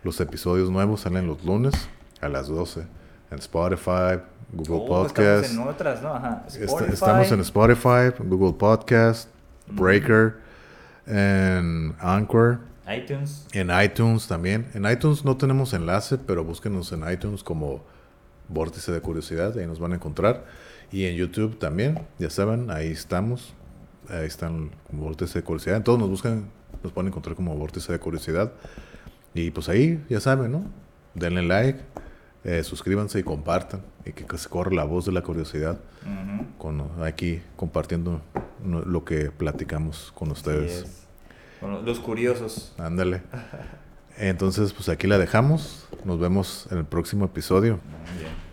[0.02, 1.88] los episodios nuevos salen los lunes
[2.20, 2.84] a las 12
[3.30, 4.20] en Spotify,
[4.52, 5.44] Google oh, Podcast.
[5.44, 6.14] Estamos en otras, ¿no?
[6.14, 6.44] Ajá.
[6.48, 9.28] estamos en Spotify, Google Podcast,
[9.68, 10.36] Breaker,
[11.06, 12.60] en Anchor.
[12.88, 13.46] iTunes.
[13.52, 14.66] En iTunes también.
[14.74, 17.82] En iTunes no tenemos enlace, pero búsquenos en iTunes como
[18.48, 20.44] Vórtice de Curiosidad, ahí nos van a encontrar.
[20.90, 23.54] Y en YouTube también, ya saben, ahí estamos.
[24.08, 25.82] Ahí están como Vórtice de Curiosidad.
[25.82, 26.50] Todos nos buscan
[26.82, 28.52] Nos pueden encontrar como Vórtice de Curiosidad.
[29.34, 30.64] Y pues ahí, ya saben, ¿no?
[31.14, 31.80] Denle like,
[32.44, 33.82] eh, suscríbanse y compartan.
[34.04, 35.78] Y que, se corra la voz de la curiosidad.
[36.58, 38.20] con, aquí compartiendo
[38.64, 41.06] lo que platicamos con ustedes.
[41.60, 42.74] Bueno, los curiosos.
[42.78, 43.22] Ándale.
[44.18, 45.88] Entonces, pues aquí la dejamos.
[46.04, 47.80] Nos vemos en el próximo episodio.
[48.18, 48.50] Bien.